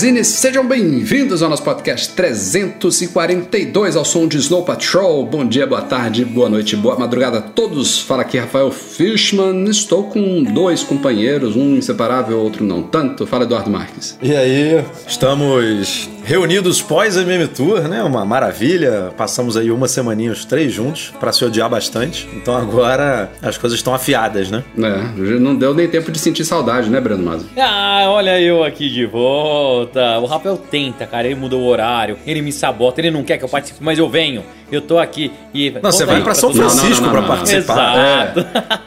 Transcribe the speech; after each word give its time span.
Magazine, 0.00 0.24
sejam 0.24 0.66
bem-vindos 0.66 1.42
ao 1.42 1.50
nosso 1.50 1.62
podcast 1.62 2.14
342 2.14 3.96
ao 3.96 4.04
som 4.04 4.26
de 4.26 4.38
Snow 4.38 4.62
Patrol. 4.62 5.26
Bom 5.26 5.46
dia, 5.46 5.66
boa 5.66 5.82
tarde, 5.82 6.24
boa 6.24 6.48
noite, 6.48 6.74
boa 6.74 6.98
madrugada 6.98 7.36
a 7.36 7.42
todos. 7.42 7.98
Fala 8.00 8.22
aqui 8.22 8.38
Rafael 8.38 8.70
Fishman. 8.70 9.68
Estou 9.68 10.04
com 10.04 10.42
dois 10.42 10.82
companheiros, 10.82 11.54
um 11.54 11.76
inseparável, 11.76 12.38
outro 12.40 12.64
não 12.64 12.82
tanto. 12.82 13.26
Fala 13.26 13.44
Eduardo 13.44 13.68
Marques. 13.68 14.16
E 14.22 14.34
aí, 14.34 14.82
estamos 15.06 16.08
reunidos 16.24 16.80
pós-MM 16.82 17.46
Tour, 17.48 17.88
né? 17.88 18.02
Uma 18.02 18.24
maravilha. 18.24 19.12
Passamos 19.16 19.56
aí 19.56 19.70
uma 19.70 19.88
semaninha 19.88 20.32
os 20.32 20.44
três 20.44 20.72
juntos 20.72 21.12
para 21.18 21.32
se 21.32 21.44
odiar 21.44 21.68
bastante. 21.68 22.28
Então 22.34 22.56
agora 22.56 23.30
as 23.42 23.58
coisas 23.58 23.78
estão 23.78 23.94
afiadas, 23.94 24.50
né? 24.50 24.62
É, 24.78 25.38
não 25.38 25.54
deu 25.54 25.74
nem 25.74 25.88
tempo 25.88 26.10
de 26.10 26.18
sentir 26.18 26.44
saudade, 26.44 26.88
né, 26.88 27.00
Breno 27.00 27.22
Mazo? 27.22 27.46
Ah, 27.58 28.04
olha 28.08 28.40
eu 28.40 28.64
aqui 28.64 28.88
de 28.88 29.06
volta. 29.06 30.18
O 30.18 30.26
Rafael 30.26 30.56
tenta, 30.56 31.06
cara. 31.06 31.26
Ele 31.26 31.34
mudou 31.34 31.60
o 31.60 31.66
horário, 31.66 32.16
ele 32.26 32.42
me 32.42 32.52
sabota, 32.52 33.00
ele 33.00 33.10
não 33.10 33.22
quer 33.22 33.38
que 33.38 33.44
eu 33.44 33.48
participe, 33.48 33.82
mas 33.82 33.98
eu 33.98 34.08
venho. 34.08 34.42
Eu 34.70 34.80
tô 34.80 34.98
aqui 34.98 35.32
e. 35.52 35.70
Não, 35.70 35.90
você 35.92 36.04
vai 36.04 36.22
pra 36.22 36.34
São. 36.34 36.52
Francisco 36.52 37.06
não. 37.06 37.24
participar. 37.24 38.34
Exato. 38.36 38.46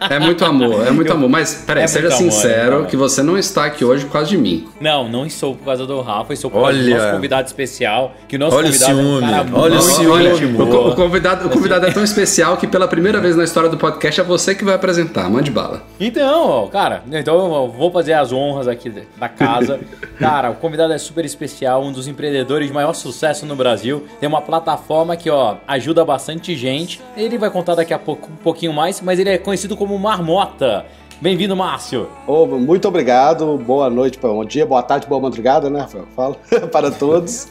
É 0.10 0.20
muito 0.20 0.46
amor, 0.46 0.88
é 0.88 0.92
muito 0.92 1.12
amor. 1.12 1.30
Mas 1.30 1.64
peraí, 1.66 1.84
É 1.84 1.88
seja 1.88 2.12
sincero 2.12 2.54
é 2.54 2.64
muito 2.64 2.76
amor. 2.76 2.88
que 2.88 2.98
você 2.98 3.24
não 3.24 3.38
está 3.38 3.66
aqui 3.66 3.84
hoje 3.86 4.06
por 4.06 4.14
causa 4.14 4.30
de 4.30 4.38
mim. 4.38 4.68
Não, 4.80 5.08
não 5.08 5.26
estou 5.26 5.56
por 5.56 5.66
causa 5.66 5.86
do 5.86 6.02
Rafa, 6.02 6.34
estou 6.34 6.50
por 6.52 6.62
causa 6.62 6.78
do 6.78 6.84
Olha. 6.86 6.98
nosso 6.98 7.12
convidado 7.16 7.48
especial. 7.48 8.14
Que 8.28 8.36
o 8.36 8.40
nosso 8.40 8.56
Olha 8.56 8.70
o 8.70 8.72
convidado 8.72 8.92
é 8.92 8.96
um 8.96 9.06
ciúme, 9.08 9.32
cara 9.32 9.46
olha 9.54 9.78
o 9.78 9.82
ciúme. 9.82 10.58
O, 10.58 10.90
o 10.90 10.96
convidado, 10.96 11.48
o 11.48 11.50
convidado 11.50 11.86
é 11.86 11.92
tão 11.92 12.04
especial 12.04 12.58
que 12.58 12.68
pela 12.68 12.88
primeira 12.88 13.20
vez 13.20 13.36
na 13.36 13.44
história 13.44 13.70
do 13.70 13.78
podcast 13.78 14.20
é 14.22 14.24
você 14.24 14.54
que 14.56 14.64
vai 14.64 14.76
apresentar. 14.76 15.30
Mande 15.30 15.52
bala. 15.52 15.84
Então, 16.00 16.50
ó, 16.50 16.68
cara, 16.68 17.04
então 17.12 17.36
eu 17.36 17.72
vou 17.72 17.92
fazer 17.92 18.14
as 18.14 18.32
honras 18.32 18.68
aqui 18.68 18.92
da 19.18 19.30
casa. 19.30 19.80
Cara, 20.20 20.52
o 20.52 20.56
convidado 20.56 20.94
é 20.94 20.98
super 20.98 21.26
especial, 21.26 21.84
um 21.84 21.92
dos 21.92 22.08
empreendedores 22.08 22.68
de 22.68 22.74
maior 22.74 22.94
sucesso 22.94 23.46
no 23.46 23.56
Brasil. 23.56 24.06
Tem 24.20 24.30
uma 24.30 24.42
plataforma 24.42 25.16
que, 25.18 25.30
ó, 25.30 25.56
ajuda 25.74 26.04
bastante 26.06 26.56
gente. 26.56 27.02
Ele 27.16 27.38
vai 27.38 27.50
contar 27.50 27.76
daqui 27.76 27.94
a 27.94 28.00
pouco 28.00 28.30
um 28.32 28.36
pouquinho 28.36 28.74
mais, 28.74 29.02
mas 29.02 29.20
ele 29.20 29.30
é 29.30 29.38
conhecido 29.38 29.76
como 29.76 29.98
Marmota. 29.98 30.86
Bem-vindo, 31.24 31.56
Márcio. 31.56 32.10
Ô, 32.28 32.46
muito 32.46 32.86
obrigado, 32.86 33.58
boa 33.58 33.90
noite, 33.90 34.20
bom 34.22 34.44
dia, 34.44 34.66
boa 34.66 34.84
tarde, 34.84 35.08
boa 35.08 35.22
madrugada, 35.22 35.70
né, 35.70 35.80
Rafael? 35.80 36.06
Fala 36.14 36.36
para 36.70 36.92
todos. 36.92 37.48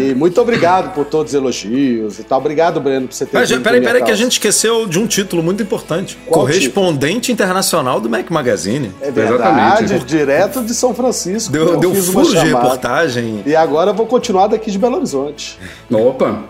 E 0.00 0.14
muito 0.14 0.40
obrigado 0.40 0.94
por 0.94 1.04
todos 1.04 1.32
os 1.32 1.34
elogios 1.34 2.20
e 2.20 2.22
tal. 2.22 2.38
Obrigado, 2.38 2.80
Breno, 2.80 3.08
por 3.08 3.14
você 3.14 3.26
ter 3.26 3.36
Mas, 3.36 3.50
vindo 3.50 3.62
peraí, 3.64 3.80
peraí, 3.80 4.04
que 4.04 4.12
a 4.12 4.14
gente 4.14 4.34
esqueceu 4.34 4.86
de 4.86 4.96
um 4.96 5.08
título 5.08 5.42
muito 5.42 5.60
importante. 5.60 6.16
Qual 6.24 6.42
Correspondente 6.42 7.32
internacional 7.32 8.00
do 8.00 8.08
Mac 8.08 8.30
Magazine. 8.30 8.92
É 9.00 9.10
verdade, 9.10 9.86
Exatamente. 9.86 10.04
direto 10.06 10.62
de 10.62 10.72
São 10.72 10.94
Francisco. 10.94 11.50
Deu, 11.50 11.66
eu 11.66 11.80
deu 11.80 11.92
fiz 11.92 12.08
uma 12.10 12.24
furo 12.24 12.38
de 12.38 12.46
reportagem. 12.46 13.42
E 13.44 13.56
agora 13.56 13.90
eu 13.90 13.94
vou 13.94 14.06
continuar 14.06 14.46
daqui 14.46 14.70
de 14.70 14.78
Belo 14.78 14.98
Horizonte. 14.98 15.58
Opa! 15.90 16.44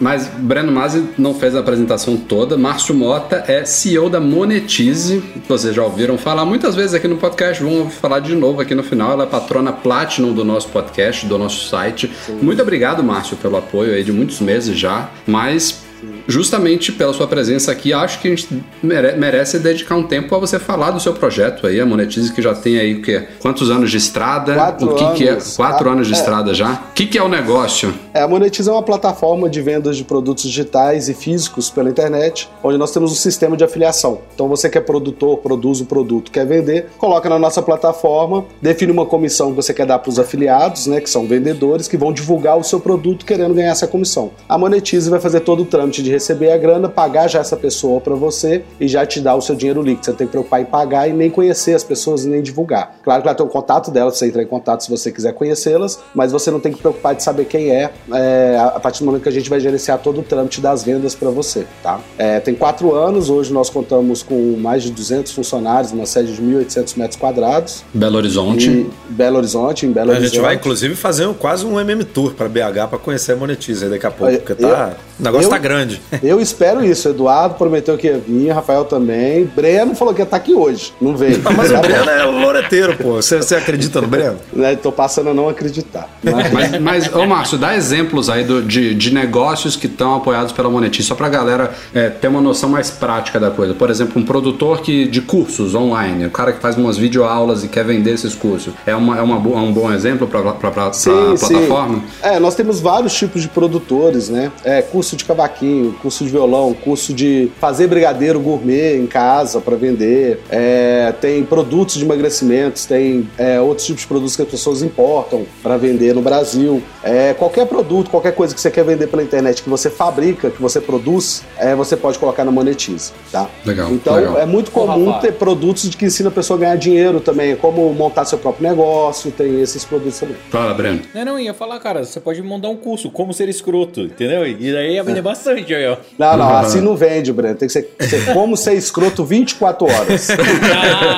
Mas 0.00 0.28
Breno 0.28 0.72
Masi 0.72 1.10
não 1.18 1.34
fez 1.34 1.54
a 1.54 1.60
apresentação 1.60 2.16
toda. 2.16 2.56
Márcio 2.56 2.94
Mota 2.94 3.44
é 3.46 3.66
CEO 3.66 4.08
da 4.08 4.18
Monetize, 4.18 5.20
que 5.20 5.57
vocês 5.58 5.74
já 5.74 5.82
ouviram 5.82 6.16
falar 6.16 6.44
muitas 6.44 6.76
vezes 6.76 6.94
aqui 6.94 7.08
no 7.08 7.16
podcast. 7.16 7.62
Vão 7.62 7.78
ouvir 7.78 7.90
falar 7.90 8.20
de 8.20 8.34
novo 8.34 8.60
aqui 8.60 8.76
no 8.76 8.82
final. 8.84 9.12
Ela 9.12 9.24
é 9.24 9.26
patrona 9.26 9.72
Platinum 9.72 10.32
do 10.32 10.44
nosso 10.44 10.68
podcast, 10.68 11.26
do 11.26 11.36
nosso 11.36 11.68
site. 11.68 12.10
Muito 12.40 12.62
obrigado, 12.62 13.02
Márcio, 13.02 13.36
pelo 13.36 13.56
apoio 13.56 13.92
aí 13.92 14.04
de 14.04 14.12
muitos 14.12 14.40
meses 14.40 14.78
já. 14.78 15.10
Mas 15.26 15.84
justamente 16.26 16.92
pela 16.92 17.12
sua 17.12 17.26
presença 17.26 17.72
aqui, 17.72 17.92
acho 17.92 18.20
que 18.20 18.28
a 18.28 18.30
gente 18.30 18.48
mere- 18.82 19.12
merece 19.16 19.58
dedicar 19.58 19.96
um 19.96 20.02
tempo 20.02 20.34
a 20.34 20.38
você 20.38 20.58
falar 20.58 20.90
do 20.90 21.00
seu 21.00 21.12
projeto 21.14 21.66
aí, 21.66 21.80
a 21.80 21.86
Monetize, 21.86 22.32
que 22.32 22.42
já 22.42 22.54
tem 22.54 22.78
aí 22.78 22.94
o 22.94 23.02
quê? 23.02 23.26
Quantos 23.40 23.70
anos 23.70 23.90
de 23.90 23.96
estrada? 23.96 24.54
Quatro 24.54 24.90
o 24.90 24.94
que, 24.94 25.12
que 25.14 25.28
é? 25.28 25.32
anos. 25.32 25.56
Quatro 25.56 25.88
Ah, 25.88 25.92
anos 25.92 26.06
de 26.06 26.12
é. 26.12 26.16
estrada 26.16 26.54
já? 26.54 26.72
O 26.90 26.92
que, 26.94 27.06
que 27.06 27.18
é 27.18 27.22
o 27.22 27.28
negócio? 27.28 27.92
É, 28.14 28.22
a 28.22 28.28
Monetize 28.28 28.68
é 28.68 28.72
uma 28.72 28.82
plataforma 28.82 29.48
de 29.48 29.60
vendas 29.62 29.96
de 29.96 30.04
produtos 30.04 30.44
digitais 30.44 31.08
e 31.08 31.14
físicos 31.14 31.70
pela 31.70 31.88
internet, 31.88 32.48
onde 32.62 32.76
nós 32.78 32.90
temos 32.90 33.12
um 33.12 33.14
sistema 33.16 33.56
de 33.56 33.64
afiliação. 33.64 34.20
Então 34.34 34.48
você 34.48 34.68
que 34.68 34.76
é 34.78 34.80
produtor, 34.80 35.38
produz 35.38 35.80
o 35.80 35.86
produto, 35.86 36.30
quer 36.30 36.46
vender, 36.46 36.86
coloca 36.98 37.28
na 37.28 37.38
nossa 37.38 37.62
plataforma, 37.62 38.44
define 38.60 38.92
uma 38.92 39.06
comissão 39.06 39.50
que 39.50 39.56
você 39.56 39.72
quer 39.72 39.86
dar 39.86 39.98
para 39.98 40.10
os 40.10 40.18
afiliados, 40.18 40.86
né, 40.86 41.00
que 41.00 41.08
são 41.08 41.26
vendedores, 41.26 41.88
que 41.88 41.96
vão 41.96 42.12
divulgar 42.12 42.58
o 42.58 42.64
seu 42.64 42.80
produto 42.80 43.24
querendo 43.24 43.54
ganhar 43.54 43.70
essa 43.70 43.86
comissão. 43.86 44.30
A 44.48 44.58
Monetize 44.58 45.08
vai 45.08 45.20
fazer 45.20 45.40
todo 45.40 45.62
o 45.62 45.64
trâmite 45.64 45.87
de 45.90 46.10
receber 46.10 46.52
a 46.52 46.56
grana, 46.58 46.88
pagar 46.88 47.28
já 47.28 47.40
essa 47.40 47.56
pessoa 47.56 48.00
para 48.00 48.14
você 48.14 48.62
e 48.80 48.86
já 48.88 49.04
te 49.06 49.20
dar 49.20 49.34
o 49.34 49.40
seu 49.40 49.54
dinheiro 49.54 49.82
líquido. 49.82 50.04
Você 50.04 50.10
não 50.10 50.18
tem 50.18 50.26
que 50.26 50.30
preocupar 50.30 50.60
em 50.60 50.64
pagar 50.64 51.08
e 51.08 51.12
nem 51.12 51.30
conhecer 51.30 51.74
as 51.74 51.82
pessoas 51.84 52.24
e 52.24 52.28
nem 52.28 52.42
divulgar. 52.42 52.96
Claro 53.02 53.22
que 53.22 53.28
ela 53.28 53.34
tem 53.36 53.44
o 53.46 53.48
contato 53.48 53.90
delas, 53.90 54.16
você 54.18 54.26
entrar 54.26 54.42
em 54.42 54.46
contato 54.46 54.82
se 54.84 54.90
você 54.90 55.10
quiser 55.10 55.32
conhecê-las, 55.34 55.98
mas 56.14 56.32
você 56.32 56.50
não 56.50 56.60
tem 56.60 56.72
que 56.72 56.78
preocupar 56.78 57.14
de 57.14 57.22
saber 57.22 57.46
quem 57.46 57.70
é, 57.70 57.90
é, 58.12 58.58
a 58.74 58.78
partir 58.80 59.00
do 59.00 59.06
momento 59.06 59.22
que 59.22 59.28
a 59.28 59.32
gente 59.32 59.48
vai 59.50 59.60
gerenciar 59.60 59.98
todo 59.98 60.20
o 60.20 60.22
trâmite 60.22 60.60
das 60.60 60.82
vendas 60.84 61.14
para 61.14 61.30
você, 61.30 61.66
tá? 61.82 62.00
É, 62.18 62.40
tem 62.40 62.54
quatro 62.54 62.94
anos, 62.94 63.30
hoje 63.30 63.52
nós 63.52 63.70
contamos 63.70 64.22
com 64.22 64.56
mais 64.58 64.82
de 64.82 64.90
200 64.90 65.32
funcionários, 65.32 65.92
uma 65.92 66.06
sede 66.06 66.34
de 66.34 66.42
1.800 66.42 66.96
metros 66.98 67.18
quadrados. 67.18 67.84
Belo 67.94 68.16
Horizonte. 68.16 68.86
Belo 69.08 69.36
Horizonte, 69.38 69.86
em 69.86 69.92
Belo 69.92 70.10
A 70.10 70.14
Horizonte. 70.14 70.34
gente 70.34 70.42
vai, 70.42 70.54
inclusive, 70.54 70.94
fazer 70.94 71.26
um- 71.26 71.34
quase 71.34 71.64
um 71.64 71.78
MM 71.80 72.04
Tour 72.04 72.32
pra 72.34 72.48
BH 72.48 72.88
pra 72.88 72.98
conhecer 72.98 73.32
a 73.32 73.36
Monetize 73.36 73.84
aí 73.84 73.90
daqui 73.90 74.06
a 74.06 74.10
pouco, 74.10 74.32
Eu- 74.32 74.40
porque 74.40 74.54
tá, 74.54 74.96
o 75.18 75.22
negócio 75.22 75.46
eu- 75.46 75.50
tá 75.50 75.58
grande. 75.58 75.77
Eu 76.22 76.40
espero 76.40 76.84
isso. 76.84 77.08
Eduardo 77.08 77.54
prometeu 77.54 77.96
que 77.96 78.06
ia 78.06 78.18
vir, 78.18 78.50
Rafael 78.50 78.84
também. 78.84 79.44
Breno 79.44 79.94
falou 79.94 80.12
que 80.14 80.20
ia 80.20 80.24
estar 80.24 80.36
aqui 80.36 80.54
hoje. 80.54 80.92
Não 81.00 81.16
veio. 81.16 81.38
Não, 81.42 81.52
mas 81.52 81.70
o 81.70 81.74
Tá 81.74 81.80
bom. 81.80 81.86
Breno 81.86 82.10
é 82.10 82.26
o 82.26 82.30
loreteiro, 82.40 82.96
pô. 82.96 83.14
Você, 83.14 83.36
você 83.36 83.54
acredita 83.54 84.00
no 84.00 84.06
Breno? 84.08 84.36
Né, 84.52 84.76
Tô 84.76 84.90
passando 84.92 85.30
a 85.30 85.34
não 85.34 85.48
acreditar. 85.48 86.08
Mas- 86.22 86.52
Mas, 86.52 86.80
mas, 86.80 87.14
ô 87.14 87.26
Márcio, 87.26 87.58
dá 87.58 87.76
exemplos 87.76 88.28
aí 88.30 88.44
do- 88.44 88.62
de, 88.62 88.94
de 88.94 89.12
negócios 89.12 89.76
que 89.76 89.86
estão 89.86 90.14
apoiados 90.16 90.52
pela 90.52 90.68
Monetize, 90.70 91.06
só 91.08 91.14
pra 91.14 91.28
galera 91.28 91.72
é, 91.94 92.08
ter 92.08 92.28
uma 92.28 92.40
noção 92.40 92.68
mais 92.68 92.90
prática 92.90 93.38
da 93.38 93.50
coisa. 93.50 93.74
Por 93.74 93.90
exemplo, 93.90 94.20
um 94.20 94.24
produtor 94.24 94.80
que, 94.80 95.06
de 95.06 95.20
cursos 95.20 95.74
online, 95.74 96.26
o 96.26 96.30
cara 96.30 96.52
que 96.52 96.60
faz 96.60 96.76
umas 96.76 96.96
videoaulas 96.96 97.64
e 97.64 97.68
quer 97.68 97.84
vender 97.84 98.12
esses 98.12 98.34
cursos. 98.34 98.72
É, 98.86 98.94
uma, 98.94 99.18
é, 99.18 99.22
uma, 99.22 99.36
é 99.36 99.58
um 99.60 99.72
bom 99.72 99.92
exemplo 99.92 100.26
pra, 100.26 100.40
pra, 100.42 100.52
pra, 100.52 100.70
pra 100.70 100.90
plataforma? 100.90 102.02
É, 102.22 102.38
nós 102.40 102.54
temos 102.54 102.80
vários 102.80 103.12
tipos 103.14 103.42
de 103.42 103.48
produtores, 103.48 104.28
né? 104.28 104.50
É, 104.64 104.82
curso 104.82 105.16
de 105.16 105.24
cavaquinho, 105.24 105.67
curso 106.02 106.24
de 106.24 106.30
violão, 106.30 106.74
curso 106.74 107.12
de 107.12 107.50
fazer 107.60 107.86
brigadeiro 107.86 108.40
gourmet 108.40 108.96
em 108.96 109.06
casa 109.06 109.60
para 109.60 109.76
vender. 109.76 110.40
É, 110.50 111.12
tem 111.20 111.44
produtos 111.44 111.96
de 111.96 112.04
emagrecimentos, 112.04 112.86
tem 112.86 113.28
é, 113.38 113.60
outros 113.60 113.86
tipos 113.86 114.02
de 114.02 114.08
produtos 114.08 114.36
que 114.36 114.42
as 114.42 114.48
pessoas 114.48 114.82
importam 114.82 115.44
para 115.62 115.76
vender 115.76 116.14
no 116.14 116.22
Brasil. 116.22 116.82
É, 117.02 117.34
qualquer 117.34 117.66
produto, 117.66 118.10
qualquer 118.10 118.32
coisa 118.34 118.54
que 118.54 118.60
você 118.60 118.70
quer 118.70 118.84
vender 118.84 119.06
pela 119.06 119.22
internet, 119.22 119.62
que 119.62 119.68
você 119.70 119.90
fabrica, 119.90 120.50
que 120.50 120.60
você 120.60 120.80
produz, 120.80 121.42
é, 121.58 121.74
você 121.74 121.96
pode 121.96 122.18
colocar 122.18 122.44
na 122.44 122.50
Monetize, 122.50 123.12
tá? 123.30 123.48
Legal, 123.64 123.90
Então 123.90 124.14
legal. 124.14 124.38
é 124.38 124.46
muito 124.46 124.70
comum 124.70 125.12
ter 125.20 125.32
produtos 125.32 125.88
de 125.90 125.96
que 125.96 126.04
ensina 126.04 126.28
a 126.28 126.32
pessoa 126.32 126.56
a 126.56 126.60
ganhar 126.60 126.76
dinheiro 126.76 127.20
também, 127.20 127.56
como 127.56 127.92
montar 127.92 128.24
seu 128.24 128.38
próprio 128.38 128.68
negócio, 128.68 129.30
tem 129.30 129.60
esses 129.60 129.84
produtos 129.84 130.18
também. 130.18 130.36
Fala, 130.50 130.74
Breno. 130.74 131.00
Não, 131.14 131.24
não, 131.24 131.40
ia 131.40 131.54
falar, 131.54 131.78
cara, 131.80 132.04
você 132.04 132.20
pode 132.20 132.42
mandar 132.42 132.68
um 132.68 132.76
curso, 132.76 133.10
como 133.10 133.32
ser 133.32 133.48
escroto, 133.48 134.00
entendeu? 134.02 134.46
E 134.46 134.72
daí 134.72 134.94
ia 134.94 135.02
vender 135.02 135.22
bastante 135.22 135.57
aí, 135.74 135.86
ó. 135.86 135.96
Não, 136.18 136.36
não, 136.36 136.56
assim 136.56 136.80
não 136.80 136.96
vende, 136.96 137.32
Breno. 137.32 137.54
Tem 137.54 137.66
que 137.68 137.72
ser, 137.72 137.94
ser 138.00 138.32
como 138.32 138.56
ser 138.56 138.74
escroto 138.74 139.24
24 139.24 139.86
horas. 139.86 140.28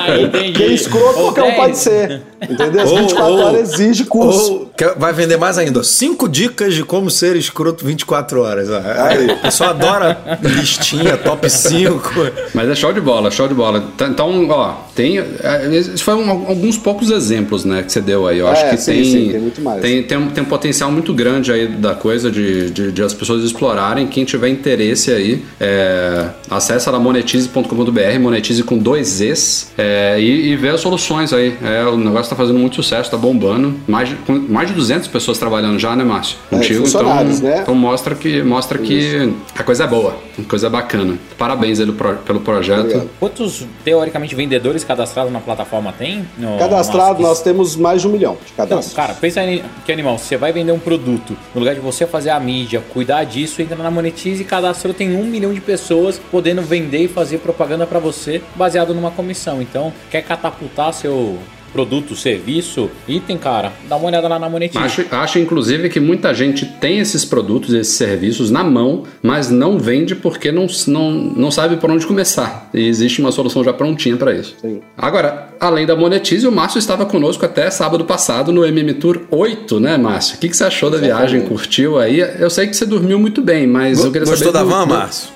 Ah, 0.03 0.19
entendi. 0.19 0.51
Porque 0.53 0.73
escroto 0.73 1.19
Ou 1.19 1.23
qualquer 1.25 1.41
um 1.43 1.45
10. 1.47 1.55
pode 1.57 1.77
ser. 1.77 2.21
Entendeu? 2.49 2.81
As 2.81 2.91
Ou- 2.91 2.97
24 2.97 3.33
ou- 3.33 3.39
horas 3.39 3.73
exige 3.73 4.05
curso. 4.05 4.67
Que 4.67 4.70
vai 4.97 5.13
vender 5.13 5.37
mais 5.37 5.57
ainda. 5.57 5.83
Cinco 5.83 6.27
dicas 6.27 6.73
de 6.73 6.83
como 6.83 7.09
ser 7.09 7.35
escroto 7.35 7.85
24 7.85 8.41
horas. 8.41 8.69
Aí, 8.71 9.27
o 9.31 9.37
pessoal 9.41 9.71
adora 9.71 10.39
listinha, 10.41 11.17
top 11.17 11.49
5. 11.49 12.11
Mas 12.53 12.69
é 12.69 12.75
show 12.75 12.91
de 12.93 13.01
bola, 13.01 13.31
show 13.31 13.47
de 13.47 13.53
bola. 13.53 13.83
Tá- 13.97 14.07
Então, 14.07 14.47
ó, 14.49 14.73
tem. 14.95 15.19
é, 15.19 15.69
Esses 15.75 16.01
foram 16.01 16.29
alguns 16.29 16.77
poucos 16.77 17.09
exemplos, 17.11 17.63
né, 17.65 17.83
que 17.83 17.91
você 17.91 18.01
deu 18.01 18.27
aí. 18.27 18.39
Eu 18.39 18.47
acho 18.47 18.65
É, 18.65 18.69
que 18.71 18.77
sim, 18.77 18.91
tem, 18.91 19.03
sim, 19.05 19.29
tem 19.31 19.39
muito 19.39 19.61
mais. 19.61 19.81
Tem, 19.81 20.03
tem, 20.03 20.17
um, 20.17 20.27
tem 20.29 20.43
um 20.43 20.47
potencial 20.47 20.91
muito 20.91 21.13
grande 21.13 21.51
aí 21.51 21.67
da 21.67 21.93
coisa 21.95 22.29
de, 22.31 22.69
de, 22.71 22.91
de 22.91 23.01
as 23.03 23.13
pessoas 23.13 23.43
explorarem. 23.43 24.07
Quem 24.07 24.25
tiver 24.25 24.49
interesse 24.49 25.11
aí, 25.11 25.43
é, 25.59 26.27
acessa 26.49 26.91
lá 26.91 26.99
monetize.com.br, 26.99 28.19
monetize 28.19 28.63
com 28.63 28.77
dois 28.77 29.21
Es, 29.21 29.71
é, 29.77 30.19
e, 30.19 30.51
e 30.51 30.55
vê 30.55 30.69
as 30.69 30.81
soluções 30.81 31.33
aí. 31.33 31.55
É, 31.63 31.83
o 31.85 31.97
negócio 31.97 32.29
tá 32.29 32.35
fazendo 32.35 32.59
muito 32.59 32.75
sucesso, 32.75 33.09
tá 33.11 33.17
bombando. 33.17 33.75
Mais, 33.87 34.09
mais 34.49 34.70
de 34.71 34.77
200 34.77 35.07
pessoas 35.07 35.37
trabalhando 35.37 35.77
já, 35.77 35.95
né, 35.95 36.03
Márcio? 36.03 36.37
É, 36.51 36.55
Contigo. 36.55 36.81
funcionários, 36.81 37.37
então, 37.39 37.49
né? 37.49 37.59
então 37.61 37.75
mostra 37.75 38.15
que, 38.15 38.41
mostra 38.41 38.77
que 38.77 39.33
a 39.57 39.63
coisa 39.63 39.83
é 39.83 39.87
boa, 39.87 40.17
a 40.39 40.43
coisa 40.49 40.67
é 40.67 40.69
bacana. 40.69 41.17
Parabéns 41.37 41.79
pro- 41.91 42.15
pelo 42.17 42.39
projeto. 42.41 42.79
Obrigado. 42.81 43.09
Quantos, 43.19 43.65
teoricamente, 43.83 44.33
vendedores 44.35 44.83
cadastrados 44.83 45.31
na 45.31 45.39
plataforma 45.39 45.91
tem? 45.91 46.25
No- 46.37 46.57
Cadastrado, 46.57 47.07
Márcio? 47.09 47.27
nós 47.27 47.41
temos 47.41 47.75
mais 47.75 48.01
de 48.01 48.07
um 48.07 48.11
milhão 48.11 48.33
de 48.45 48.51
Não, 48.57 48.67
cadastros. 48.67 48.93
cara, 48.95 49.13
pensa 49.13 49.41
aí 49.41 49.63
que 49.85 49.91
animal, 49.91 50.17
você 50.17 50.37
vai 50.37 50.51
vender 50.51 50.71
um 50.71 50.79
produto, 50.79 51.35
no 51.53 51.59
lugar 51.59 51.75
de 51.75 51.81
você 51.81 52.05
fazer 52.07 52.29
a 52.31 52.39
mídia, 52.39 52.81
cuidar 52.93 53.23
disso, 53.23 53.61
entra 53.61 53.75
na 53.75 53.91
Monetize 53.91 54.41
e 54.41 54.45
cadastrou, 54.45 54.93
tem 54.93 55.15
um 55.15 55.25
milhão 55.25 55.53
de 55.53 55.61
pessoas 55.61 56.19
podendo 56.31 56.61
vender 56.61 57.03
e 57.03 57.07
fazer 57.07 57.39
propaganda 57.39 57.85
pra 57.85 57.99
você 57.99 58.41
baseado 58.55 58.93
numa 58.93 59.11
comissão. 59.11 59.61
Então, 59.61 59.91
quer 60.09 60.21
catapultar 60.21 60.93
seu 60.93 61.37
produto, 61.71 62.15
serviço, 62.15 62.89
item, 63.07 63.37
cara, 63.37 63.71
dá 63.87 63.95
uma 63.95 64.07
olhada 64.07 64.27
lá 64.27 64.37
na 64.37 64.49
Monetize. 64.49 64.77
Acho, 64.83 65.05
acho, 65.11 65.39
inclusive, 65.39 65.89
que 65.89 65.99
muita 65.99 66.33
gente 66.33 66.65
tem 66.65 66.99
esses 66.99 67.23
produtos, 67.23 67.73
esses 67.73 67.93
serviços 67.95 68.51
na 68.51 68.63
mão, 68.63 69.03
mas 69.23 69.49
não 69.49 69.77
vende 69.79 70.15
porque 70.15 70.51
não, 70.51 70.67
não, 70.87 71.11
não 71.11 71.51
sabe 71.51 71.77
por 71.77 71.89
onde 71.89 72.05
começar. 72.05 72.69
E 72.73 72.87
existe 72.87 73.21
uma 73.21 73.31
solução 73.31 73.63
já 73.63 73.71
prontinha 73.73 74.17
para 74.17 74.33
isso. 74.33 74.55
Sim. 74.61 74.81
Agora, 74.97 75.49
além 75.59 75.85
da 75.85 75.95
Monetize, 75.95 76.45
o 76.47 76.51
Márcio 76.51 76.79
estava 76.79 77.05
conosco 77.05 77.45
até 77.45 77.69
sábado 77.71 78.03
passado 78.05 78.51
no 78.51 78.65
MM 78.65 78.93
Tour 78.95 79.21
8, 79.31 79.79
né, 79.79 79.97
Márcio? 79.97 80.35
O 80.35 80.39
que, 80.39 80.49
que 80.49 80.57
você 80.57 80.63
achou 80.65 80.89
da 80.89 80.97
viagem? 80.97 81.41
Curtiu 81.41 81.97
aí? 81.99 82.19
Eu 82.19 82.49
sei 82.49 82.67
que 82.67 82.75
você 82.75 82.85
dormiu 82.85 83.17
muito 83.19 83.41
bem, 83.41 83.65
mas 83.65 84.03
eu 84.03 84.11
queria 84.11 84.27
Gostou 84.27 84.51
saber. 84.51 84.53
da 84.53 84.63
do- 84.63 84.69
van, 84.69 84.87
do- 84.87 84.93
Márcio? 84.93 85.29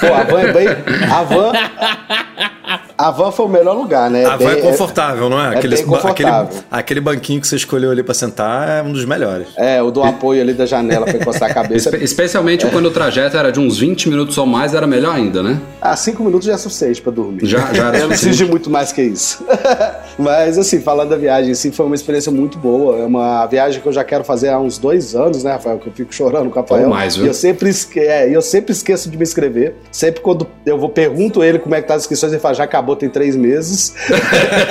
Pô, 0.00 0.06
a 0.14 0.24
van 0.24 0.40
é 0.40 0.52
bem. 0.52 0.68
A 1.10 1.22
van. 1.22 1.52
A 2.98 3.10
van 3.12 3.30
foi 3.30 3.46
o 3.46 3.48
melhor 3.48 3.74
lugar, 3.76 4.10
né? 4.10 4.24
A 4.24 4.36
van 4.36 4.50
é 4.50 4.54
Bem- 4.56 4.62
confortável, 4.64 5.30
não 5.30 5.38
é? 5.38 5.42
é 5.42 5.44
bem 5.44 5.52
ba- 5.52 5.58
aquele, 5.58 5.76
confortável. 5.84 6.48
aquele 6.70 7.00
banquinho 7.00 7.40
que 7.40 7.46
você 7.46 7.54
escolheu 7.54 7.92
ali 7.92 8.02
pra 8.02 8.12
sentar 8.12 8.68
é 8.68 8.82
um 8.82 8.92
dos 8.92 9.04
melhores. 9.04 9.46
É, 9.56 9.80
o 9.80 9.90
do 9.92 10.02
apoio 10.02 10.42
ali 10.42 10.52
da 10.52 10.66
janela 10.66 11.06
pra 11.06 11.16
encostar 11.16 11.48
a 11.50 11.54
cabeça. 11.54 11.90
Espe- 11.90 12.04
Especialmente 12.04 12.66
quando 12.66 12.86
o 12.86 12.90
trajeto 12.90 13.36
era 13.36 13.52
de 13.52 13.60
uns 13.60 13.78
20 13.78 14.08
minutos 14.08 14.36
ou 14.36 14.44
mais, 14.46 14.74
era 14.74 14.84
melhor 14.86 15.14
ainda, 15.14 15.42
né? 15.44 15.60
Ah, 15.80 15.94
cinco 15.94 16.24
minutos 16.24 16.46
já 16.46 16.54
é 16.54 16.58
suficiente 16.58 17.00
pra 17.00 17.12
dormir. 17.12 17.46
Já- 17.46 17.72
já 17.72 17.86
era 17.88 17.98
Eu 17.98 18.02
não 18.02 18.08
preciso 18.08 18.36
de 18.44 18.50
muito 18.50 18.68
mais 18.68 18.90
que 18.90 19.02
isso. 19.02 19.44
Mas, 20.18 20.58
assim, 20.58 20.80
falando 20.80 21.10
da 21.10 21.16
viagem, 21.16 21.54
sim, 21.54 21.70
foi 21.70 21.86
uma 21.86 21.94
experiência 21.94 22.32
muito 22.32 22.58
boa. 22.58 22.98
É 22.98 23.04
uma 23.04 23.46
viagem 23.46 23.80
que 23.80 23.86
eu 23.86 23.92
já 23.92 24.02
quero 24.02 24.24
fazer 24.24 24.48
há 24.48 24.58
uns 24.58 24.76
dois 24.78 25.14
anos, 25.14 25.44
né, 25.44 25.52
Rafael? 25.52 25.78
Que 25.78 25.86
eu 25.88 25.92
fico 25.92 26.12
chorando 26.12 26.50
com 26.50 26.58
o 26.58 26.62
Rafael. 26.62 26.84
Ou 26.84 26.90
mais, 26.90 27.14
viu? 27.16 27.26
E 27.26 27.28
eu 27.28 27.34
sempre, 27.34 27.68
esque... 27.68 28.00
é, 28.00 28.28
e 28.28 28.32
eu 28.34 28.42
sempre 28.42 28.72
esqueço 28.72 29.08
de 29.08 29.16
me 29.16 29.22
inscrever. 29.22 29.74
Sempre 29.92 30.20
quando 30.20 30.46
eu 30.66 30.76
vou 30.76 30.88
pergunto 30.88 31.44
ele 31.44 31.60
como 31.60 31.74
é 31.76 31.80
que 31.80 31.86
tá 31.86 31.94
as 31.94 32.02
inscrições, 32.02 32.32
ele 32.32 32.40
fala, 32.40 32.54
já 32.54 32.64
acabou, 32.64 32.87
tem 32.96 33.08
três 33.08 33.36
meses. 33.36 33.94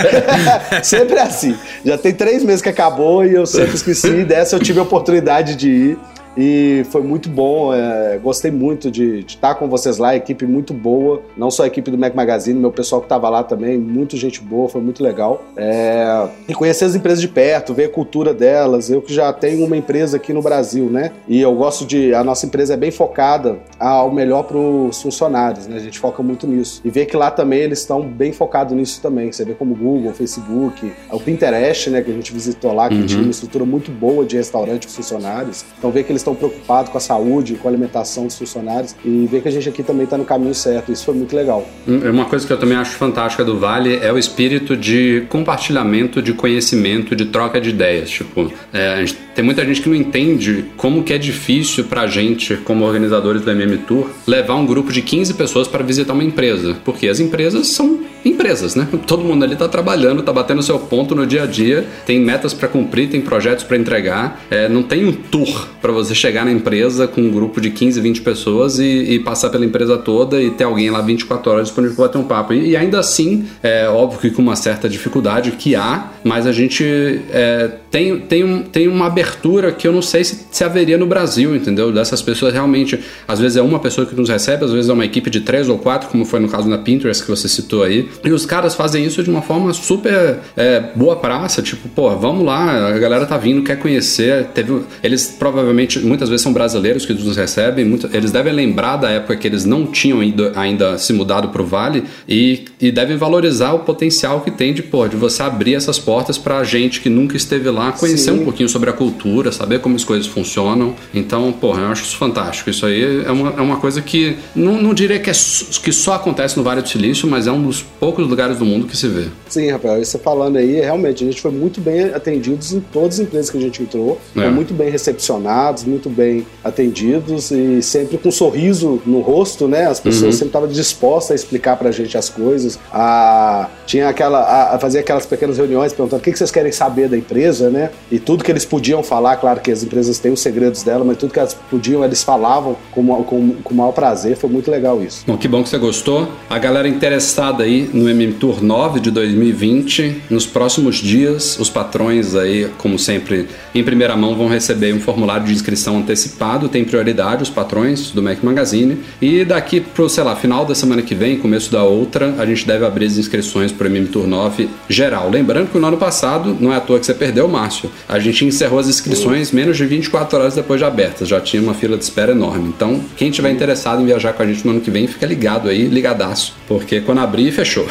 sempre 0.83 1.15
é 1.15 1.21
assim. 1.21 1.55
Já 1.85 1.97
tem 1.97 2.13
três 2.13 2.43
meses 2.43 2.61
que 2.61 2.69
acabou 2.69 3.25
e 3.25 3.33
eu 3.33 3.45
sempre 3.45 3.75
esqueci. 3.75 4.23
Dessa 4.23 4.55
eu 4.55 4.59
tive 4.59 4.79
a 4.79 4.83
oportunidade 4.83 5.55
de 5.55 5.69
ir. 5.69 5.99
E 6.37 6.85
foi 6.91 7.01
muito 7.01 7.29
bom, 7.29 7.73
é, 7.73 8.19
gostei 8.21 8.51
muito 8.51 8.91
de, 8.91 9.23
de 9.23 9.35
estar 9.35 9.55
com 9.55 9.67
vocês 9.67 9.97
lá, 9.97 10.15
equipe 10.15 10.45
muito 10.45 10.73
boa, 10.73 11.21
não 11.35 11.49
só 11.49 11.63
a 11.63 11.67
equipe 11.67 11.89
do 11.89 11.97
Mac 11.97 12.13
Magazine, 12.13 12.59
meu 12.59 12.71
pessoal 12.71 13.01
que 13.01 13.05
estava 13.05 13.27
lá 13.29 13.43
também, 13.43 13.77
muito 13.77 14.15
gente 14.15 14.39
boa, 14.41 14.69
foi 14.69 14.81
muito 14.81 15.01
legal. 15.03 15.43
É, 15.55 16.27
e 16.47 16.53
conhecer 16.53 16.85
as 16.85 16.93
empresas 16.93 17.19
de 17.19 17.27
perto, 17.27 17.73
ver 17.73 17.85
a 17.85 17.89
cultura 17.89 18.33
delas, 18.33 18.89
eu 18.89 19.01
que 19.01 19.13
já 19.13 19.33
tenho 19.33 19.65
uma 19.65 19.75
empresa 19.75 20.17
aqui 20.17 20.31
no 20.31 20.41
Brasil, 20.41 20.85
né? 20.89 21.11
E 21.27 21.41
eu 21.41 21.53
gosto 21.55 21.85
de. 21.85 22.13
A 22.13 22.23
nossa 22.23 22.45
empresa 22.45 22.75
é 22.75 22.77
bem 22.77 22.91
focada 22.91 23.57
ao 23.79 24.11
melhor 24.11 24.43
para 24.43 24.57
os 24.57 25.01
funcionários, 25.01 25.67
né? 25.67 25.77
A 25.77 25.79
gente 25.79 25.97
foca 25.97 26.21
muito 26.21 26.45
nisso. 26.45 26.81
E 26.85 26.89
ver 26.89 27.05
que 27.05 27.17
lá 27.17 27.31
também 27.31 27.59
eles 27.59 27.79
estão 27.79 28.01
bem 28.01 28.31
focados 28.31 28.75
nisso 28.75 29.01
também. 29.01 29.31
Você 29.31 29.43
vê 29.43 29.53
como 29.53 29.73
Google, 29.75 30.13
Facebook, 30.13 30.91
o 31.11 31.19
Pinterest, 31.19 31.89
né? 31.89 32.01
Que 32.01 32.11
a 32.11 32.13
gente 32.13 32.31
visitou 32.31 32.73
lá, 32.73 32.89
que 32.89 33.03
tinha 33.05 33.21
uma 33.21 33.31
estrutura 33.31 33.65
muito 33.65 33.91
boa 33.91 34.25
de 34.25 34.35
restaurante 34.35 34.85
para 34.85 34.95
funcionários. 34.95 35.65
Então 35.77 35.89
ver 35.91 36.03
que 36.03 36.11
eles 36.11 36.21
estão 36.31 36.35
preocupados 36.35 36.91
com 36.91 36.97
a 36.97 37.01
saúde, 37.01 37.55
com 37.55 37.67
a 37.67 37.71
alimentação 37.71 38.25
dos 38.27 38.37
funcionários 38.37 38.95
e 39.05 39.27
ver 39.29 39.41
que 39.41 39.47
a 39.47 39.51
gente 39.51 39.69
aqui 39.69 39.81
também 39.83 40.03
está 40.03 40.17
no 40.17 40.25
caminho 40.25 40.53
certo. 40.53 40.91
Isso 40.91 41.05
foi 41.05 41.13
muito 41.15 41.35
legal. 41.35 41.67
Um- 41.87 42.09
Uma 42.17 42.25
coisa 42.25 42.45
que 42.45 42.51
eu 42.53 42.57
também 42.57 42.77
acho 42.77 42.91
fantástica 42.91 43.43
do 43.45 43.57
Vale 43.59 43.97
é 44.01 44.11
o 44.11 44.17
espírito 44.17 44.75
de 44.75 45.23
compartilhamento 45.29 46.21
de 46.21 46.33
conhecimento, 46.33 47.15
de 47.15 47.25
troca 47.25 47.59
de 47.61 47.69
ideias. 47.69 48.09
Tipo, 48.09 48.51
é, 48.73 49.01
a 49.03 49.27
tem 49.37 49.45
muita 49.45 49.63
gente 49.63 49.81
que 49.81 49.87
não 49.89 49.95
entende 49.95 50.65
como 50.75 51.03
que 51.03 51.13
é 51.13 51.17
difícil 51.19 51.83
pra 51.83 52.07
gente, 52.07 52.55
como 52.57 52.83
organizadores 52.83 53.43
do 53.43 53.51
MM 53.51 53.77
Tour, 53.77 54.09
levar 54.25 54.55
um 54.55 54.65
grupo 54.65 54.91
de 54.91 54.99
15 55.03 55.35
pessoas 55.35 55.67
para 55.67 55.83
visitar 55.83 56.13
uma 56.13 56.23
empresa. 56.23 56.75
Porque 56.83 57.07
as 57.07 57.19
empresas 57.19 57.67
são 57.67 57.99
empresas, 58.25 58.73
né? 58.75 58.87
Todo 59.05 59.23
mundo 59.23 59.43
ali 59.45 59.55
tá 59.55 59.67
trabalhando, 59.67 60.23
tá 60.23 60.33
batendo 60.33 60.63
seu 60.63 60.79
ponto 60.79 61.13
no 61.13 61.25
dia 61.27 61.43
a 61.43 61.45
dia, 61.45 61.85
tem 62.05 62.19
metas 62.19 62.51
para 62.51 62.67
cumprir, 62.67 63.09
tem 63.09 63.21
projetos 63.21 63.63
para 63.63 63.77
entregar. 63.77 64.41
É, 64.49 64.67
não 64.67 64.81
tem 64.81 65.05
um 65.05 65.11
tour 65.11 65.67
para 65.79 65.91
você 65.91 66.15
chegar 66.17 66.43
na 66.45 66.51
empresa 66.51 67.07
com 67.07 67.21
um 67.21 67.31
grupo 67.31 67.61
de 67.61 67.69
15, 67.69 67.99
20 68.01 68.21
pessoas 68.21 68.79
e, 68.79 68.83
e 68.83 69.19
passar 69.19 69.49
pela 69.49 69.65
empresa 69.65 69.97
toda 69.97 70.41
e 70.41 70.51
ter 70.51 70.63
alguém 70.65 70.89
lá 70.89 71.01
24 71.01 71.51
horas 71.51 71.67
disponível 71.67 71.95
para 71.95 72.05
bater 72.07 72.17
um 72.17 72.23
papo. 72.23 72.53
E, 72.53 72.69
e 72.71 72.75
ainda 72.77 72.99
assim, 72.99 73.45
é 73.63 73.87
óbvio 73.87 74.19
que 74.19 74.29
com 74.31 74.41
uma 74.41 74.55
certa 74.55 74.89
dificuldade 74.89 75.51
que 75.51 75.75
há, 75.75 76.11
mas 76.23 76.45
a 76.45 76.51
gente 76.51 76.83
é, 77.31 77.71
tem, 77.91 78.19
tem, 78.19 78.43
um- 78.43 78.63
tem 78.63 78.87
uma 78.87 79.05
abertura 79.07 79.71
que 79.71 79.87
eu 79.87 79.91
não 79.93 80.01
sei 80.01 80.23
se, 80.23 80.45
se 80.51 80.63
haveria 80.63 80.97
no 80.97 81.05
Brasil, 81.05 81.55
entendeu? 81.55 81.91
Dessas 81.91 82.21
pessoas 82.21 82.53
realmente, 82.53 82.99
às 83.27 83.39
vezes 83.39 83.57
é 83.57 83.61
uma 83.61 83.79
pessoa 83.79 84.05
que 84.05 84.15
nos 84.15 84.29
recebe, 84.29 84.65
às 84.65 84.71
vezes 84.71 84.89
é 84.89 84.93
uma 84.93 85.05
equipe 85.05 85.29
de 85.29 85.41
três 85.41 85.69
ou 85.69 85.77
quatro, 85.77 86.09
como 86.09 86.25
foi 86.25 86.39
no 86.39 86.47
caso 86.49 86.69
da 86.69 86.77
Pinterest 86.77 87.23
que 87.23 87.29
você 87.29 87.47
citou 87.47 87.83
aí. 87.83 88.09
E 88.23 88.31
os 88.31 88.45
caras 88.45 88.75
fazem 88.75 89.05
isso 89.05 89.23
de 89.23 89.29
uma 89.29 89.41
forma 89.41 89.71
super 89.73 90.39
é, 90.55 90.83
boa 90.95 91.15
praça, 91.15 91.61
tipo, 91.61 91.87
pô, 91.89 92.09
vamos 92.17 92.45
lá, 92.45 92.87
a 92.89 92.97
galera 92.97 93.25
tá 93.25 93.37
vindo, 93.37 93.63
quer 93.63 93.77
conhecer. 93.77 94.45
Teve, 94.53 94.81
eles 95.03 95.35
provavelmente, 95.37 95.99
muitas 96.07 96.29
vezes 96.29 96.41
são 96.43 96.53
brasileiros 96.53 97.05
que 97.05 97.13
nos 97.13 97.35
recebem, 97.37 97.85
muito- 97.85 98.09
eles 98.13 98.31
devem 98.31 98.53
lembrar 98.53 98.97
da 98.97 99.09
época 99.09 99.35
que 99.35 99.45
eles 99.47 99.65
não 99.65 99.85
tinham 99.85 100.23
ido- 100.23 100.51
ainda 100.55 100.97
se 100.97 101.13
mudado 101.13 101.49
pro 101.49 101.65
Vale 101.65 102.03
e, 102.27 102.65
e 102.81 102.91
devem 102.91 103.17
valorizar 103.17 103.73
o 103.73 103.79
potencial 103.79 104.41
que 104.41 104.49
tem 104.51 104.73
de, 104.73 104.81
pô, 104.81 105.07
de 105.07 105.15
você 105.15 105.43
abrir 105.43 105.75
essas 105.75 105.99
portas 105.99 106.37
pra 106.37 106.63
gente 106.63 107.01
que 107.01 107.09
nunca 107.09 107.35
esteve 107.37 107.69
lá, 107.69 107.91
conhecer 107.91 108.31
Sim. 108.31 108.39
um 108.41 108.43
pouquinho 108.43 108.69
sobre 108.69 108.89
a 108.89 108.93
cultura, 108.93 109.51
saber 109.51 109.79
como 109.79 109.95
as 109.95 110.03
coisas 110.03 110.25
funcionam. 110.27 110.95
Então, 111.13 111.51
porra, 111.51 111.81
eu 111.81 111.87
acho 111.87 112.03
isso 112.03 112.17
fantástico. 112.17 112.69
Isso 112.69 112.85
aí 112.85 113.23
é 113.25 113.31
uma, 113.31 113.49
é 113.57 113.61
uma 113.61 113.77
coisa 113.77 114.01
que 114.01 114.37
não, 114.55 114.81
não 114.81 114.93
diria 114.93 115.19
que, 115.19 115.29
é, 115.29 115.33
que 115.33 115.91
só 115.91 116.13
acontece 116.13 116.57
no 116.57 116.63
Vale 116.63 116.81
do 116.81 116.89
Silício, 116.89 117.27
mas 117.27 117.47
é 117.47 117.51
um 117.51 117.61
dos 117.61 117.81
poucos 117.99 118.27
lugares 118.27 118.57
do 118.57 118.65
mundo 118.65 118.87
que 118.87 118.95
se 118.95 119.07
vê. 119.07 119.25
Sim, 119.49 119.69
Rafael, 119.71 120.01
e 120.01 120.05
você 120.05 120.17
falando 120.17 120.57
aí, 120.57 120.79
realmente, 120.81 121.23
a 121.23 121.27
gente 121.27 121.41
foi 121.41 121.51
muito 121.51 121.81
bem 121.81 122.05
atendidos 122.13 122.73
em 122.73 122.79
todas 122.79 123.15
as 123.15 123.25
empresas 123.25 123.49
que 123.49 123.57
a 123.57 123.61
gente 123.61 123.81
entrou. 123.81 124.19
É. 124.35 124.49
Muito 124.49 124.73
bem 124.73 124.89
recepcionados, 124.89 125.83
muito 125.87 126.09
bem 126.09 126.45
atendidos 126.63 127.51
e 127.51 127.81
sempre 127.81 128.17
com 128.17 128.29
um 128.29 128.31
sorriso 128.31 129.01
no 129.05 129.21
rosto, 129.21 129.67
né? 129.67 129.87
As 129.87 129.99
pessoas 129.99 130.35
sempre 130.35 130.47
estavam 130.47 130.67
dispostas 130.67 131.31
a 131.31 131.35
explicar 131.35 131.77
pra 131.77 131.91
gente 131.91 132.17
as 132.17 132.29
coisas. 132.29 132.79
A... 132.91 133.69
Tinha 133.85 134.09
aquela. 134.09 134.39
A... 134.39 134.75
a 134.75 134.79
fazer 134.79 134.99
aquelas 134.99 135.25
pequenas 135.25 135.57
reuniões 135.57 135.93
perguntando 135.93 136.21
o 136.21 136.23
que 136.23 136.31
que 136.31 136.37
vocês 136.37 136.51
querem 136.51 136.71
saber 136.71 137.07
da 137.09 137.17
empresa, 137.17 137.69
né? 137.69 137.89
E 138.11 138.19
tudo 138.19 138.43
que 138.43 138.51
eles 138.51 138.65
podiam 138.65 139.01
falar, 139.01 139.37
claro 139.37 139.59
que 139.61 139.71
as 139.71 139.83
empresas 139.83 140.19
têm 140.19 140.31
os 140.31 140.41
segredos 140.41 140.83
dela, 140.83 141.03
mas 141.03 141.17
tudo 141.17 141.33
que 141.33 141.39
elas 141.39 141.53
podiam, 141.53 142.03
eles 142.03 142.23
falavam 142.23 142.75
com, 142.91 143.05
com, 143.23 143.51
com 143.63 143.73
o 143.73 143.77
maior 143.77 143.91
prazer. 143.91 144.35
Foi 144.35 144.49
muito 144.49 144.69
legal 144.69 145.01
isso. 145.01 145.23
Bom, 145.25 145.37
que 145.37 145.47
bom 145.47 145.63
que 145.63 145.69
você 145.69 145.77
gostou. 145.77 146.27
A 146.49 146.59
galera 146.59 146.87
interessada 146.87 147.63
aí 147.63 147.89
no 147.93 148.09
MM 148.09 148.33
Tour 148.33 148.63
9 148.63 148.99
de 148.99 149.11
2020, 149.11 150.23
nos 150.29 150.45
próximos 150.45 150.97
dias, 150.97 151.57
os 151.59 151.69
patrões 151.69 152.35
aí, 152.35 152.69
como 152.77 152.99
sempre, 152.99 153.47
em 153.73 153.83
primeira 153.83 154.15
mão, 154.15 154.35
vão 154.35 154.47
receber 154.47 154.93
um 154.93 154.99
formulário 154.99 155.45
de 155.45 155.53
inscrição 155.53 155.76
antecipado. 155.77 156.67
Tem 156.69 156.83
prioridade 156.83 157.43
os 157.43 157.49
patrões 157.49 158.09
do 158.11 158.23
Mac 158.23 158.41
Magazine. 158.41 158.97
E 159.21 159.45
daqui 159.45 159.79
pro, 159.81 160.09
sei 160.09 160.23
lá, 160.23 160.35
final 160.35 160.65
da 160.65 160.73
semana 160.73 161.01
que 161.01 161.13
vem, 161.13 161.37
começo 161.37 161.71
da 161.71 161.83
outra, 161.83 162.33
a 162.39 162.45
gente 162.45 162.65
deve 162.65 162.85
abrir 162.85 163.05
as 163.05 163.17
inscrições 163.17 163.71
pro 163.71 163.85
MM 163.87 164.07
Tour 164.07 164.25
9 164.27 164.69
geral. 164.89 165.29
Lembrando 165.29 165.69
que 165.71 165.77
no 165.77 165.85
ano 165.87 165.97
passado, 165.97 166.57
não 166.59 166.73
é 166.73 166.77
à 166.77 166.79
toa 166.79 166.99
que 166.99 167.05
você 167.05 167.13
perdeu, 167.13 167.47
Márcio. 167.47 167.89
A 168.07 168.17
gente 168.19 168.45
encerrou 168.45 168.79
as 168.79 168.87
inscrições 168.87 169.51
menos 169.51 169.77
de 169.77 169.85
24 169.85 170.39
horas 170.39 170.55
depois 170.55 170.79
de 170.79 170.85
abertas. 170.85 171.27
Já 171.27 171.39
tinha 171.39 171.61
uma 171.61 171.73
fila 171.73 171.97
de 171.97 172.03
espera 172.03 172.31
enorme. 172.31 172.69
Então, 172.69 173.01
quem 173.15 173.29
tiver 173.29 173.51
interessado 173.51 174.01
em 174.01 174.05
viajar 174.05 174.33
com 174.33 174.43
a 174.43 174.45
gente 174.45 174.65
no 174.65 174.71
ano 174.71 174.81
que 174.81 174.89
vem, 174.89 175.05
fica 175.07 175.25
ligado 175.25 175.69
aí, 175.69 175.87
ligadaço. 175.87 176.55
Porque 176.67 177.01
quando 177.01 177.19
abrir, 177.19 177.51
fechou. 177.51 177.85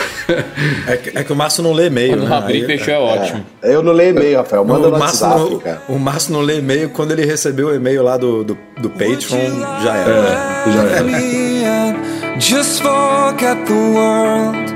É 0.87 0.97
que, 0.97 1.19
é 1.19 1.25
que 1.25 1.33
o 1.33 1.37
Márcio 1.37 1.63
não 1.63 1.73
lê 1.73 1.87
e-mail, 1.87 2.11
Quando 2.17 2.29
né? 2.29 2.37
abrir, 2.37 2.61
Aí- 2.63 2.67
fechou 2.79 2.95
é 2.95 2.99
ótimo. 2.99 3.45
Eu 3.63 3.83
não 3.83 3.93
leio 3.93 4.11
e-mail, 4.11 4.37
Rafael. 4.39 4.65
Manda 4.65 4.89
no 4.89 4.97
o, 4.97 4.99
Márcio 4.99 5.27
WhatsApp, 5.27 5.51
não, 5.51 5.59
cara. 5.59 5.83
o 5.89 5.99
Márcio 5.99 6.33
não 6.33 6.41
lê 6.41 6.59
e-mail 6.59 6.91
quando 6.91 7.13
ele 7.13 7.25
recebeu 7.25 7.69
o 7.69 7.75
e-mail 7.77 8.03
lá 8.03 8.17
do, 8.17 8.45
do, 8.45 8.59
do 8.81 8.91
Patreon, 8.91 9.61
já 9.83 9.97
era. 9.97 10.13
É, 10.13 10.73
já 10.73 10.83
era. 10.83 12.41
just 12.41 12.83
forget 12.83 13.65
the 13.67 13.75
world. 13.75 14.76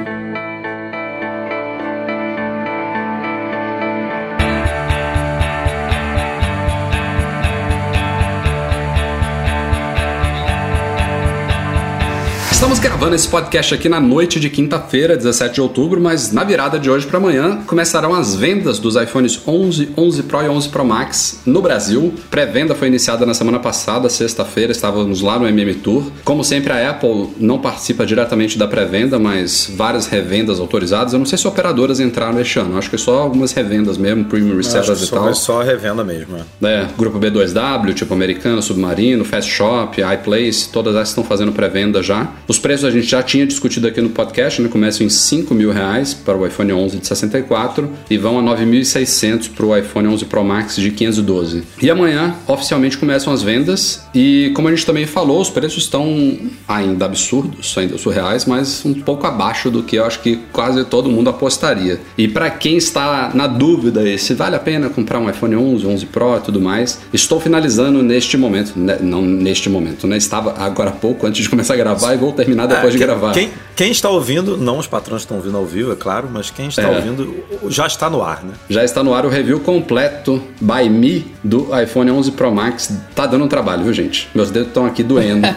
Estamos 12.61 12.79
gravando 12.79 13.15
esse 13.15 13.27
podcast 13.27 13.75
aqui 13.75 13.89
na 13.89 13.99
noite 13.99 14.39
de 14.39 14.51
quinta-feira, 14.51 15.17
17 15.17 15.55
de 15.55 15.61
outubro, 15.63 15.99
mas 15.99 16.31
na 16.31 16.45
virada 16.45 16.79
de 16.79 16.91
hoje 16.91 17.07
para 17.07 17.17
amanhã 17.17 17.63
começarão 17.67 18.15
as 18.15 18.35
vendas 18.35 18.79
dos 18.79 18.97
iPhones 18.97 19.41
11, 19.49 19.95
11 19.97 20.23
Pro 20.25 20.43
e 20.43 20.49
11 20.51 20.69
Pro 20.69 20.85
Max 20.85 21.41
no 21.47 21.63
Brasil. 21.63 22.13
Pré-venda 22.31 22.75
foi 22.75 22.89
iniciada 22.89 23.25
na 23.25 23.33
semana 23.33 23.59
passada, 23.59 24.11
sexta-feira, 24.11 24.73
estávamos 24.73 25.23
lá 25.23 25.39
no 25.39 25.49
MM 25.49 25.73
Tour. 25.77 26.13
Como 26.23 26.45
sempre, 26.45 26.71
a 26.75 26.91
Apple 26.91 27.31
não 27.39 27.59
participa 27.59 28.05
diretamente 28.05 28.59
da 28.59 28.69
pré-venda, 28.69 29.19
mas 29.19 29.73
várias 29.75 30.07
revendas 30.07 30.61
autorizadas. 30.61 31.15
Eu 31.15 31.19
não 31.19 31.27
sei 31.27 31.39
se 31.39 31.49
operadoras 31.49 31.99
entraram 31.99 32.39
este 32.39 32.59
ano, 32.59 32.77
acho 32.77 32.91
que 32.91 32.99
só 32.99 33.23
algumas 33.23 33.53
revendas 33.53 33.97
mesmo, 33.97 34.27
Premium 34.27 34.55
Resellers 34.55 35.01
e 35.01 35.07
só, 35.07 35.17
tal. 35.17 35.31
é 35.31 35.35
só 35.35 35.63
revenda 35.63 36.05
mesmo. 36.05 36.37
né? 36.61 36.83
É, 36.83 36.89
grupo 36.95 37.19
B2W, 37.19 37.95
tipo 37.95 38.13
Americano, 38.13 38.61
Submarino, 38.61 39.25
Fast 39.25 39.51
Shop, 39.51 39.99
iPlace, 39.99 40.69
todas 40.69 40.95
essas 40.95 41.09
estão 41.09 41.25
fazendo 41.25 41.53
pré-venda 41.53 42.03
já. 42.03 42.29
Os 42.51 42.59
preços 42.59 42.85
a 42.85 42.91
gente 42.91 43.07
já 43.07 43.23
tinha 43.23 43.47
discutido 43.47 43.87
aqui 43.87 44.01
no 44.01 44.11
podcast, 44.11 44.61
né? 44.61 44.69
Começam 44.69 45.07
em 45.07 45.09
5 45.09 45.55
mil 45.55 45.71
reais 45.71 46.13
para 46.13 46.37
o 46.37 46.45
iPhone 46.45 46.73
11 46.73 46.99
de 46.99 47.07
64 47.07 47.89
e 48.11 48.19
vão 48.19 48.41
a 48.41 48.43
9.600 48.43 49.51
para 49.51 49.67
o 49.67 49.77
iPhone 49.77 50.09
11 50.09 50.25
Pro 50.25 50.43
Max 50.43 50.75
de 50.75 50.91
512. 50.91 51.63
E 51.81 51.89
amanhã, 51.89 52.35
oficialmente, 52.49 52.99
começam 52.99 53.33
as 53.33 53.41
vendas 53.41 54.03
e, 54.13 54.51
como 54.57 54.67
a 54.67 54.73
gente 54.73 54.85
também 54.85 55.07
falou, 55.07 55.41
os 55.41 55.49
preços 55.49 55.85
estão 55.85 56.37
ainda 56.67 57.05
absurdos, 57.05 57.73
ainda 57.79 57.97
surreais, 57.97 58.45
mas 58.47 58.85
um 58.85 58.95
pouco 58.95 59.29
abaixo 59.29 59.71
do 59.71 59.85
que 59.85 59.95
eu 59.95 60.05
acho 60.05 60.19
que 60.19 60.41
quase 60.51 60.85
todo 60.87 61.09
mundo 61.09 61.31
apostaria. 61.31 62.01
E 62.19 62.27
para 62.27 62.51
quem 62.51 62.77
está 62.77 63.31
na 63.33 63.47
dúvida 63.47 64.19
se 64.19 64.35
vale 64.35 64.57
a 64.57 64.59
pena 64.59 64.91
comprar 64.91 65.21
um 65.21 65.31
iPhone 65.31 65.55
11, 65.55 65.87
11 65.87 66.07
Pro 66.07 66.37
e 66.37 66.41
tudo 66.41 66.61
mais, 66.61 66.99
estou 67.13 67.39
finalizando 67.39 68.03
neste 68.03 68.37
momento, 68.37 68.73
né, 68.77 68.99
não 69.01 69.23
neste 69.23 69.69
momento, 69.69 70.09
né? 70.09 70.17
Estava 70.17 70.61
agora 70.61 70.91
há 70.91 70.95
pouco 70.95 71.29
antes 71.29 71.45
de 71.45 71.49
começar 71.49 71.75
a 71.75 71.77
gravar 71.77 72.13
e 72.15 72.17
vou 72.17 72.40
terminar 72.45 72.67
depois 72.67 72.89
É, 72.89 72.91
de 72.93 72.99
quem- 72.99 73.07
gravar. 73.07 73.33
Quem, 73.33 73.51
quem 73.77 73.91
está 73.91 74.09
ouvindo, 74.09 74.57
não 74.57 74.79
os 74.79 74.87
patrões 74.87 75.23
estão 75.23 75.37
ouvindo 75.37 75.57
ao 75.57 75.65
vivo, 75.65 75.93
é 75.93 75.97
claro, 75.97 76.29
mas 76.33 76.51
quem 76.51 76.69
está 76.69 76.83
É. 76.83 76.87
ouvindo 76.97 77.35
já 77.69 77.87
está 77.87 78.09
no 78.11 78.23
ar, 78.23 78.43
né? 78.45 78.53
Já 78.69 78.85
está 78.85 79.03
no 79.03 79.15
ar 79.15 79.25
o 79.25 79.29
review 79.29 79.61
completo 79.61 80.43
by 80.61 80.89
me 80.89 81.27
do 81.43 81.69
iPhone 81.81 82.11
11 82.11 82.33
Pro 82.33 82.53
Max. 82.53 82.93
Tá 83.15 83.27
dando 83.27 83.45
um 83.45 83.49
trabalho, 83.49 83.85
viu, 83.85 83.93
gente? 83.93 84.29
Meus 84.35 84.51
dedos 84.51 84.69
estão 84.69 84.87
aqui 84.87 85.03
doendo. 85.03 85.47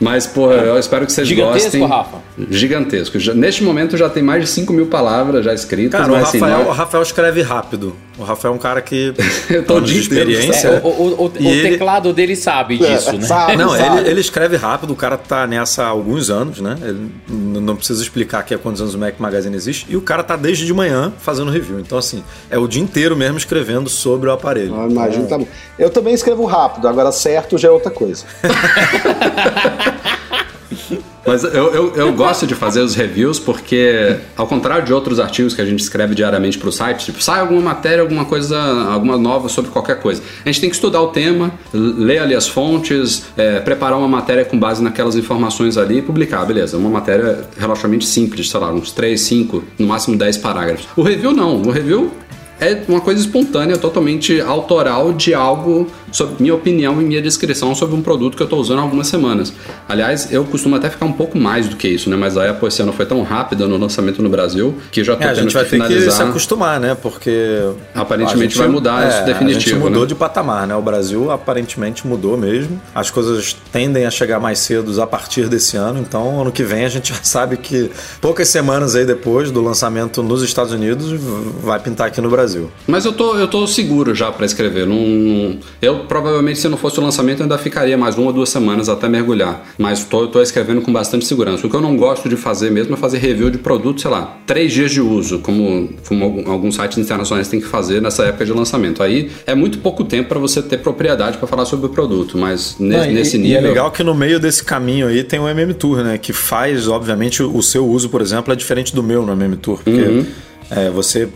Mas, 0.00 0.26
porra, 0.26 0.54
eu 0.54 0.76
espero 0.78 1.06
que 1.06 1.12
vocês 1.12 1.26
Gigantesco, 1.26 1.78
gostem. 1.78 1.86
Rafa? 1.86 2.18
Gigantesco. 2.50 3.18
Já- 3.18 3.32
neste 3.32 3.62
momento 3.62 3.96
já 3.96 4.10
tem 4.10 4.22
mais 4.22 4.42
de 4.42 4.48
5 4.50 4.72
mil 4.72 4.86
palavras 4.86 5.44
já 5.44 5.54
escritas. 5.54 5.98
Cara, 6.00 6.12
o 6.12 6.16
mas, 6.16 6.28
assim, 6.28 6.40
Rafael, 6.40 6.58
não 6.58 6.66
o 6.66 6.72
é- 6.72 6.76
Rafael 6.76 7.02
escreve 7.02 7.42
rápido. 7.42 7.94
O 8.16 8.22
Rafael 8.22 8.54
é 8.54 8.56
um 8.56 8.60
cara 8.60 8.80
que 8.80 9.12
Eu 9.50 9.64
tô 9.64 9.74
o 9.74 9.76
anos 9.78 9.90
de 9.90 9.98
experiência. 9.98 10.68
É, 10.68 10.80
o 10.84 10.88
o- 10.88 11.24
o- 11.24 11.26
o 11.26 11.32
ele- 11.40 11.70
teclado 11.70 12.12
dele 12.12 12.36
sabe 12.36 12.78
disso, 12.78 13.12
né? 13.18 13.26
sabe, 13.26 13.56
Não, 13.58 13.70
sabe. 13.70 13.98
ele, 14.02 14.10
ele 14.10 14.20
escreve 14.20 14.56
rápido, 14.56 14.92
o 14.92 14.96
cara 14.96 15.16
tá 15.18 15.48
nessa 15.48 15.82
há 15.82 15.88
alguns 15.88 16.30
anos, 16.30 16.60
né? 16.60 16.76
Ele 16.80 17.10
não 17.28 17.74
precisa 17.74 18.00
explicar 18.02 18.38
aqui 18.38 18.54
há 18.54 18.58
quantos 18.58 18.80
anos 18.80 18.94
o 18.94 18.98
Mac 18.98 19.18
Magazine 19.18 19.56
existe. 19.56 19.86
E 19.88 19.96
o 19.96 20.00
cara 20.00 20.22
tá 20.22 20.36
desde 20.36 20.64
de 20.64 20.72
manhã 20.72 21.12
fazendo 21.18 21.50
review. 21.50 21.80
Então, 21.80 21.98
assim, 21.98 22.22
é 22.48 22.56
o 22.56 22.68
dia 22.68 22.80
inteiro 22.82 23.16
mesmo 23.16 23.36
escrevendo 23.36 23.88
sobre 23.90 24.28
o 24.28 24.32
aparelho. 24.32 24.72
Eu 24.76 24.88
imagino 24.90 25.26
também. 25.26 25.48
Eu 25.76 25.90
também 25.90 26.14
escrevo 26.14 26.44
rápido, 26.44 26.86
agora 26.86 27.10
certo 27.10 27.58
já 27.58 27.66
é 27.68 27.70
outra 27.72 27.90
coisa. 27.90 28.24
Mas 31.26 31.42
eu, 31.44 31.72
eu, 31.72 31.96
eu 31.96 32.12
gosto 32.12 32.46
de 32.46 32.54
fazer 32.54 32.80
os 32.80 32.94
reviews 32.94 33.38
porque, 33.38 34.16
ao 34.36 34.46
contrário 34.46 34.84
de 34.84 34.92
outros 34.92 35.18
artigos 35.18 35.54
que 35.54 35.60
a 35.60 35.64
gente 35.64 35.80
escreve 35.80 36.14
diariamente 36.14 36.58
para 36.58 36.68
o 36.68 36.72
site, 36.72 37.06
tipo, 37.06 37.22
sai 37.22 37.40
alguma 37.40 37.60
matéria, 37.60 38.02
alguma 38.02 38.24
coisa, 38.24 38.58
alguma 38.58 39.16
nova 39.16 39.48
sobre 39.48 39.70
qualquer 39.70 40.00
coisa. 40.00 40.22
A 40.44 40.48
gente 40.48 40.60
tem 40.60 40.68
que 40.68 40.76
estudar 40.76 41.00
o 41.00 41.08
tema, 41.08 41.52
ler 41.72 42.18
ali 42.18 42.34
as 42.34 42.46
fontes, 42.46 43.24
é, 43.36 43.60
preparar 43.60 43.98
uma 43.98 44.08
matéria 44.08 44.44
com 44.44 44.58
base 44.58 44.82
naquelas 44.82 45.16
informações 45.16 45.78
ali 45.78 45.98
e 45.98 46.02
publicar, 46.02 46.44
beleza. 46.44 46.76
Uma 46.76 46.90
matéria 46.90 47.44
relativamente 47.58 48.06
simples, 48.06 48.50
sei 48.50 48.60
lá, 48.60 48.72
uns 48.72 48.92
3, 48.92 49.20
5, 49.20 49.64
no 49.78 49.86
máximo 49.86 50.16
10 50.16 50.36
parágrafos. 50.38 50.86
O 50.96 51.02
review 51.02 51.32
não, 51.32 51.62
o 51.62 51.70
review 51.70 52.12
é 52.60 52.82
uma 52.88 53.00
coisa 53.00 53.20
espontânea, 53.20 53.76
totalmente 53.76 54.40
autoral 54.40 55.12
de 55.12 55.34
algo, 55.34 55.86
sobre 56.12 56.36
minha 56.40 56.54
opinião 56.54 57.00
e 57.02 57.04
minha 57.04 57.20
descrição 57.20 57.74
sobre 57.74 57.96
um 57.96 58.02
produto 58.02 58.36
que 58.36 58.42
eu 58.42 58.46
estou 58.46 58.60
usando 58.60 58.78
há 58.78 58.82
algumas 58.82 59.06
semanas. 59.08 59.52
Aliás, 59.88 60.32
eu 60.32 60.44
costumo 60.44 60.76
até 60.76 60.88
ficar 60.88 61.06
um 61.06 61.12
pouco 61.12 61.36
mais 61.36 61.68
do 61.68 61.76
que 61.76 61.88
isso, 61.88 62.08
né? 62.08 62.16
Mas 62.16 62.36
a 62.36 62.48
Apple 62.50 62.68
esse 62.68 62.80
ano 62.82 62.92
foi 62.92 63.04
tão 63.06 63.22
rápida 63.22 63.66
no 63.66 63.76
lançamento 63.76 64.22
no 64.22 64.28
Brasil 64.28 64.74
que 64.92 65.02
já 65.02 65.12
É, 65.12 65.16
estou 65.16 65.28
a 65.30 65.34
tendo 65.34 65.42
gente 65.42 65.52
vai 65.54 65.64
ter 65.64 65.82
que 65.88 66.10
se 66.10 66.22
acostumar, 66.22 66.78
né? 66.78 66.94
Porque. 66.94 67.60
Aparentemente 67.94 68.44
a 68.44 68.48
gente- 68.48 68.58
vai 68.58 68.68
mudar 68.68 69.08
isso 69.08 69.18
A 69.18 69.22
definitivo, 69.22 69.60
gente 69.60 69.74
mudou 69.74 70.02
né? 70.02 70.06
de 70.06 70.14
patamar, 70.14 70.66
né? 70.66 70.76
O 70.76 70.82
Brasil 70.82 71.30
aparentemente 71.30 72.06
mudou 72.06 72.36
mesmo. 72.36 72.80
As 72.94 73.10
coisas 73.10 73.56
tendem 73.72 74.06
a 74.06 74.10
chegar 74.10 74.38
mais 74.38 74.60
cedo 74.60 75.02
a 75.02 75.06
partir 75.06 75.48
desse 75.48 75.76
ano. 75.76 75.98
Então, 75.98 76.40
ano 76.40 76.52
que 76.52 76.62
vem 76.62 76.84
a 76.84 76.88
gente 76.88 77.12
já 77.12 77.18
sabe 77.22 77.56
que 77.56 77.90
poucas 78.20 78.48
semanas 78.48 78.94
aí 78.94 79.04
depois 79.04 79.50
do 79.50 79.60
lançamento 79.62 80.22
nos 80.22 80.42
Estados 80.42 80.72
Unidos 80.72 81.20
vai 81.62 81.78
pintar 81.80 82.06
aqui 82.06 82.20
no 82.20 82.30
Brasil. 82.30 82.43
Mas 82.86 83.04
eu 83.04 83.12
tô, 83.12 83.36
eu 83.36 83.48
tô 83.48 83.66
seguro 83.66 84.14
já 84.14 84.30
para 84.32 84.44
escrever. 84.46 84.86
Não, 84.86 84.96
não- 84.96 85.56
eu 85.80 86.00
provavelmente, 86.00 86.58
se 86.58 86.68
não 86.68 86.76
fosse 86.76 86.98
o 86.98 87.02
lançamento, 87.02 87.42
ainda 87.42 87.56
ficaria 87.58 87.96
mais 87.96 88.16
uma 88.16 88.26
ou 88.28 88.32
duas 88.32 88.48
semanas 88.48 88.88
até 88.88 89.08
mergulhar. 89.08 89.64
Mas 89.78 90.04
tô, 90.04 90.26
tô 90.28 90.40
escrevendo 90.42 90.80
com 90.82 90.92
bastante 90.92 91.24
segurança. 91.24 91.66
O 91.66 91.70
que 91.70 91.76
eu 91.76 91.80
não 91.80 91.96
gosto 91.96 92.28
de 92.28 92.36
fazer 92.36 92.70
mesmo 92.70 92.94
é 92.94 92.96
fazer 92.96 93.18
review 93.18 93.50
de 93.50 93.58
produto, 93.58 94.00
sei 94.00 94.10
lá, 94.10 94.36
três 94.46 94.72
dias 94.72 94.90
de 94.90 95.00
uso, 95.00 95.38
como, 95.40 95.88
como 96.08 96.44
alguns 96.46 96.74
sites 96.74 96.98
internacionais 96.98 97.48
têm 97.48 97.60
que 97.60 97.66
fazer 97.66 98.00
nessa 98.02 98.24
época 98.24 98.44
de 98.44 98.52
lançamento. 98.52 99.02
Aí 99.02 99.30
é 99.46 99.54
muito 99.54 99.78
pouco 99.78 100.04
tempo 100.04 100.28
para 100.28 100.38
você 100.38 100.60
ter 100.62 100.78
propriedade 100.78 101.38
para 101.38 101.46
falar 101.46 101.64
sobre 101.64 101.86
o 101.86 101.88
produto, 101.88 102.36
mas 102.38 102.76
ne- 102.78 102.96
Não, 102.96 103.04
e- 103.04 103.12
nesse 103.14 103.36
e, 103.36 103.40
nível. 103.40 103.58
é 103.58 103.60
legal 103.60 103.90
que 103.90 104.02
no 104.02 104.14
meio 104.14 104.38
desse 104.40 104.62
caminho 104.64 105.06
aí 105.08 105.22
tem 105.24 105.38
o 105.40 105.48
MM 105.48 105.72
Tour, 105.74 106.02
né? 106.02 106.18
Que 106.18 106.32
faz, 106.32 106.88
obviamente, 106.88 107.42
o 107.42 107.62
seu 107.62 107.86
uso, 107.86 108.08
por 108.08 108.20
exemplo, 108.20 108.52
é 108.52 108.56
diferente 108.56 108.94
do 108.94 109.02
meu 109.02 109.24
no 109.24 109.32
MM 109.32 109.56
Tour. 109.56 109.80
Porque 109.84 110.00
Uhum. 110.00 110.26
é, 110.70 110.90
você. 110.90 111.28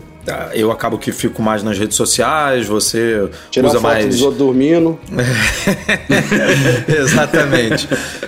Eu 0.53 0.71
acabo 0.71 0.97
que 0.97 1.11
fico 1.11 1.41
mais 1.41 1.63
nas 1.63 1.77
redes 1.79 1.95
sociais, 1.95 2.67
você 2.67 3.27
Tirar 3.49 3.67
usa 3.69 3.79
foto 3.79 3.91
mais. 3.91 4.05
dos 4.07 4.21
outros 4.21 4.37
dormindo. 4.39 4.99
Exatamente. 6.87 7.87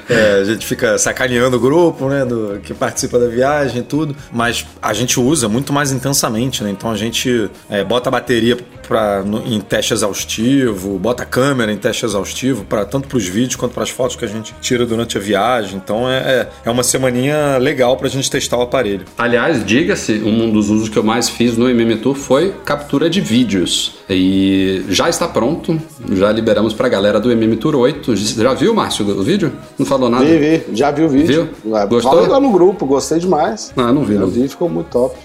É, 0.10 0.39
a 0.41 0.43
gente 0.43 0.65
fica 0.65 0.98
sacaneando 0.98 1.57
o 1.57 1.60
grupo, 1.60 2.07
né? 2.10 2.25
Do, 2.25 2.60
que 2.63 2.74
participa 2.74 3.19
da 3.19 3.27
viagem 3.27 3.79
e 3.81 3.83
tudo. 3.83 4.15
Mas 4.31 4.65
a 4.81 4.93
gente 4.93 5.19
usa 5.19 5.48
muito 5.48 5.71
mais 5.71 5.91
intensamente, 5.91 6.63
né? 6.63 6.71
Então 6.71 6.91
a 6.91 6.98
gente 6.98 7.50
é, 7.69 7.83
bota 7.83 8.10
a 8.10 8.12
bateria 8.12 8.57
pra, 8.88 9.21
no- 9.24 9.45
em 9.45 9.60
teste 9.62 9.93
exaustivo, 9.93 10.98
bota 10.98 11.24
a 11.24 11.25
câmera 11.25 11.71
em 11.71 11.77
teste 11.77 12.05
exaustivo, 12.05 12.65
pra, 12.65 12.83
tanto 12.86 13.07
para 13.07 13.17
os 13.17 13.27
vídeos 13.27 13.55
quanto 13.55 13.74
para 13.74 13.83
as 13.83 13.89
fotos 13.89 14.15
que 14.15 14.25
a 14.25 14.27
gente 14.27 14.53
tira 14.62 14.86
durante 14.86 15.17
a 15.17 15.21
viagem. 15.21 15.75
Então 15.83 16.10
é, 16.10 16.17
é, 16.17 16.50
é 16.65 16.69
uma 16.71 16.83
semaninha 16.83 17.57
legal 17.57 17.95
pra 17.98 18.10
gente 18.10 18.29
testar 18.29 18.57
o 18.57 18.62
aparelho. 18.62 19.05
Aliás, 19.17 19.63
diga-se, 19.65 20.13
um 20.13 20.51
dos 20.51 20.69
usos 20.69 20.89
que 20.89 20.98
eu 20.98 21.03
mais 21.03 21.29
fiz 21.29 21.57
no 21.57 21.69
MM 21.69 21.90
Tour 21.98 22.15
foi 22.15 22.53
captura 22.65 23.10
de 23.10 23.21
vídeos. 23.21 24.00
E 24.13 24.84
já 24.89 25.10
está 25.10 25.27
pronto, 25.27 25.80
já 26.12 26.32
liberamos 26.32 26.74
pra 26.74 26.89
galera 26.89 27.20
do 27.20 27.32
MM 27.32 27.56
Tour 27.56 27.75
8. 27.75 28.15
Já 28.15 28.53
viu, 28.53 28.74
Márcio, 28.74 29.08
o 29.08 29.24
vídeo? 29.24 29.51
Não 29.80 29.86
falou 29.86 30.10
nada? 30.10 30.25
Vi, 30.25 30.38
vi. 30.38 30.62
Já 30.74 30.91
vi 30.91 31.03
o 31.03 31.10
vídeo. 31.10 31.50
Viu? 31.63 31.75
Ah, 31.75 31.86
Gostou? 31.86 32.12
Falei 32.12 32.27
lá 32.27 32.39
no 32.39 32.51
grupo, 32.51 32.86
gostei 32.86 33.20
demais. 33.20 33.72
Ah, 33.77 33.91
não 33.94 34.03
vi, 34.03 34.15
Eu 34.15 34.22
não. 34.22 34.27
vi, 34.27 34.48
ficou 34.48 34.68
muito 34.70 34.88
top. 34.88 35.15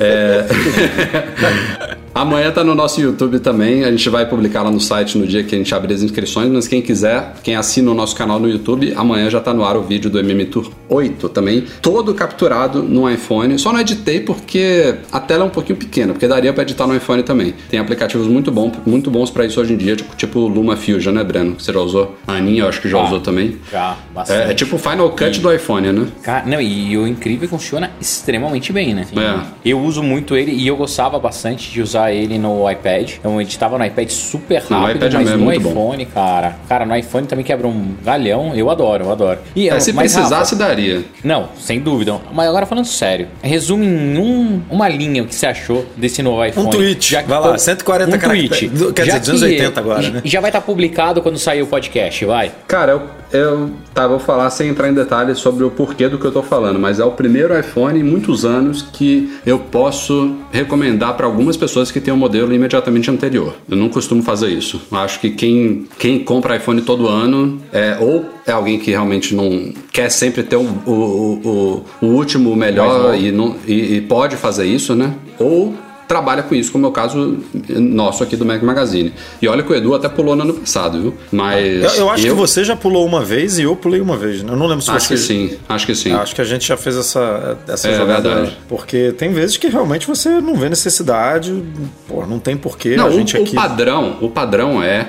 Amanhã 2.12 2.50
tá 2.50 2.64
no 2.64 2.74
nosso 2.74 3.00
YouTube 3.00 3.38
também. 3.38 3.84
A 3.84 3.90
gente 3.90 4.08
vai 4.10 4.28
publicar 4.28 4.62
lá 4.62 4.70
no 4.70 4.80
site 4.80 5.16
no 5.16 5.26
dia 5.26 5.44
que 5.44 5.54
a 5.54 5.58
gente 5.58 5.72
abrir 5.74 5.94
as 5.94 6.02
inscrições. 6.02 6.50
Mas 6.50 6.66
quem 6.66 6.82
quiser, 6.82 7.34
quem 7.42 7.54
assina 7.54 7.90
o 7.90 7.94
nosso 7.94 8.16
canal 8.16 8.40
no 8.40 8.48
YouTube, 8.48 8.92
amanhã 8.96 9.30
já 9.30 9.40
tá 9.40 9.54
no 9.54 9.64
ar 9.64 9.76
o 9.76 9.82
vídeo 9.82 10.10
do 10.10 10.18
MM 10.18 10.44
Tour 10.46 10.70
8 10.88 11.28
também. 11.28 11.64
Todo 11.80 12.12
capturado 12.12 12.82
no 12.82 13.08
iPhone. 13.08 13.56
Só 13.58 13.72
não 13.72 13.80
editei 13.80 14.20
porque 14.20 14.96
a 15.12 15.20
tela 15.20 15.44
é 15.44 15.46
um 15.46 15.50
pouquinho 15.50 15.78
pequena, 15.78 16.12
porque 16.12 16.26
daria 16.26 16.52
para 16.52 16.62
editar 16.64 16.86
no 16.86 16.96
iPhone 16.96 17.22
também. 17.22 17.54
Tem 17.70 17.78
aplicativos 17.78 18.26
muito, 18.30 18.50
bom, 18.50 18.70
muito 18.86 19.10
bons 19.10 19.30
para 19.30 19.44
isso 19.44 19.60
hoje 19.60 19.72
em 19.72 19.76
dia, 19.76 19.96
tipo, 19.96 20.14
tipo 20.16 20.38
o 20.40 20.48
Luma 20.48 20.76
Fusion, 20.76 21.12
né, 21.12 21.22
Breno? 21.24 21.54
Você 21.58 21.72
já 21.72 21.80
usou? 21.80 22.16
A 22.26 22.34
Aninha, 22.34 22.62
eu 22.62 22.68
acho 22.68 22.80
que 22.80 22.88
já 22.88 22.98
Ah, 22.98 23.04
usou 23.04 23.20
também. 23.20 23.58
Já, 23.70 23.96
bastante. 24.14 24.48
É, 24.48 24.50
é 24.50 24.54
tipo 24.54 24.76
o 24.76 24.78
Final 24.78 25.10
Cut 25.10 25.38
E- 25.38 25.40
do 25.40 25.52
iPhone, 25.52 25.92
né? 25.92 26.06
Cara, 26.22 26.46
não, 26.46 26.60
e 26.60 26.96
o 26.96 27.06
incrível 27.06 27.44
é 27.44 27.46
que 27.46 27.50
funciona 27.50 27.90
extremamente 28.00 28.72
bem, 28.72 28.94
né? 28.94 29.06
É. 29.16 29.70
Eu 29.70 29.80
uso 29.80 30.02
muito 30.02 30.36
ele 30.36 30.52
e 30.52 30.66
eu 30.66 30.76
gostava 30.76 31.18
bastante 31.18 31.70
de 31.70 31.80
usar 31.82 32.12
ele 32.12 32.38
no 32.38 32.70
iPad. 32.70 33.12
Eu 33.22 33.40
editava 33.40 33.78
no 33.78 33.84
iPad 33.84 34.08
super 34.10 34.62
rápido, 34.62 34.96
iPad 34.96 35.12
é 35.12 35.16
mas 35.16 35.24
mesmo, 35.26 35.38
no 35.38 35.44
muito 35.44 35.60
bom. 35.62 35.70
iPhone, 35.70 36.06
cara. 36.06 36.56
Cara, 36.68 36.86
no 36.86 36.96
iPhone 36.96 37.26
também 37.26 37.44
quebra 37.44 37.66
um 37.66 37.94
galhão. 38.04 38.54
Eu 38.54 38.70
adoro, 38.70 39.04
eu 39.04 39.12
adoro. 39.12 39.38
E, 39.56 39.68
É, 39.68 39.78
se 39.80 39.92
mas, 39.92 40.12
precisasse, 40.12 40.54
Rafa, 40.54 40.56
daria. 40.56 41.04
Não, 41.24 41.48
sem 41.58 41.80
dúvida. 41.80 42.18
Mas 42.32 42.48
agora 42.48 42.66
falando 42.66 42.84
sério, 42.86 43.28
resume 43.42 43.86
em 43.86 44.18
um- 44.18 44.60
uma 44.70 44.88
linha 44.88 45.22
o 45.22 45.26
que 45.26 45.34
você 45.34 45.46
achou 45.46 45.84
desse 45.96 46.22
novo 46.22 46.44
iPhone. 46.44 46.70
tweet. 46.70 47.10
Já 47.12 47.22
que 47.22 47.28
Vai 47.28 47.40
lá, 47.40 47.52
to- 47.52 47.58
140 47.58 48.16
um 48.16 48.18
tweet. 48.20 48.70
Quer 48.94 49.06
Já 49.06 49.18
dizer, 49.18 49.32
280 49.32 49.80
agora, 49.80 50.10
né? 50.10 50.22
E 50.24 50.28
já 50.28 50.40
vai 50.40 50.50
estar 50.50 50.60
publicado 50.60 51.22
quando 51.22 51.38
sair 51.38 51.62
o 51.62 51.66
podcast, 51.66 52.24
vai. 52.24 52.52
Cara, 52.66 52.92
eu, 52.92 53.02
eu 53.32 53.70
tá, 53.94 54.06
vou 54.06 54.18
falar 54.18 54.50
sem 54.50 54.68
entrar 54.68 54.88
em 54.88 54.94
detalhes 54.94 55.38
sobre 55.38 55.64
o 55.64 55.70
porquê 55.70 56.08
do 56.08 56.18
que 56.18 56.24
eu 56.24 56.32
tô 56.32 56.42
falando, 56.42 56.78
mas 56.78 56.98
é 56.98 57.04
o 57.04 57.12
primeiro 57.12 57.58
iPhone 57.58 57.98
em 57.98 58.02
muitos 58.02 58.44
anos 58.44 58.82
que 58.82 59.32
eu 59.44 59.58
posso 59.58 60.36
recomendar 60.52 61.16
para 61.16 61.26
algumas 61.26 61.56
pessoas 61.56 61.90
que 61.90 62.00
têm 62.00 62.12
um 62.12 62.16
modelo 62.16 62.52
imediatamente 62.52 63.10
anterior. 63.10 63.54
Eu 63.68 63.76
não 63.76 63.88
costumo 63.88 64.22
fazer 64.22 64.48
isso. 64.48 64.80
Acho 64.92 65.20
que 65.20 65.30
quem, 65.30 65.86
quem 65.98 66.18
compra 66.20 66.56
iPhone 66.56 66.82
todo 66.82 67.08
ano 67.08 67.60
é 67.72 67.96
ou 68.00 68.24
é 68.46 68.52
alguém 68.52 68.78
que 68.78 68.90
realmente 68.90 69.34
não 69.34 69.72
quer 69.92 70.10
sempre 70.10 70.42
ter 70.42 70.56
o, 70.56 70.62
o, 70.86 71.84
o, 72.02 72.06
o 72.06 72.06
último, 72.06 72.50
o 72.50 72.56
melhor 72.56 73.16
e, 73.16 73.30
não, 73.30 73.56
e, 73.66 73.96
e 73.96 74.00
pode 74.00 74.36
fazer 74.36 74.66
isso, 74.66 74.94
né? 74.94 75.14
Ou 75.38 75.74
trabalha 76.10 76.42
com 76.42 76.56
isso, 76.56 76.72
como 76.72 76.84
é 76.86 76.88
o 76.88 76.92
caso 76.92 77.38
nosso 77.68 78.24
aqui 78.24 78.34
do 78.34 78.44
Mac 78.44 78.60
Magazine. 78.62 79.12
E 79.40 79.46
olha 79.46 79.62
que 79.62 79.72
o 79.72 79.76
Edu 79.76 79.94
até 79.94 80.08
pulou 80.08 80.34
no 80.34 80.42
ano 80.42 80.54
passado, 80.54 81.00
viu? 81.00 81.14
Mas 81.30 81.84
Eu, 81.96 82.00
eu 82.06 82.10
acho 82.10 82.24
que 82.24 82.32
você 82.32 82.64
já 82.64 82.74
pulou 82.74 83.06
uma 83.06 83.24
vez 83.24 83.60
e 83.60 83.62
eu 83.62 83.76
pulei 83.76 84.00
uma 84.00 84.16
vez, 84.16 84.42
né? 84.42 84.52
Eu 84.52 84.56
não 84.56 84.66
lembro 84.66 84.82
se 84.84 84.90
Acho 84.90 85.06
você... 85.06 85.14
que 85.14 85.20
sim, 85.20 85.58
acho 85.68 85.86
que 85.86 85.94
sim. 85.94 86.10
Eu 86.10 86.18
Acho 86.20 86.34
que 86.34 86.40
a 86.40 86.44
gente 86.44 86.66
já 86.66 86.76
fez 86.76 86.96
essa, 86.96 87.56
essa 87.68 87.88
É, 87.88 87.96
jogada. 87.96 88.28
verdade. 88.28 88.58
Porque 88.68 89.12
tem 89.12 89.32
vezes 89.32 89.56
que 89.56 89.68
realmente 89.68 90.08
você 90.08 90.40
não 90.40 90.56
vê 90.56 90.68
necessidade, 90.68 91.62
pô, 92.08 92.26
não 92.26 92.40
tem 92.40 92.56
porquê. 92.56 92.96
Não, 92.96 93.04
a 93.06 93.08
o, 93.08 93.12
gente 93.12 93.36
o 93.36 93.42
aqui. 93.42 93.54
padrão, 93.54 94.18
o 94.20 94.28
padrão 94.28 94.82
é 94.82 95.06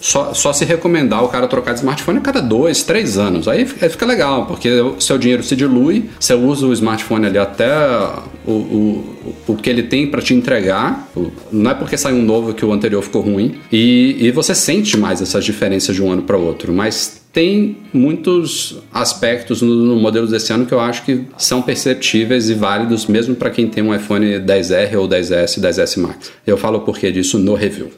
só, 0.00 0.32
só 0.34 0.52
se 0.52 0.64
recomendar 0.64 1.24
o 1.24 1.28
cara 1.28 1.46
trocar 1.46 1.72
de 1.72 1.78
smartphone 1.80 2.18
a 2.18 2.20
cada 2.20 2.40
dois, 2.40 2.82
três 2.82 3.16
anos. 3.18 3.48
Aí 3.48 3.64
fica 3.66 4.04
legal, 4.06 4.46
porque 4.46 4.68
o 4.80 5.00
seu 5.00 5.16
dinheiro 5.18 5.42
se 5.42 5.54
dilui, 5.56 6.10
você 6.18 6.34
usa 6.34 6.66
o 6.66 6.72
smartphone 6.72 7.26
ali 7.26 7.38
até 7.38 7.68
o, 8.46 8.50
o, 8.52 9.16
o 9.48 9.56
que 9.56 9.68
ele 9.70 9.82
tem 9.84 10.06
para 10.10 10.20
te 10.22 10.34
entregar. 10.34 11.08
O- 11.16 11.30
Não 11.52 11.70
é 11.70 11.74
porque 11.74 11.96
sai 11.96 12.12
um 12.12 12.22
novo 12.22 12.52
que 12.54 12.64
o 12.64 12.72
anterior 12.72 13.02
ficou 13.02 13.22
ruim. 13.22 13.56
E, 13.72 14.16
e 14.20 14.30
você 14.30 14.54
sente 14.54 14.96
mais 14.96 15.20
essas 15.22 15.44
diferenças 15.44 15.94
de 15.94 16.02
um 16.02 16.10
ano 16.12 16.22
para 16.22 16.36
outro. 16.36 16.72
Mas 16.72 17.20
tem 17.32 17.76
muitos 17.92 18.78
aspectos 18.92 19.62
no, 19.62 19.74
no 19.74 19.96
modelo 19.96 20.26
desse 20.26 20.52
ano 20.52 20.66
que 20.66 20.72
eu 20.72 20.80
acho 20.80 21.04
que 21.04 21.24
são 21.36 21.62
perceptíveis 21.62 22.48
e 22.50 22.54
válidos 22.54 23.06
mesmo 23.06 23.34
para 23.34 23.50
quem 23.50 23.68
tem 23.68 23.82
um 23.84 23.94
iPhone 23.94 24.26
10R 24.40 24.96
ou 24.98 25.08
10S, 25.08 25.60
10S 25.60 26.00
Max. 26.00 26.30
Eu 26.46 26.56
falo 26.56 26.78
o 26.78 26.80
porquê 26.82 27.12
disso 27.12 27.38
no 27.38 27.54
review. 27.54 27.90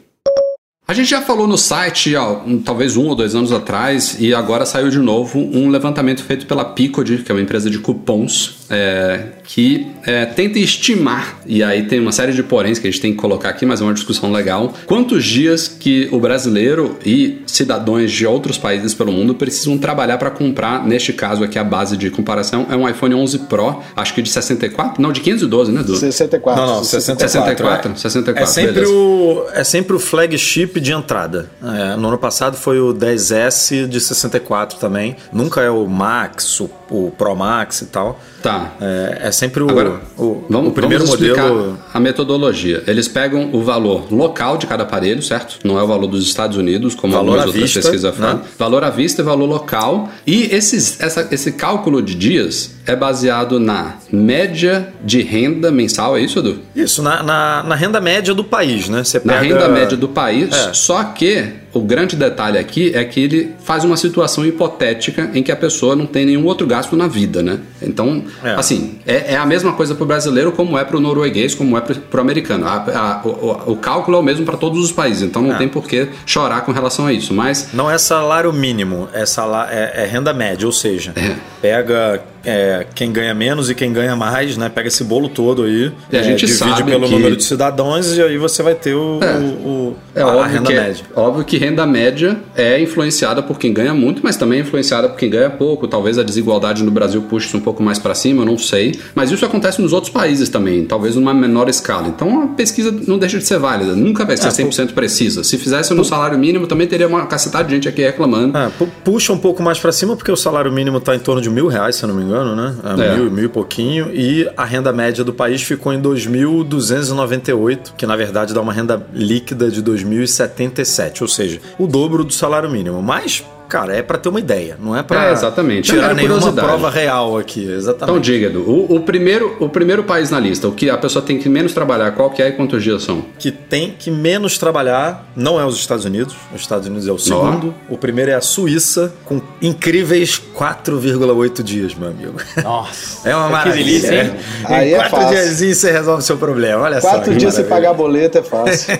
A 0.91 0.93
gente 0.93 1.09
já 1.09 1.21
falou 1.21 1.47
no 1.47 1.57
site, 1.57 2.13
ó, 2.17 2.41
um- 2.45 2.59
talvez 2.59 2.97
um 2.97 3.07
ou 3.07 3.15
dois 3.15 3.33
anos 3.33 3.53
atrás, 3.53 4.17
e 4.19 4.33
agora 4.33 4.65
saiu 4.65 4.89
de 4.89 4.99
novo 4.99 5.39
um 5.39 5.69
levantamento 5.69 6.21
feito 6.21 6.45
pela 6.45 6.65
Picode, 6.65 7.19
que 7.19 7.31
é 7.31 7.33
uma 7.33 7.39
empresa 7.39 7.69
de 7.69 7.79
cupons, 7.79 8.55
é, 8.71 9.25
que 9.43 9.91
é, 10.05 10.25
tenta 10.25 10.57
estimar, 10.57 11.41
e 11.45 11.61
aí 11.61 11.83
tem 11.83 11.99
uma 11.99 12.13
série 12.13 12.31
de 12.31 12.41
poréns 12.41 12.79
que 12.79 12.87
a 12.87 12.91
gente 12.91 13.01
tem 13.01 13.11
que 13.11 13.17
colocar 13.17 13.49
aqui, 13.49 13.65
mas 13.65 13.81
é 13.81 13.83
uma 13.83 13.93
discussão 13.93 14.31
legal, 14.31 14.73
quantos 14.85 15.25
dias 15.25 15.67
que 15.67 16.07
o 16.11 16.19
brasileiro 16.19 16.97
e 17.05 17.41
cidadãos 17.45 18.11
de 18.11 18.25
outros 18.25 18.57
países 18.57 18.93
pelo 18.93 19.11
mundo 19.11 19.35
precisam 19.35 19.77
trabalhar 19.77 20.17
para 20.17 20.31
comprar, 20.31 20.85
neste 20.85 21.11
caso 21.11 21.43
aqui 21.43 21.59
a 21.59 21.63
base 21.63 21.97
de 21.97 22.09
comparação 22.09 22.65
é 22.69 22.75
um 22.75 22.87
iPhone 22.87 23.13
11 23.13 23.39
Pro, 23.39 23.81
acho 23.95 24.13
que 24.13 24.21
de 24.21 24.29
64, 24.29 25.01
não, 25.01 25.11
de 25.11 25.19
512, 25.19 25.71
né, 25.71 25.83
Du? 25.83 25.97
64. 25.97 26.61
Não, 26.61 26.75
não, 26.75 26.83
64. 26.83 27.29
64, 27.29 27.91
é. 27.91 27.95
64, 27.95 28.43
É 28.43 28.45
sempre, 28.45 28.73
beleza. 28.73 28.93
o, 28.93 29.47
é 29.53 29.63
sempre 29.65 29.95
o 29.95 29.99
flagship 29.99 30.79
de 30.79 30.93
entrada. 30.93 31.49
É, 31.61 31.97
no 31.97 32.07
ano 32.07 32.17
passado 32.17 32.55
foi 32.55 32.79
o 32.79 32.93
10S 32.93 33.87
de 33.87 33.99
64 33.99 34.79
também. 34.79 35.17
Nunca 35.33 35.61
é 35.61 35.69
o 35.69 35.85
Max, 35.87 36.61
o, 36.61 36.69
o 36.89 37.11
Pro 37.17 37.35
Max 37.35 37.81
e 37.81 37.85
tal. 37.87 38.19
Tá. 38.41 38.73
É, 38.81 39.19
é 39.27 39.31
sempre 39.31 39.61
o, 39.61 39.69
Agora, 39.69 40.01
o, 40.17 40.43
vamos, 40.49 40.69
o 40.69 40.73
primeiro 40.73 41.05
vamos 41.05 41.19
explicar 41.21 41.47
modelo. 41.49 41.77
a 41.93 41.99
metodologia. 41.99 42.83
Eles 42.87 43.07
pegam 43.07 43.49
o 43.53 43.61
valor 43.61 44.11
local 44.11 44.57
de 44.57 44.65
cada 44.67 44.83
aparelho, 44.83 45.21
certo? 45.21 45.59
Não 45.63 45.77
é 45.79 45.83
o 45.83 45.87
valor 45.87 46.07
dos 46.07 46.23
Estados 46.25 46.57
Unidos, 46.57 46.95
como 46.95 47.13
Valor 47.13 47.37
algumas 47.39 47.45
outras 47.47 47.63
vista, 47.63 47.81
pesquisas 47.81 48.15
falam. 48.15 48.37
né? 48.37 48.41
Valor 48.57 48.83
à 48.83 48.89
vista 48.89 49.21
e 49.21 49.25
valor 49.25 49.45
local. 49.45 50.09
E 50.25 50.43
esses, 50.53 50.99
essa- 50.99 51.27
esse 51.31 51.51
cálculo 51.51 52.01
de 52.01 52.15
dias 52.15 52.71
é 52.85 52.95
baseado 52.95 53.59
na 53.59 53.95
média 54.11 54.87
de 55.03 55.21
renda 55.21 55.71
mensal, 55.71 56.17
é 56.17 56.21
isso, 56.21 56.39
Edu? 56.39 56.59
Isso, 56.75 57.01
na, 57.01 57.21
na, 57.23 57.63
na 57.63 57.75
renda 57.75 57.99
média 58.01 58.33
do 58.33 58.43
país, 58.43 58.89
né? 58.89 59.03
Você 59.03 59.19
Na 59.23 59.33
pega- 59.39 59.41
renda 59.55 59.69
média 59.69 59.97
do 59.97 60.07
país, 60.07 60.51
É. 60.53 60.73
só 60.73 61.03
que 61.03 61.45
o 61.73 61.79
grande 61.79 62.15
detalhe 62.17 62.57
aqui 62.57 62.91
é 62.93 63.03
que 63.05 63.19
ele 63.21 63.51
faz 63.63 63.85
uma 63.85 63.95
situação 63.95 64.45
hipotética 64.45 65.29
em 65.33 65.41
que 65.41 65.51
a 65.51 65.55
pessoa 65.55 65.95
não 65.95 66.05
tem 66.05 66.25
nenhum 66.25 66.45
outro 66.45 66.67
gasto 66.67 66.95
na 66.97 67.07
vida, 67.07 67.41
né? 67.41 67.59
Então, 67.81 68.23
É. 68.43 68.55
assim, 68.55 68.99
é, 69.07 69.33
é 69.33 69.37
a 69.37 69.45
mesma 69.45 69.71
coisa 69.73 69.95
pro 69.95 70.05
brasileiro 70.05 70.51
como 70.51 70.77
é 70.77 70.83
pro 70.83 70.99
norueguês, 70.99 71.55
como 71.55 71.77
é 71.77 71.81
pro, 71.81 71.95
pro 71.95 72.19
americano. 72.21 72.65
A- 72.67 73.21
a- 73.23 73.27
o, 73.27 73.29
o- 73.29 73.71
o 73.73 73.75
cálculo 73.77 74.17
é 74.17 74.19
o 74.19 74.23
mesmo 74.23 74.45
para 74.45 74.57
todos 74.57 74.83
os 74.83 74.91
países, 74.91 75.21
então 75.23 75.41
não 75.41 75.53
É. 75.53 75.57
tem 75.57 75.69
por 75.69 75.87
que 75.87 76.09
chorar 76.25 76.61
com 76.61 76.71
relação 76.73 77.05
a 77.05 77.13
isso. 77.13 77.33
Mas 77.33 77.69
Não 77.73 77.89
é 77.89 77.97
salário 77.97 78.51
mínimo, 78.51 79.07
é, 79.13 79.25
sala- 79.25 79.67
é- 79.71 80.03
é 80.03 80.05
renda 80.05 80.33
média, 80.33 80.65
ou 80.67 80.73
seja, 80.73 81.13
pega 81.61 82.21
é, 82.43 82.85
quem 82.95 83.11
ganha 83.11 83.33
menos 83.33 83.69
e 83.69 83.75
quem 83.75 83.91
ganha 83.93 84.15
mais, 84.15 84.57
né? 84.57 84.69
Pega 84.69 84.87
esse 84.87 85.03
bolo 85.03 85.29
todo 85.29 85.63
aí, 85.63 85.91
E 86.11 86.17
a 86.17 86.19
é, 86.19 86.23
gente 86.23 86.45
divide 86.45 86.83
pelo 86.83 87.05
que- 87.07 87.11
número 87.13 87.35
de 87.37 87.43
cidadãos 87.43 88.15
e 88.17 88.21
aí 88.21 88.37
você 88.37 88.61
vai 88.63 88.75
ter 88.75 88.93
o, 88.95 89.19
É. 89.21 89.37
o- 89.37 89.67
o- 89.67 89.95
É 90.15 90.21
a, 90.21 90.27
a 90.27 90.47
renda 90.47 90.67
que, 90.67 90.73
média. 90.73 91.05
óbvio 91.15 91.43
que 91.45 91.57
renda 91.57 91.85
média 91.85 92.37
é 92.55 92.81
influenciada 92.81 93.41
por 93.43 93.57
quem 93.59 93.73
ganha 93.73 93.93
muito, 93.93 94.21
mas 94.23 94.35
também 94.37 94.59
é 94.59 94.61
influenciada 94.61 95.07
por 95.09 95.17
quem 95.17 95.29
ganha 95.29 95.49
pouco. 95.49 95.87
Talvez 95.87 96.17
a 96.17 96.23
desigualdade 96.23 96.83
no 96.83 96.91
Brasil 96.91 97.21
puxe 97.23 97.47
isso 97.47 97.57
um 97.57 97.61
pouco 97.61 97.81
mais 97.83 97.99
para 97.99 98.13
cima, 98.15 98.41
eu 98.41 98.45
não 98.45 98.57
sei. 98.57 98.99
Mas 99.15 99.31
isso 99.31 99.45
acontece 99.45 99.81
nos 99.81 99.93
outros 99.93 100.11
países 100.11 100.49
também, 100.49 100.85
talvez 100.85 101.15
numa 101.15 101.33
menor 101.33 101.69
escala. 101.69 102.07
Então 102.07 102.43
a 102.43 102.47
pesquisa 102.47 102.91
não 103.07 103.17
deixa 103.17 103.37
de 103.37 103.45
ser 103.45 103.59
válida, 103.59 103.93
nunca 103.95 104.25
vai 104.25 104.35
ser 104.37 104.47
É, 104.47 104.51
100% 104.51 104.93
precisa. 104.93 105.43
Se 105.43 105.57
fizesse 105.57 105.93
no 105.93 106.03
salário 106.03 106.37
mínimo, 106.37 106.67
também 106.67 106.87
teria 106.87 107.07
uma 107.07 107.25
cacetada 107.25 107.65
de 107.65 107.75
gente 107.75 107.87
aqui 107.87 108.01
reclamando. 108.01 108.57
É, 108.57 108.69
pu- 108.69 108.87
puxa 109.03 109.31
um 109.33 109.37
pouco 109.37 109.61
mais 109.63 109.79
pra 109.79 109.91
cima 109.91 110.15
porque 110.15 110.31
o 110.31 110.35
salário 110.35 110.71
mínimo 110.71 110.99
tá 110.99 111.15
em 111.15 111.19
torno 111.19 111.41
de 111.41 111.49
mil 111.49 111.67
reais, 111.67 111.95
se 111.95 112.03
eu 112.03 112.07
não 112.09 112.15
me 112.15 112.23
engano, 112.23 112.30
né? 112.55 112.75
É, 112.83 113.01
É. 113.07 113.15
Mil, 113.15 113.31
mil 113.31 113.45
e 113.45 113.49
pouquinho. 113.49 114.09
E 114.13 114.49
a 114.55 114.65
renda 114.65 114.91
média 114.91 115.23
do 115.23 115.33
país 115.33 115.61
ficou 115.61 115.93
em 115.93 116.01
2.298, 116.01 117.93
que 117.97 118.05
na 118.05 118.15
verdade 118.15 118.53
dá 118.53 118.61
uma 118.61 118.73
renda 118.73 119.05
líquida 119.13 119.69
de 119.69 119.81
2.077, 119.83 121.21
ou 121.21 121.27
seja, 121.27 121.59
o 121.77 121.87
dobro 121.87 122.23
do 122.23 122.33
salário 122.33 122.69
mínimo. 122.69 123.01
Mas, 123.01 123.43
cara, 123.71 123.95
é 123.95 124.01
pra 124.01 124.17
ter 124.17 124.27
uma 124.27 124.39
ideia, 124.39 124.77
não 124.79 124.93
é 124.95 125.01
pra 125.01 125.29
É, 125.29 125.31
exatamente. 125.31 125.89
tirar 125.91 126.05
Era 126.07 126.13
nenhuma 126.13 126.51
prova 126.51 126.89
real 126.89 127.37
aqui. 127.37 127.63
Exatamente. 127.71 128.03
Então 128.03 128.19
diga, 128.19 128.47
Edu, 128.47 128.59
o, 128.69 128.95
o 128.95 128.99
primeiro, 128.99 129.55
o 129.61 129.69
primeiro 129.69 130.03
país 130.03 130.29
na 130.29 130.37
lista, 130.39 130.67
o 130.67 130.73
que 130.73 130.89
a 130.89 130.97
pessoa 130.97 131.23
tem 131.23 131.39
que 131.39 131.47
menos 131.47 131.73
trabalhar, 131.73 132.11
qual 132.11 132.29
que 132.29 132.41
é 132.43 132.49
e 132.49 132.51
quantos 132.51 132.83
dias 132.83 133.01
são? 133.03 133.23
que 133.39 133.49
tem 133.49 133.95
que 133.97 134.11
menos 134.11 134.57
trabalhar 134.57 135.25
não 135.35 135.59
é 135.59 135.65
os 135.65 135.77
Estados 135.77 136.03
Unidos. 136.03 136.35
Os 136.53 136.59
Estados 136.61 136.85
Unidos 136.87 137.07
é 137.07 137.11
o 137.13 137.17
segundo. 137.17 137.73
O 137.89 137.97
primeiro 137.97 138.31
é 138.31 138.35
a 138.35 138.41
Suíça, 138.41 139.13
com 139.23 139.41
incríveis 139.61 140.41
4,8 140.55 141.63
dias, 141.63 141.95
meu 141.95 142.09
amigo. 142.09 142.33
Nossa. 142.61 143.21
É 143.31 143.35
uma 143.35 143.45
Que 143.47 143.51
maravilha. 143.53 143.85
delícia, 143.85 144.23
hein? 144.23 144.31
Em 144.69 144.73
Aí 144.73 144.93
é 144.93 144.97
quatro 144.97 145.11
fácil. 145.17 145.29
diazinhos 145.29 145.77
você 145.77 145.91
resolve 145.91 146.21
o 146.21 146.25
seu 146.25 146.37
problema. 146.37 146.81
Olha 146.83 146.99
só. 146.99 147.09
Quatro 147.11 147.35
dias 147.35 147.53
sem 147.53 147.63
maravilha. 147.63 147.87
pagar 147.89 147.97
boleto 147.97 148.37
é 148.39 148.43
fácil. 148.43 148.93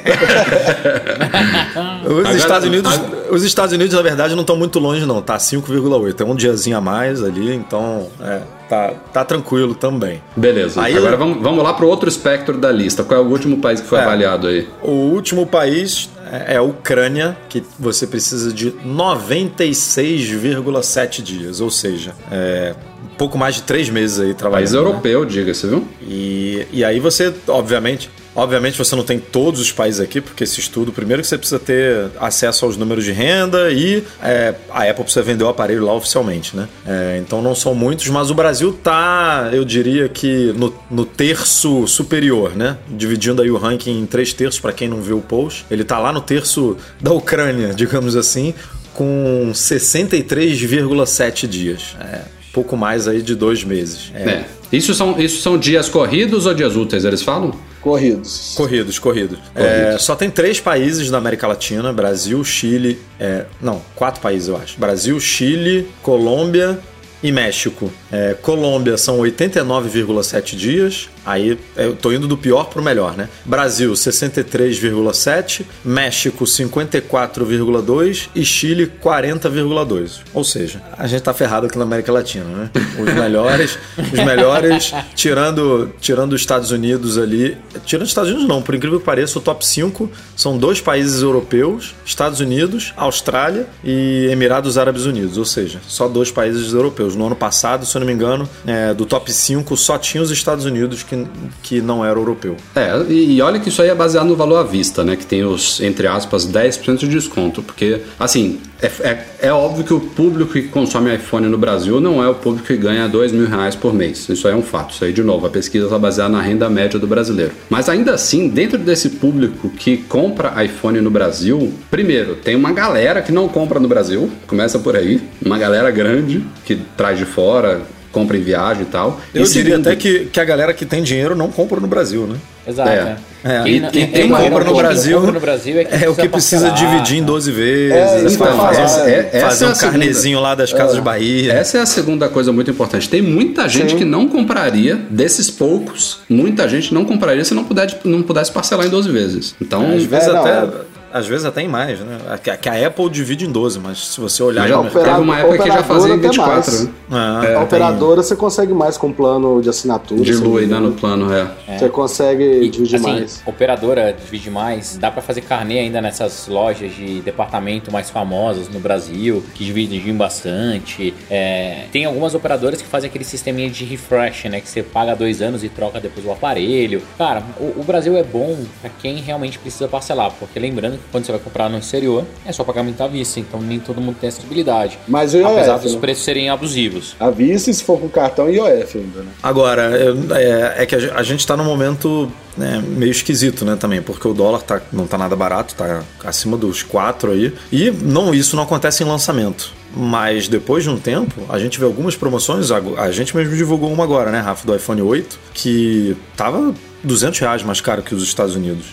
Os 2.06 2.20
Agora- 2.20 2.38
Estados 2.38 2.68
Unidos, 2.68 2.94
a- 2.94 3.21
os 3.32 3.44
Estados 3.44 3.74
Unidos 3.74 3.94
na 3.96 4.02
verdade 4.02 4.34
não 4.36 4.42
estão 4.42 4.56
muito 4.56 4.78
longe 4.80 5.06
não, 5.06 5.22
tá 5.22 5.38
5,8. 5.38 6.22
É 6.22 6.24
um 6.24 6.36
diazinho 6.36 6.78
a 6.78 6.82
mais 6.82 7.24
ali, 7.24 7.54
então 7.56 8.08
é, 8.22 8.42
tá, 8.70 8.94
tá 9.14 9.26
tranquilo 9.26 9.74
também. 9.74 10.22
Beleza. 10.36 10.82
Aí 10.82 10.96
Agora 10.98 11.14
eu- 11.14 11.18
vamos, 11.18 11.42
vamos 11.42 11.64
lá 11.64 11.74
para 11.74 11.86
o 11.86 11.88
outro 11.88 12.08
espectro 12.10 12.58
da 12.58 12.72
lista. 12.72 13.04
Qual 13.04 13.20
é 13.20 13.24
o 13.24 13.28
último 13.28 13.58
país 13.58 13.82
que 13.82 13.88
foi 13.88 14.00
É. 14.00 14.04
avaliado 14.04 14.48
aí? 14.48 14.68
O 14.84 14.92
último 14.92 15.46
país 15.48 16.10
é 16.48 16.58
a 16.58 16.62
Ucrânia, 16.62 17.38
que 17.50 17.64
você 17.80 18.06
precisa 18.08 18.54
de 18.54 18.72
96,7 18.86 21.22
dias, 21.22 21.60
ou 21.62 21.70
seja, 21.70 22.14
é 22.32 22.74
um 23.04 23.16
pouco 23.18 23.38
mais 23.38 23.56
de 23.56 23.64
três 23.64 23.90
meses 23.90 24.20
aí 24.20 24.34
trabalhando. 24.34 24.64
País 24.68 24.74
né? 24.74 24.80
europeu, 24.80 25.26
diga-se, 25.26 25.68
viu? 25.68 25.88
E, 26.02 26.66
e 26.72 26.84
aí 26.84 27.00
você, 27.00 27.34
obviamente, 27.48 28.10
Obviamente 28.36 28.78
você 28.78 28.96
não 28.96 29.04
tem 29.04 29.20
todos 29.20 29.60
os 29.60 29.72
países 29.72 30.00
aqui, 30.00 30.22
porque 30.22 30.44
esse 30.44 30.60
estudo, 30.60 30.92
primeiro 30.92 31.22
que 31.22 31.28
você 31.28 31.38
precisa 31.38 31.60
ter 31.60 32.10
acesso 32.20 32.66
aos 32.66 32.78
números 32.78 33.04
de 33.04 33.12
renda 33.12 33.72
e 33.72 34.04
é, 34.24 34.56
a 34.70 34.84
Apple 34.84 35.04
precisa 35.04 35.22
vender 35.22 35.44
o 35.44 35.50
aparelho 35.50 35.86
lá 35.86 35.94
oficialmente, 35.94 36.56
né? 36.56 36.70
É, 36.86 37.20
então 37.22 37.42
não 37.42 37.54
são 37.54 37.76
muitos, 37.76 38.08
mas 38.08 38.32
o 38.32 38.34
Brasil 38.34 38.72
tá, 38.72 39.50
eu 39.52 39.66
diria 39.66 40.08
que 40.08 40.54
no, 40.56 40.74
no 40.90 41.06
terço 41.06 41.86
superior, 41.88 42.56
né? 42.56 42.78
Dividindo 42.88 43.42
aí 43.42 43.52
o 43.52 43.58
ranking 43.58 44.00
em 44.00 44.06
três 44.06 44.34
terços, 44.34 44.62
para 44.62 44.72
quem 44.72 44.88
não 44.88 45.02
viu 45.02 45.18
o 45.18 45.22
post. 45.22 45.66
Ele 45.70 45.84
tá 45.84 46.00
lá 46.00 46.14
no 46.14 46.22
terço 46.22 46.78
da 47.02 47.12
Ucrânia, 47.12 47.74
digamos 47.76 48.16
assim, 48.16 48.54
com 48.94 49.52
63,7 49.54 51.48
dias. 51.48 51.96
É, 52.00 52.22
pouco 52.54 52.78
mais 52.78 53.08
aí 53.08 53.22
de 53.22 53.36
dois 53.36 53.64
meses. 53.64 54.12
É, 54.14 54.24
É. 54.26 54.46
Isso 54.72 54.94
são, 54.94 55.20
isso 55.20 55.42
são 55.42 55.58
dias 55.58 55.90
corridos 55.90 56.46
ou 56.46 56.54
dias 56.54 56.78
úteis, 56.78 57.04
eles 57.04 57.22
falam? 57.22 57.54
Corridos. 57.82 58.54
Corridos, 58.56 59.00
corridos. 59.00 59.40
É, 59.56 59.98
só 59.98 60.16
tem 60.16 60.30
três 60.30 60.60
países 60.60 61.10
na 61.10 61.18
América 61.18 61.48
Latina: 61.48 61.92
Brasil, 61.92 62.44
Chile. 62.44 63.00
é, 63.20 63.46
não, 63.60 63.82
quatro 63.96 64.22
países 64.22 64.48
eu 64.48 64.56
acho: 64.56 64.80
Brasil, 64.80 65.20
Chile, 65.20 65.90
Colômbia 66.04 66.80
e 67.24 67.32
México. 67.32 67.92
É, 68.12 68.36
Colômbia 68.42 68.98
são 68.98 69.20
89,7 69.20 70.56
dias. 70.56 71.10
Aí 71.24 71.58
eu 71.76 71.96
tô 71.96 72.12
indo 72.12 72.28
do 72.28 72.36
pior 72.36 72.66
pro 72.66 72.82
melhor, 72.82 73.16
né? 73.16 73.30
Brasil 73.46 73.92
63,7, 73.94 75.66
México 75.86 76.46
54,2 76.46 78.30
e 78.34 78.44
Chile 78.44 78.92
40,2. 79.04 80.22
Ou 80.34 80.44
seja, 80.44 80.82
a 80.98 81.06
gente 81.06 81.22
tá 81.22 81.34
ferrado 81.34 81.68
aqui 81.68 81.78
na 81.78 81.84
América 81.84 82.12
Latina, 82.12 82.46
né? 82.46 82.70
Os 82.98 83.14
melhores, 83.14 83.78
os 84.12 84.20
melhores 84.26 84.94
tirando 85.14 85.94
tirando 86.00 86.34
os 86.34 86.42
Estados 86.42 86.72
Unidos 86.72 87.18
ali, 87.18 87.56
tirando 87.86 88.04
os 88.04 88.10
Estados 88.10 88.32
Unidos 88.32 88.48
não, 88.48 88.62
por 88.62 88.74
incrível 88.74 89.00
que 89.00 89.06
pareça, 89.06 89.38
o 89.38 89.42
top 89.42 89.66
5 89.66 90.10
são 90.36 90.58
dois 90.58 90.82
países 90.82 91.22
europeus, 91.22 91.94
Estados 92.06 92.40
Unidos, 92.40 92.94
Austrália 92.98 93.68
e 93.84 94.28
Emirados 94.32 94.78
Árabes 94.78 95.06
Unidos, 95.06 95.38
ou 95.38 95.46
seja, 95.46 95.80
só 95.88 96.08
dois 96.08 96.32
países 96.32 96.74
europeus. 96.74 97.11
No 97.16 97.28
ano 97.28 97.36
passado, 97.36 97.86
se 97.86 97.96
eu 97.96 98.00
não 98.00 98.08
me 98.08 98.14
engano, 98.14 98.48
é, 98.66 98.94
do 98.94 99.06
top 99.06 99.32
5 99.32 99.76
só 99.78 99.98
tinha 99.98 100.22
os 100.22 100.32
Estados 100.32 100.66
Unidos 100.66 101.04
que, 101.04 101.26
que 101.62 101.82
não 101.82 102.04
era 102.04 102.20
europeu. 102.20 102.56
É, 102.76 102.92
e, 103.10 103.36
e 103.36 103.42
olha 103.42 103.60
que 103.60 103.70
isso 103.70 103.82
aí 103.82 103.90
é 103.90 103.96
baseado 103.96 104.28
no 104.28 104.36
valor 104.36 104.58
à 104.58 104.64
vista, 104.64 105.04
né? 105.04 105.16
Que 105.16 105.26
tem 105.26 105.44
os, 105.44 105.80
entre 105.82 106.08
aspas, 106.08 106.48
10% 106.48 106.98
de 106.98 107.08
desconto. 107.08 107.62
Porque, 107.62 108.02
assim, 108.20 108.60
é, 108.82 108.88
é, 109.08 109.26
é 109.44 109.54
óbvio 109.54 109.84
que 109.84 109.94
o 109.94 110.00
público 110.00 110.54
que 110.54 110.64
consome 110.64 111.14
iPhone 111.16 111.48
no 111.48 111.58
Brasil 111.58 112.00
não 112.02 112.24
é 112.24 112.28
o 112.28 112.36
público 112.36 112.68
que 112.68 112.76
ganha 112.76 113.08
dois 113.08 113.32
mil 113.32 113.48
reais 113.48 113.76
por 113.76 113.94
mês. 113.94 114.28
Isso 114.28 114.48
aí 114.48 114.54
é 114.54 114.58
um 114.58 114.64
fato. 114.64 114.94
Isso 114.94 115.06
aí, 115.06 115.14
de 115.14 115.24
novo, 115.24 115.46
a 115.46 115.50
pesquisa 115.50 115.86
está 115.86 116.00
baseada 116.00 116.32
na 116.32 116.42
renda 116.42 116.70
média 116.70 117.00
do 117.00 117.08
brasileiro. 117.08 117.52
Mas 117.70 117.88
ainda 117.88 118.14
assim, 118.14 118.50
dentro 118.50 118.78
desse 118.78 119.12
público 119.12 119.70
que 119.70 119.98
compra 119.98 120.64
iPhone 120.64 121.00
no 121.00 121.12
Brasil, 121.12 121.72
primeiro, 121.90 122.36
tem 122.36 122.56
uma 122.56 122.72
galera 122.72 123.22
que 123.22 123.32
não 123.32 123.48
compra 123.48 123.80
no 123.80 123.88
Brasil, 123.88 124.32
começa 124.48 124.80
por 124.80 124.96
aí, 124.96 125.22
uma 125.46 125.58
galera 125.58 125.92
grande 125.92 126.44
que 126.66 126.76
traz 126.98 127.18
de 127.20 127.26
fora, 127.26 127.82
compra 128.12 128.38
em 128.38 128.42
viagem 128.42 128.84
e 128.84 128.86
tal. 128.86 129.20
Eu 129.34 129.44
E 129.44 129.48
diria 129.48 129.72
segundo- 129.72 129.88
até 129.88 129.96
que, 129.96 130.26
que 130.26 130.40
a 130.40 130.44
galera 130.46 130.74
que 130.74 130.86
tem 130.86 131.02
dinheiro 131.02 131.36
não 131.36 131.50
compra 131.50 131.80
no 131.80 131.88
Brasil, 131.88 132.28
né? 132.28 132.36
Exato. 132.68 132.90
É. 132.90 133.04
né? 133.04 133.18
É, 133.44 133.64
Quem 133.64 133.76
e 133.76 133.80
não- 133.80 133.90
quem, 133.90 134.30
não- 134.30 134.38
compra 134.40 134.64
no 134.64 134.76
Brasil, 134.76 135.18
compra 135.18 135.32
no 135.34 135.40
Brasil 135.40 135.80
é, 135.80 136.04
é 136.04 136.10
o 136.10 136.14
que 136.16 136.30
precisa 136.30 136.70
parcelar, 136.70 136.92
dividir 136.94 137.18
em 137.18 137.22
tá? 137.22 137.26
12 137.26 137.52
vezes, 137.52 137.92
É, 137.92 138.08
fazer, 138.30 138.38
falar. 138.38 138.74
É- 139.10 139.30
essa 139.34 139.46
fazer 139.48 139.66
é 139.66 139.68
um 139.68 139.76
segunda. 139.76 139.98
carnezinho 139.98 140.40
lá 140.40 140.54
das 140.54 140.72
casas 140.72 140.96
de 140.96 141.02
Bahia. 141.02 141.54
Essa 141.54 141.80
é 141.80 141.82
a 141.82 141.86
segunda 141.88 142.30
coisa 142.30 142.52
muito 142.54 142.70
importante. 142.70 143.10
Tem 143.10 143.20
muita 143.22 143.68
gente 143.68 143.94
Sim. 143.94 143.98
que 143.98 144.06
não 144.06 144.28
compraria, 144.28 144.96
desses 145.10 145.50
poucos, 145.50 146.20
muita 146.30 146.70
gente 146.70 146.94
não 146.94 147.04
compraria 147.04 147.44
se 147.44 147.56
não, 147.56 147.64
puder, 147.64 148.00
não 148.06 148.22
pudesse 148.22 148.52
parcelar 148.52 148.86
em 148.86 148.90
12 148.92 149.10
vezes. 149.10 149.56
Então, 149.60 149.92
Às 149.96 150.04
vezes, 150.04 150.28
É, 150.28 150.32
não, 150.34 150.40
até, 150.42 150.50
é. 150.52 150.70
Às 151.14 151.28
vezes 151.28 151.46
até 151.46 151.62
em 151.62 151.68
mais, 151.68 152.00
né? 152.00 152.18
A- 152.30 152.38
Que, 152.38 152.56
que 152.58 152.70
a 152.70 152.88
Apple 152.88 153.10
divide 153.10 153.46
em 153.46 153.52
12, 153.52 153.80
mas 153.80 153.98
se 154.08 154.20
você 154.22 154.42
olhar 154.44 154.68
já 154.68 154.78
no 154.78 154.90
teve 154.90 155.10
uma 155.10 155.40
época 155.40 155.58
que 155.64 155.68
já 155.68 155.80
operadora 155.80 155.84
fazia 155.84 156.10
em 156.16 156.18
até 156.20 156.28
24, 156.28 156.72
mais. 156.72 156.84
né? 156.86 156.92
Ah, 157.12 157.40
a 157.40 157.46
tem- 157.46 157.56
operadora 157.58 158.24
você 158.24 158.36
consegue 158.36 158.74
mais 158.74 158.98
com 158.98 159.12
plano 159.12 159.62
de 159.62 159.70
assinatura. 159.70 160.20
Me 160.22 160.66
né, 160.66 160.80
no 160.80 160.92
plano, 160.94 161.32
é. 161.34 161.78
Você 161.78 161.90
consegue 161.90 162.44
E, 162.44 162.70
dividir 162.70 162.96
assim, 162.98 163.12
mais. 163.12 163.42
operadora 163.46 164.14
divide 164.14 164.50
mais, 164.50 164.98
dá 164.98 165.12
pra 165.12 165.22
fazer 165.22 165.42
carnê 165.42 165.80
ainda 165.80 166.02
nessas 166.02 166.48
lojas 166.48 166.94
de 166.96 167.22
departamento 167.22 167.92
mais 167.92 168.10
famosas 168.10 168.68
no 168.70 168.80
Brasil, 168.80 169.44
que 169.54 169.64
dividem 169.64 170.00
bastante. 170.18 171.14
É, 171.30 171.86
tem 171.92 172.06
algumas 172.06 172.34
operadoras 172.34 172.82
que 172.82 172.88
fazem 172.88 173.10
aquele 173.10 173.24
sisteminha 173.26 173.70
de 173.70 173.84
refresh, 173.86 174.46
né? 174.46 174.60
Que 174.62 174.68
você 174.70 174.82
paga 174.84 175.16
dois 175.16 175.42
anos 175.42 175.64
e 175.64 175.70
troca 175.70 176.00
depois 176.00 176.26
o 176.26 176.32
aparelho. 176.32 177.02
Cara, 177.18 177.44
o, 177.60 177.80
o 177.82 177.84
Brasil 177.84 178.16
é 178.18 178.24
bom 178.24 178.58
pra 178.82 178.90
quem 179.02 179.18
realmente 179.18 179.60
precisa 179.60 179.88
parcelar, 179.88 180.32
porque 180.40 180.60
lembrando 180.60 180.94
que 180.98 181.01
quando 181.12 181.26
você 181.26 181.32
vai 181.32 181.42
comprar 181.42 181.70
no 181.70 181.78
exterior, 181.78 182.24
é 182.46 182.52
só 182.52 182.64
pagamento 182.64 183.02
à 183.02 183.08
vista, 183.08 183.40
então 183.40 183.62
nem 183.62 183.80
todo 183.80 184.00
mundo 184.02 184.18
tem 184.20 184.28
essa 184.28 184.42
habilidade. 184.42 184.98
Mas 185.08 185.34
o 185.34 185.38
IOF, 185.38 185.52
Apesar 185.58 185.78
dos 185.80 185.94
né? 185.96 186.00
preços 186.00 186.24
serem 186.24 186.50
abusivos. 186.50 187.16
À 187.20 187.30
vista 187.30 187.70
e 187.70 187.74
se 187.74 187.84
for 187.84 188.00
com 188.00 188.10
cartão 188.10 188.50
IOF 188.50 188.98
ainda, 188.98 189.20
né? 189.22 189.32
Agora, 189.42 189.84
eu- 189.98 190.36
é, 190.36 190.84
é 190.84 190.86
que 190.86 190.96
a 190.96 191.00
gen- 191.00 191.12
a 191.14 191.24
gente 191.24 191.40
está 191.40 191.56
num 191.58 191.64
momento 191.66 192.32
né, 192.58 192.84
meio 192.86 193.12
esquisito, 193.12 193.64
né, 193.64 193.78
também, 193.80 194.02
porque 194.02 194.28
o 194.28 194.34
dólar 194.34 194.62
tá, 194.62 194.82
não 194.92 195.08
tá 195.08 195.18
nada 195.18 195.38
barato, 195.38 195.74
tá 195.74 196.04
acima 196.26 196.58
dos 196.58 196.84
4 196.84 197.32
aí. 197.32 197.54
E 197.72 197.90
não, 197.92 198.34
isso 198.34 198.58
não 198.58 198.64
acontece 198.64 199.04
em 199.04 199.08
lançamento. 199.08 199.72
Mas 199.96 200.48
depois 200.50 200.84
de 200.84 200.90
um 200.90 200.98
tempo, 200.98 201.42
a 201.50 201.58
gente 201.58 201.80
vê 201.80 201.86
algumas 201.86 202.16
promoções, 202.16 202.70
a, 202.72 202.78
a 202.98 203.10
gente 203.12 203.36
mesmo 203.36 203.56
divulgou 203.56 203.92
uma 203.92 204.04
agora, 204.04 204.32
né, 204.32 204.40
Rafa, 204.40 204.68
do 204.68 204.76
iPhone 204.76 205.02
8, 205.02 205.40
que 205.54 206.16
tava 206.36 206.74
200 207.04 207.40
reais 207.40 207.64
mais 207.64 207.82
caro 207.82 208.02
que 208.02 208.14
os 208.14 208.24
Estados 208.24 208.56
Unidos. 208.56 208.86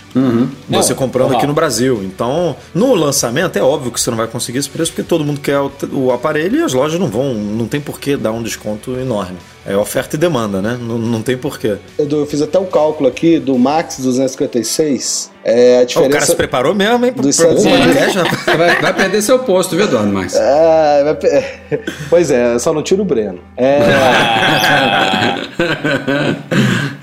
Você 0.68 0.92
Não, 0.92 0.98
comprando 0.98 1.34
aqui 1.36 1.46
no 1.46 1.52
Brasil. 1.52 2.02
Então, 2.02 2.56
no 2.74 2.94
lançamento, 2.94 3.56
é 3.56 3.62
óbvio 3.62 3.90
que 3.92 4.00
você 4.00 4.10
não 4.10 4.16
vai 4.16 4.26
conseguir 4.26 4.58
esse 4.58 4.68
preço, 4.68 4.92
porque 4.92 5.02
todo 5.02 5.24
mundo 5.24 5.40
quer 5.40 5.58
o, 5.60 5.70
o 5.92 6.12
aparelho 6.12 6.58
e 6.58 6.62
as 6.62 6.72
lojas 6.72 6.98
não 6.98 7.08
vão, 7.08 7.34
não 7.34 7.66
tem 7.66 7.80
por 7.80 8.00
que 8.00 8.16
dar 8.16 8.32
um 8.32 8.42
desconto 8.42 8.98
enorme. 8.98 9.36
É 9.68 9.76
oferta 9.76 10.16
e 10.16 10.18
demanda, 10.18 10.62
né? 10.62 10.78
Não, 10.80 10.96
não 10.96 11.20
tem 11.20 11.36
porquê. 11.36 11.76
Edu, 11.98 12.20
eu 12.20 12.26
fiz 12.26 12.40
até 12.40 12.58
o 12.58 12.64
cálculo 12.64 13.06
aqui 13.08 13.38
do 13.38 13.58
Max 13.58 13.98
256. 13.98 15.30
É 15.44 15.80
a 15.80 15.84
diferença. 15.84 16.08
o 16.08 16.12
cara 16.12 16.24
se 16.26 16.34
preparou 16.34 16.74
mesmo, 16.74 17.04
hein? 17.04 17.12
Dos 17.14 17.36
pro. 17.36 17.52
Você 17.60 18.56
vai, 18.56 18.80
vai 18.80 18.94
perder 18.94 19.20
seu 19.22 19.38
posto, 19.40 19.76
viu, 19.76 19.84
Eduardo 19.84 20.10
Max? 20.12 20.34
É, 20.34 21.04
vai 21.04 21.14
pe- 21.14 21.80
pois 22.08 22.30
é, 22.30 22.58
só 22.58 22.72
não 22.72 22.82
tira 22.82 23.02
o 23.02 23.04
Breno. 23.04 23.40
É, 23.58 23.78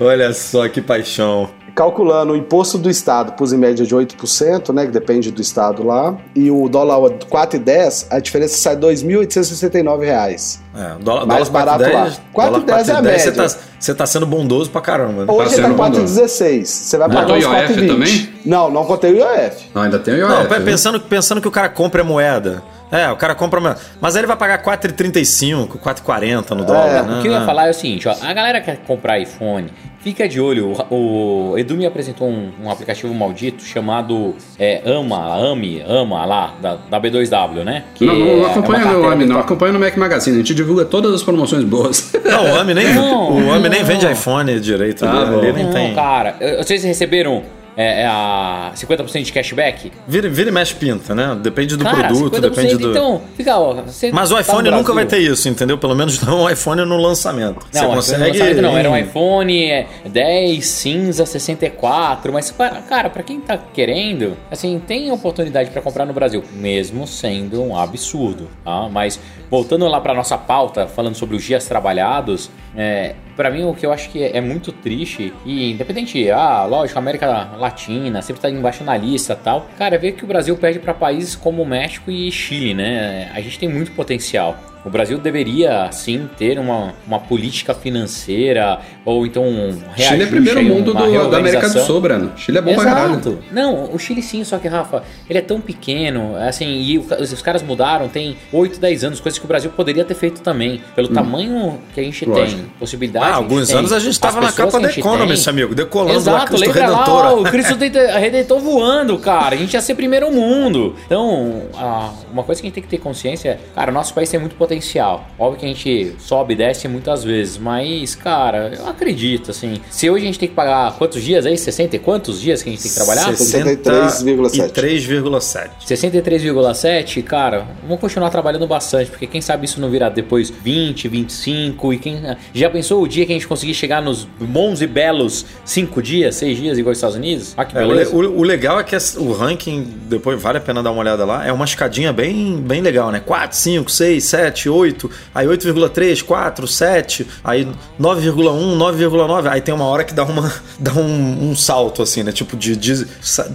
Olha 0.00 0.32
só 0.32 0.68
que 0.68 0.80
paixão. 0.80 1.48
Calculando 1.76 2.32
o 2.32 2.36
imposto 2.36 2.78
do 2.78 2.88
Estado 2.88 3.32
pus 3.32 3.52
em 3.52 3.58
média 3.58 3.84
de 3.84 3.94
8%, 3.94 4.72
né? 4.74 4.86
Que 4.86 4.90
depende 4.90 5.30
do 5.30 5.42
Estado 5.42 5.84
lá, 5.86 6.16
e 6.34 6.50
o 6.50 6.68
dólar 6.70 6.98
4,10, 7.30 8.06
a 8.10 8.18
diferença 8.18 8.56
sai 8.56 8.76
2.869 8.76 10.00
reais. 10.00 10.62
É, 10.74 10.94
dólar, 11.02 11.26
Mais 11.26 11.48
dólar 11.50 11.78
barato 11.78 11.84
4,10, 11.84 11.92
lá. 11.94 12.50
4,10 12.50 12.88
é 12.88 12.92
a 12.92 12.96
4,10, 12.96 13.02
média. 13.02 13.18
Você 13.18 13.32
tá, 13.32 13.48
você 13.78 13.94
tá 13.94 14.06
sendo 14.06 14.26
bondoso 14.26 14.70
pra 14.70 14.80
caramba. 14.80 15.26
né? 15.26 15.32
Hoje 15.32 15.60
tá 15.60 15.68
bondoso. 15.68 16.20
4,16. 16.20 16.64
Você 16.64 16.98
vai 16.98 17.08
Não, 17.08 17.14
pagar 17.14 17.32
o 17.34 17.36
uns 17.36 17.44
IOF 17.44 17.74
4,20. 17.74 17.86
também? 17.88 18.28
Não, 18.46 18.70
não 18.70 18.84
contei 18.84 19.12
o 19.12 19.16
IOF. 19.18 19.70
Não, 19.74 19.82
ainda 19.82 19.98
tem 19.98 20.14
o 20.14 20.18
IOF. 20.18 20.32
Não, 20.50 20.64
pensando, 20.64 21.00
pensando 21.00 21.40
que 21.42 21.48
o 21.48 21.50
cara 21.52 21.68
compra 21.68 22.00
a 22.00 22.04
moeda. 22.04 22.62
É, 22.90 23.10
o 23.10 23.16
cara 23.16 23.34
compra 23.34 23.58
a 23.60 23.62
moeda. 23.62 23.78
Mas 24.00 24.16
aí 24.16 24.20
ele 24.20 24.26
vai 24.28 24.36
pagar 24.36 24.62
4,35, 24.62 25.78
4,40 25.78 26.50
no 26.52 26.64
dólar, 26.64 27.02
né? 27.04 27.18
O 27.18 27.22
que 27.22 27.28
eu 27.28 27.32
ia 27.32 27.44
falar 27.44 27.66
é 27.66 27.70
o 27.70 27.74
seguinte, 27.74 28.08
ó, 28.08 28.14
a 28.22 28.32
galera 28.32 28.60
que 28.60 28.66
quer 28.66 28.78
comprar 28.86 29.18
iPhone, 29.18 29.70
fica 30.06 30.28
de 30.28 30.40
olho. 30.40 30.72
O, 30.88 31.50
o 31.50 31.58
Edu 31.58 31.76
me 31.76 31.84
apresentou 31.84 32.28
um, 32.28 32.52
um 32.62 32.70
aplicativo 32.70 33.12
maldito 33.12 33.64
chamado 33.64 34.36
é, 34.56 34.80
Ama, 34.86 35.50
Ami, 35.50 35.82
Ama 35.84 36.24
lá, 36.24 36.54
da, 36.62 36.76
da 36.88 37.00
B2W, 37.00 37.64
né? 37.64 37.82
Que 37.92 38.06
Não, 38.06 38.14
não, 38.14 38.26
é 38.28 38.36
não 38.36 38.46
acompanha 38.46 38.84
uma 38.84 38.92
no 38.92 39.08
AMI, 39.08 39.26
não. 39.26 39.40
Acompanha 39.40 39.72
no 39.72 39.80
Mac 39.80 39.96
Magazine. 39.96 40.36
A 40.36 40.38
gente 40.38 40.54
divulga 40.54 40.84
todas 40.84 41.12
as 41.12 41.24
promoções 41.24 41.64
boas. 41.64 42.12
Não, 42.26 42.52
o 42.52 42.60
AMI 42.60 42.74
nem, 42.74 42.94
Não, 42.94 43.48
o 43.48 43.52
AMI 43.52 43.68
nem 43.68 43.80
não. 43.80 43.86
vende 43.86 44.06
iPhone 44.10 44.60
direito. 44.60 45.04
Ah, 45.04 45.30
ele, 45.42 45.52
nem 45.52 45.64
Não, 45.64 45.72
tem. 45.72 45.94
cara, 45.94 46.36
vocês 46.58 46.82
receberam 46.84 47.42
é, 47.76 48.02
é 48.02 48.06
a 48.06 48.72
50% 48.74 49.22
de 49.22 49.32
cashback? 49.32 49.92
Vira, 50.08 50.28
vira 50.28 50.48
e 50.48 50.52
mexe 50.52 50.74
pinta, 50.74 51.14
né? 51.14 51.36
Depende 51.40 51.76
do 51.76 51.84
cara, 51.84 52.08
produto, 52.08 52.36
50%, 52.36 52.40
depende 52.40 52.76
do. 52.78 52.90
então, 52.90 53.22
fica, 53.36 53.56
ó, 53.58 53.74
Mas 54.12 54.30
o 54.30 54.34
tá 54.34 54.34
no 54.36 54.40
iPhone 54.40 54.70
nunca 54.70 54.92
Brasil. 54.92 54.94
vai 54.94 55.06
ter 55.06 55.18
isso, 55.18 55.48
entendeu? 55.48 55.76
Pelo 55.78 55.94
menos 55.94 56.20
não 56.22 56.44
o 56.44 56.50
iPhone 56.50 56.84
no 56.84 56.96
lançamento. 56.96 57.66
Não, 57.74 57.80
Você 57.80 57.86
consegue... 57.86 57.92
consegue. 58.24 58.38
lançamento 58.38 58.62
não, 58.62 58.76
era 58.78 58.90
um 58.90 58.96
iPhone 58.96 59.64
é, 59.70 59.86
10, 60.06 60.64
cinza, 60.66 61.26
64, 61.26 62.32
mas 62.32 62.50
para- 62.50 62.80
cara, 62.82 63.10
pra 63.10 63.22
quem 63.22 63.40
tá 63.40 63.58
querendo, 63.58 64.36
assim, 64.50 64.80
tem 64.86 65.10
oportunidade 65.10 65.70
pra 65.70 65.82
comprar 65.82 66.04
no 66.06 66.12
Brasil, 66.12 66.42
mesmo 66.54 67.06
sendo 67.06 67.62
um 67.62 67.76
absurdo, 67.78 68.48
tá? 68.64 68.88
Mas 68.88 69.18
voltando 69.50 69.86
lá 69.86 70.00
pra 70.00 70.14
nossa 70.14 70.36
pauta, 70.38 70.86
falando 70.86 71.14
sobre 71.14 71.36
os 71.36 71.42
dias 71.44 71.66
trabalhados, 71.66 72.50
é, 72.76 73.14
para 73.36 73.50
mim 73.50 73.64
o 73.64 73.74
que 73.74 73.84
eu 73.84 73.92
acho 73.92 74.10
que 74.10 74.22
é, 74.22 74.38
é 74.38 74.40
muito 74.40 74.72
triste 74.72 75.32
e 75.44 75.72
independente, 75.72 76.30
ah, 76.30 76.64
lógico, 76.64 76.98
América 76.98 77.50
Latina 77.56 78.22
sempre 78.22 78.42
tá 78.42 78.50
embaixo 78.50 78.82
na 78.82 78.96
lista, 78.96 79.36
tal. 79.36 79.68
Cara, 79.76 79.98
ver 79.98 80.12
que 80.12 80.24
o 80.24 80.26
Brasil 80.26 80.56
perde 80.56 80.78
pra 80.78 80.94
países 80.94 81.36
como 81.36 81.64
México 81.64 82.10
e 82.10 82.32
Chile, 82.32 82.74
né? 82.74 83.30
A 83.34 83.40
gente 83.40 83.58
tem 83.58 83.68
muito 83.68 83.92
potencial. 83.92 84.56
O 84.84 84.90
Brasil 84.90 85.18
deveria, 85.18 85.90
sim, 85.90 86.28
ter 86.38 86.60
uma, 86.60 86.94
uma 87.06 87.18
política 87.18 87.74
financeira 87.74 88.80
ou 89.06 89.24
então 89.24 89.42
um 89.44 89.72
Chile 89.96 90.24
é 90.24 90.26
primeiro 90.26 90.62
mundo 90.62 90.92
do- 90.92 91.30
da 91.30 91.38
América 91.38 91.68
do. 91.70 91.80
Sul, 91.80 92.00
Breno. 92.02 92.32
Chile 92.36 92.58
é 92.58 92.60
bom 92.60 92.74
pra 92.74 92.84
caralho. 92.84 93.12
Exato. 93.12 93.38
Não, 93.50 93.90
o 93.94 93.98
Chile 93.98 94.20
sim, 94.20 94.44
só 94.44 94.58
que, 94.58 94.68
Rafa, 94.68 95.02
ele 95.30 95.38
é 95.38 95.42
tão 95.42 95.60
pequeno, 95.60 96.36
assim, 96.36 96.66
e 96.82 96.98
os, 96.98 97.32
os 97.32 97.40
caras 97.40 97.62
mudaram 97.62 98.08
tem 98.08 98.36
8, 98.52 98.78
10 98.78 99.04
anos, 99.04 99.20
coisas 99.20 99.38
que 99.38 99.44
o 99.44 99.48
Brasil 99.48 99.70
poderia 99.70 100.04
ter 100.04 100.14
feito 100.14 100.42
também. 100.42 100.82
Pelo 100.94 101.08
tamanho 101.08 101.78
que 101.94 102.00
a 102.00 102.02
gente 102.02 102.26
Lógico. 102.26 102.58
tem, 102.62 102.66
possibilidade. 102.78 103.24
Ah, 103.32 103.36
alguns 103.36 103.68
tem, 103.68 103.76
anos 103.78 103.92
a 103.92 103.98
gente 104.00 104.18
tava 104.18 104.40
na 104.40 104.50
capa 104.52 104.80
da 104.80 104.90
Economist, 104.90 105.44
tem. 105.44 105.50
amigo, 105.52 105.74
decolando 105.74 106.12
lá, 106.12 106.16
Exato, 106.18 106.46
Cristo 106.48 106.66
lembra 106.66 106.80
Redentor. 106.88 107.22
lá, 107.24 107.34
o 107.34 107.42
Cristo 107.44 107.76
Redentor- 107.78 108.60
voando, 108.60 109.16
cara. 109.18 109.54
A 109.54 109.58
gente 109.58 109.74
ia 109.74 109.80
ser 109.80 109.94
primeiro 109.94 110.32
mundo. 110.32 110.96
Então, 111.06 111.62
a- 111.74 112.12
uma 112.32 112.42
coisa 112.42 112.60
que 112.60 112.66
a 112.66 112.68
gente 112.68 112.74
tem 112.74 112.82
que 112.82 112.88
ter 112.88 112.98
consciência 112.98 113.50
é, 113.50 113.58
cara, 113.74 113.92
nosso 113.92 114.12
país 114.12 114.28
tem 114.28 114.40
muito 114.40 114.56
potencial. 114.56 115.26
Óbvio 115.38 115.60
que 115.60 115.66
a 115.66 115.68
gente 115.68 116.16
sobe 116.18 116.54
e 116.54 116.56
desce 116.56 116.88
muitas 116.88 117.22
vezes, 117.22 117.56
mas, 117.58 118.14
cara, 118.14 118.72
eu 118.76 118.86
acredito, 118.96 119.50
assim, 119.50 119.80
se 119.90 120.08
hoje 120.10 120.24
a 120.24 120.26
gente 120.26 120.38
tem 120.38 120.48
que 120.48 120.54
pagar 120.54 120.92
quantos 120.98 121.22
dias 121.22 121.46
aí? 121.46 121.56
60 121.56 121.96
e 121.96 121.98
quantos 121.98 122.40
dias 122.40 122.62
que 122.62 122.68
a 122.68 122.72
gente 122.72 122.82
tem 122.82 122.90
que 122.90 122.96
trabalhar? 122.96 123.32
63,7. 123.32 124.72
63,7. 124.72 125.70
63,7, 125.86 127.22
cara, 127.22 127.66
vamos 127.82 128.00
continuar 128.00 128.30
trabalhando 128.30 128.66
bastante, 128.66 129.10
porque 129.10 129.26
quem 129.26 129.40
sabe 129.40 129.66
isso 129.66 129.80
não 129.80 129.90
virar 129.90 130.08
depois 130.10 130.50
20, 130.50 131.08
25, 131.08 131.92
e 131.92 131.98
quem 131.98 132.20
já 132.54 132.70
pensou 132.70 133.02
o 133.02 133.08
dia 133.08 133.24
que 133.26 133.32
a 133.32 133.34
gente 133.34 133.46
conseguir 133.46 133.74
chegar 133.74 134.02
nos 134.02 134.24
bons 134.40 134.80
e 134.80 134.86
belos 134.86 135.44
5 135.64 136.02
dias, 136.02 136.34
6 136.36 136.56
dias 136.58 136.78
igual 136.78 136.90
aos 136.90 136.98
Estados 136.98 137.16
Unidos? 137.16 137.54
Ah, 137.56 137.64
que 137.64 137.76
É, 137.76 137.84
o, 137.84 137.88
beleza. 137.88 138.10
le- 138.16 138.26
o- 138.26 138.38
o 138.38 138.42
legal 138.42 138.80
é 138.80 138.84
que 138.84 138.96
o 139.18 139.32
ranking, 139.32 139.86
depois 140.08 140.40
vale 140.40 140.58
a 140.58 140.60
pena 140.60 140.82
dar 140.82 140.90
uma 140.90 141.00
olhada 141.00 141.24
lá, 141.24 141.46
é 141.46 141.52
uma 141.52 141.64
escadinha 141.64 142.12
bem, 142.12 142.56
bem 142.60 142.80
legal, 142.80 143.10
né? 143.10 143.20
4, 143.24 143.56
5, 143.56 143.90
6, 143.90 144.24
7, 144.24 144.68
8, 144.68 145.10
aí 145.34 145.46
8,3, 145.46 146.22
4, 146.22 146.66
7, 146.66 147.26
aí 147.44 147.66
9,1, 148.00 148.74
9,9, 148.92 149.50
aí 149.50 149.60
tem 149.60 149.74
uma 149.74 149.84
hora 149.84 150.04
que 150.04 150.14
dá, 150.14 150.24
uma, 150.24 150.52
dá 150.78 150.92
um, 150.92 151.50
um 151.50 151.56
salto, 151.56 152.02
assim, 152.02 152.22
né? 152.22 152.32
Tipo, 152.32 152.56
de, 152.56 152.76
de, 152.76 153.06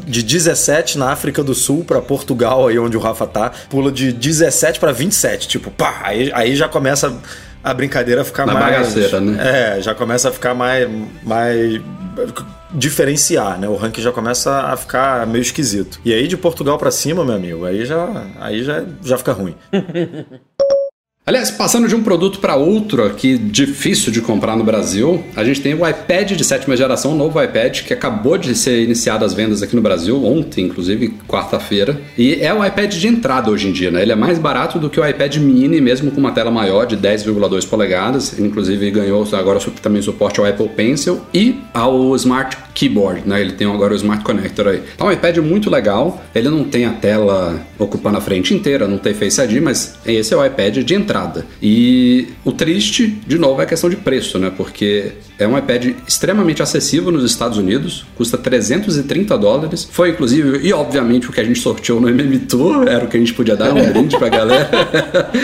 de 0.06 0.24
17 0.24 0.98
na 0.98 1.12
África 1.12 1.44
do 1.44 1.54
Sul 1.54 1.84
pra 1.84 2.02
Portugal, 2.02 2.68
aí 2.68 2.78
onde 2.80 2.98
o 2.98 3.00
Rafa 3.00 3.28
tá, 3.28 3.52
pula 3.70 3.92
de 3.92 4.12
17 4.12 4.80
pra 4.80 4.92
27, 4.92 5.48
tipo, 5.48 5.72
pá, 5.72 6.02
aí, 6.04 6.32
aí 6.34 6.56
já 6.56 6.68
começa 6.68 7.14
a 7.64 7.74
brincadeira 7.74 8.22
a 8.22 8.26
ficar 8.26 8.46
Na 8.46 8.54
mais... 8.54 8.66
bagaceira, 8.66 9.22
né? 9.22 9.78
É, 9.78 9.82
já 9.82 9.94
começa 9.94 10.30
a 10.30 10.32
ficar 10.32 10.54
mais, 10.54 10.90
mais 11.24 11.82
diferenciar, 12.74 13.60
né? 13.60 13.68
O 13.68 13.76
ranking 13.76 14.02
já 14.02 14.12
começa 14.12 14.52
a 14.62 14.78
ficar 14.78 15.26
meio 15.28 15.42
esquisito. 15.42 16.00
E 16.04 16.14
aí 16.14 16.28
de 16.28 16.38
Portugal 16.38 16.78
pra 16.78 16.92
cima, 16.92 17.24
meu 17.24 17.36
amigo, 17.36 17.66
aí 17.66 17.86
já, 17.86 18.26
aí 18.40 18.64
já, 18.64 18.84
já 19.04 19.18
fica 19.18 19.34
ruim. 19.34 19.56
Aliás, 21.24 21.52
passando 21.52 21.88
de 21.88 21.96
um 21.96 22.02
produto 22.02 22.40
para 22.40 22.56
outro 22.56 23.06
aqui, 23.06 23.38
difícil 23.38 24.12
de 24.12 24.22
comprar 24.22 24.58
no 24.58 24.64
Brasil, 24.64 25.24
a 25.36 25.44
gente 25.44 25.62
tem 25.62 25.76
o 25.76 25.88
iPad 25.88 26.32
de 26.32 26.44
sétima 26.44 26.76
geração, 26.76 27.12
o 27.12 27.16
novo 27.16 27.40
iPad, 27.40 27.82
que 27.82 27.94
acabou 27.94 28.40
de 28.40 28.56
ser 28.56 28.84
iniciado 28.84 29.24
as 29.24 29.32
vendas 29.32 29.62
aqui 29.62 29.76
no 29.76 29.84
Brasil, 29.84 30.26
ontem, 30.26 30.66
inclusive, 30.66 31.14
quarta-feira. 31.28 32.02
E 32.18 32.40
é 32.42 32.52
o 32.52 32.66
iPad 32.66 32.92
de 32.96 33.08
entrada 33.08 33.52
hoje 33.52 33.68
em 33.68 33.72
dia, 33.72 33.92
né? 33.92 34.02
Ele 34.02 34.12
é 34.12 34.16
mais 34.16 34.40
barato 34.40 34.80
do 34.80 34.90
que 34.90 35.00
o 35.00 35.08
iPad 35.08 35.36
mini, 35.36 35.80
mesmo 35.80 36.10
com 36.10 36.20
uma 36.20 36.32
tela 36.32 36.50
maior 36.50 36.88
de 36.88 36.98
10,2 36.98 37.70
polegadas. 37.70 38.40
Inclusive, 38.40 38.90
ganhou 38.90 39.24
agora 39.34 39.60
também 39.80 40.02
suporte 40.02 40.40
ao 40.40 40.48
Apple 40.48 40.70
Pencil 40.70 41.22
e 41.32 41.60
ao 41.72 42.16
Smart 42.16 42.58
Keyboard, 42.74 43.28
né? 43.28 43.40
Ele 43.40 43.52
tem 43.52 43.72
agora 43.72 43.94
o 43.94 43.96
Smart 43.96 44.24
Connector 44.24 44.70
aí. 44.70 44.82
Então, 44.96 45.06
é 45.06 45.12
um 45.12 45.14
iPad 45.14 45.38
muito 45.38 45.70
legal. 45.70 46.20
Ele 46.34 46.50
não 46.50 46.64
tem 46.64 46.86
a 46.86 46.94
tela 46.94 47.62
ocupando 47.78 48.18
a 48.18 48.22
frente 48.22 48.56
inteira, 48.56 48.88
não 48.88 48.98
tem 48.98 49.14
Face 49.14 49.40
ID, 49.40 49.62
mas 49.62 50.00
esse 50.04 50.34
é 50.34 50.38
o 50.38 50.44
iPad 50.44 50.78
de 50.78 50.96
entrada. 50.96 51.11
E 51.62 52.28
o 52.46 52.52
triste, 52.52 53.08
de 53.08 53.38
novo, 53.38 53.62
é 53.62 53.64
a 53.64 53.68
questão 53.68 53.90
de 53.90 53.96
preço, 53.96 54.40
né? 54.40 54.52
Porque 54.56 55.12
é 55.38 55.48
um 55.48 55.58
iPad 55.58 55.94
extremamente 56.08 56.62
acessível 56.62 57.12
nos 57.12 57.24
Estados 57.24 57.58
Unidos, 57.58 58.06
custa 58.16 58.38
330 58.38 59.38
dólares. 59.38 59.88
Foi, 59.92 60.10
inclusive, 60.12 60.60
e 60.66 60.72
obviamente 60.74 61.30
o 61.30 61.32
que 61.34 61.40
a 61.40 61.44
gente 61.44 61.60
sorteou 61.60 62.00
no 62.00 62.10
MM 62.10 62.40
Tour, 62.40 62.88
era 62.88 63.06
o 63.06 63.08
que 63.08 63.18
a 63.18 63.20
gente 63.20 63.34
podia 63.34 63.56
dar, 63.56 63.74
um 63.74 63.86
brinde 63.92 64.18
pra 64.18 64.30
galera. 64.30 64.70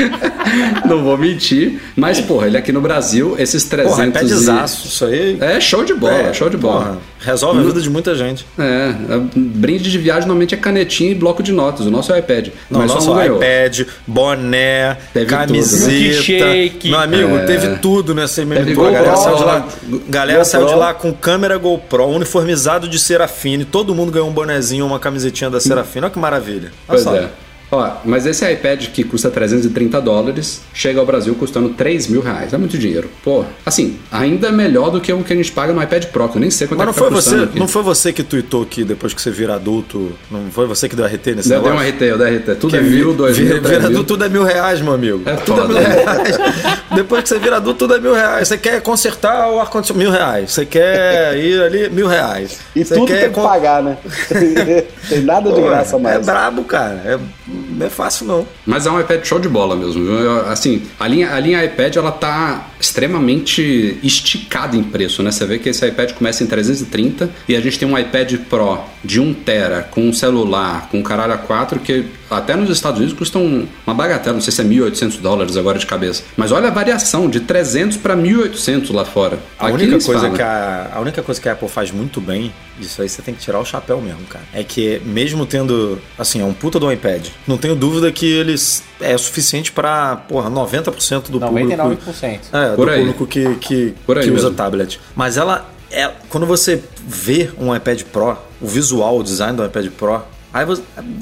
não 0.87 1.03
vou 1.03 1.17
mentir. 1.17 1.79
Mas, 1.95 2.19
porra, 2.21 2.47
ele 2.47 2.57
aqui 2.57 2.71
no 2.71 2.81
Brasil, 2.81 3.35
esses 3.37 3.63
300 3.65 3.91
Porra, 3.91 4.05
e- 4.05 4.09
iPadzaço, 4.09 4.87
isso 4.87 5.05
aí. 5.05 5.37
É 5.39 5.59
show 5.59 5.83
de 5.83 5.93
bola, 5.93 6.33
show 6.33 6.49
de 6.49 6.57
bola. 6.57 6.85
porra, 6.85 6.97
resolve 7.19 7.59
a 7.59 7.63
vida 7.63 7.81
de 7.81 7.89
muita 7.89 8.15
gente. 8.15 8.45
É, 8.57 8.63
é, 8.63 9.21
brinde 9.35 9.89
de 9.91 9.97
viagem 9.97 10.21
normalmente 10.27 10.53
é 10.53 10.57
canetinha 10.57 11.11
e 11.11 11.15
bloco 11.15 11.41
de 11.43 11.51
notas. 11.51 11.85
O 11.85 11.91
nosso 11.91 12.11
é 12.11 12.15
o 12.15 12.19
iPad. 12.19 12.49
Não, 12.69 12.79
mas 12.79 12.89
só 12.91 12.95
nosso 12.95 13.07
não 13.09 13.15
ganhou. 13.17 13.37
iPad, 13.37 13.81
boné, 14.05 14.97
Teve 15.13 15.25
camiseta. 15.25 15.91
Milkshake. 15.91 16.89
Meu 16.89 16.99
amigo, 16.99 17.35
É. 17.37 17.45
teve 17.45 17.77
tudo 17.77 18.13
nessa 18.15 18.45
Teve 18.45 18.55
MMTour. 18.71 18.87
A 18.87 18.91
galera 18.91 19.15
saiu 19.17 19.35
de 19.37 19.43
lá, 19.43 19.67
galera 20.09 20.45
saiu 20.45 20.65
de 20.67 20.75
lá 20.75 20.93
com 20.93 21.13
câmera 21.13 21.57
GoPro, 21.57 22.05
uniformizado 22.07 22.87
de 22.87 22.99
Serafine. 22.99 23.65
Todo 23.65 23.93
mundo 23.95 24.11
ganhou 24.11 24.29
um 24.29 24.33
bonezinho, 24.33 24.85
uma 24.85 24.99
camisetinha 24.99 25.49
da 25.49 25.59
Serafine. 25.59 26.05
Olha 26.05 26.11
que 26.13 26.19
maravilha. 26.19 26.71
Olha 26.87 27.01
Pois 27.01 27.01
só. 27.03 27.15
é. 27.15 27.29
Ó, 27.69 27.91
mas 28.05 28.25
esse 28.25 28.49
iPad 28.49 28.87
que 28.87 29.03
custa 29.03 29.29
330 29.29 29.99
dólares 30.01 30.61
chega 30.73 30.99
ao 31.01 31.05
Brasil 31.05 31.35
custando 31.35 31.69
3 31.69 32.07
mil 32.07 32.21
reais. 32.21 32.53
É 32.53 32.57
muito 32.57 32.77
dinheiro. 32.77 33.09
Pô, 33.23 33.43
assim, 33.65 33.97
ainda 34.09 34.47
é 34.47 34.51
melhor 34.51 34.89
do 34.89 35.01
que 35.01 35.11
o 35.11 35.21
que 35.23 35.33
a 35.33 35.35
gente 35.35 35.51
paga 35.51 35.73
no 35.73 35.83
iPad 35.83 36.05
Pro, 36.05 36.29
que 36.29 36.37
eu 36.37 36.41
nem 36.41 36.49
sei 36.49 36.65
quanto 36.67 36.77
Mas 36.79 36.83
é 36.83 36.87
não 36.87 36.93
que 36.93 36.99
tá 36.99 37.05
foi, 37.05 37.21
você, 37.21 37.43
aqui. 37.43 37.59
não 37.59 37.67
foi 37.67 37.83
você 37.83 38.13
que 38.13 38.23
tweetou 38.23 38.65
que 38.65 38.83
depois 38.85 39.13
que 39.13 39.21
você 39.21 39.31
vira 39.31 39.55
adulto, 39.55 40.13
não 40.31 40.49
foi 40.49 40.65
você 40.65 40.87
que 40.87 40.95
deu 40.95 41.05
RT 41.05 41.35
nesse 41.35 41.49
Deu, 41.49 41.61
deu 41.61 41.71
negócio? 41.73 41.87
um 41.87 41.95
RT, 41.95 42.01
eu 42.03 42.17
dei 42.17 42.37
RT. 42.37 42.55
Tudo 42.55 42.71
Que 42.71 42.77
é 42.77 42.81
mil, 42.81 43.13
dois 43.13 43.37
vira, 43.37 43.55
mil, 43.55 43.63
vira 43.69 43.85
adulto, 43.87 44.03
tudo 44.05 44.23
é 44.23 44.29
mil 44.29 44.43
reais, 44.43 44.79
meu 44.81 44.93
amigo. 44.93 45.21
É 45.25 45.35
tudo 45.35 45.61
foda, 45.61 45.73
é 45.79 45.87
mil 45.89 46.05
reais. 46.05 46.37
Depois 46.95 47.23
que 47.23 47.29
você 47.29 47.37
vira 47.39 47.57
adulto, 47.57 47.79
tudo 47.79 47.95
é 47.95 47.99
mil 47.99 48.13
reais. 48.13 48.47
Você 48.47 48.57
quer 48.57 48.81
consertar 48.81 49.49
o 49.51 49.59
ar-condicionado, 49.59 49.99
mil 50.05 50.11
reais. 50.17 50.53
Você 50.53 50.65
quer 50.65 51.35
ir 51.37 51.61
ali, 51.61 51.89
mil 51.89 52.07
reais. 52.07 52.59
E 52.73 52.85
você 52.85 52.95
tudo 52.95 53.07
quer 53.07 53.23
tem 53.25 53.29
que 53.33 53.41
pagar, 53.41 53.83
né? 53.83 53.97
tem 55.09 55.21
nada 55.21 55.49
de 55.51 55.59
Pô, 55.59 55.67
graça 55.67 55.95
É 55.97 55.99
mais. 55.99 56.25
brabo, 56.25 56.63
cara. 56.63 57.01
É, 57.05 57.19
não 57.57 57.85
é 57.85 57.89
fácil, 57.89 58.25
não. 58.25 58.47
Mas 58.65 58.85
é 58.85 58.91
um 58.91 58.99
iPad 58.99 59.23
show 59.25 59.39
de 59.39 59.49
bola 59.49 59.75
mesmo. 59.75 60.03
Eu, 60.03 60.47
Assim, 60.47 60.83
a 60.99 61.07
linha, 61.07 61.33
a 61.33 61.39
linha 61.39 61.63
iPad 61.63 61.95
ela 61.95 62.11
tá 62.11 62.67
extremamente 62.79 63.97
esticada 64.03 64.75
em 64.77 64.83
preço, 64.83 65.23
né? 65.23 65.31
Você 65.31 65.45
vê 65.45 65.59
que 65.59 65.69
esse 65.69 65.85
iPad 65.85 66.13
começa 66.13 66.43
em 66.43 66.47
330 66.47 67.29
e 67.47 67.55
a 67.55 67.61
gente 67.61 67.79
tem 67.79 67.87
um 67.87 67.97
iPad 67.97 68.35
Pro 68.49 68.79
de 69.03 69.19
1 69.19 69.33
tera 69.33 69.87
com 69.89 70.01
um 70.01 70.13
celular, 70.13 70.87
com 70.89 70.99
um 70.99 71.03
caralho 71.03 71.33
a 71.33 71.37
4 71.37 71.79
que 71.79 72.05
até 72.29 72.55
nos 72.55 72.69
Estados 72.69 72.99
Unidos 72.99 73.17
custam 73.17 73.67
uma 73.85 73.93
bagatela, 73.93 74.35
não 74.35 74.41
sei 74.41 74.51
se 74.51 74.61
é 74.61 74.65
1.800 74.65 75.19
dólares 75.19 75.57
agora 75.57 75.79
de 75.79 75.85
cabeça. 75.85 76.23
Mas 76.35 76.51
olha 76.51 76.67
a 76.67 76.71
variação 76.71 77.29
de 77.29 77.39
300 77.39 77.97
para 77.97 78.15
1.800 78.15 78.93
lá 78.93 79.05
fora. 79.05 79.39
A 79.57 79.67
Aqui 79.67 79.73
única, 79.73 80.03
coisa 80.03 80.29
que 80.29 80.41
a, 80.41 80.91
a 80.93 80.99
única 80.99 81.21
coisa 81.21 81.39
que 81.41 81.49
a 81.49 81.53
Apple 81.53 81.69
faz 81.69 81.91
muito 81.91 82.19
bem, 82.19 82.53
isso 82.79 83.01
aí 83.01 83.09
você 83.09 83.21
tem 83.21 83.33
que 83.33 83.41
tirar 83.41 83.59
o 83.59 83.65
chapéu 83.65 84.01
mesmo, 84.01 84.25
cara. 84.29 84.45
É 84.53 84.63
que 84.63 85.01
mesmo 85.05 85.45
tendo, 85.45 85.99
assim, 86.17 86.41
é 86.41 86.45
um 86.45 86.53
puta 86.53 86.79
do 86.79 86.91
iPad, 86.91 87.27
não 87.47 87.57
tenho 87.57 87.75
dúvida 87.75 88.11
que 88.11 88.25
eles 88.25 88.83
é 88.99 89.17
suficiente 89.17 89.71
pra, 89.71 90.15
porra, 90.15 90.49
90% 90.49 91.29
do 91.29 91.39
público. 91.39 91.71
99%. 91.71 92.39
É, 92.51 92.75
Por 92.75 92.85
do 92.87 92.91
aí. 92.91 92.99
público 92.99 93.27
que, 93.27 93.55
que, 93.55 93.95
Por 94.05 94.17
aí 94.17 94.23
que 94.23 94.31
usa 94.31 94.51
tablet. 94.51 94.99
Mas 95.15 95.37
ela 95.37 95.69
é. 95.91 96.11
Quando 96.29 96.45
você 96.45 96.81
vê 97.05 97.49
um 97.59 97.75
iPad 97.75 98.01
Pro, 98.03 98.37
o 98.61 98.67
visual, 98.67 99.17
o 99.19 99.23
design 99.23 99.55
do 99.55 99.65
iPad 99.65 99.87
Pro. 99.91 100.21
Aí 100.53 100.65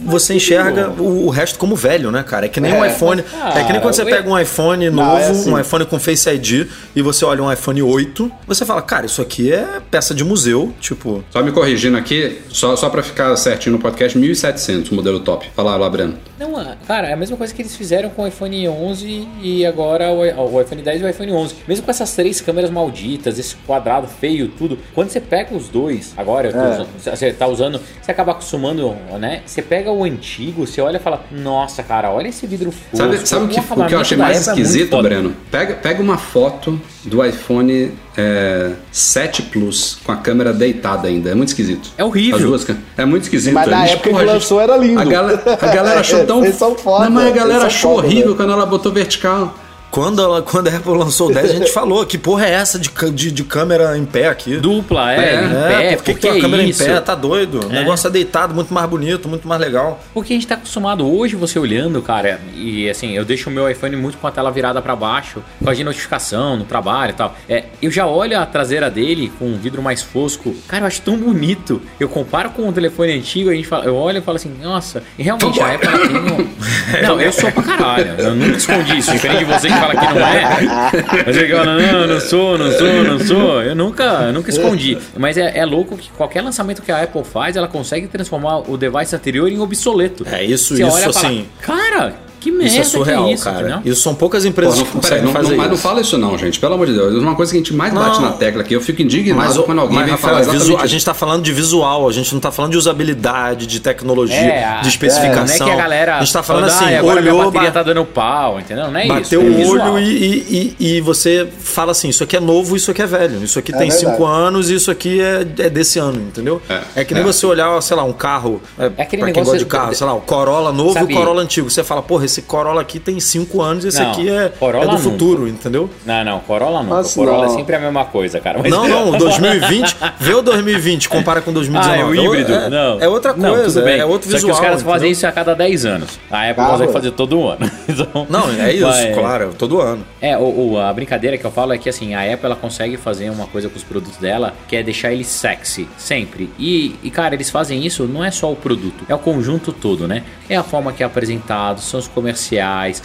você, 0.06 0.34
enxerga 0.36 0.90
o, 1.02 1.30
resto 1.30 1.58
como 1.60 1.76
velho, 1.76 2.12
né, 2.12 2.24
cara? 2.24 2.46
É 2.46 2.50
que 2.50 2.60
nem 2.60 2.72
um 2.74 2.84
É. 2.86 2.90
iPhone. 2.94 3.24
é 3.56 3.64
que 3.64 3.72
nem 3.74 3.82
quando 3.82 3.94
você 3.96 4.04
Cara, 4.06 4.18
pega 4.18 4.30
um 4.30 4.40
iPhone 4.40 4.90
Não, 4.90 5.04
novo, 5.04 5.18
é 5.18 5.28
assim. 5.30 5.52
um 5.52 5.60
iPhone 5.60 5.86
com 5.86 6.00
Face 6.00 6.30
ID, 6.30 6.68
e 6.96 7.02
você 7.02 7.26
olha 7.26 7.42
um 7.44 7.52
iPhone 7.52 7.82
8, 7.82 8.32
você 8.48 8.66
fala, 8.66 8.82
cara, 8.82 9.06
isso 9.06 9.22
aqui 9.22 9.52
é 9.52 9.82
peça 9.92 10.14
de 10.14 10.24
museu, 10.24 10.74
tipo. 10.80 11.24
Só 11.32 11.42
me 11.44 11.52
corrigindo 11.52 11.98
aqui, 11.98 12.40
só, 12.50 12.76
só 12.76 12.90
pra 12.90 13.02
ficar 13.04 13.36
certinho 13.36 13.76
no 13.76 13.82
podcast, 13.82 14.18
1.700 14.18 14.92
o 14.92 14.96
modelo 14.96 15.20
top. 15.20 15.50
Fala 15.56 15.76
lá, 15.76 15.90
Breno. 15.90 16.16
Não, 16.40 16.56
ah, 16.58 16.76
cara, 16.88 17.08
é 17.10 17.14
a 17.14 17.18
mesma 17.18 17.36
coisa 17.36 17.54
que 17.54 17.62
eles 17.62 17.76
fizeram 17.76 18.10
com 18.10 18.24
o 18.24 18.28
iPhone 18.28 18.68
11 18.70 19.28
e 19.42 19.66
agora 19.66 20.10
o, 20.12 20.54
o 20.54 20.62
iPhone 20.62 20.82
10 20.82 21.02
e 21.02 21.04
o 21.04 21.10
iPhone 21.10 21.32
11. 21.32 21.56
Mesmo 21.68 21.84
com 21.84 21.92
essas 21.92 22.14
três 22.14 22.40
câmeras 22.42 22.70
malditas, 22.70 23.40
esse 23.40 23.56
quadrado 23.66 24.08
feio, 24.08 24.50
tudo. 24.50 24.78
Quando 24.94 25.10
você 25.10 25.20
pega 25.20 25.56
os 25.56 25.68
dois, 25.68 26.14
agora, 26.16 26.48
eu 26.50 26.52
tô 26.54 26.60
É. 26.60 26.72
usando- 26.72 26.88
você 27.18 27.34
tá 27.34 27.48
usando, 27.48 27.82
você 28.02 28.12
acaba 28.12 28.32
acostumando, 28.34 28.96
né? 29.20 29.25
Você 29.46 29.62
pega 29.62 29.92
o 29.92 30.04
antigo, 30.04 30.66
você 30.66 30.82
olha 30.82 30.98
e 30.98 31.00
fala, 31.00 31.24
nossa, 31.32 31.82
cara, 31.84 32.12
olha 32.12 32.28
esse 32.28 32.46
vidro 32.48 32.72
fosco. 32.72 32.98
Sabe, 32.98 33.28
sabe 33.28 33.46
o, 33.46 33.48
que, 33.48 33.60
o 33.60 33.86
que 33.88 33.96
eu 33.96 34.00
achei 34.00 34.18
mais 34.18 34.48
é 34.48 34.52
esquisito. 34.52 35.02
Breno? 35.02 35.36
Pega, 35.52 35.76
pega 35.76 36.02
uma 36.02 36.18
foto 36.18 36.80
do 37.04 37.24
iPhone 37.24 37.92
é, 38.18 38.72
7 38.92 39.44
Plus 39.44 39.98
com 40.04 40.12
a 40.12 40.18
câmera 40.18 40.52
deitada 40.54 41.08
ainda. 41.08 41.30
É 41.30 41.36
muito 41.36 41.50
esquisito. 41.50 41.92
É 41.98 42.04
horrível. 42.04 42.36
As 42.38 42.44
duas 42.44 42.68
É 42.98 43.06
muito 43.06 43.24
esquisito. 43.24 43.54
Mas 43.54 43.68
na 43.68 43.80
Eles, 43.82 43.92
época 43.92 44.10
porra, 44.10 44.24
que 44.24 44.30
a 44.30 44.34
gente- 44.34 44.42
lançou 44.42 44.62
era 44.62 44.78
lindo. 44.78 45.00
A 45.00 45.06
galera, 45.06 45.44
a 45.62 45.68
galera 45.68 46.00
achou 46.00 46.24
tão. 46.26 46.42
Não, 46.42 47.10
mas 47.12 47.28
a 47.28 47.32
galera 47.32 47.66
achou 47.68 47.96
foda, 47.96 48.08
horrível 48.08 48.32
né? 48.32 48.38
quando 48.38 48.52
ela 48.54 48.66
botou 48.66 48.92
vertical. 48.92 49.56
Quando, 49.96 50.22
ela, 50.22 50.42
quando 50.42 50.68
a 50.68 50.76
Apple 50.76 50.92
lançou 50.92 51.30
o 51.30 51.34
10, 51.34 51.52
a 51.52 51.54
gente 51.54 51.72
falou 51.74 52.06
que 52.06 52.18
porra 52.18 52.46
é 52.48 52.52
essa 52.52 52.78
de, 52.78 52.90
de, 53.14 53.32
de 53.32 53.44
câmera 53.46 53.98
em 53.98 54.04
pé 54.04 54.28
aqui? 54.28 54.58
Dupla, 54.58 55.14
é, 55.14 55.16
É, 55.18 55.22
em 55.22 55.46
É, 55.46 55.50
pé, 55.90 55.96
por 55.96 56.04
que, 56.04 56.14
que 56.14 56.14
porque 56.14 56.14
tem 56.16 56.32
uma 56.32 56.42
câmera 56.42 56.64
isso? 56.64 56.84
em 56.84 56.88
pé? 56.88 57.00
Tá 57.00 57.16
doido. 57.16 57.62
O 57.66 57.70
É. 57.72 57.80
negócio 57.80 58.06
é 58.06 58.12
deitado, 58.12 58.54
muito 58.54 58.74
mais 58.74 58.90
bonito, 58.90 59.30
muito 59.30 59.48
mais 59.48 59.62
legal. 59.62 60.04
Porque 60.14 60.34
a 60.34 60.36
gente 60.36 60.48
tá 60.48 60.56
acostumado 60.56 61.10
hoje, 61.10 61.38
você 61.38 61.58
olhando, 61.58 62.02
cara, 62.02 62.42
e 62.54 62.90
assim, 62.90 63.14
eu 63.16 63.24
deixo 63.24 63.50
o 63.50 63.54
meu 63.54 63.70
iPhone 63.70 63.96
muito 63.96 64.18
com 64.18 64.28
a 64.28 64.32
tela 64.32 64.52
virada 64.52 64.82
pra 64.82 64.98
baixo, 64.98 65.42
com 65.64 65.70
a 65.70 65.74
de 65.74 65.82
notificação 65.86 66.58
no 66.58 66.66
trabalho 66.66 67.12
e 67.12 67.14
tal. 67.14 67.34
É, 67.48 67.64
eu 67.82 67.90
já 67.90 68.06
olho 68.06 68.38
a 68.38 68.46
traseira 68.46 68.92
dele 68.92 69.32
com 69.40 69.46
um 69.46 69.58
vidro 69.58 69.82
mais 69.82 70.02
fosco. 70.04 70.54
Cara, 70.68 70.84
eu 70.84 70.88
acho 70.88 71.02
tão 71.04 71.16
bonito. 71.16 71.82
Eu 71.98 72.10
comparo 72.10 72.50
com 72.50 72.68
o 72.68 72.74
telefone 72.74 73.14
antigo, 73.14 73.50
a 73.50 73.54
gente 73.54 73.68
fala, 73.70 73.86
eu 73.86 73.96
olho 73.96 74.18
e 74.18 74.22
falo 74.22 74.36
assim, 74.36 74.52
nossa, 74.62 75.02
e 75.18 75.24
realmente 75.24 75.58
a 75.62 75.74
Apple 75.74 75.88
tem 75.88 76.18
um... 76.18 76.56
Não, 77.08 77.22
eu 77.22 77.32
sou 77.32 77.50
pra 77.54 77.64
caralho. 77.64 78.16
Eu 78.18 78.36
nunca 78.36 78.58
escondi 78.58 78.98
isso. 78.98 79.12
Diferente 79.14 79.40
de 79.40 79.46
você 79.46 79.68
que 79.70 79.85
fala 79.94 79.96
que 79.96 80.14
não 80.14 80.28
é. 80.28 81.24
Você 81.34 81.50
fala, 81.50 81.78
não, 81.80 82.08
não 82.08 82.20
sou, 82.20 82.58
não 82.58 82.72
sou, 82.72 83.04
não 83.04 83.20
sou. 83.20 83.62
Eu 83.62 83.76
nunca, 83.76 84.04
eu 84.04 84.34
nunca 84.34 84.50
escondi. 84.50 84.98
Mas 85.18 85.38
é, 85.38 85.58
é 85.58 85.66
louco 85.66 85.98
que 85.98 86.10
qualquer 86.12 86.42
lançamento 86.42 86.82
que 86.82 86.92
a 86.92 87.04
Apple 87.04 87.24
faz, 87.24 87.56
ela 87.56 87.68
consegue 87.68 88.08
transformar 88.08 88.70
o 88.70 88.78
device 88.78 89.16
anterior 89.16 89.50
em 89.50 89.60
obsoleto. 89.60 90.26
É, 90.30 90.44
isso, 90.44 90.76
Você 90.76 90.84
isso 90.84 90.94
olha 90.94 91.10
e 91.10 91.14
fala, 91.14 91.28
assim. 91.28 91.50
cara, 91.62 92.14
que 92.46 92.52
merda 92.52 92.66
Isso 92.68 92.80
é 92.80 92.84
surreal, 92.84 93.24
que 93.26 93.30
é 93.32 93.34
isso, 93.34 93.44
cara. 93.44 93.60
entendeu? 93.70 93.92
Isso 93.92 94.02
são 94.02 94.14
poucas 94.16 94.44
Pô, 94.44 94.50
empresas 94.50 94.78
não, 94.78 94.86
que 94.86 94.92
peraí, 94.92 95.02
conseguem 95.02 95.24
não, 95.26 95.34
não- 95.34 95.42
fazer 95.42 95.56
mas 95.56 95.70
não 95.70 95.78
fala 95.78 96.02
isso 96.02 96.18
não, 96.18 96.38
gente. 96.38 96.60
Pelo 96.60 96.74
amor 96.76 96.88
de 96.88 96.94
Deus. 96.94 97.14
Uma 97.16 97.36
coisa 97.36 97.52
que 97.52 97.58
a 97.58 97.62
gente 97.62 97.74
mais 97.74 97.94
bate 97.94 98.20
Não. 98.22 98.30
na 98.30 98.32
tecla 98.34 98.62
aqui, 98.62 98.74
eu 98.74 98.82
fico 98.82 99.02
indignado 99.02 99.48
Mas, 99.56 99.58
quando 99.66 99.80
alguém 99.80 99.96
mas 99.96 100.06
vem 100.06 100.12
Rafael, 100.16 100.34
falar 100.36 100.40
é 100.40 100.42
exatamente 100.44 100.68
visu- 100.68 100.78
a 100.84 100.88
gente 100.88 101.06
tá 101.06 101.14
falando 101.14 101.44
de 101.44 101.52
visual, 101.52 102.08
a 102.08 102.12
gente 102.12 102.34
não 102.34 102.40
tá 102.40 102.52
falando 102.52 102.72
de 102.72 102.78
usabilidade, 102.78 103.66
de 103.68 103.80
tecnologia, 103.80 104.36
É, 104.38 104.82
de 104.82 104.88
especificação. 104.90 105.66
Não 105.66 105.74
é 105.74 105.76
que 105.76 105.80
a 105.80 105.84
galera. 105.84 106.16
a 106.18 106.20
gente 106.20 106.34
tá 106.34 106.44
falando 106.44 106.56
falando, 106.70 106.76
assim, 106.76 106.86
"Ai, 106.86 106.98
agora 106.98 107.22
minha 107.22 107.34
olhou, 107.34 107.46
bateria 107.52 107.70
ba- 107.72 107.74
tá 107.74 107.84
dando 107.84 108.06
pau, 108.06 108.60
entendeu? 108.60 108.90
Não 108.92 109.00
é 109.00 109.06
isso. 109.06 109.14
bateu 109.16 109.42
é 109.42 109.44
o 109.46 109.54
visual. 109.56 109.94
olho 109.94 110.00
e, 110.00 110.14
e, 110.16 110.76
e- 110.80 110.96
e 110.98 111.02
você 111.02 111.48
fala 111.60 111.92
assim: 111.92 112.10
isso 112.10 112.24
aqui 112.24 112.36
é 112.38 112.40
novo, 112.40 112.76
isso 112.76 112.92
aqui 112.92 113.02
é 113.02 113.06
velho. 113.08 113.44
Isso 113.44 113.58
aqui 113.60 113.74
É 113.74 113.78
tem 113.78 113.90
verdade. 113.90 114.12
cinco 114.12 114.26
anos 114.26 114.70
e 114.70 114.76
isso 114.76 114.90
aqui 114.92 115.20
é, 115.22 115.42
é 115.60 115.70
desse 115.70 116.00
ano, 116.00 116.20
entendeu? 116.22 116.62
É, 116.70 116.82
É, 117.02 117.04
que 117.06 117.14
nem 117.14 117.24
é. 117.24 117.26
você 117.26 117.46
olhar, 117.46 117.82
sei 117.82 117.98
lá, 117.98 118.04
um 118.04 118.14
carro. 118.14 118.62
É, 118.78 118.86
É 118.98 119.02
aquele 119.02 119.22
pra 119.24 119.32
quem 119.32 119.42
negócio 119.42 119.46
gosta 119.46 119.58
de 119.58 119.66
carro, 119.66 119.96
sei 119.96 120.06
lá, 120.08 120.14
o 120.14 120.22
Corolla 120.22 120.72
novo 120.72 120.98
e 121.00 121.04
o 121.04 121.08
Corolla 121.10 121.42
antigo. 121.42 121.70
Você 121.70 121.84
fala, 121.84 122.02
porra, 122.02 122.26
esse 122.26 122.35
Corolla 122.42 122.82
aqui 122.82 123.00
tem 123.00 123.20
cinco 123.20 123.62
anos 123.62 123.86
e 123.86 123.90
esse 123.90 124.02
Não, 124.02 124.12
aqui 124.12 124.30
é, 124.30 124.50
Corolla 124.50 124.84
é 124.86 124.88
do 124.88 124.92
nunca. 124.94 125.04
futuro, 125.10 125.48
entendeu? 125.48 125.90
Não, 126.06 126.24
não, 126.24 126.40
Corolla 126.40 126.82
não. 126.84 126.90
Nossa, 126.90 127.16
Corolla 127.16 127.46
não. 127.46 127.54
é 127.54 127.58
sempre 127.58 127.76
a 127.76 127.80
mesma 127.80 128.06
coisa, 128.06 128.40
cara. 128.40 128.60
Mas- 128.62 128.72
Não, 128.72 128.88
não, 128.90 129.10
o 129.12 129.18
2020, 129.18 129.96
vê 130.20 130.34
o 130.34 130.42
2020, 130.42 131.10
compara 131.10 131.42
com 131.42 131.52
2019. 131.54 131.98
Ah, 131.98 132.02
é 132.02 132.06
o 132.06 132.16
híbrido? 132.26 132.54
É, 132.54 132.70
não. 132.70 133.00
é 133.02 133.08
outra 133.08 133.34
Não, 133.34 133.54
coisa, 133.56 133.82
bem. 133.82 134.00
é 134.00 134.06
outro 134.06 134.30
Só 134.30 134.36
visual. 134.36 134.52
que 134.54 134.60
os 134.60 134.66
caras 134.66 134.82
fazem 134.82 134.96
entendeu? 134.98 135.12
isso 135.12 135.28
a 135.28 135.32
cada 135.32 135.54
10 135.56 135.86
anos. 135.86 136.20
A 136.30 136.50
Apple 136.50 136.64
Ah, 136.64 136.70
consegue 136.72 136.94
fazer 136.94 137.12
todo 137.12 137.48
ano. 137.48 137.70
Então, 137.88 138.28
Não, 138.30 138.50
é 138.52 138.74
isso, 138.74 138.86
mas- 138.86 139.16
claro, 139.16 139.54
todo 139.58 139.80
ano. 139.80 140.04
É, 140.22 140.38
o, 140.38 140.72
o- 140.74 140.80
a 140.80 140.92
brincadeira 140.92 141.38
que 141.38 141.46
eu 141.46 141.52
falo 141.52 141.72
é 141.74 141.78
que 141.78 141.88
assim, 141.88 142.14
a 142.14 142.22
Apple 142.34 142.46
ela 142.48 142.56
consegue 142.56 142.98
fazer 142.98 143.30
uma 143.30 143.46
coisa 143.48 143.70
com 143.70 143.78
os 143.78 143.84
produtos 143.84 144.18
dela 144.18 144.54
que 144.68 144.76
é 144.76 144.84
deixar 144.84 145.14
ele 145.14 145.24
sexy, 145.24 145.88
sempre. 145.98 146.50
E, 146.60 146.96
e, 147.04 147.10
cara, 147.12 147.36
eles 147.36 147.50
fazem 147.50 147.86
isso, 147.86 148.04
não 148.06 148.24
é 148.24 148.32
só 148.32 148.52
o 148.52 148.56
produto, 148.56 149.06
é 149.08 149.14
o 149.16 149.20
conjunto 149.20 149.72
todo, 149.72 150.08
né? 150.08 150.24
É 150.50 150.56
a 150.58 150.64
forma 150.64 150.92
que 150.92 151.04
é 151.04 151.06
apresentado, 151.06 151.80
são 151.80 152.00
os 152.00 152.08
comerciais, 152.08 152.25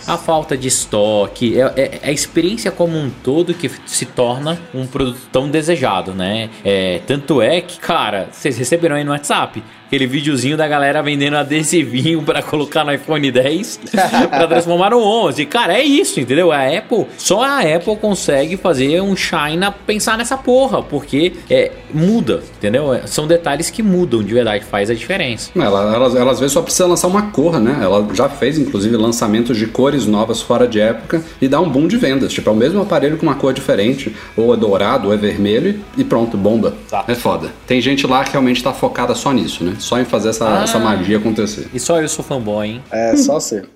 a 0.06 0.16
falta 0.16 0.56
de 0.56 0.68
estoque, 0.68 1.61
é, 1.61 1.72
é- 1.76 1.98
é 2.02 2.09
a 2.09 2.12
experiência 2.12 2.70
como 2.70 2.96
um 2.96 3.11
todo 3.11 3.52
que 3.54 3.70
se 3.87 4.06
torna 4.06 4.59
um 4.74 4.87
produto 4.87 5.20
tão 5.33 5.48
desejado, 5.50 6.12
né? 6.12 6.50
É, 6.64 7.00
tanto 7.06 7.40
é 7.42 7.61
que, 7.61 7.78
cara, 7.78 8.28
vocês 8.30 8.56
receberam 8.59 8.96
aí 8.96 9.04
no 9.04 9.11
WhatsApp 9.12 9.62
aquele 9.90 10.07
videozinho 10.07 10.57
da 10.57 10.68
galera 10.68 11.03
vendendo 11.03 11.37
adesivinho 11.37 12.22
pra 12.22 12.40
colocar 12.40 12.85
no 12.85 12.94
iPhone 12.94 13.29
10 13.29 13.81
pra 14.31 14.46
transformar 14.46 14.90
no 14.90 15.00
11. 15.00 15.44
Cara, 15.46 15.76
é 15.76 15.83
isso, 15.83 16.20
entendeu? 16.20 16.53
A 16.53 16.64
Apple, 16.64 17.07
só 17.18 17.42
a 17.42 17.59
Apple 17.59 17.96
consegue 17.96 18.57
fazer 18.57 19.00
um 19.03 19.16
China 19.16 19.72
pensar 19.72 20.16
nessa 20.16 20.37
porra, 20.37 20.81
porque 20.81 21.33
é, 21.50 21.72
muda, 21.92 22.40
entendeu? 22.57 22.94
É, 22.94 23.05
São 23.09 23.26
detalhes 23.26 23.68
que 23.68 23.83
mudam 23.83 24.22
de 24.22 24.33
verdade, 24.33 24.64
faz 24.64 24.90
a 24.90 24.94
diferença. 24.94 25.50
Ela, 25.57 25.92
ela, 25.92 26.18
ela 26.18 26.31
às 26.31 26.38
vezes 26.38 26.53
só 26.53 26.62
precisa 26.62 26.87
lançar 26.87 27.09
uma 27.09 27.22
cor, 27.22 27.59
né? 27.59 27.81
Ela 27.83 28.07
já 28.14 28.29
fez, 28.29 28.59
inclusive, 28.59 28.96
lançamentos 28.96 29.57
de 29.57 29.66
cores 29.66 30.07
novas 30.07 30.40
fora 30.40 30.68
de 30.68 30.79
época 30.79 31.20
e 31.42 31.48
dá 31.48 31.61
um 31.61 31.68
boom 31.68 31.88
de 31.88 31.96
vendas. 31.96 32.33
Tipo, 32.33 32.50
é 32.50 32.53
o 32.53 32.57
mesmo 32.57 32.81
aparelho 32.81 33.18
com 33.18 33.26
uma 33.26 33.35
cor 33.35 33.53
diferente, 33.53 34.14
ou 34.37 34.55
é 34.55 34.57
dourado, 34.57 35.09
ou 35.09 35.14
é 35.14 35.16
vermelho, 35.16 35.81
e, 35.96 36.03
e 36.03 36.05
pronto, 36.05 36.37
bomba. 36.37 36.74
Tá. 36.88 37.05
É 37.09 37.14
foda. 37.16 37.50
Tem 37.66 37.81
gente 37.81 38.07
lá 38.07 38.22
que 38.22 38.31
realmente 38.31 38.62
tá 38.62 38.72
focada 38.72 39.16
só 39.16 39.33
nisso, 39.33 39.64
né? 39.64 39.79
Só 39.80 39.98
em 40.00 40.04
fazer 40.04 40.30
essa, 40.30 40.46
Ah. 40.60 40.62
essa 40.62 40.78
magia 40.78 41.16
acontecer. 41.18 41.68
E 41.74 41.80
só 41.80 42.00
eu 42.00 42.08
sou 42.08 42.24
fanboy, 42.24 42.66
hein? 42.68 42.82
É, 42.90 43.16
só 43.16 43.40
ser. 43.40 43.66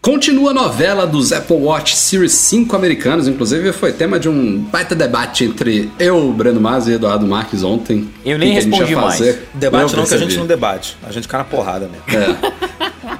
Continua 0.00 0.50
a 0.50 0.54
novela 0.54 1.06
dos 1.06 1.32
Apple 1.32 1.56
Watch 1.56 1.96
Series 1.96 2.32
5 2.32 2.76
americanos, 2.76 3.26
inclusive 3.26 3.72
foi 3.72 3.90
tema 3.90 4.18
de 4.18 4.28
um 4.28 4.58
baita 4.58 4.94
debate 4.94 5.44
entre 5.44 5.90
eu, 5.98 6.30
Breno 6.30 6.60
Mas 6.60 6.86
e 6.86 6.92
Eduardo 6.92 7.26
Marques 7.26 7.62
ontem. 7.62 8.10
Eu 8.22 8.38
nem 8.38 8.50
O 8.50 8.60
que 8.60 8.60
que 8.60 8.74
a 8.74 8.78
gente 8.84 8.94
respondi 8.94 8.94
mais. 8.96 9.18
Debate 9.54 9.92
Eu 9.92 9.98
não, 9.98 10.04
que 10.06 10.14
a 10.14 10.18
gente 10.18 10.36
não 10.36 10.46
debate. 10.46 10.96
A 11.02 11.10
gente 11.10 11.26
cai 11.26 11.38
na 11.38 11.44
porrada 11.44 11.88
mesmo. 11.88 12.36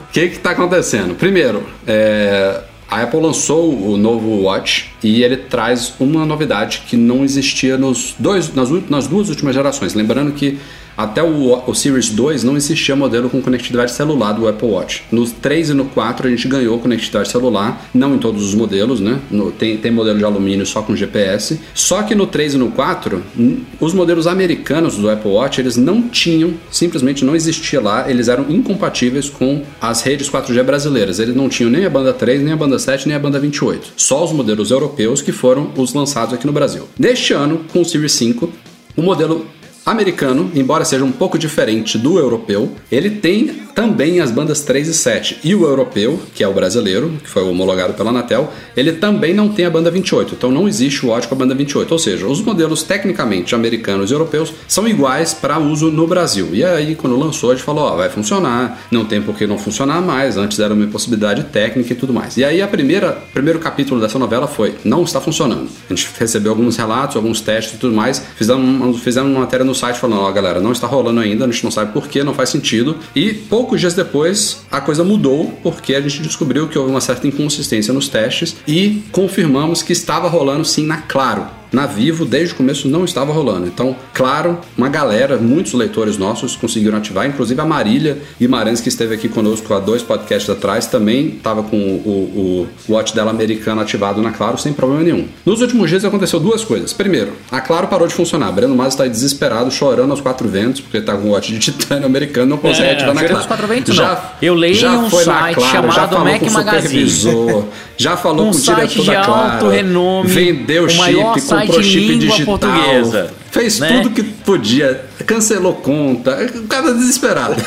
O 0.03 0.13
que 0.13 0.29
que 0.29 0.39
tá 0.39 0.51
acontecendo? 0.51 1.15
Primeiro, 1.15 1.67
é, 1.87 2.61
a 2.91 3.03
Apple 3.03 3.19
lançou 3.19 3.73
o 3.75 3.97
novo 3.97 4.43
Watch 4.43 4.91
e 5.03 5.25
ele 5.25 5.39
traz 5.39 5.95
uma 5.99 6.27
novidade 6.27 6.83
que 6.87 6.99
não 6.99 7.25
existia 7.25 7.79
nos 7.79 8.15
dois, 8.19 8.55
nas, 8.55 8.69
nas 8.91 9.07
duas 9.07 9.31
últimas 9.31 9.55
gerações. 9.55 9.95
Lembrando 9.95 10.33
que 10.33 10.59
até 10.97 11.23
o, 11.23 11.63
o 11.67 11.75
Series 11.75 12.11
2 12.11 12.45
não 12.45 12.57
existia 12.57 12.95
modelo 12.97 13.29
com 13.31 13.41
conectividade 13.43 13.93
celular 13.93 14.33
do 14.33 14.47
Apple 14.49 14.69
Watch. 14.69 15.03
No 15.11 15.29
3 15.29 15.71
e 15.71 15.75
no 15.75 15.87
4 15.87 16.27
a 16.27 16.31
gente 16.31 16.47
ganhou 16.49 16.79
conectividade 16.79 17.31
celular, 17.31 17.87
não 17.93 18.15
em 18.15 18.19
todos 18.19 18.45
os 18.45 18.55
modelos, 18.55 19.01
né? 19.01 19.19
No- 19.31 19.51
tem, 19.51 19.77
tem 19.77 19.91
modelo 19.91 20.19
de 20.19 20.25
alumínio 20.25 20.65
só 20.67 20.83
com 20.83 20.95
GPS. 20.95 21.61
Só 21.75 22.03
que 22.03 22.15
no 22.15 22.27
3 22.27 22.55
e 22.55 22.57
no 22.59 22.71
4, 22.71 23.23
n- 23.37 23.65
os 23.81 23.93
modelos 23.95 24.27
americanos 24.27 24.97
do 24.97 25.11
Apple 25.11 25.31
Watch, 25.31 25.61
eles 25.61 25.77
não 25.77 26.03
tinham, 26.03 26.55
simplesmente 26.71 27.25
não 27.25 27.35
existia 27.35 27.81
lá, 27.81 28.09
eles 28.11 28.29
eram 28.29 28.47
incompatíveis 28.51 29.29
com 29.29 29.63
as 29.81 30.03
redes 30.03 30.29
4G 30.31 30.63
brasileiras. 30.63 31.19
Eles 31.19 31.35
não 31.35 31.49
tinham 31.49 31.71
nem 31.71 31.85
a 31.85 31.91
banda 31.91 32.13
3, 32.13 32.43
nem 32.43 32.53
a 32.53 32.57
banda 32.57 32.79
7, 32.79 33.07
nem 33.09 33.17
a 33.17 33.19
banda 33.21 33.39
28. 33.39 33.93
Só 33.97 34.25
os 34.25 34.33
modelos 34.33 34.71
europeus 34.71 35.21
que 35.23 35.33
foram 35.33 35.71
os 35.77 35.93
lançados 35.95 36.35
aqui 36.35 36.47
no 36.47 36.53
Brasil. 36.53 36.89
Neste 36.99 37.33
ano, 37.33 37.61
com 37.73 37.81
o 37.83 37.85
Series 37.85 38.13
5, 38.13 38.51
o 38.97 39.03
modelo 39.03 39.47
americano, 39.85 40.51
embora 40.55 40.85
seja 40.85 41.05
um 41.05 41.13
pouco 41.13 41.39
diferente 41.39 41.99
do 41.99 42.19
europeu, 42.19 42.73
ele 42.91 43.11
tem 43.11 43.65
também 43.75 44.21
as 44.21 44.31
bandas 44.31 44.61
3 44.61 44.89
e 44.89 44.95
7. 44.95 45.41
E 45.43 45.55
o 45.55 45.65
europeu, 45.65 46.21
que 46.35 46.45
é 46.45 46.49
o 46.49 46.55
brasileiro, 46.55 47.13
que 47.23 47.29
foi 47.29 47.43
homologado 47.43 47.93
pela 47.95 48.11
Anatel, 48.11 48.53
ele 48.77 48.93
também 48.93 49.35
não 49.35 49.49
tem 49.49 49.67
a 49.67 49.71
banda 49.71 49.91
28. 49.91 50.35
Então 50.35 50.51
não 50.51 50.69
existe 50.69 51.05
o 51.05 51.09
Watch 51.09 51.27
com 51.27 51.35
a 51.35 51.39
banda 51.39 51.55
28. 51.55 51.91
Ou 51.91 51.99
seja, 51.99 52.27
os 52.27 52.41
modelos 52.41 52.83
tecnicamente 52.83 53.55
americanos 53.55 54.11
e 54.11 54.15
europeus 54.15 54.53
são 54.69 54.87
iguais 54.87 55.35
para 55.35 55.59
uso 55.59 55.91
no 55.91 56.07
Brasil. 56.07 56.51
E 56.53 56.65
aí, 56.65 56.95
quando 56.95 57.19
lançou, 57.19 57.51
a 57.51 57.55
gente 57.55 57.65
falou: 57.65 57.85
ó, 57.85 57.97
vai 57.97 58.09
funcionar, 58.09 58.81
não 58.91 59.05
tem 59.05 59.21
por 59.21 59.37
que 59.37 59.47
não 59.47 59.59
funcionar 59.59 60.01
mais. 60.01 60.37
Antes 60.37 60.61
era 60.61 60.73
uma 60.73 60.85
impossibilidade 60.85 61.45
técnica 61.45 61.93
e 61.93 61.97
tudo 61.97 62.13
mais. 62.13 62.37
E 62.37 62.45
aí, 62.45 62.63
a 62.63 62.69
primeira 62.69 63.13
primeiro 63.33 63.59
capítulo 63.59 64.01
dessa 64.01 64.19
novela 64.19 64.47
foi: 64.47 64.77
não 64.85 65.03
está 65.03 65.21
funcionando. 65.21 65.69
A 65.91 65.95
gente 65.95 66.09
recebeu 66.19 66.53
alguns 66.53 66.77
relatos, 66.77 67.17
alguns 67.17 67.41
testes 67.41 67.75
e 67.75 67.79
tudo 67.79 67.95
mais. 67.95 68.23
Fizemos, 68.37 69.01
fizemos 69.01 69.31
uma 69.31 69.41
matéria 69.41 69.65
no 69.65 69.74
site 69.75 69.99
falando: 69.99 70.23
ó, 70.23 70.33
galera, 70.33 70.61
não 70.61 70.73
está 70.73 70.87
rolando 70.87 71.21
ainda, 71.21 71.45
a 71.45 71.51
gente 71.51 71.65
não 71.65 71.71
sabe 71.71 71.93
por 71.93 72.09
que, 72.09 72.23
não 72.23 72.35
faz 72.35 72.51
sentido. 72.51 72.97
E 73.15 73.33
poucos 73.33 73.81
dias 73.81 73.95
depois, 73.95 74.65
a 74.71 74.81
coisa 74.81 75.05
mudou 75.05 75.53
porque 75.63 75.95
a 75.95 76.01
gente 76.01 76.23
descobriu 76.23 76.69
que 76.69 76.79
houve 76.79 76.91
uma 76.91 77.01
certa 77.01 77.27
inconsistência 77.27 77.93
nos 77.93 78.09
testes 78.09 78.57
e 78.67 79.03
confirmamos 79.13 79.83
que 79.83 79.93
estava 79.93 80.29
rolando 80.29 80.65
sim 80.65 80.87
na 80.87 80.99
Claro. 80.99 81.47
Na 81.75 81.87
Vivo, 81.87 82.25
desde 82.25 82.55
o 82.55 82.57
começo, 82.57 82.89
não 82.89 83.05
estava 83.05 83.33
rolando. 83.33 83.67
Então, 83.67 83.97
claro, 84.13 84.59
uma 84.79 84.89
galera, 84.89 85.37
muitos 85.37 85.73
leitores 85.75 86.17
nossos 86.17 86.55
conseguiram 86.57 86.97
ativar, 86.99 87.27
inclusive 87.27 87.61
a 87.61 87.65
Marília 87.65 88.19
Guimarães, 88.41 88.81
que 88.81 88.89
esteve 88.89 89.15
aqui 89.15 89.29
conosco 89.29 89.73
há 89.75 89.81
dois 89.81 90.03
podcasts 90.03 90.49
atrás, 90.49 90.87
também 90.87 91.29
estava 91.37 91.63
com 91.63 91.77
o, 91.77 91.81
o, 91.81 92.69
o 92.89 92.93
watch 92.93 93.15
dela 93.15 93.31
americano 93.31 93.81
ativado 93.81 94.23
na 94.23 94.31
Claro 94.31 94.57
sem 94.59 94.73
problema 94.73 95.03
nenhum. 95.03 95.27
Nos 95.45 95.61
últimos 95.61 95.91
dias 95.91 96.05
aconteceu 96.05 96.39
duas 96.41 96.65
coisas. 96.65 96.93
Primeiro, 96.93 97.33
a 97.51 97.61
Claro 97.61 97.89
parou 97.89 98.07
de 98.07 98.15
funcionar. 98.15 98.53
Breno 98.53 98.75
Mas 98.77 98.89
está 98.95 99.07
desesperado, 99.07 99.71
chorando 99.71 100.11
aos 100.13 100.21
quatro 100.21 100.49
ventos, 100.49 100.81
porque 100.81 100.99
está 100.99 101.15
com 101.17 101.29
um 101.29 101.31
watch 101.33 101.53
de 101.53 101.59
titânio 101.59 102.07
americano, 102.07 102.47
não 102.47 102.57
consegue 102.59 102.89
É, 102.89 102.93
ativar 102.93 103.15
na 103.15 103.21
Claro. 103.21 103.37
aos 103.37 103.47
quatro 103.47 103.67
ventos, 103.67 103.97
não. 103.97 104.17
Eu 104.41 104.55
leio 104.55 104.75
já 104.75 104.93
um 104.99 105.11
foi 105.11 105.25
na 105.25 105.41
site 105.41 105.55
Claro, 105.57 105.73
já 105.73 105.93
chamado 105.95 106.09
falou 106.11 106.25
Mac 106.25 106.41
com 106.41 106.47
o 106.47 106.53
Magazine. 106.53 107.11
supervisor, 107.11 107.65
já 107.97 108.17
falou 108.17 108.47
Um 108.49 108.51
com 108.53 108.59
o 108.59 108.61
diretor 108.61 109.05
da 109.07 109.25
Claro, 109.25 109.53
alto 109.55 109.69
renome, 109.69 110.29
vendeu 110.29 110.85
o 110.85 110.89
chip, 110.89 111.41
comprou 111.67 111.83
de 111.83 111.89
chip 111.91 112.19
digital, 112.19 112.45
portuguesa, 112.59 113.31
fez 113.51 113.79
né? 113.79 113.89
tudo 114.03 114.11
que 114.11 114.23
podia, 114.23 115.05
cancelou 115.27 115.75
conta, 115.75 116.37
o 116.55 116.67
cara 116.67 116.93
desesperado. 116.95 117.55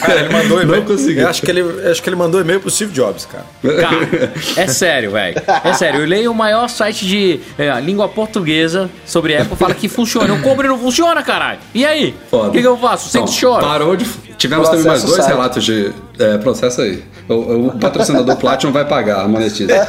Cara, 0.00 0.20
ele 0.20 0.28
mandou 0.32 0.56
Não 0.58 0.62
e-mail. 0.62 0.82
conseguiu. 0.84 1.22
Eu 1.22 1.28
acho 1.28 1.42
que 1.42 1.50
ele, 1.50 1.62
acho 1.90 2.02
que 2.02 2.08
ele 2.08 2.16
mandou 2.16 2.40
e-mail 2.40 2.60
pro 2.60 2.70
Steve 2.70 2.92
Jobs, 2.92 3.26
cara. 3.26 3.44
Cara, 3.80 4.32
é 4.56 4.66
sério, 4.66 5.10
velho. 5.12 5.40
É 5.64 5.72
sério. 5.72 6.00
Eu 6.00 6.06
leio 6.06 6.30
o 6.30 6.34
maior 6.34 6.68
site 6.68 7.06
de 7.06 7.40
é, 7.58 7.78
língua 7.80 8.08
portuguesa 8.08 8.88
sobre 9.04 9.36
Apple, 9.36 9.56
fala 9.56 9.74
que 9.74 9.88
funciona. 9.88 10.28
Eu 10.28 10.40
compro 10.42 10.64
e 10.66 10.68
não 10.68 10.78
funciona, 10.78 11.22
caralho. 11.22 11.58
E 11.74 11.84
aí? 11.84 12.14
O 12.30 12.50
que, 12.50 12.60
que 12.60 12.66
eu 12.66 12.76
faço? 12.78 13.08
Sempre 13.08 13.30
Então, 13.30 13.40
choro. 13.40 13.64
Parou 13.64 13.96
de, 13.96 14.06
tivemos 14.38 14.68
também 14.68 14.84
mais 14.84 15.02
dois 15.02 15.16
site. 15.16 15.28
relatos 15.28 15.64
de. 15.64 15.92
É, 16.18 16.38
processo 16.38 16.80
aí. 16.80 17.02
O, 17.28 17.66
o 17.66 17.78
patrocinador 17.78 18.36
Platinum 18.36 18.72
vai 18.72 18.84
pagar 18.84 19.22
a 19.22 19.28
monetiza. 19.28 19.72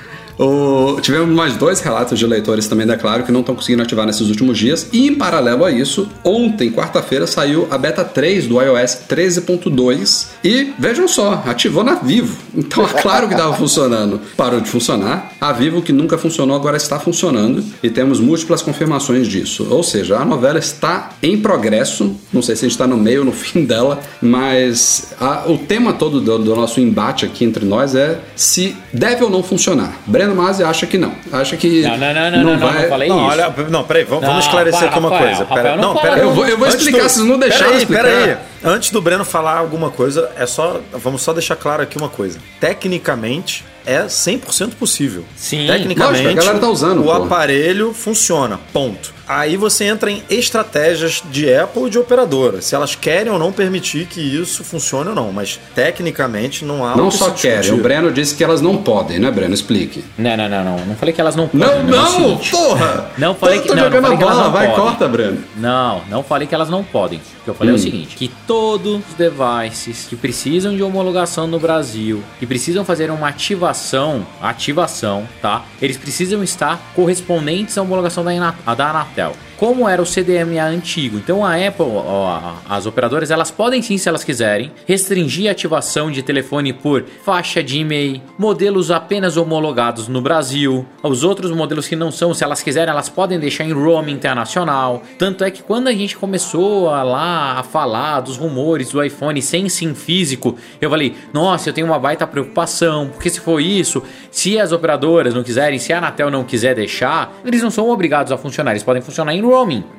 Tivemos 1.03 1.35
mais 1.35 1.57
dois 1.57 1.81
relatos 1.81 2.19
de 2.19 2.27
leitores 2.27 2.67
também 2.67 2.87
da 2.87 2.97
Claro 2.97 3.25
que 3.25 3.33
não 3.33 3.41
estão 3.41 3.55
conseguindo 3.55 3.83
ativar 3.83 4.07
nesses 4.07 4.29
últimos 4.29 4.59
dias. 4.59 4.87
E 4.93 5.07
em 5.07 5.15
paralelo 5.15 5.65
a 5.65 5.71
isso, 5.71 6.09
ontem, 6.25 6.71
quarta-feira, 6.71 7.27
saiu 7.27 7.67
a 7.71 7.77
beta 7.79 8.05
3 8.05 8.47
do 8.47 8.61
iOS 8.61 8.99
13.2 9.09 10.27
e 10.45 10.73
vejam 10.79 11.07
só, 11.09 11.43
ativou 11.47 11.83
na 11.85 11.95
Vivo. 11.95 12.37
Então, 12.55 12.85
é 12.85 12.89
claro 13.03 13.27
que 13.29 13.35
estava 13.35 13.55
funcionando, 13.55 14.21
parou 14.37 14.61
de 14.61 14.69
funcionar. 14.69 15.33
A 15.41 15.53
Vivo, 15.53 15.83
que 15.83 15.93
nunca 15.93 16.17
funcionou, 16.19 16.55
agora 16.57 16.77
está 16.77 16.99
funcionando 16.99 17.65
e 17.83 17.91
temos 17.91 18.21
múltiplas 18.21 18.63
confirmações 18.63 19.27
disso. 19.29 19.67
Ou 19.71 19.83
seja, 19.83 20.17
a 20.19 20.25
novela 20.25 20.59
está 20.59 21.11
em 21.23 21.39
progresso. 21.39 22.15
Não 22.33 22.43
sei 22.43 22.57
se 22.57 22.65
a 22.65 22.69
gente 22.69 22.73
está 22.75 22.87
no 22.87 22.97
meio 22.97 23.21
ou 23.21 23.25
no 23.27 23.33
fim 23.33 23.65
dela, 23.65 24.01
mas 24.21 25.13
a- 25.21 25.45
o 25.47 25.59
tema 25.59 25.93
todo 25.93 26.21
do, 26.21 26.39
do 26.39 26.55
nosso 26.57 26.81
embate 26.81 27.25
aqui 27.25 27.45
entre 27.45 27.65
nós 27.65 27.95
é 27.95 28.21
se 28.37 28.77
deve 28.93 29.25
ou 29.25 29.31
não 29.31 29.43
funcionar. 29.43 29.99
Breno 30.07 30.30
Masi 30.35 30.63
acha 30.65 30.87
que 30.87 30.97
não. 30.99 31.13
Acha 31.33 31.57
que 31.57 31.83
Não, 31.83 31.97
não, 31.97 32.15
não, 32.15 32.31
não, 32.31 32.31
não, 32.31 32.53
não, 32.57 32.59
vai. 32.59 32.83
não 32.83 32.89
falei 32.89 33.09
Não, 33.09 33.17
isso. 33.19 33.27
olha, 33.31 33.55
não, 33.71 33.85
peraí, 33.85 34.05
vamos, 34.05 34.25
Não, 34.29 34.39
esclarecer 34.39 34.81
para, 34.81 34.89
aqui 34.91 34.99
uma 34.99 35.11
Rafael, 35.11 35.27
coisa. 35.29 35.45
Rafael, 35.45 35.63
Pera, 35.63 35.77
não 35.77 35.83
não, 35.83 35.95
fala, 35.95 36.15
pera, 36.15 36.21
Eu 36.27 36.33
vou, 36.33 36.47
eu 36.47 36.59
vou 36.59 36.69
explicar, 36.69 37.03
do- 37.03 37.09
vocês 37.09 37.27
não 37.27 37.39
deixaram 37.39 37.65
Peraí, 37.67 37.79
explicar. 37.79 38.05
peraí. 38.05 38.37
Antes 38.63 38.91
do 38.91 39.01
Breno 39.01 39.25
falar 39.25 39.57
alguma 39.59 39.91
coisa, 39.91 40.31
é 40.37 40.47
só. 40.47 40.81
Vamos 40.93 41.23
só 41.23 41.33
deixar 41.33 41.57
claro 41.57 41.83
aqui 41.83 41.97
uma 41.97 42.09
coisa. 42.09 42.39
Tecnicamente, 42.61 43.65
é 43.87 44.03
100% 44.05 44.75
possível. 44.79 45.25
Sim. 45.37 45.67
Tecnicamente, 45.67 46.23
Lógico, 46.25 46.29
a 46.41 46.43
galera 46.45 46.59
tá 46.59 46.69
usando, 46.69 47.01
o 47.01 47.05
pô. 47.05 47.13
aparelho 47.13 47.93
funciona. 47.95 48.59
Ponto. 48.73 49.15
Aí 49.33 49.57
você 49.57 49.85
entra 49.85 50.11
em 50.11 50.25
estratégias 50.29 51.23
de 51.31 51.55
Apple 51.55 51.85
e 51.87 51.91
de 51.91 51.99
operadora. 52.01 52.61
Se 52.61 52.75
elas 52.75 52.97
querem 52.97 53.33
ou 53.33 53.39
não 53.39 53.53
permitir 53.53 54.07
que 54.07 54.21
isso 54.21 54.65
funcione 54.65 55.11
ou 55.11 55.15
não. 55.15 55.31
Mas 55.31 55.61
tecnicamente 55.73 56.65
não 56.65 56.85
há 56.85 56.97
Não 56.97 57.09
que 57.11 57.17
só 57.17 57.31
querem, 57.31 57.71
o 57.73 57.77
Breno 57.77 58.11
disse 58.13 58.35
que 58.35 58.43
elas 58.43 58.61
não 58.61 58.79
podem, 58.79 59.21
né, 59.21 59.31
Breno? 59.31 59.55
Explique. 59.55 60.05
Não, 60.19 60.37
não, 60.37 60.49
não, 60.49 60.65
não. 60.65 60.85
Não 60.85 60.97
falei 60.97 61.15
que 61.15 61.21
elas 61.21 61.37
não 61.37 61.47
podem. 61.47 61.69
Não, 61.69 61.75
é 61.77 61.81
o 61.81 61.85
não, 61.85 62.07
seguinte. 62.11 62.51
porra! 62.51 63.11
Não 63.17 63.35
falei 63.37 63.61
que- 63.61 63.69
não, 63.69 63.89
não 63.89 64.03
falei 64.03 64.17
que 64.19 64.23
elas 64.25 64.35
bola, 64.35 64.45
não 64.47 64.53
vai, 64.53 64.67
podem. 64.69 64.83
corta, 64.85 65.09
Breno. 65.09 65.45
Não, 65.57 66.03
não 66.11 66.23
falei 66.25 66.49
que 66.49 66.55
elas 66.55 66.69
não 66.69 66.83
podem. 66.83 67.21
Que 67.51 67.55
eu 67.55 67.59
falei 67.59 67.73
é 67.73 67.77
o 67.77 67.79
seguinte: 67.79 68.17
que 68.17 68.31
todos 68.47 68.97
os 69.09 69.15
devices 69.15 70.07
que 70.09 70.17
precisam 70.17 70.75
de 70.77 70.83
homologação 70.83 71.47
no 71.47 71.59
Brasil, 71.59 72.23
que 72.39 72.47
precisam 72.47 72.85
fazer 72.85 73.11
uma 73.11 73.29
ativação, 73.29 74.27
ativação, 74.41 75.29
tá? 75.43 75.65
Eles 75.83 75.97
precisam 75.97 76.43
estar 76.43 76.81
correspondentes 76.95 77.77
à 77.77 77.83
homologação 77.83 78.23
da, 78.25 78.33
Ina- 78.35 78.55
da 78.77 78.91
Anatel. 78.91 79.35
Como 79.61 79.87
era 79.87 80.01
o 80.01 80.07
CDMA 80.07 80.65
antigo, 80.65 81.19
então 81.19 81.45
a 81.45 81.55
Apple, 81.55 81.85
ó, 81.85 82.55
as 82.67 82.87
operadoras, 82.87 83.31
elas 83.31 83.51
podem 83.51 83.83
sim, 83.83 83.99
se 83.99 84.09
elas 84.09 84.25
quiserem, 84.25 84.73
restringir 84.87 85.51
a 85.51 85.53
ativação 85.53 86.11
de 86.11 86.23
telefone 86.23 86.73
por 86.73 87.05
faixa 87.23 87.63
de 87.63 87.79
e-mail, 87.79 88.23
modelos 88.39 88.91
apenas 88.91 89.37
homologados 89.37 90.09
no 90.09 90.23
Brasil, 90.23 90.87
os 91.03 91.25
outros 91.25 91.51
modelos 91.51 91.87
que 91.87 91.95
não 91.95 92.11
são, 92.11 92.33
se 92.33 92.43
elas 92.43 92.63
quiserem, 92.63 92.91
elas 92.91 93.11
podem 93.11 93.39
deixar 93.39 93.65
em 93.65 93.73
roaming 93.73 94.13
internacional. 94.13 95.03
Tanto 95.19 95.45
é 95.45 95.51
que 95.51 95.63
quando 95.63 95.89
a 95.89 95.93
gente 95.93 96.17
começou 96.17 96.89
a 96.89 97.03
lá 97.03 97.59
a 97.59 97.63
falar 97.63 98.21
dos 98.21 98.39
rumores 98.39 98.89
do 98.89 99.05
iPhone 99.05 99.43
sem 99.43 99.69
SIM 99.69 99.95
físico, 99.95 100.57
eu 100.81 100.89
falei, 100.89 101.15
nossa, 101.35 101.69
eu 101.69 101.75
tenho 101.75 101.87
uma 101.87 101.99
baita 101.99 102.27
preocupação, 102.27 103.09
porque 103.09 103.29
se 103.29 103.41
for 103.41 103.61
isso, 103.61 104.03
se 104.31 104.59
as 104.59 104.73
operadoras 104.73 105.35
não 105.35 105.43
quiserem, 105.43 105.79
se 105.79 105.93
a 105.93 105.99
Anatel 105.99 106.31
não 106.31 106.45
quiser 106.45 106.75
deixar, 106.75 107.39
eles 107.45 107.63
não 107.63 107.71
são 107.71 107.91
obrigados 107.91 108.33
a 108.33 108.39
funcionar, 108.39 108.71
eles 108.71 108.83
podem 108.83 109.03
funcionar 109.03 109.35
em 109.35 109.43
roaming, 109.43 109.50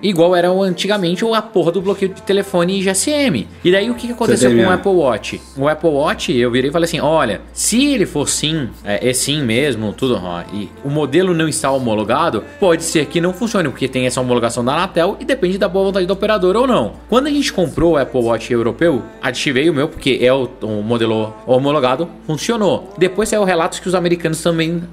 igual 0.02 0.36
era 0.36 0.52
o- 0.52 0.64
antigamente 0.64 1.24
a 1.26 1.42
porra 1.42 1.72
do 1.72 1.82
bloqueio 1.82 2.14
de 2.14 2.22
telefone 2.22 2.80
e 2.80 2.82
GSM. 2.84 3.48
E 3.64 3.72
daí 3.72 3.90
o 3.90 3.96
que, 3.96 4.08
que 4.08 4.14
aconteceu 4.14 4.52
com 4.56 4.64
o. 4.66 4.72
Apple 4.72 4.92
Watch? 4.92 5.42
O 5.58 5.68
Apple 5.68 5.90
Watch, 5.90 6.32
eu 6.38 6.50
virei 6.52 6.70
e 6.70 6.74
falei 6.74 6.86
assim: 6.86 7.00
olha, 7.00 7.42
se 7.54 7.94
ele 7.94 8.06
for 8.06 8.28
sim, 8.28 8.70
é, 8.84 9.10
é 9.10 9.14
sim 9.14 9.42
mesmo, 9.44 9.94
tudo, 9.94 10.20
ó, 10.22 10.42
e 10.54 10.70
o 10.84 10.90
modelo 10.90 11.34
não 11.34 11.48
está 11.48 11.72
homologado, 11.72 12.44
pode 12.60 12.84
ser 12.84 13.06
que 13.06 13.20
não 13.22 13.34
funcione, 13.34 13.70
porque 13.70 13.88
tem 13.88 14.06
essa 14.06 14.20
homologação 14.22 14.64
da 14.64 14.74
Anatel 14.74 15.18
e 15.20 15.26
depende 15.26 15.58
da 15.58 15.68
boa 15.68 15.86
vontade 15.86 16.06
da 16.06 16.14
operadora 16.14 16.60
ou 16.60 16.68
não. 16.68 16.94
Quando 17.10 17.28
a 17.28 17.30
gente 17.32 17.52
comprou 17.54 17.94
o 17.94 17.98
Apple 17.98 18.22
Watch 18.22 18.52
europeu, 18.52 19.02
ativei 19.22 19.70
o 19.70 19.74
meu, 19.74 19.88
porque 19.88 20.20
é 20.22 20.34
o, 20.34 20.50
o 20.62 20.82
modelo 20.82 21.34
homologado, 21.46 22.08
funcionou. 22.26 22.92
Depois 22.98 23.30
saiu 23.30 23.44
relatos 23.44 23.80
que 23.80 23.88
os 23.88 23.96
americanos 23.96 24.42
também 24.42 24.84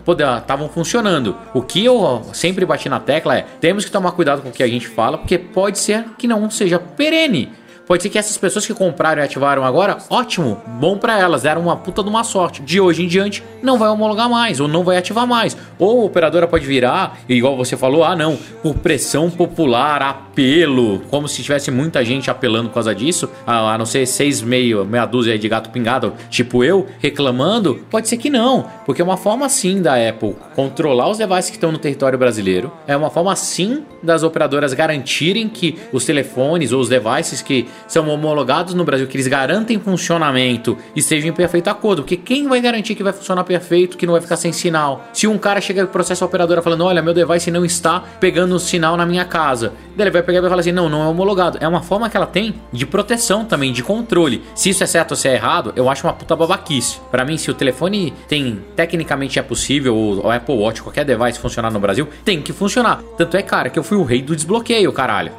estavam 0.41 0.69
funcionando. 0.69 1.37
O 1.55 1.63
que 1.63 1.85
eu 1.85 2.23
sempre 2.33 2.65
bati 2.65 2.89
na 2.89 3.01
tecla 3.01 3.37
é: 3.39 3.47
temos 3.61 3.85
que 3.85 3.91
tomar 3.91 4.13
cuidado 4.13 4.43
com 4.43 4.48
o 4.49 4.53
que 4.53 4.63
a 4.63 4.69
gente 4.69 4.89
fala, 4.89 5.19
porque 5.19 5.39
pode 5.39 5.79
ser 5.79 6.05
que 6.19 6.27
não 6.27 6.51
seja 6.51 6.79
perene. 6.79 7.51
Pode 7.89 8.03
ser 8.03 8.11
que 8.11 8.19
essas 8.19 8.37
pessoas 8.37 8.67
que 8.67 8.75
compraram 8.75 9.23
e 9.23 9.25
ativaram 9.25 9.65
agora, 9.65 9.97
ótimo, 10.11 10.61
bom 10.79 10.99
pra 10.99 11.19
elas, 11.19 11.43
deram 11.45 11.63
uma 11.63 11.75
puta 11.75 12.03
de 12.03 12.11
uma 12.11 12.23
sorte. 12.23 12.61
De 12.61 12.79
hoje 12.79 13.03
em 13.03 13.09
diante, 13.09 13.43
não 13.63 13.79
vai 13.79 13.89
homologar 13.89 14.29
mais, 14.29 14.61
ou 14.61 14.69
não 14.69 14.85
vai 14.85 14.99
ativar 14.99 15.27
mais. 15.27 15.57
Ou 15.79 16.03
a 16.03 16.05
operadora 16.05 16.47
pode 16.47 16.67
virar, 16.67 17.19
igual 17.27 17.57
você 17.57 17.79
falou, 17.79 18.05
ah 18.05 18.15
não, 18.15 18.37
por 18.63 18.75
pressão 18.75 19.31
popular, 19.31 20.03
apelo, 20.03 21.01
como 21.11 21.27
se 21.27 21.43
tivesse 21.43 21.71
muita 21.71 22.05
gente 22.05 22.31
apelando 22.31 22.69
por 22.69 22.75
causa 22.75 22.95
disso, 22.95 23.27
a, 23.47 23.79
não 23.79 23.87
ser 23.87 24.05
seis, 24.05 24.43
meio, 24.43 24.85
meia 24.85 25.07
dúzia 25.07 25.39
de 25.39 25.49
gato 25.49 25.71
pingado, 25.71 26.13
tipo 26.29 26.63
eu, 26.63 26.87
reclamando, 26.99 27.87
pode 27.91 28.07
ser 28.07 28.19
que 28.19 28.29
não, 28.29 28.67
porque 28.85 29.01
é 29.01 29.05
uma 29.05 29.17
forma 29.17 29.49
sim 29.49 29.81
da 29.81 29.95
Apple 29.95 30.37
controlar 30.55 31.09
os 31.09 31.19
devices 31.19 31.51
que 31.51 31.57
estão 31.57 31.73
no 31.73 31.79
território 31.79 32.19
brasileiro, 32.19 32.71
é 32.87 32.97
uma 32.97 33.11
forma 33.11 33.35
sim 33.35 33.85
das 34.03 34.23
operadoras 34.23 34.75
garantirem 34.75 35.49
que 35.49 35.79
os 35.93 36.05
telefones 36.05 36.71
ou 36.71 36.81
os 36.81 36.89
devices 36.89 37.41
que 37.41 37.67
são 37.87 38.09
homologados 38.09 38.75
no 38.75 38.85
Brasil, 38.85 39.07
que 39.07 39.17
eles 39.17 39.27
garantem 39.27 39.79
funcionamento, 39.79 40.77
estejam 40.95 41.31
em 41.31 41.33
perfeito 41.33 41.69
acordo, 41.69 42.03
porque 42.03 42.17
quem 42.17 42.49
vai 42.49 42.61
garantir 42.61 42.95
que 42.95 43.03
vai 43.03 43.13
funcionar 43.13 43.45
perfeito, 43.45 43.97
que 43.97 44.07
não 44.07 44.13
vai 44.13 44.21
ficar 44.21 44.37
sem 44.37 44.53
sinal? 44.53 45.05
Se 45.13 45.27
um 45.27 45.39
cara 45.39 45.61
chega 45.61 45.83
e 45.83 45.87
processa 45.87 46.25
a 46.25 46.27
operadora 46.27 46.63
falando, 46.63 46.85
olha, 46.85 47.03
meu 47.03 47.15
device 47.15 47.51
não 47.51 47.65
está 47.65 48.01
pegando 48.21 48.55
o 48.55 48.59
sinal 48.59 48.97
na 48.97 49.07
minha 49.07 49.25
casa, 49.25 49.73
daí 49.97 50.05
ele 50.05 50.11
vai 50.11 50.23
pegar 50.23 50.39
e 50.39 50.41
vai 50.41 50.51
falar 50.51 50.61
assim, 50.61 50.73
não, 50.73 50.89
não 50.89 51.03
é 51.03 51.07
homologado. 51.07 51.59
É 51.61 51.69
uma 51.69 51.83
forma 51.83 52.09
que 52.09 52.17
ela 52.17 52.27
tem 52.27 52.55
de 52.73 52.87
proteção 52.87 53.45
também, 53.45 53.73
de 53.73 53.83
controle. 53.83 54.43
Se 54.55 54.71
isso 54.71 54.83
é 54.83 54.87
certo 54.87 55.13
ou 55.13 55.17
se 55.17 55.29
é 55.29 55.35
errado, 55.35 55.73
eu 55.77 55.89
acho 55.89 56.07
uma 56.07 56.13
puta 56.13 56.35
babaquice. 56.37 57.01
Pra 57.11 57.25
mim, 57.25 57.37
se 57.37 57.51
o 57.51 57.55
telefone 57.55 58.13
tem, 58.29 58.63
tecnicamente 58.75 59.39
é 59.39 59.43
possível, 59.43 59.95
ou 59.95 60.27
o 60.27 60.31
Apple 60.31 60.55
Watch, 60.57 60.83
qualquer 60.83 61.05
device 61.05 61.39
funcionar 61.39 61.71
no 61.71 61.81
Brasil, 61.81 62.09
tem 62.25 62.41
que 62.43 62.53
funcionar. 62.53 63.03
Tanto 63.17 63.37
é, 63.37 63.43
cara, 63.43 63.71
que 63.71 63.79
eu 63.79 63.83
fui 63.83 63.97
o 63.97 64.05
rei 64.05 64.23
do 64.23 64.35
desbloqueio, 64.35 64.93
caralho. 64.93 65.33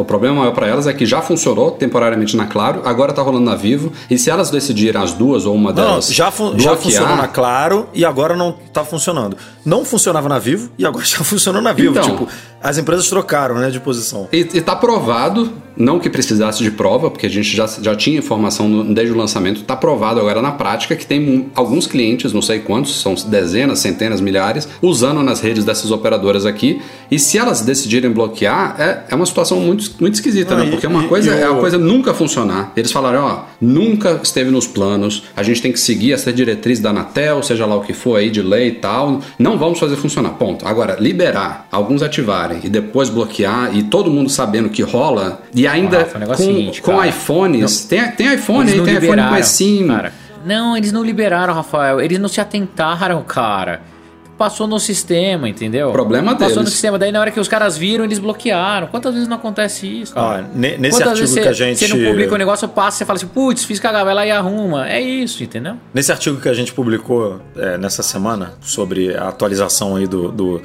O 0.00 0.04
problema 0.04 0.36
maior 0.36 0.52
para 0.52 0.66
elas 0.66 0.86
é 0.86 0.92
que 0.92 1.04
já 1.06 1.20
funcionou 1.22 1.70
temporariamente 1.72 2.36
na 2.36 2.46
Claro, 2.46 2.82
agora 2.84 3.12
tá 3.12 3.22
rolando 3.22 3.44
na 3.44 3.54
Vivo, 3.54 3.92
e 4.10 4.16
se 4.18 4.30
elas 4.30 4.50
decidirem 4.50 5.00
as 5.00 5.12
duas 5.12 5.46
ou 5.46 5.54
uma 5.54 5.70
Não, 5.70 5.74
delas 5.74 6.12
já, 6.12 6.30
fun- 6.30 6.50
já 6.58 6.70
bloquear, 6.70 6.76
funcionou 6.78 7.16
na 7.16 7.28
Claro 7.28 7.88
e 7.94 8.04
agora 8.04 8.36
não 8.36 8.52
tá 8.72 8.84
funcionando. 8.84 9.36
Não 9.64 9.84
funcionava 9.84 10.28
na 10.28 10.38
Vivo 10.38 10.70
e 10.78 10.84
agora 10.86 11.04
já 11.06 11.18
funcionou 11.18 11.60
na 11.62 11.72
Vivo. 11.72 11.90
Então. 11.98 12.02
tipo, 12.10 12.28
as 12.62 12.76
empresas 12.78 13.08
trocaram, 13.08 13.54
né, 13.56 13.70
de 13.70 13.80
posição. 13.80 14.28
E, 14.32 14.38
e 14.54 14.60
tá 14.60 14.76
provado, 14.76 15.50
não 15.76 15.98
que 15.98 16.10
precisasse 16.10 16.62
de 16.62 16.70
prova, 16.70 17.10
porque 17.10 17.26
a 17.26 17.30
gente 17.30 17.56
já, 17.56 17.66
já 17.66 17.94
tinha 17.96 18.18
informação 18.18 18.68
no- 18.68 18.94
desde 18.94 19.12
o 19.14 19.16
lançamento, 19.16 19.62
tá 19.62 19.74
provado 19.76 20.20
agora 20.20 20.42
na 20.42 20.52
prática 20.52 20.94
que 20.96 21.06
tem 21.06 21.50
alguns 21.54 21.86
clientes, 21.86 22.32
não 22.32 22.42
sei 22.42 22.58
quantos, 22.60 23.00
são 23.00 23.14
dezenas, 23.14 23.78
centenas, 23.78 24.20
milhares, 24.20 24.68
usando 24.82 25.22
nas 25.22 25.40
redes 25.40 25.64
dessas 25.64 25.90
operadoras 25.90 26.44
aqui. 26.44 26.82
E 27.10 27.18
se 27.18 27.38
elas 27.38 27.60
decidirem 27.62 28.10
bloquear, 28.10 28.76
é, 28.78 29.04
é 29.10 29.14
uma 29.14 29.26
situação 29.26 29.58
muito, 29.60 29.89
muito 29.98 30.14
esquisita, 30.14 30.54
Não, 30.54 30.62
né? 30.64 30.68
e- 30.68 30.70
Porque 30.72 30.86
uma 30.86 31.04
e- 31.04 31.08
coisa 31.08 31.34
e 31.34 31.40
é 31.40 31.48
uma 31.48 31.60
coisa 31.60 31.78
nunca 31.78 32.12
funcionar. 32.14 32.72
Eles 32.76 32.92
falaram, 32.92 33.24
ó, 33.24 33.42
nunca 33.60 34.20
esteve 34.22 34.50
nos 34.50 34.66
planos, 34.66 35.24
a 35.36 35.42
gente 35.42 35.60
tem 35.62 35.72
que 35.72 35.80
seguir 35.80 36.12
essa 36.12 36.32
diretriz 36.32 36.78
da 36.80 36.90
Anatel, 36.90 37.42
seja 37.42 37.66
lá 37.66 37.76
o 37.76 37.80
que 37.80 37.92
for 37.92 38.16
aí 38.16 38.30
de 38.30 38.42
lei 38.42 38.68
e 38.68 38.72
tal, 38.72 39.20
não 39.38 39.58
vamos 39.58 39.78
fazer 39.78 39.96
funcionar, 39.96 40.30
ponto. 40.30 40.66
Agora, 40.66 40.96
liberar, 41.00 41.66
alguns 41.70 42.02
ativarem 42.02 42.60
e 42.64 42.68
depois 42.68 43.08
bloquear 43.08 43.74
e 43.76 43.82
todo 43.82 44.10
mundo 44.10 44.28
sabendo 44.30 44.68
que 44.68 44.82
rola, 44.82 45.40
e 45.54 45.66
ainda 45.66 45.98
Rafa, 46.00 46.18
negócio 46.18 46.44
é 46.44 46.46
com, 46.46 46.52
seguinte, 46.54 46.82
com 46.82 47.04
iPhones, 47.04 47.84
tem, 47.84 48.10
tem 48.12 48.34
iPhone 48.34 48.70
aí, 48.70 48.76
não 48.76 48.84
tem 48.84 48.94
iPhone 48.94 49.06
com 49.08 49.14
liberaram, 49.16 49.42
sim. 49.44 49.86
cara. 49.86 50.12
Não, 50.44 50.74
eles 50.76 50.90
não 50.90 51.04
liberaram, 51.04 51.52
Rafael. 51.52 52.00
Eles 52.00 52.18
não 52.18 52.28
se 52.28 52.40
atentaram, 52.40 53.22
cara. 53.22 53.82
Passou 54.40 54.66
no 54.66 54.80
sistema, 54.80 55.50
entendeu? 55.50 55.92
Problema 55.92 56.32
Passou 56.32 56.46
deles. 56.48 56.64
no 56.64 56.70
sistema. 56.70 56.98
Daí 56.98 57.12
na 57.12 57.20
hora 57.20 57.30
que 57.30 57.38
os 57.38 57.46
caras 57.46 57.76
viram, 57.76 58.06
eles 58.06 58.18
bloquearam. 58.18 58.86
Quantas 58.86 59.12
vezes 59.12 59.28
não 59.28 59.36
acontece 59.36 59.86
isso? 59.86 60.14
Ah, 60.16 60.42
ne- 60.54 60.78
nesse 60.78 60.96
Quantas 60.96 61.08
artigo 61.08 61.26
vezes 61.28 61.42
que 61.42 61.48
a 61.48 61.52
gente- 61.52 61.78
Você 61.78 61.88
não 61.88 62.10
publica 62.10 62.34
o 62.34 62.38
negócio, 62.38 62.66
passa, 62.66 62.96
você 62.96 63.04
fala 63.04 63.18
assim, 63.18 63.26
putz, 63.26 63.64
fiz 63.64 63.78
cagar, 63.78 64.02
vai 64.02 64.14
lá 64.14 64.24
e 64.26 64.30
arruma. 64.30 64.88
É 64.88 64.98
isso, 64.98 65.42
entendeu? 65.44 65.74
Nesse 65.92 66.10
artigo 66.10 66.40
que 66.40 66.48
a 66.48 66.54
gente 66.54 66.72
publicou 66.72 67.38
é, 67.54 67.76
nessa 67.76 68.02
semana 68.02 68.54
sobre 68.62 69.14
a 69.14 69.28
atualização 69.28 69.96
aí 69.96 70.06
do, 70.06 70.32
do- 70.32 70.62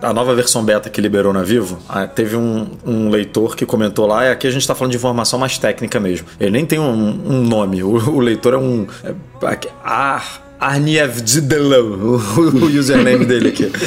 a, 0.00 0.08
a 0.08 0.12
nova 0.14 0.34
versão 0.34 0.64
beta 0.64 0.88
que 0.88 0.98
liberou 1.02 1.34
na 1.34 1.42
Vivo, 1.42 1.78
ah, 1.90 2.06
teve 2.06 2.36
um, 2.36 2.68
um 2.86 3.10
leitor 3.10 3.54
que 3.54 3.66
comentou 3.66 4.06
lá, 4.06 4.24
e 4.24 4.30
aqui 4.30 4.46
a 4.46 4.50
gente 4.50 4.62
está 4.62 4.74
falando 4.74 4.92
de 4.92 4.96
informação 4.96 5.38
mais 5.38 5.58
técnica 5.58 6.00
mesmo. 6.00 6.26
Ele 6.40 6.52
nem 6.52 6.64
tem 6.64 6.78
um, 6.78 7.20
um 7.26 7.42
nome, 7.42 7.82
o, 7.82 7.90
o 7.90 8.18
leitor 8.18 8.54
é 8.54 8.56
um 8.56 8.86
é, 9.04 9.12
Arnievdidelo, 10.60 12.16
o, 12.16 12.40
o 12.64 12.78
username 12.78 13.24
dele 13.24 13.48
aqui. 13.48 13.70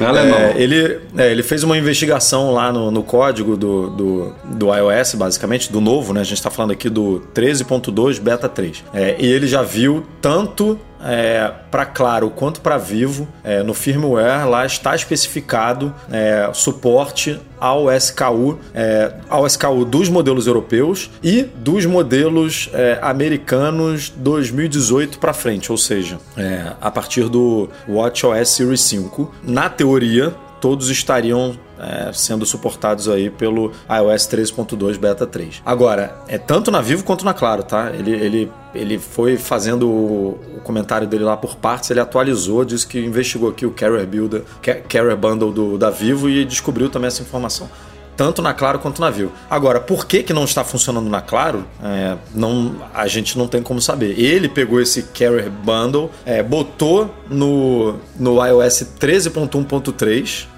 É 0.00 0.04
alemão. 0.04 0.38
É, 0.38 0.54
ele, 0.56 0.98
é, 1.16 1.30
ele 1.30 1.42
fez 1.42 1.62
uma 1.62 1.76
investigação 1.76 2.52
lá 2.52 2.72
no, 2.72 2.90
no 2.90 3.02
código 3.02 3.56
do, 3.56 3.90
do, 3.90 4.32
do 4.44 4.74
iOS, 4.74 5.14
basicamente, 5.14 5.70
do 5.70 5.80
novo, 5.80 6.12
né? 6.12 6.20
A 6.20 6.24
gente 6.24 6.38
está 6.38 6.50
falando 6.50 6.72
aqui 6.72 6.88
do 6.88 7.22
13.2 7.34 8.20
Beta 8.20 8.48
3. 8.48 8.84
É, 8.92 9.16
e 9.18 9.26
ele 9.26 9.46
já 9.46 9.62
viu 9.62 10.04
tanto 10.20 10.78
é, 11.04 11.52
para 11.70 11.84
Claro 11.84 12.30
quanto 12.30 12.60
para 12.60 12.78
Vivo, 12.78 13.28
é, 13.44 13.62
no 13.62 13.74
firmware 13.74 14.48
lá 14.48 14.64
está 14.64 14.94
especificado 14.94 15.94
é, 16.10 16.50
suporte 16.52 17.40
ao 17.60 17.90
SKU, 17.90 18.58
é, 18.74 19.12
ao 19.28 19.46
SKU 19.46 19.84
dos 19.84 20.08
modelos 20.08 20.46
europeus 20.46 21.10
e 21.22 21.42
dos 21.42 21.86
modelos 21.86 22.68
é, 22.74 22.98
americanos 23.00 24.12
2018 24.16 25.18
para 25.18 25.32
frente, 25.32 25.72
ou 25.72 25.78
seja, 25.78 26.18
é, 26.36 26.72
a 26.80 26.90
partir 26.90 27.28
do 27.28 27.68
WatchOS 27.88 28.48
Series 28.48 28.82
5. 28.82 29.32
Na 29.42 29.70
teoria, 29.70 30.34
todos 30.64 30.88
estariam 30.88 31.58
é, 31.78 32.10
sendo 32.14 32.46
suportados 32.46 33.06
aí 33.06 33.28
pelo 33.28 33.70
iOS 33.86 34.26
13.2 34.26 34.96
Beta 34.96 35.26
3. 35.26 35.60
Agora, 35.62 36.16
é 36.26 36.38
tanto 36.38 36.70
na 36.70 36.80
Vivo 36.80 37.04
quanto 37.04 37.22
na 37.22 37.34
Claro, 37.34 37.62
tá? 37.62 37.90
Ele, 37.90 38.12
ele, 38.12 38.52
ele 38.74 38.98
foi 38.98 39.36
fazendo 39.36 39.86
o, 39.86 40.40
comentário 40.64 41.06
dele 41.06 41.22
lá 41.22 41.36
por 41.36 41.56
partes, 41.56 41.90
ele 41.90 42.00
atualizou, 42.00 42.64
disse 42.64 42.86
que 42.86 42.98
investigou 42.98 43.50
aqui 43.50 43.66
o 43.66 43.72
Carrier 43.72 44.06
Builder, 44.06 44.42
Ca- 44.62 44.80
Carrier 44.88 45.18
Bundle 45.18 45.52
do, 45.52 45.76
da 45.76 45.90
Vivo 45.90 46.30
e 46.30 46.46
descobriu 46.46 46.88
também 46.88 47.08
essa 47.08 47.20
informação. 47.20 47.68
Tanto 48.16 48.40
na 48.40 48.54
Claro 48.54 48.78
quanto 48.78 49.02
na 49.02 49.10
Vivo. 49.10 49.32
Agora, 49.50 49.80
por 49.82 50.06
que, 50.06 50.22
que 50.22 50.32
não 50.32 50.44
está 50.44 50.64
funcionando 50.64 51.10
na 51.10 51.20
Claro? 51.20 51.62
É, 51.82 52.16
não, 52.34 52.76
a 52.94 53.06
gente 53.06 53.36
não 53.36 53.46
tem 53.46 53.62
como 53.62 53.82
saber. 53.82 54.18
Ele 54.18 54.48
pegou 54.48 54.80
esse 54.80 55.02
Carrier 55.02 55.50
Bundle, 55.50 56.10
é, 56.24 56.42
botou 56.42 57.14
no, 57.28 57.96
no 58.18 58.42
iOS 58.46 58.86
13.1.3 58.98 60.53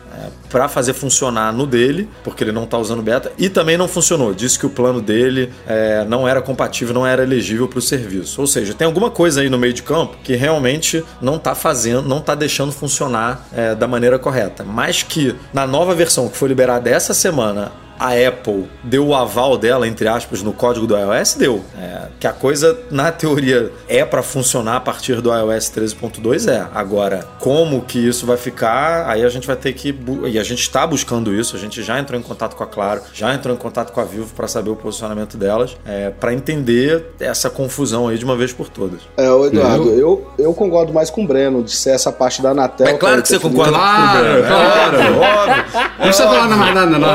para 0.51 0.69
fazer 0.69 0.93
funcionar 0.93 1.53
no 1.53 1.67
dele, 1.67 2.09
porque 2.25 2.45
ele 2.45 2.53
não 2.53 2.65
está 2.65 2.79
usando 2.79 3.03
beta, 3.03 3.33
e 3.39 3.49
também 3.49 3.77
não 3.77 3.89
funcionou. 3.89 4.33
Disse 4.35 4.59
que 4.59 4.67
o 4.67 4.71
plano 4.71 5.01
dele 5.01 5.53
é, 5.67 6.05
não 6.05 6.27
era 6.27 6.41
compatível, 6.41 6.95
não 6.95 7.07
era 7.07 7.23
elegível 7.23 7.69
para 7.69 7.79
o 7.79 7.83
serviço. 7.83 8.41
Ou 8.41 8.47
seja, 8.47 8.75
tem 8.75 8.87
alguma 8.87 9.11
coisa 9.11 9.41
aí 9.41 9.51
no 9.51 9.59
meio 9.59 9.73
de 9.73 9.83
campo 9.83 10.17
que 10.23 10.35
realmente 10.35 11.05
não 11.21 11.37
está 11.37 11.55
fazendo, 11.55 12.09
não 12.09 12.19
está 12.19 12.35
deixando 12.35 12.73
funcionar 12.73 13.47
é, 13.53 13.75
da 13.75 13.87
maneira 13.87 14.19
correta. 14.19 14.65
Mas 14.65 15.03
que 15.03 15.35
na 15.53 15.67
nova 15.67 15.95
versão 15.95 16.29
que 16.29 16.37
foi 16.37 16.49
liberada 16.49 16.89
essa 16.89 17.15
semana 17.15 17.73
a 17.99 18.11
Apple 18.29 18.69
deu 18.83 19.07
o 19.07 19.15
aval 19.15 19.57
dela, 19.57 19.87
entre 19.87 20.07
aspas, 20.09 20.43
no 20.43 20.53
código 20.53 20.87
do 20.87 20.97
iOS, 20.97 21.35
deu. 21.35 21.63
É, 21.79 22.03
que 22.21 22.27
a 22.27 22.33
coisa, 22.33 22.79
na 22.91 23.11
teoria, 23.13 23.71
é 23.89 24.05
para 24.05 24.23
funcionar 24.23 24.77
a 24.77 24.81
partir 24.81 25.21
do 25.21 25.31
iOS 25.35 25.71
13.2, 25.71 26.51
é. 26.51 26.67
Agora, 26.75 27.27
como 27.41 27.83
que 27.83 27.99
isso 27.99 28.27
vai 28.27 28.37
ficar, 28.37 29.09
aí 29.09 29.25
a 29.25 29.29
gente 29.29 29.47
vai 29.47 29.57
ter 29.57 29.73
que. 29.73 29.95
E 30.27 30.39
a 30.39 30.43
gente 30.45 30.61
está 30.63 30.87
buscando 30.87 31.33
isso, 31.35 31.57
a 31.57 31.59
gente 31.59 31.83
já 31.83 31.99
entrou 31.99 32.19
em 32.19 32.23
contato 32.23 32.55
com 32.55 32.63
a 32.63 32.67
Claro, 32.67 33.01
já 33.15 33.33
entrou 33.33 33.55
em 33.55 33.59
contato 33.59 33.93
com 33.93 34.01
a 34.01 34.05
Vivo 34.05 34.35
para 34.35 34.47
saber 34.47 34.71
o 34.71 34.77
posicionamento 34.77 35.37
delas, 35.37 35.77
é, 35.87 36.11
para 36.11 36.35
entender 36.35 37.07
essa 37.19 37.49
confusão 37.49 38.09
aí 38.09 38.19
de 38.19 38.25
uma 38.25 38.37
vez 38.37 38.53
por 38.53 38.69
todas. 38.69 39.01
É, 39.17 39.31
ô 39.31 39.47
Eduardo, 39.47 39.89
eu, 39.91 40.27
eu 40.39 40.53
concordo 40.53 40.93
mais 40.93 41.09
com 41.11 41.25
o 41.25 41.27
Breno 41.27 41.63
de 41.63 41.71
ser 41.73 41.91
essa 41.91 42.13
parte 42.13 42.43
da 42.43 42.51
Anatel. 42.51 42.87
É 42.87 42.95
claro 42.95 43.23
que 43.23 43.29
você 43.29 43.39
concorda 43.39 43.73
Claro, 43.73 44.19
com 44.19 44.29
o 44.29 44.33
Bruno. 44.33 44.49
claro. 44.49 44.97
É, 44.97 45.11
óbvio. 45.11 45.65
Não 45.99 46.07
precisa 46.07 46.29
falar 46.29 46.49
mais 46.49 46.75
nada, 46.75 46.99
não. 46.99 47.09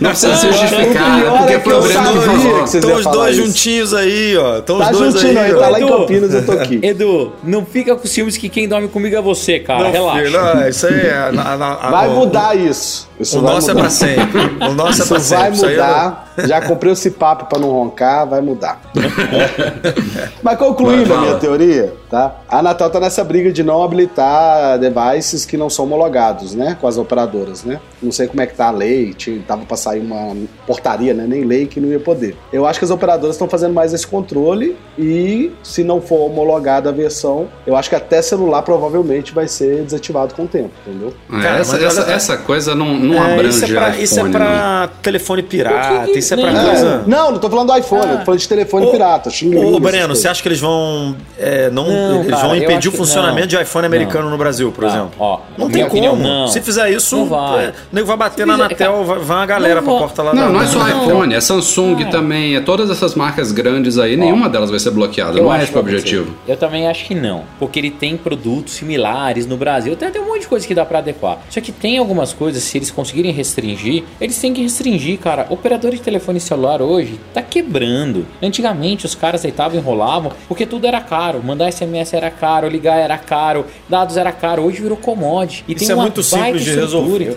Não 0.00 0.14
precisa 0.26 0.36
se 0.36 0.46
O 0.48 0.52
justificar. 0.52 1.20
pior 1.20 1.38
Porque 1.38 1.52
é 1.52 1.58
que 1.58 1.64
foi 1.64 1.72
eu 1.72 1.78
o 1.78 1.82
Breno 1.82 1.98
que 2.00 2.04
sabia 2.06 2.20
falou. 2.22 2.38
que 2.38 2.60
vocês 2.70 2.74
Estão 2.84 2.96
os 2.98 3.06
dois 3.06 3.36
isso. 3.36 3.46
juntinhos 3.46 3.94
aí, 3.94 4.36
ó. 4.36 4.58
Estão 4.58 4.78
os 4.78 4.84
Tá 4.86 4.90
dois 4.92 5.12
juntinho, 5.14 5.40
aí, 5.40 5.54
ó. 5.54 5.58
tá 5.58 5.68
lá 5.68 5.80
em. 5.80 5.86
Campinas, 5.88 6.34
eu 6.34 6.46
tô 6.46 6.52
aqui. 6.52 6.80
Edu, 6.82 7.32
não 7.42 7.64
fica 7.64 7.94
com 7.96 8.06
ciúmes 8.06 8.36
que 8.36 8.48
quem 8.48 8.68
dorme 8.68 8.88
comigo 8.88 9.16
é 9.16 9.20
você, 9.22 9.58
cara. 9.60 9.84
Não, 9.84 9.90
Relaxa. 9.92 10.18
filho, 10.18 10.30
não, 10.30 10.68
isso 10.68 10.86
aí 10.86 11.00
é. 11.00 11.30
na- 11.32 11.56
na- 11.56 11.72
a- 11.74 11.90
Vai 11.90 12.08
o- 12.08 12.12
mudar 12.12 12.56
isso. 12.56 13.08
Isso 13.18 13.38
O 13.38 13.42
vai 13.42 13.54
nosso 13.54 13.70
é 13.70 13.74
mudar. 13.74 13.82
pra 13.82 13.90
sempre. 13.90 14.40
O 14.68 14.74
nosso 14.74 15.02
é 15.02 15.06
pra 15.06 15.18
sempre. 15.20 15.58
vai 15.58 15.70
é- 15.72 15.72
mudar. 15.72 16.32
Já 16.46 16.60
comprei 16.60 16.92
o 16.92 16.96
CPAP 16.96 17.48
pra 17.48 17.58
não 17.58 17.68
roncar, 17.70 18.28
vai 18.28 18.40
mudar. 18.40 18.80
Mas 20.42 20.56
concluindo 20.58 21.12
a 21.12 21.20
minha 21.20 21.34
teoria, 21.34 21.92
tá? 22.08 22.36
A 22.48 22.58
Anatel 22.60 22.88
tá 22.90 23.00
nessa 23.00 23.24
briga 23.24 23.50
de 23.52 23.62
não 23.64 23.82
habilitar 23.82 24.78
devices 24.78 25.44
que 25.44 25.56
não 25.56 25.68
são 25.68 25.84
homologados, 25.84 26.54
né? 26.54 26.76
Com 26.80 26.86
as 26.86 26.96
operadoras, 26.96 27.64
né? 27.64 27.80
Não 28.02 28.12
sei 28.12 28.28
como 28.28 28.40
é 28.40 28.46
que 28.46 28.54
tá 28.54 28.68
a 28.68 28.70
lei, 28.70 29.12
tinha- 29.14 29.40
tava 29.46 29.64
pra 29.64 29.76
sair 29.76 30.00
uma 30.14 30.36
portaria, 30.66 31.14
né? 31.14 31.24
Nem 31.26 31.44
lei 31.44 31.66
que 31.66 31.80
não 31.80 31.88
ia 31.88 32.00
poder. 32.00 32.36
Eu 32.52 32.66
acho 32.66 32.78
que 32.78 32.84
as 32.84 32.90
operadoras 32.90 33.34
estão 33.36 33.48
fazendo 33.48 33.72
mais 33.74 33.92
esse 33.92 34.06
controle 34.06 34.76
e 34.98 35.50
se 35.62 35.84
não 35.84 36.00
for 36.00 36.26
homologada 36.30 36.88
a 36.88 36.92
versão, 36.92 37.48
eu 37.66 37.76
acho 37.76 37.88
que 37.88 37.94
até 37.94 38.20
celular 38.22 38.62
provavelmente 38.62 39.32
vai 39.34 39.46
ser 39.48 39.82
desativado 39.84 40.34
com 40.34 40.44
o 40.44 40.48
tempo, 40.48 40.70
entendeu? 40.86 41.12
É, 41.32 41.42
Cara, 41.42 41.58
essa, 41.58 41.72
mas 41.74 41.82
essa, 41.84 42.02
olha- 42.04 42.12
essa 42.12 42.36
coisa 42.36 42.74
não, 42.74 42.94
não 42.96 43.14
É, 43.14 43.32
abrange 43.34 43.56
isso 43.56 43.64
é 43.64 43.68
pra, 43.68 43.88
iPhone, 43.88 44.02
isso 44.04 44.20
é 44.20 44.22
não. 44.22 44.30
pra 44.30 44.88
telefone 45.02 45.42
pirata, 45.42 46.10
isso 46.18 46.34
é 46.34 46.36
pra 46.36 46.52
Não. 46.52 46.64
coisa. 46.64 47.02
Não, 47.06 47.30
não 47.32 47.38
tô 47.38 47.48
falando 47.50 47.68
do 47.72 47.78
iPhone, 47.78 48.02
eu 48.10 48.18
tô 48.18 48.24
falando 48.24 48.40
de 48.40 48.48
telefone 48.48 48.86
Ô, 48.86 48.90
pirata. 48.90 49.28
Ô, 49.28 49.32
essas 49.32 49.78
Breno, 49.80 50.14
você 50.16 50.28
acha 50.28 50.42
que 50.42 50.48
eles 50.48 50.60
vão. 50.60 51.16
é, 51.38 51.70
não, 51.70 51.86
Não, 51.88 52.20
eles 52.20 52.30
cara, 52.30 52.46
vão 52.48 52.56
impedir 52.56 52.88
o 52.88 52.90
que 52.92 52.96
funcionamento 52.98 53.40
não. 53.40 53.46
de 53.46 53.56
iPhone 53.62 53.86
americano 53.86 54.28
no 54.30 54.36
Brasil, 54.38 54.72
por 54.72 54.82
Não, 54.84 54.90
exemplo? 54.90 55.10
ó, 55.18 55.40
não 55.56 55.68
tem 55.70 55.82
como. 55.82 55.92
opinião, 55.92 56.16
não. 56.16 56.48
Se 56.48 56.60
fizer 56.60 56.90
isso, 56.90 57.16
Não 57.16 57.26
vai. 57.26 57.66
é, 57.66 57.68
o 57.68 57.72
nego 57.94 58.06
vai 58.06 58.16
bater 58.16 58.42
Se 58.42 58.46
na 58.46 58.52
fizer- 58.54 58.64
Anatel, 58.66 58.92
cara, 58.92 59.04
vai, 59.04 59.18
vai 59.18 59.36
uma 59.36 59.46
galera 59.46 59.80
não 59.80 59.82
pra 59.96 59.97
porta 59.98 60.22
lá 60.22 60.34
Não, 60.34 60.46
da- 60.46 60.52
não 60.52 60.62
é 60.62 60.66
só 60.66 60.86
iPhone, 60.88 61.34
é 61.34 61.40
Samsung 61.40 62.10
também, 62.10 62.56
é 62.56 62.60
todas 62.60 62.90
essas 62.90 63.14
marcas 63.14 63.52
grandes 63.52 63.98
aí, 63.98 64.16
nenhuma 64.16 64.48
delas 64.48 64.70
vai 64.70 64.78
ser 64.78 64.90
bloqueada. 64.90 65.38
Eu 65.38 65.44
Não 65.44 65.52
é 65.52 65.56
acho 65.56 65.64
esse 65.66 65.76
o 65.76 65.80
objetivo. 65.80 66.34
Eu 66.46 66.56
também 66.56 66.86
acho 66.86 67.04
que 67.04 67.14
não. 67.14 67.44
Porque 67.58 67.78
ele 67.78 67.90
tem 67.90 68.16
produtos 68.16 68.74
similares 68.74 69.46
no 69.46 69.56
Brasil. 69.56 69.94
Tem 69.96 70.08
até 70.08 70.20
um 70.20 70.26
monte 70.26 70.42
de 70.42 70.48
coisa 70.48 70.66
que 70.66 70.74
dá 70.74 70.84
pra 70.84 70.98
adequar. 70.98 71.38
Só 71.50 71.60
que 71.60 71.72
tem 71.72 71.98
algumas 71.98 72.32
coisas, 72.32 72.62
se 72.62 72.78
eles 72.78 72.90
conseguirem 72.90 73.32
restringir, 73.32 74.04
eles 74.20 74.38
têm 74.38 74.52
que 74.52 74.62
restringir, 74.62 75.18
cara. 75.18 75.46
Operador 75.50 75.90
de 75.92 76.00
telefone 76.00 76.40
celular 76.40 76.80
hoje 76.82 77.18
tá 77.34 77.42
quebrando. 77.42 78.26
Antigamente 78.42 79.06
os 79.06 79.14
caras 79.14 79.42
deitavam 79.42 79.76
e 79.76 79.80
enrolavam 79.80 80.32
porque 80.46 80.64
tudo 80.66 80.86
era 80.86 81.00
caro. 81.00 81.42
Mandar 81.42 81.70
SMS 81.72 82.14
era 82.14 82.30
caro, 82.30 82.68
ligar 82.68 82.98
era 82.98 83.16
caro, 83.18 83.66
dados 83.88 84.16
era 84.16 84.32
caro. 84.32 84.62
Hoje 84.62 84.80
virou 84.82 84.96
commodity. 84.96 85.64
E 85.68 85.72
Isso 85.72 85.84
tem 85.84 85.90
é 85.90 85.94
uma 85.94 86.02
muito 86.02 86.22
simples 86.22 86.64
de 86.64 86.74
resolver. 86.74 87.34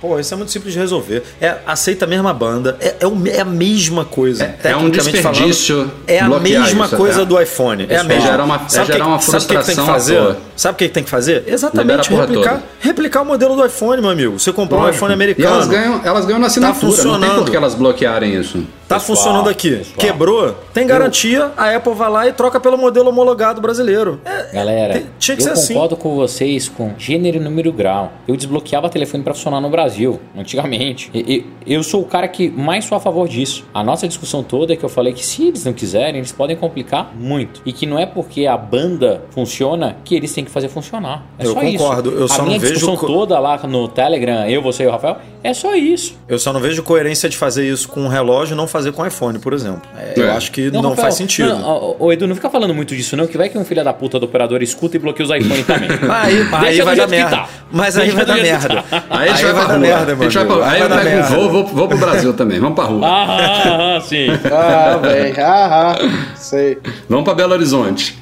Pô, 0.00 0.18
isso 0.18 0.32
é 0.34 0.36
muito 0.36 0.50
simples 0.52 0.72
de 0.72 0.78
resolver. 0.78 1.22
É, 1.40 1.56
aceita 1.66 1.99
a 2.04 2.06
mesma 2.06 2.32
banda. 2.32 2.76
É, 2.80 2.96
é, 3.00 3.06
o- 3.06 3.22
é 3.26 3.40
a 3.40 3.44
mesma 3.44 4.04
coisa. 4.04 4.44
É- 4.44 4.70
é 4.70 4.76
um 4.76 4.90
tecnicamente 4.90 5.22
falando. 5.22 5.36
desperdício 5.46 5.90
É 6.06 6.20
a 6.20 6.28
mesma 6.28 6.86
isso, 6.86 6.96
coisa 6.96 7.22
é. 7.22 7.24
do 7.24 7.40
iPhone. 7.40 7.86
É 7.88 7.96
a 7.96 8.04
mesma. 8.04 8.26
gera 8.26 8.44
uma- 8.44 8.68
sabe 8.68 8.86
gera 8.86 8.98
que- 8.98 9.06
uma 9.06 9.20
sabe 9.20 9.36
o 9.36 9.40
que 9.40 9.46
que 9.46 9.48
tem 9.48 9.56
que 9.58 9.64
frustração 9.64 9.86
fazer? 9.86 10.36
Sabe 10.56 10.74
o 10.74 10.76
que 10.78 10.88
que 10.88 10.94
tem 10.94 11.04
que 11.04 11.10
fazer? 11.10 11.44
Exatamente. 11.46 12.10
Replicar, 12.10 12.50
toda. 12.54 12.62
replicar 12.80 13.22
o 13.22 13.24
modelo 13.26 13.56
do 13.56 13.64
iPhone, 13.64 14.00
meu 14.02 14.10
amigo. 14.10 14.38
Você 14.38 14.52
comprou 14.52 14.80
um 14.80 14.84
Lógico. 14.84 14.96
iPhone 14.98 15.12
E 15.12 15.14
americano. 15.14 15.54
elas 15.54 15.66
ganham, 15.68 16.00
elas 16.04 16.24
ganham 16.26 16.40
na 16.40 16.46
assinatura, 16.46 16.80
não 16.86 16.90
tem 16.90 16.96
funcionando. 16.96 17.42
por 17.44 17.50
que 17.50 17.56
elas 17.56 17.74
bloquearem 17.74 18.34
isso. 18.34 18.62
Tá 18.90 18.96
Pessoal, 18.98 19.16
funcionando 19.16 19.48
aqui. 19.48 19.70
pessoal. 19.76 19.96
Quebrou, 19.98 20.52
tem 20.74 20.84
garantia, 20.84 21.52
a 21.56 21.76
Apple 21.76 21.94
vai 21.94 22.10
lá 22.10 22.26
e 22.26 22.32
troca 22.32 22.58
pelo 22.58 22.76
modelo 22.76 23.08
homologado 23.10 23.60
brasileiro. 23.60 24.20
É, 24.24 24.52
Galera, 24.52 24.94
tem- 24.94 25.06
tinha 25.16 25.36
que 25.36 25.42
eu 25.44 25.46
ser 25.46 25.52
assim. 25.52 25.74
concordo 25.74 25.96
com 25.96 26.16
vocês 26.16 26.68
com 26.68 26.90
gênero 26.98 27.36
e 27.36 27.40
número 27.40 27.72
grau. 27.72 28.12
Eu 28.26 28.34
desbloqueava 28.36 28.88
telefone 28.88 29.22
pra 29.22 29.32
funcionar 29.32 29.60
no 29.60 29.70
Brasil, 29.70 30.18
antigamente. 30.36 31.08
E- 31.14 31.20
e- 31.20 31.72
eu 31.72 31.84
sou 31.84 32.00
o 32.00 32.04
cara 32.04 32.26
que 32.26 32.50
mais 32.50 32.84
sou 32.84 32.98
a 32.98 33.00
favor 33.00 33.28
disso. 33.28 33.64
A 33.72 33.84
nossa 33.84 34.08
discussão 34.08 34.42
toda 34.42 34.72
é 34.72 34.76
que 34.76 34.84
eu 34.84 34.88
falei 34.88 35.12
que 35.12 35.24
se 35.24 35.46
eles 35.46 35.64
não 35.64 35.72
quiserem, 35.72 36.16
eles 36.16 36.32
podem 36.32 36.56
complicar 36.56 37.12
muito. 37.16 37.62
E 37.64 37.72
que 37.72 37.86
não 37.86 37.96
é 37.96 38.06
porque 38.06 38.44
a 38.48 38.56
banda 38.56 39.22
funciona 39.30 39.98
que 40.04 40.16
eles 40.16 40.32
têm 40.34 40.44
que 40.44 40.50
fazer 40.50 40.68
funcionar. 40.68 41.24
É 41.38 41.46
Eu 41.46 41.52
só 41.52 41.60
concordo, 41.60 42.10
isso. 42.10 42.18
eu 42.18 42.26
só 42.28 42.40
a 42.40 42.44
minha 42.44 42.54
não 42.56 42.60
vejo 42.60 42.72
discussão 42.74 42.96
co- 42.96 43.06
toda 43.06 43.38
lá 43.38 43.56
no 43.68 43.86
Telegram, 43.86 44.48
eu, 44.48 44.60
você 44.60 44.82
e 44.82 44.86
o 44.88 44.90
Rafael, 44.90 45.18
é 45.44 45.54
só 45.54 45.76
isso. 45.76 46.18
Eu 46.26 46.40
só 46.40 46.52
não 46.52 46.58
vejo 46.58 46.82
coerência 46.82 47.28
de 47.28 47.36
fazer 47.36 47.64
isso 47.70 47.88
com 47.88 48.00
um 48.00 48.08
relógio 48.08 48.56
não 48.56 48.66
fazer 48.66 48.79
com 48.92 49.06
iPhone, 49.06 49.38
por 49.38 49.52
exemplo. 49.52 49.82
É, 49.96 50.14
Eu 50.16 50.26
É. 50.28 50.30
acho 50.36 50.50
que 50.52 50.70
não, 50.70 50.80
Rafael, 50.82 50.96
faz 50.96 51.14
sentido. 51.14 51.48
não, 51.48 51.96
ó, 51.98 52.12
Edu, 52.12 52.26
não 52.26 52.34
fica 52.34 52.48
falando 52.50 52.74
muito 52.74 52.94
disso, 52.96 53.16
não, 53.16 53.26
que 53.26 53.36
vai 53.36 53.48
que 53.48 53.56
um 53.58 53.64
filho 53.64 53.82
da 53.84 53.92
puta 53.92 54.18
do 54.18 54.24
operador 54.26 54.62
escuta 54.62 54.96
e 54.96 55.00
bloqueia 55.00 55.28
os 55.28 55.34
iPhone 55.34 55.62
também. 55.64 55.88
Aí, 56.10 56.66
aí 56.66 56.80
vai 56.82 56.96
dar 56.96 57.08
merda. 57.08 57.36
tá. 57.36 57.48
Mas 57.72 57.96
aí 57.96 58.10
vai 58.10 58.24
dar 58.26 58.34
merda. 58.36 58.84
Aí 59.10 59.28
a 59.28 59.32
gente 59.34 59.44
vai, 59.44 59.54
dar 59.54 59.66
rua. 59.66 59.78
merda, 59.78 60.12
amigo. 60.12 60.24
Aí 60.64 60.80
Vai 60.80 60.82
eu 60.82 60.88
pego 60.88 61.18
um 61.18 61.22
voo, 61.22 61.50
vou, 61.50 61.66
vou 61.66 61.88
pro 61.88 61.98
Brasil 61.98 62.32
também. 62.34 62.58
Vamos 62.60 62.74
pra 62.74 62.84
rua. 62.84 63.06
Ah, 63.06 63.26
ah, 63.28 63.96
ah, 63.96 64.00
sim. 64.00 64.26
Ah, 64.52 64.96
velho, 65.02 65.34
ah, 65.40 65.96
ah, 66.00 66.34
sei. 66.36 66.78
Vamos 67.08 67.24
pra 67.24 67.34
Belo 67.34 67.52
Horizonte. 67.52 68.18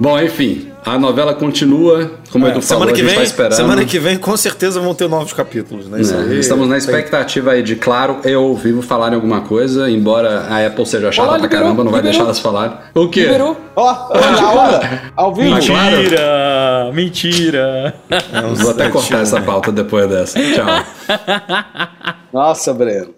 Bom, 0.00 0.18
enfim, 0.20 0.71
a 0.84 0.98
novela 0.98 1.32
continua, 1.34 2.10
como 2.30 2.44
o 2.44 2.48
Edu 2.48 2.60
falou, 2.60 2.84
semana 2.86 2.90
a 2.90 2.94
que 2.94 3.00
gente 3.00 3.08
vem, 3.08 3.16
tá 3.18 3.22
esperando. 3.22 3.52
semana 3.54 3.84
que 3.84 3.98
vem 3.98 4.16
com 4.18 4.36
certeza 4.36 4.80
vão 4.80 4.94
ter 4.94 5.08
novos 5.08 5.32
capítulos, 5.32 5.86
né? 5.88 6.00
Isso 6.00 6.14
É, 6.14 6.18
aí- 6.18 6.38
Estamos 6.40 6.68
na 6.68 6.76
expectativa 6.76 7.52
aí 7.52 7.62
de, 7.62 7.76
claro, 7.76 8.18
eu 8.24 8.42
ou 8.42 8.56
Vivo 8.56 8.82
falarem 8.82 9.14
alguma 9.14 9.42
coisa, 9.42 9.88
embora 9.90 10.40
a 10.48 10.66
Apple 10.66 10.84
seja 10.86 11.12
chata 11.12 11.28
Olá, 11.28 11.38
pra 11.38 11.42
liberou, 11.46 11.62
caramba, 11.64 11.84
não 11.84 11.90
vai 11.92 12.00
liberou. 12.00 12.12
deixar 12.12 12.24
elas 12.24 12.38
falarem. 12.40 12.76
O 12.94 13.08
quê? 13.08 13.20
Liberou. 13.22 13.56
Ó, 13.76 13.92
na 14.40 14.50
hora, 14.52 15.02
ao 15.16 15.34
vivo. 15.34 15.50
Mas 15.50 15.66
claro. 15.66 15.96
Mentira, 15.96 16.90
mentira. 16.92 17.94
Vou 18.56 18.70
até 18.72 18.88
cortar 18.88 19.20
essa 19.22 19.40
pauta 19.40 19.70
depois 19.72 20.08
dessa. 20.08 20.38
Tchau. 20.38 20.66
Nossa, 22.32 22.74
Breno. 22.74 23.14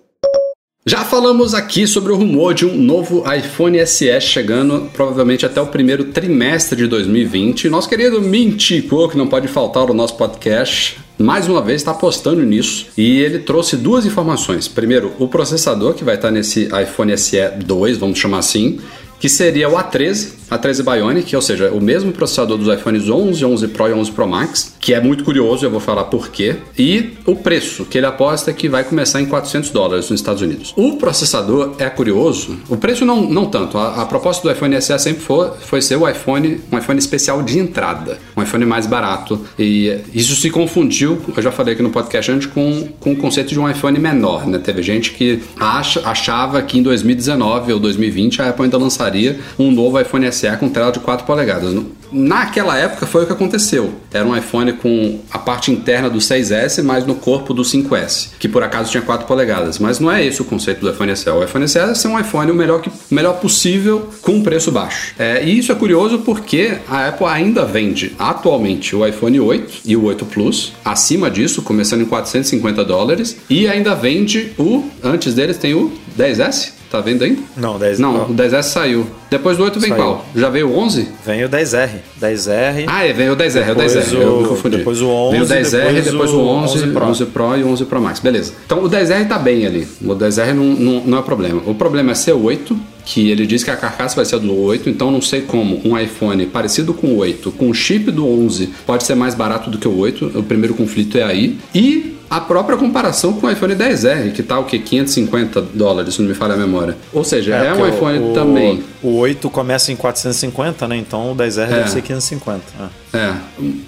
Já 0.86 1.02
falamos 1.02 1.54
aqui 1.54 1.86
sobre 1.86 2.12
o 2.12 2.16
rumor 2.16 2.52
de 2.52 2.66
um 2.66 2.76
novo 2.76 3.24
iPhone 3.34 3.86
SE 3.86 4.20
chegando 4.20 4.90
provavelmente 4.92 5.46
até 5.46 5.58
o 5.58 5.68
primeiro 5.68 6.04
trimestre 6.04 6.76
de 6.76 6.86
2020. 6.86 7.70
Nosso 7.70 7.88
querido 7.88 8.20
Mintico, 8.20 9.08
que 9.08 9.16
não 9.16 9.26
pode 9.26 9.48
faltar 9.48 9.86
no 9.86 9.94
nosso 9.94 10.14
podcast, 10.18 10.98
mais 11.18 11.48
uma 11.48 11.62
vez 11.62 11.80
está 11.80 11.92
apostando 11.92 12.42
nisso 12.42 12.88
e 12.98 13.18
ele 13.18 13.38
trouxe 13.38 13.78
duas 13.78 14.04
informações. 14.04 14.68
Primeiro, 14.68 15.14
o 15.18 15.26
processador 15.26 15.94
que 15.94 16.04
vai 16.04 16.16
estar 16.16 16.30
nesse 16.30 16.64
iPhone 16.64 17.16
SE 17.16 17.40
2, 17.64 17.96
vamos 17.96 18.18
chamar 18.18 18.40
assim, 18.40 18.78
que 19.18 19.28
seria 19.30 19.70
o 19.70 19.72
A13, 19.72 20.32
A13 20.50 20.82
Bionic, 20.82 21.34
ou 21.34 21.42
seja, 21.42 21.70
o 21.70 21.80
mesmo 21.80 22.12
processador 22.12 22.58
dos 22.58 22.72
iPhones 22.72 23.08
11, 23.08 23.44
11 23.44 23.68
Pro 23.68 23.88
e 23.88 23.92
11 23.92 24.12
Pro 24.12 24.26
Max, 24.26 24.74
que 24.80 24.94
é 24.94 25.00
muito 25.00 25.24
curioso, 25.24 25.64
eu 25.64 25.70
vou 25.70 25.80
falar 25.80 26.04
por 26.04 26.28
quê, 26.28 26.56
e 26.78 27.12
o 27.26 27.36
preço, 27.36 27.84
que 27.84 27.98
ele 27.98 28.06
aposta 28.06 28.52
que 28.52 28.68
vai 28.68 28.84
começar 28.84 29.20
em 29.20 29.26
400 29.26 29.70
dólares 29.70 30.10
nos 30.10 30.20
Estados 30.20 30.42
Unidos. 30.42 30.72
O 30.76 30.96
processador 30.96 31.74
é 31.78 31.88
curioso, 31.88 32.58
o 32.68 32.76
preço 32.76 33.04
não, 33.04 33.22
não 33.22 33.46
tanto, 33.46 33.78
a, 33.78 34.02
a 34.02 34.06
proposta 34.06 34.42
do 34.42 34.52
iPhone 34.52 34.80
SE 34.80 34.98
sempre 34.98 35.22
foi, 35.22 35.50
foi 35.60 35.82
ser 35.82 35.96
o 35.96 36.08
iPhone, 36.08 36.60
um 36.70 36.78
iPhone 36.78 36.98
especial 36.98 37.42
de 37.42 37.58
entrada, 37.58 38.18
um 38.36 38.42
iPhone 38.42 38.64
mais 38.64 38.86
barato, 38.86 39.40
e 39.58 40.00
isso 40.12 40.36
se 40.36 40.50
confundiu, 40.50 41.20
eu 41.36 41.42
já 41.42 41.50
falei 41.50 41.74
aqui 41.74 41.82
no 41.82 41.90
podcast 41.90 42.30
antes, 42.30 42.46
com, 42.46 42.88
com 43.00 43.12
o 43.12 43.16
conceito 43.16 43.48
de 43.48 43.58
um 43.58 43.68
iPhone 43.68 43.98
menor, 43.98 44.46
né? 44.46 44.58
Teve 44.58 44.82
gente 44.82 45.12
que 45.12 45.42
acha, 45.58 46.00
achava 46.08 46.60
que 46.62 46.78
em 46.78 46.82
2019 46.82 47.72
ou 47.72 47.80
2020 47.80 48.42
a 48.42 48.50
Apple 48.50 48.64
ainda 48.64 48.78
lançaria 48.78 49.38
um 49.58 49.70
novo 49.70 50.00
iPhone 50.00 50.30
SE 50.32 50.33
com 50.58 50.68
tela 50.68 50.90
de 50.90 51.00
4 51.00 51.26
polegadas. 51.26 51.74
Naquela 52.12 52.78
época 52.78 53.06
foi 53.06 53.24
o 53.24 53.26
que 53.26 53.32
aconteceu. 53.32 53.94
Era 54.12 54.26
um 54.26 54.36
iPhone 54.36 54.72
com 54.74 55.18
a 55.30 55.38
parte 55.38 55.72
interna 55.72 56.08
do 56.08 56.18
6S, 56.18 56.82
mas 56.82 57.04
no 57.04 57.16
corpo 57.16 57.52
do 57.52 57.62
5S, 57.62 58.30
que 58.38 58.48
por 58.48 58.62
acaso 58.62 58.90
tinha 58.90 59.02
4 59.02 59.26
polegadas. 59.26 59.78
Mas 59.78 59.98
não 59.98 60.10
é 60.10 60.24
esse 60.24 60.40
o 60.40 60.44
conceito 60.44 60.80
do 60.80 60.90
iPhone 60.90 61.16
SE. 61.16 61.28
O 61.28 61.42
iPhone 61.42 61.66
SE 61.68 61.78
é 61.78 61.94
ser 61.94 62.08
um 62.08 62.18
iPhone 62.18 62.50
o 62.50 62.54
melhor, 62.54 62.80
que, 62.80 62.90
melhor 63.10 63.40
possível 63.40 64.08
com 64.22 64.32
um 64.32 64.42
preço 64.42 64.70
baixo. 64.70 65.14
É, 65.18 65.44
e 65.44 65.58
isso 65.58 65.72
é 65.72 65.74
curioso 65.74 66.18
porque 66.18 66.78
a 66.88 67.08
Apple 67.08 67.26
ainda 67.26 67.64
vende 67.64 68.14
atualmente 68.18 68.94
o 68.94 69.06
iPhone 69.06 69.40
8 69.40 69.80
e 69.84 69.96
o 69.96 70.04
8 70.04 70.24
Plus, 70.26 70.72
acima 70.84 71.30
disso, 71.30 71.62
começando 71.62 72.02
em 72.02 72.06
450 72.06 72.84
dólares, 72.84 73.36
e 73.48 73.66
ainda 73.66 73.94
vende 73.94 74.52
o, 74.58 74.84
antes 75.02 75.34
deles 75.34 75.58
tem 75.58 75.74
o 75.74 75.92
10S, 76.18 76.72
Tá 76.94 77.00
vendo 77.00 77.24
aí? 77.24 77.36
Não, 77.56 77.76
10 77.76 77.98
Não, 77.98 78.26
o 78.26 78.32
10S 78.32 78.62
saiu. 78.68 79.04
Depois 79.28 79.56
do 79.56 79.64
8 79.64 79.80
vem 79.80 79.88
Saiu. 79.90 80.00
qual? 80.04 80.26
Já 80.36 80.48
veio 80.48 80.68
o 80.68 80.78
11? 80.78 81.08
Vem 81.26 81.42
o 81.44 81.48
10R. 81.48 81.88
10R. 82.22 82.84
Ah, 82.86 83.04
é, 83.04 83.12
veio 83.12 83.32
o 83.32 83.36
10R, 83.36 83.56
é 83.68 83.72
o 83.72 83.74
Depois 83.74 83.92
10R. 83.96 84.14
o- 84.16 84.20
eu 84.22 84.40
me 84.42 84.46
confundi. 84.48 84.76
depois 84.76 85.02
o 85.02 85.08
11, 85.08 85.30
Veio 85.32 85.42
o 85.42 85.46
10R, 85.48 85.86
depois, 85.86 86.04
depois 86.04 86.30
o 86.30 86.36
o 86.38 86.46
11, 86.46 86.74
11 86.78 86.86
Pro. 86.92 87.04
11 87.06 87.26
Pro 87.26 87.56
e 87.56 87.64
11 87.64 87.84
Pro 87.86 88.00
Max. 88.00 88.20
Beleza. 88.20 88.52
Então 88.64 88.84
o 88.84 88.88
10R 88.88 89.26
tá 89.26 89.38
bem 89.40 89.66
ali. 89.66 89.88
O 90.04 90.14
10R 90.14 90.52
não, 90.52 90.64
não, 90.66 91.00
não 91.04 91.18
é 91.18 91.22
problema. 91.22 91.60
O 91.66 91.74
problema 91.74 92.12
é 92.12 92.14
ser 92.14 92.32
8, 92.32 92.78
que 93.04 93.28
ele 93.28 93.44
diz 93.44 93.64
que 93.64 93.72
a 93.72 93.76
carcaça 93.76 94.14
vai 94.14 94.24
ser 94.24 94.38
do 94.38 94.56
8, 94.56 94.88
então 94.88 95.10
não 95.10 95.20
sei 95.20 95.40
como 95.40 95.80
um 95.84 95.98
iPhone 95.98 96.46
parecido 96.46 96.94
com 96.94 97.08
o 97.08 97.16
8, 97.16 97.50
com 97.50 97.68
o 97.70 97.74
chip 97.74 98.12
do 98.12 98.24
11, 98.26 98.70
pode 98.86 99.02
ser 99.02 99.16
mais 99.16 99.34
barato 99.34 99.68
do 99.68 99.78
que 99.78 99.88
o 99.88 99.98
8. 99.98 100.30
O 100.38 100.44
primeiro 100.44 100.74
conflito 100.74 101.18
é 101.18 101.24
aí. 101.24 101.58
E 101.74 102.13
a 102.30 102.40
própria 102.40 102.76
comparação 102.76 103.34
com 103.34 103.46
o 103.46 103.50
iPhone 103.50 103.74
10R, 103.74 104.32
que 104.32 104.42
tá 104.42 104.58
o 104.58 104.64
que? 104.64 104.78
550 104.78 105.60
dólares, 105.74 106.14
se 106.14 106.22
não 106.22 106.28
me 106.28 106.34
falha 106.34 106.54
a 106.54 106.56
memória. 106.56 106.96
Ou 107.12 107.22
seja, 107.24 107.54
é, 107.54 107.72
um 107.72 107.76
porque 107.76 107.96
iPhone 107.96 108.18
o, 108.18 108.32
também. 108.32 108.82
O 109.02 109.16
8 109.16 109.48
começa 109.50 109.92
em 109.92 109.96
450, 109.96 110.88
né? 110.88 110.96
Então 110.96 111.32
o 111.32 111.36
10R 111.36 111.64
É. 111.64 111.66
deve 111.76 111.90
ser 111.90 112.02
550. 112.02 112.62
é. 112.80 113.04
É. 113.16 113.32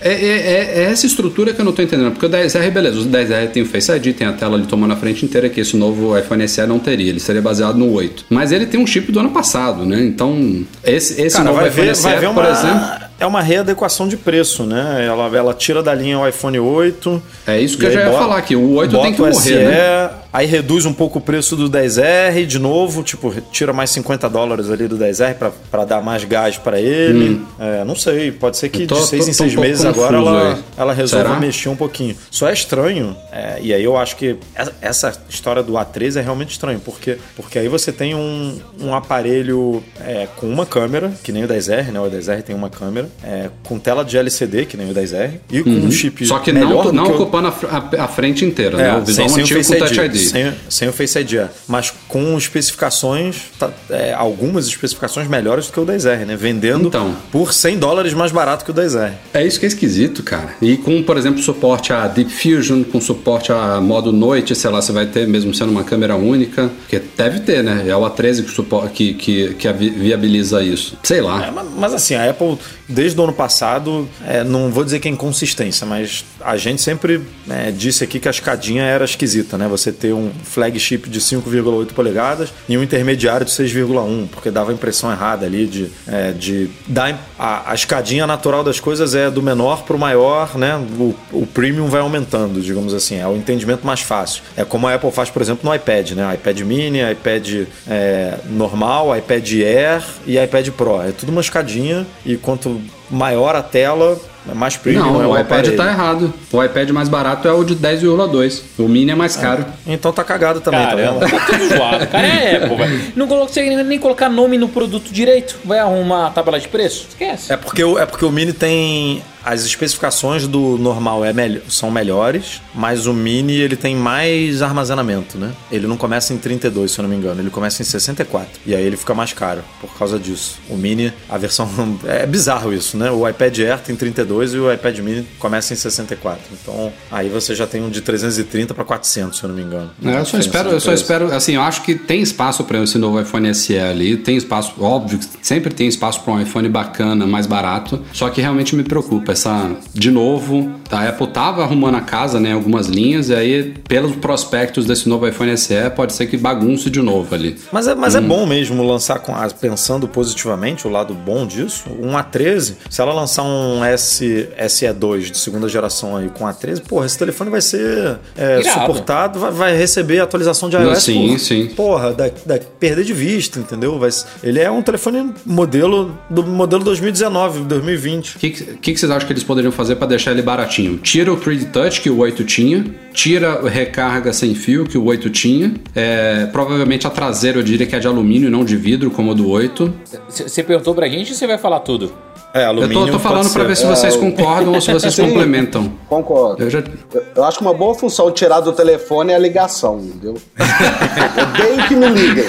É, 0.00 0.12
é, 0.12 0.14
é- 0.14 0.72
é 0.76 0.92
essa 0.92 1.04
estrutura 1.06 1.52
que 1.52 1.60
eu 1.60 1.64
não 1.64 1.72
tô 1.72 1.82
entendendo. 1.82 2.12
Porque 2.12 2.26
o 2.26 2.28
10R, 2.28 2.70
beleza, 2.70 3.00
o 3.00 3.04
10R 3.04 3.48
tem 3.50 3.62
o 3.62 3.66
Face 3.66 3.90
ID, 3.90 4.14
tem 4.14 4.26
a 4.26 4.32
tela 4.32 4.56
ali 4.56 4.66
tomando 4.66 4.92
a 4.92 4.96
frente 4.96 5.24
inteira, 5.24 5.48
que 5.48 5.60
esse 5.60 5.76
novo 5.76 6.16
iPhone 6.16 6.46
SE 6.48 6.64
não 6.66 6.78
teria. 6.78 7.08
Ele 7.10 7.18
seria 7.18 7.42
baseado 7.42 7.76
no 7.76 7.90
8. 7.92 8.24
Mas 8.30 8.52
ele 8.52 8.66
tem 8.66 8.78
um 8.78 8.86
chip 8.86 9.10
do 9.10 9.18
ano 9.18 9.30
passado, 9.30 9.84
né? 9.84 10.00
Então, 10.04 10.64
esse, 10.84 11.20
esse 11.20 11.36
Cara, 11.36 11.50
novo 11.50 11.66
iPhone 11.66 11.86
ver, 11.88 11.96
SE, 11.96 12.02
por 12.08 12.24
uma, 12.28 12.50
exemplo. 12.50 13.05
É 13.18 13.26
uma 13.26 13.40
readequação 13.42 14.06
de 14.06 14.16
preço, 14.16 14.64
né? 14.64 15.04
Ela, 15.06 15.36
ela 15.36 15.54
tira 15.54 15.82
da 15.82 15.94
linha 15.94 16.18
o 16.18 16.28
iPhone 16.28 16.58
8. 16.58 17.22
É 17.46 17.58
isso 17.60 17.78
que 17.78 17.86
eu 17.86 17.92
já 17.92 18.00
ia 18.00 18.06
bota- 18.10 18.18
falar 18.18 18.36
aqui. 18.38 18.54
O 18.56 18.74
8 18.74 18.98
tem 19.00 19.12
que 19.14 19.20
morrer, 19.20 19.32
SE, 19.34 19.54
né? 19.54 20.10
Aí 20.36 20.44
reduz 20.46 20.84
um 20.84 20.92
pouco 20.92 21.18
o 21.18 21.22
preço 21.22 21.56
do 21.56 21.66
10R 21.70 22.44
de 22.44 22.58
novo, 22.58 23.02
tipo, 23.02 23.34
tira 23.50 23.72
mais 23.72 23.88
50 23.88 24.28
dólares 24.28 24.70
ali 24.70 24.86
do 24.86 24.98
10R 24.98 25.32
pra- 25.34 25.50
pra 25.70 25.84
dar 25.86 26.02
mais 26.02 26.24
gás 26.24 26.58
pra 26.58 26.78
ele. 26.78 27.40
É, 27.58 27.82
não 27.84 27.96
sei, 27.96 28.30
pode 28.30 28.58
ser 28.58 28.68
que 28.68 28.80
Hum. 28.80 28.82
Eu 28.82 28.86
tô- 28.88 28.94
de 28.96 29.06
seis 29.06 29.28
em 29.28 29.32
seis 29.32 29.56
um 29.56 29.60
meses 29.62 29.82
agora 29.86 30.14
ela, 30.18 30.52
aí. 30.56 30.62
ela 30.76 30.92
resolva 30.92 31.28
Será? 31.28 31.40
mexer 31.40 31.70
um 31.70 31.76
pouquinho. 31.76 32.14
Só 32.30 32.50
é 32.50 32.52
estranho, 32.52 33.16
é, 33.32 33.58
e 33.62 33.72
aí 33.72 33.82
eu 33.82 33.96
acho 33.96 34.14
que 34.16 34.36
essa- 34.54 34.74
essa 34.82 35.12
história 35.30 35.62
do 35.62 35.72
A13 35.78 36.18
é 36.18 36.22
realmente 36.22 36.50
estranho, 36.50 36.80
porque, 36.84 37.16
porque 37.34 37.58
aí 37.58 37.68
você 37.68 37.90
tem 37.90 38.14
um, 38.14 38.58
um 38.78 38.94
aparelho 38.94 39.82
é, 40.04 40.28
com 40.36 40.46
uma 40.50 40.66
câmera, 40.66 41.12
que 41.24 41.32
nem 41.32 41.44
o 41.44 41.48
10R, 41.48 41.90
né? 41.90 41.98
O 41.98 42.10
10R 42.10 42.42
tem 42.42 42.54
uma 42.54 42.68
câmera, 42.68 43.08
é, 43.24 43.48
com 43.64 43.78
tela 43.78 44.04
de 44.04 44.18
LCD, 44.18 44.66
que 44.66 44.76
nem 44.76 44.90
o 44.90 44.94
10R, 44.94 45.40
e 45.50 45.62
com 45.62 45.70
um 45.70 45.90
chip 45.90 46.22
Uhum. 46.24 46.28
Só 46.28 46.38
que 46.40 46.52
não, 46.52 46.92
não 46.92 47.04
o- 47.06 47.14
ocupando 47.14 47.48
a, 47.48 47.52
fr- 47.52 47.68
a- 47.98 48.08
frente 48.08 48.44
inteira, 48.44 48.78
é, 48.78 48.82
né? 48.92 48.96
O 48.98 49.04
visual 49.04 49.28
sem, 49.30 49.46
sem 49.46 49.56
o 49.56 49.58
antigo 49.60 49.72
com 49.80 49.86
Touch 49.86 50.00
ID. 50.00 50.25
Sem, 50.30 50.52
sem 50.68 50.88
o 50.88 50.92
Face 50.92 51.18
ID, 51.18 51.34
é. 51.34 51.48
Mas 51.68 51.92
com 52.08 52.36
especificações, 52.36 53.42
tá, 53.58 53.70
é, 53.90 54.12
algumas 54.12 54.66
especificações 54.66 55.28
melhores 55.28 55.66
do 55.66 55.72
que 55.72 55.80
o 55.80 55.86
10R, 55.86 56.24
né? 56.24 56.36
Vendendo 56.36 56.88
Então. 56.88 57.16
por 57.32 57.52
100 57.52 57.78
dólares 57.78 58.12
mais 58.14 58.32
barato 58.32 58.64
que 58.64 58.70
o 58.70 58.74
10R. 58.74 59.12
É 59.32 59.46
isso 59.46 59.58
que 59.58 59.66
é 59.66 59.68
esquisito, 59.68 60.22
cara. 60.22 60.54
E 60.60 60.76
com, 60.76 61.02
por 61.02 61.16
exemplo, 61.16 61.42
suporte 61.42 61.92
a 61.92 62.06
Deep 62.06 62.30
Fusion, 62.32 62.82
com 62.84 63.00
suporte 63.00 63.52
a 63.52 63.80
modo 63.80 64.12
noite, 64.12 64.54
sei 64.54 64.70
lá, 64.70 64.80
você 64.82 64.92
vai 64.92 65.06
ter 65.06 65.26
mesmo 65.26 65.54
sendo 65.54 65.70
uma 65.70 65.84
câmera 65.84 66.16
única, 66.16 66.70
que 66.88 66.98
deve 67.16 67.40
ter, 67.40 67.62
né? 67.62 67.84
É 67.88 67.96
o 67.96 68.00
A13 68.02 68.44
que, 68.92 69.14
que, 69.14 69.14
que, 69.14 69.54
que 69.54 69.72
viabiliza 69.72 70.62
isso. 70.62 70.96
Sei 71.02 71.20
lá. 71.20 71.46
É, 71.46 71.50
ma- 71.50 71.64
mas 71.64 71.94
assim, 71.94 72.14
a 72.14 72.28
Apple, 72.30 72.58
desde 72.88 73.20
o 73.20 73.24
ano 73.24 73.32
passado, 73.32 74.08
é, 74.24 74.44
não 74.44 74.70
vou 74.70 74.84
dizer 74.84 75.00
que 75.00 75.08
é 75.08 75.10
inconsistência, 75.10 75.86
mas 75.86 76.24
a 76.40 76.56
gente 76.56 76.80
sempre 76.80 77.20
é, 77.48 77.70
disse 77.70 78.04
aqui 78.04 78.18
que 78.18 78.28
a 78.28 78.30
escadinha 78.30 78.82
era 78.82 79.04
esquisita, 79.04 79.58
né? 79.58 79.66
Você 79.68 79.92
ter 79.92 80.12
um 80.12 80.30
flagship 80.44 81.08
de 81.08 81.20
5,8 81.20 81.92
polegadas 81.92 82.52
e 82.68 82.76
um 82.76 82.82
intermediário 82.82 83.44
de 83.44 83.52
6,1, 83.52 84.28
porque 84.28 84.50
dava 84.50 84.70
a 84.70 84.74
impressão 84.74 85.10
errada 85.10 85.46
ali 85.46 85.66
de, 85.66 85.90
é, 86.06 86.32
de 86.32 86.70
dar 86.86 87.18
a, 87.38 87.72
a 87.72 87.74
escadinha 87.74 88.26
natural 88.26 88.62
das 88.62 88.80
coisas 88.80 89.14
é 89.14 89.30
do 89.30 89.42
menor 89.42 89.82
para 89.82 89.96
o 89.96 89.98
maior, 89.98 90.56
né? 90.56 90.76
O, 90.98 91.14
o 91.32 91.46
premium 91.46 91.88
vai 91.88 92.00
aumentando, 92.00 92.60
digamos 92.60 92.94
assim, 92.94 93.18
é 93.18 93.26
o 93.26 93.36
entendimento 93.36 93.86
mais 93.86 94.00
fácil. 94.00 94.42
É 94.56 94.64
como 94.64 94.86
a 94.86 94.94
Apple 94.94 95.10
faz, 95.10 95.30
por 95.30 95.42
exemplo, 95.42 95.68
no 95.68 95.74
iPad, 95.74 96.12
né? 96.12 96.34
iPad 96.34 96.60
mini, 96.60 96.98
iPad 97.12 97.66
é, 97.88 98.38
normal, 98.48 99.16
iPad 99.16 99.52
Air 99.52 100.04
e 100.26 100.38
iPad 100.38 100.68
Pro. 100.70 101.02
É 101.02 101.12
tudo 101.12 101.30
uma 101.30 101.40
escadinha 101.40 102.06
e 102.24 102.36
quanto 102.36 102.75
maior 103.10 103.54
a 103.56 103.62
tela, 103.62 104.18
mais 104.54 104.76
premium 104.76 105.04
Não, 105.12 105.22
é 105.22 105.26
o 105.26 105.30
o 105.30 105.32
iPad 105.38 105.46
aparelho. 105.46 105.76
tá 105.76 105.86
errado. 105.88 106.34
O 106.52 106.62
iPad 106.62 106.90
mais 106.90 107.08
barato 107.08 107.48
é 107.48 107.52
o 107.52 107.64
de 107.64 107.74
10,2. 107.76 108.62
O 108.78 108.88
mini 108.88 109.10
é 109.10 109.14
mais 109.14 109.36
caro. 109.36 109.64
Então 109.86 110.12
tá 110.12 110.22
cagado 110.24 110.60
também, 110.60 110.80
tá 110.80 110.90
Caramba, 110.90 111.26
vendo? 111.26 111.30
tá 111.38 111.46
tudo 111.46 111.68
zoado. 111.76 112.06
Cara, 112.06 112.26
é 112.26 112.56
Apple, 112.56 112.76
velho. 112.76 113.12
Não 113.16 113.26
consegue 113.26 113.74
nem 113.82 113.98
colocar 113.98 114.28
nome 114.28 114.56
no 114.58 114.68
produto 114.68 115.12
direito. 115.12 115.56
Vai 115.64 115.78
arrumar 115.78 116.26
a 116.28 116.30
tabela 116.30 116.58
de 116.60 116.68
preço? 116.68 117.06
Esquece. 117.08 117.52
É 117.52 117.56
porque, 117.56 117.82
o, 117.82 117.98
é 117.98 118.06
porque 118.06 118.24
o 118.24 118.30
Mini 118.30 118.52
tem. 118.52 119.22
As 119.46 119.64
especificações 119.64 120.46
do 120.48 120.76
normal 120.76 121.24
é 121.24 121.32
mel- 121.32 121.60
são 121.68 121.88
melhores, 121.90 122.60
mas 122.74 123.06
o 123.06 123.14
Mini 123.14 123.54
ele 123.54 123.76
tem 123.76 123.94
mais 123.94 124.60
armazenamento, 124.60 125.38
né? 125.38 125.52
Ele 125.70 125.86
não 125.86 125.96
começa 125.96 126.34
em 126.34 126.36
32, 126.38 126.90
se 126.90 126.98
eu 126.98 127.04
não 127.04 127.08
me 127.08 127.14
engano, 127.16 127.40
ele 127.40 127.48
começa 127.50 127.80
em 127.80 127.84
64. 127.84 128.48
E 128.66 128.74
aí 128.74 128.82
ele 128.84 128.96
fica 128.96 129.14
mais 129.14 129.32
caro 129.32 129.62
por 129.80 129.88
causa 129.96 130.18
disso. 130.18 130.58
O 130.68 130.76
Mini, 130.76 131.12
a 131.28 131.38
versão. 131.38 131.66
É 132.06 132.26
bizarro 132.26 132.72
isso, 132.72 132.96
né? 132.96 133.10
O 133.10 133.28
iPad 133.28 133.56
Air 133.60 133.78
tem 133.78 133.94
32 133.94 134.54
e 134.54 134.58
o 134.58 134.72
iPad 134.72 134.98
Mini 134.98 135.26
começa 135.38 135.72
em 135.72 135.76
64. 135.76 136.40
Então 136.60 136.92
aí 137.10 137.28
você 137.28 137.54
já 137.54 137.66
tem 137.66 137.80
um 137.82 137.88
de 137.88 138.00
330 138.00 138.74
para 138.74 138.84
400, 138.84 139.38
se 139.38 139.44
eu 139.44 139.48
não 139.48 139.54
me 139.56 139.62
engano. 139.62 139.90
É, 140.04 140.18
eu 140.18 140.24
só 140.24 140.38
espero, 140.38 140.70
eu 140.70 140.80
só 140.80 140.92
espero, 140.92 141.32
assim, 141.32 141.54
eu 141.54 141.62
acho 141.62 141.82
que 141.82 141.94
tem 141.94 142.20
espaço 142.20 142.64
para 142.64 142.82
esse 142.82 142.98
novo 142.98 143.20
iPhone 143.20 143.54
SE 143.54 143.78
ali, 143.78 144.16
tem 144.16 144.36
espaço, 144.36 144.72
óbvio, 144.80 145.18
que 145.18 145.26
sempre 145.46 145.72
tem 145.72 145.86
espaço 145.86 146.20
para 146.22 146.32
um 146.34 146.40
iPhone 146.42 146.68
bacana, 146.68 147.26
mais 147.26 147.46
barato, 147.46 148.02
só 148.12 148.28
que 148.28 148.40
realmente 148.40 148.74
me 148.74 148.82
preocupa 148.82 149.35
essa, 149.36 149.70
de 149.92 150.10
novo, 150.10 150.72
a 150.90 151.08
Apple 151.08 151.26
tava 151.28 151.62
arrumando 151.62 151.96
a 151.96 152.00
casa, 152.00 152.40
né, 152.40 152.52
algumas 152.52 152.86
linhas, 152.86 153.28
e 153.28 153.34
aí, 153.34 153.74
pelos 153.86 154.16
prospectos 154.16 154.86
desse 154.86 155.08
novo 155.08 155.28
iPhone 155.28 155.56
SE, 155.56 155.74
pode 155.94 156.14
ser 156.14 156.26
que 156.26 156.36
bagunce 156.38 156.88
de 156.88 157.02
novo 157.02 157.34
ali. 157.34 157.56
Mas, 157.70 157.86
é, 157.86 157.94
mas 157.94 158.14
Hum. 158.14 158.18
é 158.18 158.20
bom 158.22 158.46
mesmo 158.46 158.82
lançar, 158.82 159.18
com 159.18 159.34
a- 159.34 159.48
pensando 159.48 160.08
positivamente, 160.08 160.86
o 160.86 160.90
lado 160.90 161.12
bom 161.14 161.46
disso. 161.46 161.84
Um 162.00 162.12
A13, 162.16 162.76
se 162.88 163.00
ela 163.00 163.12
lançar 163.12 163.42
um 163.42 163.84
S, 163.84 164.48
SE2 164.58 165.30
de 165.30 165.38
segunda 165.38 165.68
geração 165.68 166.16
aí 166.16 166.28
com 166.30 166.44
A13, 166.46 166.80
porra, 166.82 167.04
esse 167.06 167.18
telefone 167.18 167.50
vai 167.50 167.60
ser 167.60 168.18
é, 168.36 168.62
suportado, 168.62 169.38
vai, 169.38 169.50
vai 169.50 169.76
receber 169.76 170.20
atualização 170.20 170.68
de 170.70 170.76
iOS. 170.76 171.02
Sim, 171.02 171.28
por- 171.28 171.38
sim. 171.40 171.66
Porra, 171.76 172.12
da, 172.14 172.28
da- 172.46 172.58
perder 172.80 173.04
de 173.04 173.12
vista, 173.12 173.58
entendeu? 173.58 173.98
Vai, 173.98 174.10
ele 174.42 174.60
é 174.60 174.70
um 174.70 174.80
telefone 174.82 175.32
modelo 175.44 176.16
do 176.30 176.42
modelo 176.42 176.82
2019, 176.84 177.60
2020. 177.64 178.36
O 178.36 178.38
que, 178.38 178.50
que, 178.50 178.92
que 178.92 178.96
vocês 178.98 179.10
acham 179.10 179.25
acho 179.26 179.28
que 179.28 179.32
eles 179.32 179.42
poderiam 179.44 179.72
fazer 179.72 179.96
para 179.96 180.06
deixar 180.06 180.30
ele 180.30 180.42
baratinho? 180.42 180.98
Tira 180.98 181.32
o 181.32 181.36
3D 181.36 181.70
Touch, 181.72 182.00
que 182.00 182.08
o 182.08 182.18
8 182.18 182.44
tinha, 182.44 182.84
tira 183.12 183.60
o 183.64 183.66
recarga 183.66 184.32
sem 184.32 184.54
fio, 184.54 184.84
que 184.86 184.96
o 184.96 185.04
8 185.04 185.28
tinha. 185.30 185.74
É, 185.94 186.46
provavelmente 186.52 187.06
a 187.06 187.10
traseira 187.10 187.58
eu 187.58 187.62
diria 187.62 187.86
que 187.86 187.96
é 187.96 187.98
de 187.98 188.06
alumínio 188.06 188.46
e 188.48 188.50
não 188.50 188.64
de 188.64 188.76
vidro, 188.76 189.10
como 189.10 189.32
o 189.32 189.34
do 189.34 189.48
8. 189.50 189.92
Você 190.28 190.62
perguntou 190.62 190.94
pra 190.94 191.08
gente 191.08 191.32
ou 191.32 191.36
você 191.36 191.46
vai 191.46 191.58
falar 191.58 191.80
tudo? 191.80 192.12
É, 192.54 192.62
Eu 192.64 192.68
alumínio. 192.68 193.06
tô, 193.06 193.12
tô 193.12 193.18
falando 193.18 193.52
para 193.52 193.64
ver 193.64 193.76
se 193.76 193.84
vocês 193.84 194.16
concordam 194.16 194.72
ou 194.74 194.80
se 194.80 194.90
vocês 194.92 195.12
Sim. 195.14 195.26
complementam. 195.28 195.92
Concordo. 196.08 196.62
Eu 196.62 196.70
já, 196.70 196.78
Eu- 197.12 197.22
Eu 197.34 197.44
acho 197.44 197.58
que 197.58 197.64
uma 197.64 197.74
boa 197.74 197.94
função 197.94 198.30
tirar 198.30 198.60
do 198.60 198.72
telefone 198.72 199.32
é 199.32 199.34
a 199.34 199.38
ligação, 199.38 199.98
entendeu? 199.98 200.36
Odeio 200.56 201.88
que 201.88 201.94
me 201.94 202.08
liguem. 202.08 202.44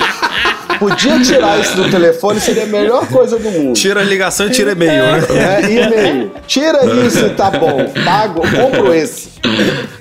Podia 0.79 1.19
tirar 1.21 1.59
isso 1.59 1.75
do 1.75 1.89
telefone, 1.89 2.39
seria 2.39 2.63
a 2.63 2.67
melhor 2.67 3.07
coisa 3.07 3.37
do 3.37 3.49
mundo. 3.49 3.73
Tira 3.73 4.01
a 4.01 4.03
ligação 4.03 4.47
e 4.47 4.51
tira 4.51 4.71
e-mail, 4.71 5.03
né? 5.03 5.19
É, 5.29 5.71
e-mail. 5.71 6.31
Tira 6.45 6.85
isso 7.05 7.25
e 7.25 7.29
tá 7.31 7.49
bom. 7.51 7.85
Pago, 8.03 8.41
compro 8.41 8.93
esse. 8.93 9.36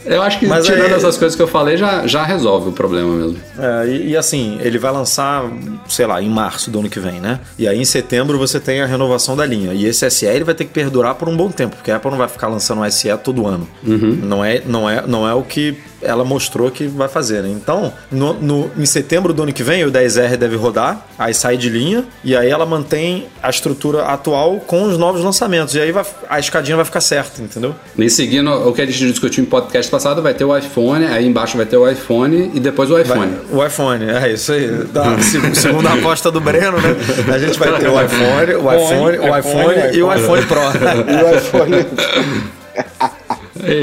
Eu 0.05 0.23
acho 0.23 0.39
que 0.39 0.47
Mas 0.47 0.65
tirando 0.67 0.93
essas 0.95 1.17
coisas 1.17 1.35
que 1.37 1.43
eu 1.43 1.49
falei 1.49 1.77
já, 1.77 2.07
já 2.07 2.23
resolve 2.25 2.69
o 2.71 2.73
problema 2.73 3.13
mesmo. 3.15 3.37
É, 3.59 3.87
e, 3.89 4.09
e 4.11 4.17
assim, 4.17 4.59
ele 4.63 4.79
vai 4.79 4.93
lançar, 4.93 5.45
sei 5.89 6.07
lá, 6.07 6.21
em 6.23 6.29
março 6.29 6.71
do 6.71 6.79
ano 6.81 6.89
que 6.89 7.01
vem, 7.01 7.21
né? 7.21 7.41
E 7.59 7.67
aí 7.67 7.79
em 7.81 7.85
setembro 7.85 8.39
você 8.39 8.61
tem 8.61 8.81
a 8.83 8.87
renovação 8.87 9.37
da 9.37 9.45
linha. 9.45 9.73
E 9.73 9.85
esse 9.87 10.09
SE 10.11 10.27
ele 10.27 10.45
vai 10.45 10.55
ter 10.55 10.65
que 10.65 10.71
perdurar 10.73 11.15
por 11.15 11.29
um 11.29 11.37
bom 11.37 11.51
tempo, 11.51 11.77
porque 11.77 11.91
a 11.91 11.97
Apple 11.97 12.11
não 12.11 12.19
vai 12.19 12.29
ficar 12.29 12.49
lançando 12.49 12.81
um 12.83 12.91
SE 12.91 13.09
todo 13.19 13.47
ano. 13.47 13.67
Não, 13.83 14.45
é, 14.45 14.63
não, 14.67 14.89
é, 14.89 15.05
não 15.07 15.29
é 15.29 15.35
o 15.35 15.43
que 15.43 15.77
ela 16.03 16.25
mostrou 16.25 16.71
que 16.71 16.87
vai 16.87 17.09
fazer, 17.09 17.43
né? 17.43 17.49
Então, 17.51 17.93
no, 18.13 18.35
no- 18.35 18.71
em 18.79 18.87
setembro 18.87 19.33
do 19.33 19.43
ano 19.43 19.53
que 19.53 19.63
vem, 19.63 19.83
o 19.85 19.91
10R 19.91 20.37
deve 20.37 20.55
rodar, 20.55 21.05
aí 21.19 21.33
sai 21.35 21.57
de 21.57 21.69
linha, 21.69 22.05
e 22.23 22.37
aí 22.37 22.49
ela 22.49 22.65
mantém 22.67 23.27
a 23.43 23.49
estrutura 23.51 24.05
atual 24.05 24.61
com 24.61 24.85
os 24.85 24.97
novos 24.99 25.25
lançamentos. 25.25 25.75
E 25.75 25.81
aí 25.81 25.91
vai- 25.91 26.05
a 26.29 26.39
escadinha 26.39 26.77
vai 26.77 26.85
ficar 26.85 27.01
certa, 27.01 27.43
entendeu? 27.43 27.75
E 27.99 28.09
seguindo 28.11 28.51
o 28.51 28.73
que 28.73 28.83
a 28.83 28.87
gente 28.87 28.99
discutiu 29.11 29.36
em 29.41 29.45
podcast 29.45 29.91
passado, 29.91 30.23
vai 30.23 30.35
ter 30.35 30.45
o 30.45 30.57
iPhone, 30.57 31.07
aí 31.07 31.27
embaixo 31.27 31.57
vai 31.57 31.67
ter 31.67 31.77
o 31.77 31.89
iPhone 31.89 32.51
e 32.55 32.61
depois 32.61 32.91
o 32.91 32.95
Vai- 32.95 33.03
iPhone. 33.03 33.33
o 33.51 33.65
iPhone, 33.67 34.05
é 34.11 34.33
isso 34.33 34.53
aí. 34.53 34.69
Da, 34.93 35.19
se- 35.21 35.55
segundo 35.55 35.87
a 35.89 35.95
aposta 35.95 36.31
do 36.31 36.41
Breno, 36.41 36.79
né? 36.79 36.97
A 37.33 37.39
gente 37.39 37.59
vai 37.59 37.79
ter 37.79 37.89
o 37.89 38.01
iPhone, 38.03 38.55
o 38.55 38.73
iPhone, 38.73 39.19
o 39.19 39.39
iPhone 39.39 39.97
e 39.97 40.03
o 40.03 40.15
iPhone 40.15 40.47
Pro. 40.47 40.61
E 41.07 41.23
o 41.23 41.37
iPhone. 41.39 41.87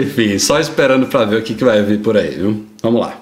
Enfim, 0.02 0.38
só 0.40 0.60
esperando 0.60 1.08
pra 1.08 1.26
ver 1.26 1.38
o 1.38 1.42
que, 1.42 1.54
que 1.54 1.64
vai 1.64 1.82
vir 1.84 2.00
por 2.00 2.16
aí, 2.18 2.30
viu? 2.32 2.66
Vamos 2.82 3.02
lá. 3.02 3.18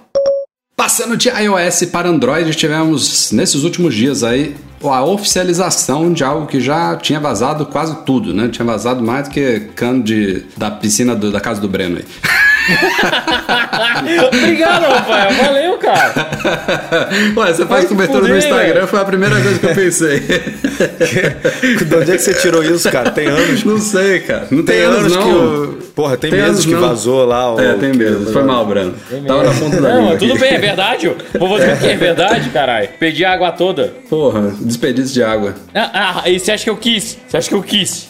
Passando 0.76 1.16
de 1.16 1.30
iOS 1.30 1.86
para 1.92 2.10
Android, 2.10 2.54
tivemos 2.56 3.32
nesses 3.32 3.64
últimos 3.64 3.94
dias 3.94 4.24
aí 4.24 4.56
a 4.84 5.04
oficialização 5.04 6.12
de 6.14 6.24
algo 6.24 6.48
que 6.48 6.60
já 6.60 6.96
tinha 6.96 7.20
vazado 7.20 7.66
quase 7.66 7.96
tudo, 8.06 8.34
né? 8.34 8.48
Tinha 8.50 8.66
vazado 8.66 9.04
mais 9.04 9.28
do 9.28 9.32
que 9.34 9.60
cano 9.76 10.02
de, 10.04 10.44
da 10.58 10.72
piscina 10.72 11.16
do- 11.16 11.32
da 11.32 11.40
casa 11.40 11.60
do 11.62 11.68
Breno 11.68 11.98
aí. 11.98 12.06
Obrigado, 14.28 14.84
Rafael. 14.84 15.32
Valeu, 15.44 15.78
cara. 15.78 16.14
Ué, 17.36 17.54
você 17.54 17.66
faz 17.66 17.86
cobertura 17.86 18.28
no 18.28 18.38
Instagram, 18.38 18.88
foi 18.88 19.00
a 19.00 19.06
primeira 19.06 19.40
coisa 19.42 19.60
que 19.60 19.66
eu 19.66 19.76
pensei. 19.76 20.20
De 20.20 21.96
onde 21.96 22.12
é 22.12 22.16
que 22.16 22.22
você 22.22 22.34
tirou 22.34 22.64
isso, 22.64 22.90
cara? 22.92 23.12
Tem 23.12 23.28
anos. 23.28 23.64
não 23.64 23.80
sei, 23.80 24.20
cara. 24.22 24.48
Não 24.52 24.64
tem, 24.64 24.78
Tem 24.78 24.86
anos 24.86 25.16
não. 25.16 25.24
que 25.24 25.30
o. 25.30 25.82
Porra, 25.96 26.16
tem, 26.18 26.32
Tem 26.32 26.42
meses 26.42 26.66
que 26.66 26.72
não. 26.74 26.82
vazou 26.82 27.26
lá. 27.26 27.54
o- 27.54 27.60
É, 27.60 27.74
tem 27.74 27.94
mesmo. 27.94 28.32
Foi 28.32 28.44
mal, 28.44 28.66
Breno. 28.66 28.94
Tava 29.28 29.44
na 29.44 29.52
ponta 29.54 29.82
da 29.82 29.90
Não, 29.90 30.02
língua 30.04 30.18
tudo 30.18 30.40
bem, 30.40 30.54
é 30.54 30.58
verdade. 30.58 31.12
Vou 31.38 31.50
fazer 31.58 31.74
o 31.74 31.78
que 31.78 31.88
é 31.88 31.96
verdade, 31.96 32.50
caralho. 32.50 32.90
Perdi 33.00 33.26
a 33.26 33.34
água 33.34 33.52
toda. 33.52 33.94
Porra, 34.10 34.52
desperdício 34.62 35.14
de 35.14 35.24
água. 35.24 35.54
Ah, 35.76 36.22
ah, 36.24 36.30
e 36.30 36.40
você 36.40 36.52
acha 36.54 36.64
que 36.64 36.70
eu 36.70 36.78
quis? 36.78 37.18
Você 37.28 37.38
acha 37.38 37.50
que 37.50 37.56
eu 37.56 37.64
quis? 37.64 38.08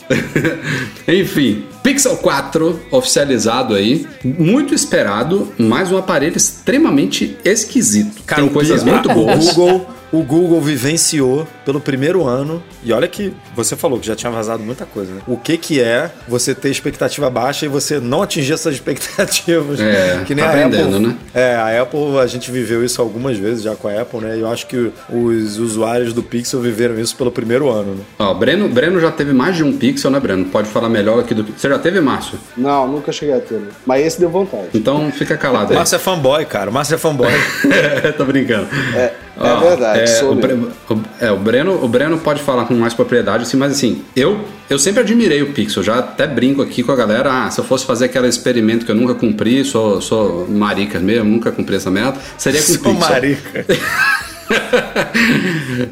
Enfim, 1.08 1.66
Pixel 1.84 2.16
4 2.18 2.80
oficializado 2.92 3.74
aí, 3.74 4.06
muito 4.24 4.74
esperado, 4.74 5.52
mas 5.58 5.92
um 5.92 5.98
aparelho 5.98 6.38
extremamente 6.38 7.38
esquisito. 7.44 8.22
Cara, 8.26 8.44
Tem 8.44 8.52
coisas 8.52 8.84
muito 8.84 9.10
boas. 9.14 9.54
Google, 9.54 9.88
o 10.12 10.22
Google 10.24 10.60
vivenciou 10.62 11.48
pelo 11.66 11.80
primeiro 11.80 12.28
ano. 12.28 12.62
E 12.84 12.92
olha 12.92 13.08
que 13.08 13.34
você 13.56 13.76
falou 13.76 14.00
que 14.00 14.08
já 14.08 14.16
tinha 14.16 14.32
vazado 14.32 14.62
muita 14.64 14.86
coisa, 14.86 15.14
né? 15.14 15.22
O 15.28 15.38
que 15.38 15.58
que 15.58 15.80
é 15.80 16.12
você 16.28 16.54
ter 16.54 16.70
expectativa 16.70 17.30
baixa 17.30 17.66
e 17.66 17.70
você 17.70 18.00
não 18.00 18.22
atingir 18.22 18.54
essas 18.54 18.74
expectativas? 18.76 19.80
É, 19.80 20.24
que 20.26 20.36
nem 20.36 20.44
tá 20.44 20.52
a 20.52 20.54
aprendendo, 20.54 20.96
Apple. 20.98 21.08
né? 21.08 21.16
É, 21.34 21.56
a 21.56 21.82
Apple, 21.82 22.18
a 22.20 22.28
gente 22.28 22.52
viveu 22.52 22.84
isso 22.84 23.02
algumas 23.02 23.38
vezes 23.38 23.64
já 23.64 23.76
com 23.76 23.88
a 23.88 24.02
Apple, 24.02 24.20
né? 24.22 24.38
E 24.38 24.42
eu 24.42 24.50
acho 24.50 24.68
que 24.68 24.92
os 25.10 25.58
usuários 25.58 26.14
do 26.14 26.22
Pixel 26.24 26.60
viveram 26.62 27.00
isso 27.00 27.16
pelo 27.16 27.32
primeiro 27.32 27.70
ano, 27.70 27.96
né? 27.96 28.04
Ó, 28.20 28.34
Breno, 28.34 28.68
Breno 28.68 29.00
já 29.00 29.12
teve 29.12 29.34
mais 29.34 29.56
de 29.56 29.64
um 29.64 29.78
Pixel, 29.78 30.12
né, 30.12 30.20
Breno? 30.20 30.46
Pode 30.46 30.68
falar 30.70 30.90
melhor 30.90 31.20
aqui 31.20 31.34
do 31.34 31.44
Você 31.44 31.70
já 31.70 31.80
teve, 31.80 32.02
Márcio? 32.02 32.38
Não, 32.58 32.88
nunca 32.88 33.12
cheguei 33.12 33.36
a 33.36 33.40
ter. 33.40 33.56
né? 33.56 33.68
Mas 33.86 34.06
esse 34.06 34.20
deu 34.20 34.30
vontade. 34.30 34.68
Então 34.74 35.12
fica 35.12 35.38
calado 35.38 35.72
aí. 35.72 35.78
Márcio 35.78 35.96
é 35.96 36.00
fanboy, 36.00 36.46
cara. 36.46 36.70
Márcio 36.72 36.96
é 36.96 36.98
fanboy. 36.98 37.32
Tô 38.18 38.26
brincando. 38.26 38.68
É, 38.96 39.14
é 39.40 39.60
verdade, 39.70 40.12
É, 40.12 40.24
o, 40.24 40.36
Bre- 40.36 40.54
o- 40.90 41.02
é, 41.20 41.32
o 41.32 41.38
Breno, 41.38 41.84
o 41.84 41.88
Breno 41.88 42.18
pode 42.18 42.42
falar 42.42 42.66
com 42.66 42.74
mais 42.76 42.94
propriedade, 42.94 43.44
assim, 43.44 43.58
mas 43.58 43.72
assim, 43.74 44.04
eu, 44.16 44.44
eu 44.70 44.78
sempre 44.78 45.02
admirei 45.02 45.42
o 45.42 45.54
Pixel, 45.54 45.82
já 45.84 46.00
até 46.00 46.28
brinco 46.28 46.62
aqui 46.62 46.84
com 46.84 46.92
a 46.92 46.96
galera, 46.96 47.46
ah, 47.46 47.50
se 47.52 47.60
eu 47.60 47.64
fosse 47.64 47.86
fazer 47.86 48.06
aquele 48.06 48.28
experimento 48.28 48.86
que 48.86 48.92
eu 48.92 48.96
nunca 48.96 49.14
cumpri, 49.16 49.64
sou, 49.64 50.02
sou 50.02 50.48
marica 50.50 51.00
mesmo, 51.00 51.30
nunca 51.30 51.52
cumpri 51.52 51.76
essa 51.76 51.90
meta, 51.92 52.20
seria 52.38 52.62
com 52.62 52.72
o 52.72 52.76
Sou 52.76 52.84
Pixel. 52.94 53.10
marica. 53.10 53.66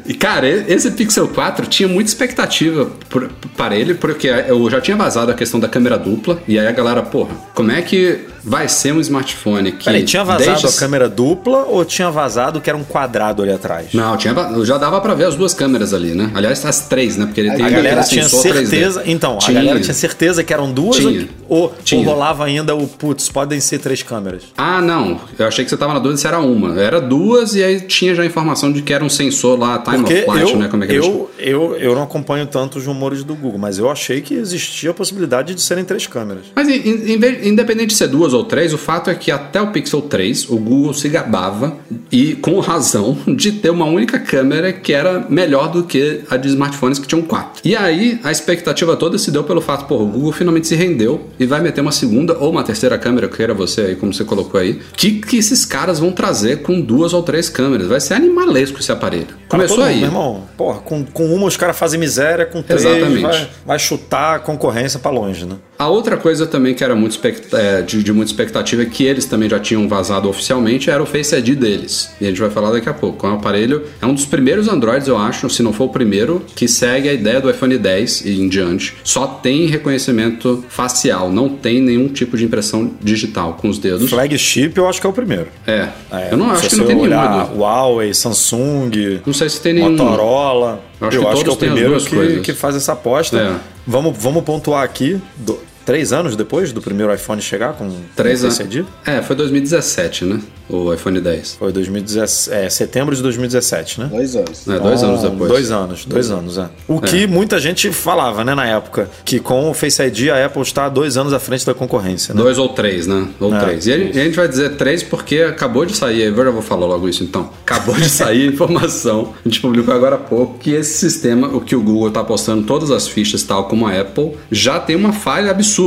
E 0.06 0.12
cara, 0.14 0.46
esse 0.46 0.90
Pixel 0.90 1.28
4 1.28 1.66
tinha 1.66 1.88
muita 1.88 2.10
expectativa 2.10 2.90
por- 3.08 3.30
para 3.56 3.74
ele, 3.74 3.94
porque 3.94 4.28
eu 4.28 4.68
já 4.70 4.80
tinha 4.82 4.96
vazado 4.96 5.30
a 5.30 5.34
questão 5.34 5.58
da 5.58 5.66
câmera 5.68 5.96
dupla, 5.98 6.42
e 6.46 6.58
aí 6.58 6.66
a 6.66 6.72
galera, 6.72 7.02
porra, 7.02 7.34
como 7.54 7.70
é 7.70 7.80
que 7.80 8.20
vai 8.42 8.68
ser 8.68 8.92
um 8.92 9.00
smartphone 9.00 9.72
que. 9.72 9.84
Peraí, 9.84 10.04
tinha 10.04 10.24
vazado 10.24 10.60
deixa- 10.60 10.68
a 10.68 10.72
câmera 10.72 11.08
dupla 11.08 11.64
ou 11.64 11.84
tinha 11.84 12.10
vazado 12.10 12.60
que 12.60 12.68
era 12.70 12.76
um 12.78 12.84
quadrado 12.84 13.42
ali 13.42 13.52
atrás? 13.52 13.88
Não, 13.92 14.16
tinha, 14.16 14.34
já 14.64 14.78
dava 14.78 15.00
pra 15.00 15.14
ver 15.14 15.24
as 15.26 15.34
duas 15.34 15.52
câmeras 15.54 15.92
ali, 15.94 16.14
né? 16.14 16.30
Aliás, 16.34 16.64
as 16.64 16.88
três, 16.88 17.16
né? 17.16 17.26
Porque 17.26 17.40
ele 17.40 17.50
tem 17.52 17.64
A 17.64 17.70
galera 17.70 18.02
tinha 18.02 18.22
sensor 18.24 18.52
3D. 18.54 18.66
certeza. 18.66 19.02
Então, 19.06 19.38
Tinha. 19.38 19.58
a 19.58 19.62
galera 19.62 19.80
tinha 19.80 19.94
certeza 19.94 20.42
que 20.44 20.52
eram 20.52 20.70
duas 20.72 20.96
Tinha. 20.96 21.28
ou, 21.48 21.60
ou, 21.62 21.74
Tinha. 21.84 22.00
ou 22.00 22.06
rolava 22.06 22.44
ainda 22.44 22.74
o 22.74 22.86
putz, 22.86 23.28
podem 23.28 23.60
ser 23.60 23.78
três 23.78 24.02
câmeras. 24.02 24.42
Ah, 24.56 24.80
não. 24.80 25.20
Eu 25.38 25.46
achei 25.46 25.64
que 25.64 25.70
você 25.70 25.76
tava 25.76 25.92
na 25.94 25.98
dúvida 25.98 26.18
se 26.20 26.26
era 26.26 26.38
uma. 26.40 26.80
Era 26.80 27.00
duas 27.00 27.54
e 27.54 27.62
aí 27.62 27.80
tinha 27.82 28.14
já 28.14 28.22
a 28.22 28.26
informação 28.26 28.72
de 28.72 28.82
que 28.82 28.92
era 28.92 29.04
um 29.04 29.08
sensor 29.08 29.58
lá, 29.58 29.78
time 29.78 29.98
Porque 29.98 30.14
of 30.14 30.24
flight, 30.24 30.50
eu, 30.52 30.58
né? 30.58 30.68
Como 30.68 30.84
é 30.84 30.86
que 30.86 30.92
eles 30.94 31.04
chamam? 31.04 31.26
eu, 31.38 31.72
eu, 31.72 31.76
eu 31.76 31.94
não 31.94 32.02
acompanho 32.02 32.46
tanto 32.46 32.78
os 32.78 32.86
rumores 32.86 33.22
do 33.24 33.34
Google, 33.34 33.58
mas 33.58 33.78
eu 33.78 33.90
achei 33.90 34.20
que 34.20 34.34
existia 34.34 34.90
a 34.90 34.94
possibilidade 34.94 35.54
de 35.54 35.60
serem 35.60 35.84
três 35.84 36.06
câmeras. 36.06 36.44
Mas 36.54 36.68
in- 36.68 36.72
in- 37.14 37.48
independente 37.48 37.88
de 37.88 37.94
ser 37.94 38.08
duas 38.30 38.34
ou 38.34 38.44
três, 38.44 38.72
o 38.72 38.78
fato 38.78 39.10
é 39.10 39.14
que 39.14 39.30
até 39.30 39.60
o 39.60 39.68
Pixel 39.68 40.02
3, 40.02 40.48
o 40.48 40.56
Google 40.56 40.94
se 40.94 41.08
gabava, 41.08 41.76
e 42.10 42.34
com 42.36 42.58
razão, 42.60 43.16
de 43.26 43.52
ter 43.52 43.70
uma 43.70 43.84
única 43.84 44.18
câmera 44.18 44.72
que 44.72 44.92
era 44.92 45.26
melhor 45.28 45.68
do 45.68 45.82
que 45.82 46.22
a 46.30 46.36
de 46.36 46.48
smartphones 46.48 46.98
que 46.98 47.06
tinham 47.06 47.22
quatro. 47.22 47.60
E 47.64 47.76
aí, 47.76 48.18
a 48.22 48.30
expectativa 48.30 48.96
toda 48.96 49.18
se 49.18 49.30
deu 49.30 49.44
pelo 49.44 49.60
fato, 49.60 49.86
pô, 49.86 49.96
o 49.96 50.06
Google 50.06 50.32
finalmente 50.32 50.66
se 50.68 50.74
rendeu 50.74 51.28
e 51.38 51.46
vai 51.46 51.60
meter 51.60 51.80
uma 51.80 51.92
segunda 51.92 52.36
ou 52.38 52.50
uma 52.50 52.62
terceira 52.62 52.96
câmera, 52.96 53.28
queira 53.28 53.52
você 53.52 53.82
aí, 53.82 53.96
como 53.96 54.12
você 54.12 54.24
colocou 54.24 54.60
aí. 54.60 54.80
que 54.96 55.20
que 55.20 55.36
esses 55.36 55.64
caras 55.64 55.98
vão 55.98 56.12
trazer 56.12 56.62
com 56.62 56.80
duas 56.80 57.12
ou 57.12 57.22
três 57.22 57.48
câmeras? 57.48 57.86
Vai 57.86 58.00
ser 58.00 58.14
animalesco 58.14 58.78
esse 58.78 58.92
aparelho. 58.92 59.26
Cara, 59.26 59.38
Começou 59.48 59.78
mundo, 59.78 59.86
aí. 59.86 59.96
Meu 59.96 60.08
irmão, 60.08 60.42
porra, 60.56 60.78
com, 60.80 61.04
com 61.04 61.34
uma 61.34 61.46
os 61.46 61.56
caras 61.56 61.78
fazem 61.78 61.98
miséria, 61.98 62.46
com 62.46 62.62
três 62.62 62.84
Exatamente. 62.84 63.22
vai, 63.22 63.50
vai 63.66 63.78
chutar 63.78 64.36
a 64.36 64.38
concorrência 64.38 64.98
pra 64.98 65.10
longe, 65.10 65.44
né? 65.44 65.56
A 65.80 65.88
outra 65.88 66.18
coisa 66.18 66.46
também 66.46 66.74
que 66.74 66.84
era 66.84 66.94
muito 66.94 67.18
é, 67.54 67.80
de, 67.80 68.02
de 68.02 68.12
muita 68.12 68.30
expectativa, 68.30 68.84
que 68.84 69.02
eles 69.02 69.24
também 69.24 69.48
já 69.48 69.58
tinham 69.58 69.88
vazado 69.88 70.28
oficialmente, 70.28 70.90
era 70.90 71.02
o 71.02 71.06
Face 71.06 71.34
ID 71.34 71.58
deles. 71.58 72.10
E 72.20 72.26
a 72.26 72.28
gente 72.28 72.38
vai 72.38 72.50
falar 72.50 72.70
daqui 72.70 72.86
a 72.90 72.92
pouco. 72.92 73.26
É 73.26 73.30
um 73.30 73.36
aparelho, 73.36 73.84
é 73.98 74.04
um 74.04 74.12
dos 74.12 74.26
primeiros 74.26 74.68
Androids, 74.68 75.08
eu 75.08 75.16
acho, 75.16 75.48
se 75.48 75.62
não 75.62 75.72
for 75.72 75.84
o 75.84 75.88
primeiro, 75.88 76.44
que 76.54 76.68
segue 76.68 77.08
a 77.08 77.14
ideia 77.14 77.40
do 77.40 77.48
iPhone 77.48 77.78
10 77.78 78.26
e 78.26 78.42
em 78.42 78.46
diante. 78.50 78.94
Só 79.02 79.26
tem 79.26 79.64
reconhecimento 79.68 80.62
facial, 80.68 81.32
não 81.32 81.48
tem 81.48 81.80
nenhum 81.80 82.08
tipo 82.08 82.36
de 82.36 82.44
impressão 82.44 82.90
digital 83.00 83.54
com 83.54 83.66
os 83.70 83.78
dedos. 83.78 84.10
Flagship 84.10 84.74
eu 84.76 84.86
acho 84.86 85.00
que 85.00 85.06
é 85.06 85.10
o 85.10 85.14
primeiro. 85.14 85.46
É. 85.66 85.88
É, 86.12 86.28
eu 86.30 86.36
não 86.36 86.50
acho 86.50 86.68
que 86.68 86.76
não 86.76 86.86
tem 86.86 86.96
olhar 86.96 87.46
Edu. 87.46 87.58
Huawei, 87.58 88.12
Samsung, 88.12 89.20
Não 89.24 89.32
sei 89.32 89.48
se 89.48 89.58
tem 89.62 89.72
nenhum. 89.72 89.92
Motorola. 89.92 90.84
Eu 91.00 91.08
acho 91.08 91.16
eu 91.16 91.22
que 91.22 91.26
acho 91.28 91.42
que 91.44 91.48
é 91.48 91.52
o 91.52 91.56
primeiro 91.56 92.00
que, 92.04 92.40
que 92.40 92.52
faz 92.52 92.76
essa 92.76 92.92
aposta. 92.92 93.38
É. 93.38 93.56
Vamos, 93.86 94.14
vamos 94.18 94.44
pontuar 94.44 94.84
aqui. 94.84 95.18
do- 95.38 95.69
três 95.90 96.12
anos 96.12 96.36
depois 96.36 96.72
do 96.72 96.80
primeiro 96.80 97.12
iPhone 97.12 97.42
chegar 97.42 97.72
com 97.72 97.90
Três 98.14 98.44
anos. 98.44 98.56
Face 98.56 98.78
ID? 98.78 98.86
É, 99.04 99.20
foi 99.22 99.34
2017, 99.34 100.24
né? 100.24 100.40
O 100.68 100.94
iPhone 100.94 101.20
10. 101.20 101.56
Foi 101.58 101.72
2017, 101.72 102.56
é, 102.56 102.70
setembro 102.70 103.16
de 103.16 103.20
2017, 103.22 103.98
né? 103.98 104.08
Dois 104.08 104.36
anos. 104.36 104.68
É, 104.68 104.78
dois 104.78 105.02
anos 105.02 105.24
Ah, 105.24 105.28
depois. 105.28 105.50
Dois 105.50 105.70
anos, 105.72 106.04
dois 106.04 106.30
anos, 106.30 106.58
é. 106.58 106.68
O 106.86 107.00
que 107.00 107.26
muita 107.26 107.58
gente 107.58 107.90
falava, 107.90 108.44
né, 108.44 108.54
na 108.54 108.64
época, 108.66 109.10
que 109.24 109.40
com 109.40 109.68
o 109.68 109.74
Face 109.74 110.00
ID 110.00 110.28
a 110.28 110.46
Apple 110.46 110.62
está 110.62 110.88
dois 110.88 111.16
anos 111.16 111.32
à 111.32 111.40
frente 111.40 111.66
da 111.66 111.74
concorrência, 111.74 112.32
né? 112.32 112.40
Dois 112.40 112.56
ou 112.56 112.68
três, 112.68 113.08
né? 113.08 113.26
Ou 113.40 113.52
É, 113.52 113.58
três. 113.58 113.84
E 113.88 113.92
a, 113.92 113.96
e 113.96 114.10
a 114.10 114.24
gente 114.24 114.36
vai 114.36 114.46
dizer 114.46 114.76
três 114.76 115.02
porque 115.02 115.38
acabou 115.38 115.84
de 115.84 115.96
sair, 115.96 116.20
eu 116.22 116.36
já 116.36 116.50
vou 116.52 116.62
falar 116.62 116.86
logo 116.86 117.08
isso 117.08 117.24
então. 117.24 117.50
Acabou 117.66 117.96
de 117.96 118.08
sair 118.08 118.44
a 118.44 118.46
informação, 118.54 119.34
a 119.44 119.48
gente 119.48 119.60
publicou 119.60 119.92
agora 119.92 120.14
há 120.14 120.18
pouco, 120.20 120.56
que 120.60 120.70
esse 120.70 120.98
sistema, 120.98 121.48
o 121.48 121.60
que 121.60 121.74
o 121.74 121.82
Google 121.82 122.06
está 122.06 122.22
postando 122.22 122.62
todas 122.64 122.92
as 122.92 123.08
fichas, 123.08 123.42
tal 123.42 123.64
como 123.64 123.88
a 123.88 124.00
Apple, 124.00 124.36
já 124.52 124.78
tem 124.78 124.94
uma 124.94 125.12
falha 125.12 125.50
absurda. 125.50 125.79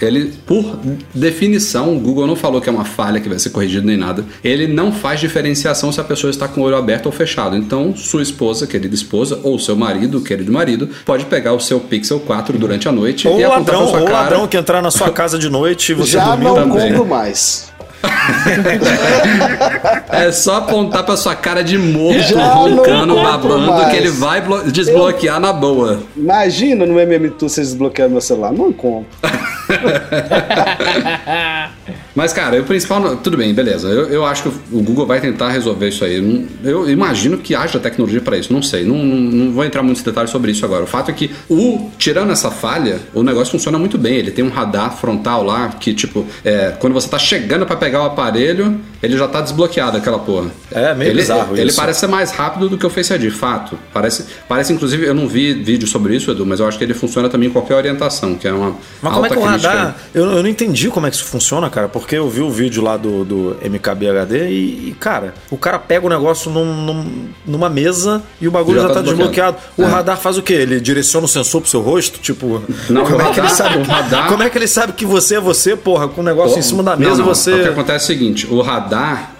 Ele, 0.00 0.32
por 0.46 0.78
definição, 1.14 1.96
o 1.96 2.00
Google 2.00 2.26
não 2.26 2.36
falou 2.36 2.60
que 2.60 2.68
é 2.68 2.72
uma 2.72 2.84
falha 2.84 3.20
que 3.20 3.28
vai 3.28 3.38
ser 3.38 3.50
corrigida 3.50 3.86
nem 3.86 3.96
nada. 3.96 4.24
Ele 4.42 4.66
não 4.66 4.92
faz 4.92 5.20
diferenciação 5.20 5.92
se 5.92 6.00
a 6.00 6.04
pessoa 6.04 6.30
está 6.30 6.48
com 6.48 6.60
o 6.60 6.64
olho 6.64 6.76
aberto 6.76 7.06
ou 7.06 7.12
fechado. 7.12 7.56
Então, 7.56 7.94
sua 7.96 8.22
esposa, 8.22 8.66
querida 8.66 8.94
esposa, 8.94 9.38
ou 9.42 9.58
seu 9.58 9.76
marido, 9.76 10.20
querido 10.20 10.52
marido, 10.52 10.88
pode 11.04 11.24
pegar 11.26 11.52
o 11.52 11.60
seu 11.60 11.78
Pixel 11.80 12.20
4 12.20 12.58
durante 12.58 12.88
a 12.88 12.92
noite 12.92 13.26
Ou 13.28 13.38
e 13.38 13.44
apontar 13.44 13.74
ladrão, 13.74 13.78
pra 13.82 13.90
sua 13.90 14.00
ou 14.00 14.06
cara. 14.06 14.18
ladrão 14.20 14.46
que 14.48 14.56
entrar 14.56 14.82
na 14.82 14.90
sua 14.90 15.10
casa 15.12 15.38
de 15.38 15.48
noite 15.48 15.92
e 15.92 15.94
você 15.94 16.12
Já 16.12 16.24
dormindo. 16.26 16.44
não 16.48 16.54
também. 16.54 16.88
compro 16.92 17.06
mais. 17.06 17.72
É 20.10 20.30
só 20.32 20.56
apontar 20.56 21.04
pra 21.04 21.16
sua 21.16 21.34
cara 21.34 21.62
de 21.62 21.78
morto, 21.78 22.20
Já 22.20 22.52
roncando, 22.54 23.14
babando, 23.14 23.70
mais. 23.72 23.90
que 23.90 23.96
ele 23.96 24.10
vai 24.10 24.40
blo- 24.40 24.62
desbloquear 24.70 25.40
na 25.40 25.52
boa. 25.52 26.00
Imagina 26.16 26.86
no 26.86 26.94
MMTool 26.94 27.48
vocês 27.48 27.68
desbloqueando 27.68 28.12
meu 28.12 28.20
celular. 28.20 28.52
Não 28.52 28.72
compro. 28.72 29.06
Mas, 32.14 32.32
cara, 32.32 32.60
o 32.60 32.64
principal. 32.64 33.16
Tudo 33.18 33.36
bem, 33.36 33.52
beleza. 33.52 33.88
Eu, 33.88 34.08
eu 34.08 34.24
acho 34.24 34.44
que 34.44 34.48
o 34.48 34.80
Google 34.82 35.04
vai 35.06 35.20
tentar 35.20 35.50
resolver 35.50 35.88
isso 35.88 36.02
aí. 36.04 36.48
Eu 36.64 36.88
imagino 36.88 37.36
que 37.36 37.54
haja 37.54 37.78
tecnologia 37.78 38.22
pra 38.22 38.38
isso, 38.38 38.50
não 38.52 38.62
sei. 38.62 38.84
Não, 38.84 38.96
não, 38.96 39.16
não 39.16 39.52
vou 39.52 39.64
entrar 39.64 39.82
muitos 39.82 40.02
detalhes 40.02 40.30
sobre 40.30 40.52
isso 40.52 40.64
agora. 40.64 40.84
O 40.84 40.86
fato 40.86 41.10
é 41.10 41.14
que, 41.14 41.30
o, 41.48 41.90
tirando 41.98 42.32
essa 42.32 42.50
falha, 42.50 43.00
o 43.12 43.22
negócio 43.22 43.52
funciona 43.52 43.78
muito 43.78 43.98
bem. 43.98 44.14
Ele 44.14 44.30
tem 44.30 44.42
um 44.44 44.48
radar 44.48 44.96
frontal 44.96 45.44
lá 45.44 45.68
que, 45.68 45.92
tipo, 45.92 46.26
é, 46.42 46.72
quando 46.78 46.94
você 46.94 47.06
tá 47.08 47.18
chegando 47.18 47.66
pra 47.66 47.76
pegar 47.76 48.02
o 48.02 48.06
aparelho, 48.06 48.80
ele 49.02 49.16
já 49.16 49.28
tá 49.28 49.40
desbloqueado, 49.40 49.96
aquela 49.96 50.18
porra. 50.18 50.50
É, 50.72 50.94
meio 50.94 51.10
ele, 51.10 51.20
bizarro 51.20 51.56
Ele 51.56 51.68
isso. 51.68 51.76
parece 51.76 52.00
ser 52.00 52.06
mais 52.06 52.30
rápido 52.32 52.68
do 52.68 52.76
que 52.78 52.86
o 52.86 52.90
Face 52.90 53.12
ID, 53.12 53.30
fato. 53.30 53.78
Parece, 53.92 54.24
parece 54.48 54.72
inclusive, 54.72 55.06
eu 55.06 55.14
não 55.14 55.28
vi 55.28 55.52
vídeo 55.54 55.86
sobre 55.86 56.14
isso, 56.16 56.30
Edu, 56.30 56.44
mas 56.46 56.60
eu 56.60 56.66
acho 56.66 56.76
que 56.78 56.84
ele 56.84 56.94
funciona 56.94 57.28
também 57.28 57.48
em 57.48 57.52
qualquer 57.52 57.74
orientação, 57.74 58.34
que 58.34 58.46
é 58.48 58.52
uma. 58.52 58.74
Mas 59.02 59.12
como 59.14 59.26
é 59.26 59.28
que 59.30 59.38
o 59.38 59.42
crítica. 59.42 59.68
radar. 59.68 59.96
Eu, 60.14 60.24
eu 60.32 60.42
não 60.42 60.48
entendi 60.48 60.88
como 60.88 61.06
é 61.06 61.10
que 61.10 61.16
isso 61.16 61.24
funciona, 61.24 61.68
cara, 61.70 61.88
porque 61.88 62.16
eu 62.16 62.28
vi 62.28 62.40
o 62.40 62.50
vídeo 62.50 62.82
lá 62.82 62.96
do, 62.96 63.24
do 63.24 63.56
MKBHD 63.62 64.48
e, 64.48 64.88
e, 64.90 64.96
cara, 64.98 65.34
o 65.50 65.56
cara 65.56 65.78
pega 65.78 66.06
o 66.06 66.08
negócio 66.08 66.50
num- 66.50 66.74
num- 66.84 67.28
numa 67.46 67.68
mesa 67.68 68.22
e 68.40 68.48
o 68.48 68.50
bagulho 68.50 68.76
já, 68.80 68.82
Já 68.82 68.88
tá, 68.88 68.94
tá 68.94 69.00
desbloqueado. 69.02 69.56
desbloqueado. 69.56 69.56
O 69.76 69.82
É. 69.82 69.86
radar 69.86 70.16
faz 70.18 70.36
o 70.38 70.42
quê? 70.42 70.54
Ele 70.54 70.80
direciona 70.80 71.24
o 71.26 71.28
sensor 71.28 71.60
pro 71.60 71.70
seu 71.70 71.80
rosto? 71.80 72.18
Tipo, 72.20 72.62
Não, 72.90 73.04
como, 73.04 73.16
o 73.16 73.20
é 73.20 73.24
que 73.32 73.40
ele 73.40 73.48
radar- 73.48 73.50
sabe, 73.50 73.78
o 73.78 73.82
radar- 73.82 74.28
como 74.28 74.42
é 74.42 74.50
que 74.50 74.58
ele 74.58 74.66
sabe 74.68 74.92
que 74.92 75.04
você 75.06 75.36
é 75.36 75.40
você, 75.40 75.76
porra, 75.76 76.08
com 76.08 76.20
o 76.20 76.24
negócio 76.24 76.58
em 76.58 76.62
cima 76.62 76.82
da 76.82 76.92
Não, 76.96 76.98
mesa 76.98 77.16
não. 77.16 77.24
e 77.24 77.28
você. 77.28 77.52
O 77.52 77.62
que 77.62 77.68
acontece 77.68 78.12
é 78.12 78.14
o 78.14 78.18
seguinte: 78.18 78.46
o 78.50 78.60
radar, 78.62 78.86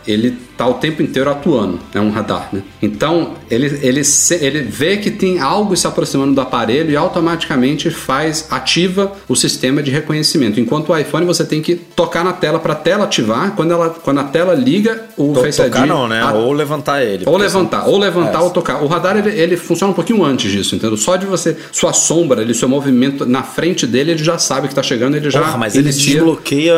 ele 0.06 0.36
tá 0.56 0.66
o 0.66 0.74
tempo 0.74 1.02
inteiro 1.02 1.30
atuando. 1.30 1.78
É 1.94 2.00
um 2.00 2.10
radar, 2.10 2.48
né? 2.52 2.62
Então, 2.80 3.34
ele, 3.50 3.66
ele, 3.82 4.02
ele 4.40 4.60
vê 4.62 4.96
que 4.96 5.10
tem 5.10 5.38
algo 5.40 5.76
se 5.76 5.86
aproximando 5.86 6.34
do 6.34 6.40
aparelho 6.40 6.90
e 6.90 6.96
automaticamente 6.96 7.90
faz, 7.90 8.46
ativa 8.50 9.12
o 9.28 9.34
sistema 9.36 9.82
de 9.82 9.90
reconhecimento. 9.90 10.58
Enquanto 10.60 10.90
o 10.90 10.98
iPhone, 10.98 11.26
você 11.26 11.44
tem 11.44 11.60
que 11.60 11.74
tocar 11.74 12.24
na 12.24 12.32
tela 12.32 12.58
para 12.58 12.72
a 12.72 12.76
tela 12.76 13.04
ativar. 13.04 13.52
Quando, 13.54 13.72
ela, 13.72 13.90
quando 13.90 14.18
a 14.20 14.24
tela 14.24 14.54
liga, 14.54 15.04
o 15.16 15.32
To- 15.34 15.42
Face 15.42 15.62
tocar 15.62 15.80
ID. 15.80 15.88
não, 15.88 16.08
né? 16.08 16.20
a- 16.22 16.32
Ou 16.32 16.52
levantar 16.52 17.02
ele. 17.04 17.24
Ou 17.26 17.36
levantar, 17.36 17.86
ou 17.88 17.98
levantar 17.98 18.38
É. 18.40 18.42
ou 18.42 18.50
tocar. 18.50 18.82
O 18.82 18.86
radar 18.86 19.16
ele, 19.16 19.30
ele 19.38 19.56
funciona 19.56 19.90
um 19.90 19.94
pouquinho 19.94 20.24
antes 20.24 20.50
disso, 20.50 20.74
entendeu? 20.74 20.96
Só 20.96 21.16
de 21.16 21.26
você, 21.26 21.56
sua 21.72 21.92
sombra, 21.92 22.40
ele, 22.42 22.54
seu 22.54 22.68
movimento 22.68 23.26
na 23.26 23.42
frente 23.42 23.86
dele, 23.86 24.12
ele 24.12 24.24
já 24.24 24.38
sabe 24.38 24.68
que 24.68 24.74
tá 24.74 24.82
chegando, 24.82 25.16
ele 25.16 25.30
já 25.30 25.40
Porra, 25.40 25.58
mas 25.58 25.74
ele 25.74 25.90
desbloqueia, 25.92 26.74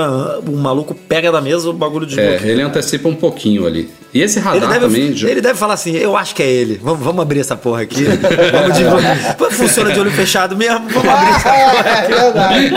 o 0.46 0.56
maluco 0.56 0.94
pega 0.94 1.30
da 1.32 1.40
mesa, 1.40 1.68
o 1.68 1.72
bagulho 1.72 2.06
desbloqueia. 2.06 2.40
É, 2.42 2.48
ele 2.50 2.62
antecipa 2.62 3.08
um 3.08 3.14
pouquinho 3.14 3.66
ali. 3.68 3.88
E 4.12 4.22
esse 4.22 4.38
Ele 4.38 4.44
radar 4.46 4.70
deve, 4.72 4.86
também. 4.86 5.14
já- 5.14 5.28
ele 5.28 5.40
deve 5.42 5.58
falar 5.58 5.74
assim, 5.74 5.94
eu 5.94 6.16
acho 6.16 6.34
que 6.34 6.42
é 6.42 6.50
ele. 6.50 6.80
Vamos, 6.82 7.04
vamos 7.04 7.20
abrir 7.22 7.40
essa 7.40 7.54
porra 7.56 7.82
aqui. 7.82 8.04
Vamos 9.38 9.54
Funciona 9.54 9.92
de 9.92 10.00
olho 10.00 10.10
fechado 10.10 10.56
mesmo. 10.56 10.88
Vamos 10.88 11.08
abrir 11.08 11.30
essa 11.30 11.48
É 11.50 12.08
verdade. 12.08 12.72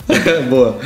Boa. 0.50 0.76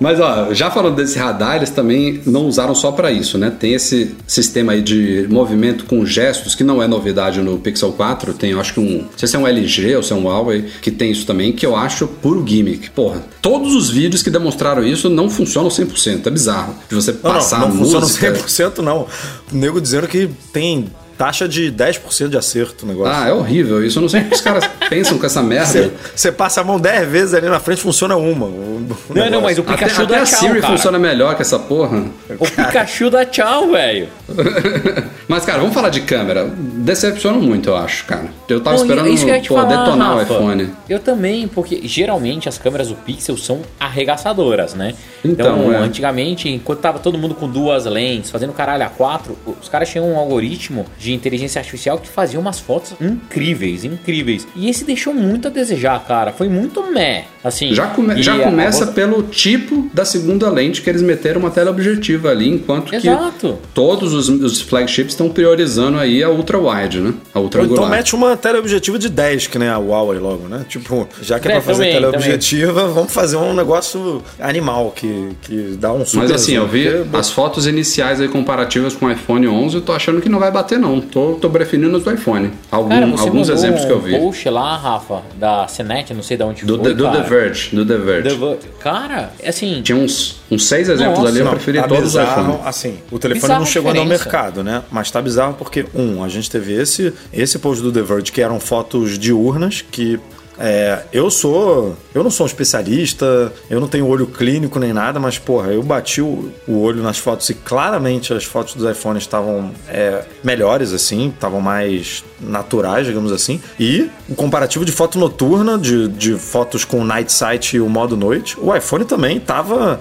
Mas 0.00 0.18
ó, 0.20 0.52
já 0.52 0.70
falando 0.70 0.96
desse 0.96 1.18
radar, 1.18 1.56
eles 1.56 1.70
também 1.70 2.20
não 2.26 2.46
usaram 2.46 2.74
só 2.74 2.90
para 2.92 3.10
isso, 3.10 3.38
né? 3.38 3.50
Tem 3.58 3.72
esse 3.74 4.14
sistema 4.26 4.72
aí 4.72 4.82
de 4.82 5.26
movimento 5.30 5.84
com 5.84 6.04
gestos, 6.04 6.54
que 6.54 6.64
não 6.64 6.82
é 6.82 6.86
novidade 6.88 7.40
no 7.40 7.56
Pixel 7.58 7.92
4. 7.92 8.34
Tem, 8.34 8.50
eu 8.50 8.60
acho 8.60 8.74
que 8.74 8.80
um. 8.80 8.98
Não 9.02 9.08
sei 9.16 9.28
se 9.28 9.36
é 9.36 9.38
um 9.38 9.46
LG 9.46 9.96
ou 9.96 10.02
se 10.02 10.12
é 10.12 10.16
um 10.16 10.24
Huawei, 10.24 10.64
que 10.82 10.90
tem 10.90 11.10
isso 11.10 11.24
também, 11.24 11.52
que 11.52 11.64
eu 11.64 11.76
acho 11.76 12.06
puro 12.06 12.44
gimmick. 12.46 12.90
Porra, 12.90 13.22
todos 13.40 13.74
os 13.74 13.88
vídeos 13.90 14.22
que 14.22 14.30
demonstraram 14.30 14.84
isso 14.84 15.08
não 15.08 15.30
funcionam 15.30 15.70
100%. 15.70 16.26
É 16.26 16.30
bizarro. 16.30 16.74
De 16.88 16.94
você 16.94 17.12
Não, 17.12 17.18
passar 17.20 17.60
não, 17.60 17.68
não 17.68 17.76
música. 17.76 18.00
Funciona 18.38 18.74
100% 18.74 18.78
não. 18.78 19.06
O 19.52 19.56
nego 19.56 19.80
dizendo 19.80 20.08
que 20.08 20.28
tem 20.52 20.90
taxa 21.16 21.48
de 21.48 21.72
10% 21.72 22.28
de 22.28 22.36
acerto 22.36 22.84
o 22.84 22.88
negócio. 22.88 23.12
Ah, 23.12 23.28
é 23.28 23.32
horrível 23.32 23.84
isso. 23.84 23.98
Eu 23.98 24.02
não 24.02 24.08
sei 24.08 24.22
o 24.22 24.24
que 24.24 24.34
os 24.34 24.40
caras 24.40 24.68
pensam 24.88 25.18
com 25.18 25.26
essa 25.26 25.42
merda. 25.42 25.92
Você, 26.14 26.32
passa 26.32 26.60
a 26.60 26.64
mão 26.64 26.78
10 26.78 27.08
vezes 27.08 27.34
ali 27.34 27.48
na 27.48 27.60
frente, 27.60 27.80
funciona 27.80 28.16
uma. 28.16 28.46
Não, 28.46 29.30
não, 29.30 29.40
mas 29.40 29.58
o 29.58 29.62
Até, 29.62 29.72
Pikachu 29.72 30.02
até 30.02 30.14
dá 30.14 30.22
a 30.22 30.24
tchau, 30.24 30.38
Siri 30.38 30.60
cara. 30.60 30.72
funciona 30.72 30.98
melhor 30.98 31.34
que 31.36 31.42
essa 31.42 31.58
porra. 31.58 32.04
O 32.38 32.44
Pikachu 32.44 33.10
dá 33.10 33.24
tchau, 33.24 33.70
velho. 33.70 34.08
Mas, 35.26 35.44
cara, 35.44 35.58
vamos 35.58 35.74
falar 35.74 35.88
de 35.88 36.02
câmera. 36.02 36.50
Decepciona 36.54 37.38
muito, 37.38 37.70
eu 37.70 37.76
acho, 37.76 38.04
cara. 38.04 38.26
Eu 38.48 38.60
tava 38.60 38.76
esperando 38.76 39.08
isso 39.08 39.24
que 39.24 39.48
pô, 39.48 39.54
falar, 39.54 39.68
detonar 39.68 40.18
Rafa. 40.18 40.34
o 40.34 40.36
iPhone. 40.36 40.70
Eu 40.88 40.98
também, 40.98 41.48
porque 41.48 41.80
geralmente 41.84 42.48
as 42.48 42.58
câmeras 42.58 42.88
do 42.88 42.94
Pixel 42.94 43.36
são 43.36 43.62
arregaçadoras, 43.80 44.74
né? 44.74 44.94
Então, 45.24 45.72
é. 45.72 45.76
antigamente, 45.76 46.48
enquanto 46.48 46.80
tava 46.80 46.98
todo 46.98 47.16
mundo 47.16 47.34
com 47.34 47.48
duas 47.48 47.86
lentes, 47.86 48.30
fazendo 48.30 48.52
caralho 48.52 48.84
a 48.84 48.88
quatro, 48.88 49.36
os 49.60 49.68
caras 49.68 49.88
tinham 49.88 50.10
um 50.10 50.18
algoritmo 50.18 50.84
de 51.04 51.12
inteligência 51.12 51.58
artificial 51.58 51.98
que 51.98 52.08
fazia 52.08 52.40
umas 52.40 52.58
fotos 52.58 52.94
incríveis, 52.98 53.84
incríveis. 53.84 54.46
E 54.56 54.68
esse 54.70 54.84
deixou 54.84 55.12
muito 55.12 55.48
a 55.48 55.50
desejar, 55.50 56.02
cara. 56.06 56.32
Foi 56.32 56.48
muito 56.48 56.82
meh, 56.90 57.24
assim. 57.42 57.74
Já, 57.74 57.88
come- 57.88 58.22
já 58.22 58.38
começa 58.38 58.84
a- 58.84 58.86
pelo 58.86 59.22
tipo 59.24 59.90
da 59.92 60.04
segunda 60.04 60.48
lente 60.48 60.80
que 60.80 60.88
eles 60.88 61.02
meteram 61.02 61.40
uma 61.40 61.50
tela 61.50 61.70
objetiva 61.70 62.30
ali, 62.30 62.48
enquanto 62.48 62.94
Exato. 62.94 63.58
que 63.62 63.68
todos 63.74 64.14
os, 64.14 64.28
os 64.30 64.60
flagships 64.62 65.12
estão 65.12 65.28
priorizando 65.28 65.98
aí 65.98 66.22
a 66.22 66.30
ultra 66.30 66.58
wide, 66.58 67.00
né? 67.00 67.12
A 67.34 67.40
ultra 67.40 67.60
Ou 67.60 67.66
então 67.66 67.76
angular. 67.84 67.98
mete 67.98 68.14
uma 68.14 68.34
teleobjetiva 68.36 68.98
de 68.98 69.08
10, 69.10 69.46
que 69.46 69.58
nem 69.58 69.68
a 69.68 69.76
Huawei 69.76 70.18
logo, 70.18 70.48
né? 70.48 70.64
Tipo, 70.68 71.06
já 71.20 71.38
que 71.38 71.48
é, 71.48 71.50
É, 71.50 71.54
pra 71.56 71.62
fazer 71.62 71.84
também, 71.84 71.92
teleobjetiva, 71.94 72.86
vamos 72.88 73.12
fazer 73.12 73.36
um 73.36 73.52
negócio 73.52 74.22
animal 74.40 74.90
que, 74.96 75.30
que 75.42 75.76
dá 75.78 75.92
um 75.92 76.04
super 76.06 76.22
Mas 76.22 76.30
assim, 76.32 76.54
zoom, 76.54 76.62
eu 76.62 76.68
vi 76.68 76.88
porque- 76.90 77.16
as 77.16 77.30
fotos 77.30 77.66
iniciais 77.66 78.20
aí 78.20 78.28
comparativas 78.28 78.94
com 78.94 79.06
o 79.06 79.10
iPhone 79.12 79.46
11, 79.48 79.74
eu 79.76 79.82
tô 79.82 79.92
achando 79.92 80.20
que 80.20 80.28
não 80.28 80.38
vai 80.38 80.50
bater 80.50 80.78
não. 80.78 80.93
Tô, 81.00 81.34
tô 81.34 81.50
preferindo 81.50 81.96
os 81.96 82.04
do 82.04 82.12
iPhone. 82.12 82.50
Algum- 82.70 82.88
Cara, 82.88 83.06
alguns 83.18 83.48
exemplos 83.48 83.84
que 83.84 83.90
eu 83.92 83.98
um 83.98 84.00
vi. 84.00 84.18
post 84.18 84.48
lá, 84.50 84.76
Rafa, 84.76 85.22
da 85.36 85.66
CNET, 85.68 86.12
não 86.14 86.22
sei 86.22 86.36
de 86.36 86.42
onde 86.42 86.64
Do, 86.64 86.78
foi, 86.78 86.94
do 86.94 87.04
cara. 87.04 87.22
The 87.22 87.28
Verge, 87.28 87.76
do 87.76 87.84
The 87.86 87.96
Verge. 87.96 88.36
The 88.36 88.58
Cara, 88.80 89.32
assim... 89.46 89.80
Tinha 89.82 89.96
uns, 89.96 90.40
uns 90.50 90.66
seis 90.66 90.88
exemplos 90.88 91.18
Nossa, 91.18 91.30
ali, 91.30 91.38
eu 91.38 91.44
Não, 91.44 91.52
preferi 91.52 91.78
tá 91.80 91.88
todos 91.88 92.04
os 92.14 92.20
bizarro, 92.20 92.42
iPhone. 92.54 92.68
assim, 92.68 92.98
o 93.10 93.18
telefone 93.18 93.42
Bizarra 93.42 93.58
não 93.60 93.66
chegou 93.66 93.88
ainda 93.90 94.00
ao 94.00 94.06
mercado, 94.06 94.62
né? 94.64 94.82
Mas 94.90 95.10
tá 95.10 95.20
bizarro 95.22 95.54
porque, 95.54 95.86
um, 95.94 96.22
a 96.22 96.28
gente 96.28 96.50
teve 96.50 96.72
esse, 96.74 97.12
esse 97.32 97.58
post 97.58 97.82
do 97.82 97.90
The 97.92 98.02
Verge 98.02 98.32
que 98.32 98.40
eram 98.40 98.58
fotos 98.60 99.18
diurnas 99.18 99.82
que 99.82 100.18
é, 100.58 101.02
eu 101.12 101.30
sou. 101.30 101.96
Eu 102.14 102.22
não 102.22 102.30
sou 102.30 102.44
um 102.44 102.46
especialista, 102.46 103.52
eu 103.68 103.80
não 103.80 103.88
tenho 103.88 104.06
olho 104.06 104.26
clínico 104.26 104.78
nem 104.78 104.92
nada, 104.92 105.18
mas, 105.18 105.38
porra, 105.38 105.72
eu 105.72 105.82
bati 105.82 106.20
o, 106.20 106.52
o 106.66 106.80
olho 106.80 107.02
nas 107.02 107.18
fotos 107.18 107.48
e 107.50 107.54
claramente 107.54 108.32
as 108.32 108.44
fotos 108.44 108.74
dos 108.74 108.88
iPhones 108.88 109.24
estavam 109.24 109.72
é, 109.88 110.24
melhores, 110.42 110.92
assim, 110.92 111.28
estavam 111.28 111.60
mais 111.60 112.24
naturais, 112.40 113.06
digamos 113.06 113.32
assim. 113.32 113.60
E 113.78 114.10
um 114.28 114.34
comparativo 114.34 114.84
de 114.84 114.92
foto 114.92 115.18
noturna, 115.18 115.76
de, 115.76 116.08
de 116.08 116.34
fotos 116.34 116.84
com 116.84 117.00
o 117.00 117.04
Night 117.04 117.32
Sight 117.32 117.76
e 117.76 117.80
o 117.80 117.88
modo 117.88 118.16
noite, 118.16 118.56
o 118.60 118.74
iPhone 118.74 119.04
também 119.04 119.38
estava 119.38 120.00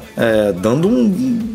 dando 0.62 0.88
um, 0.88 1.06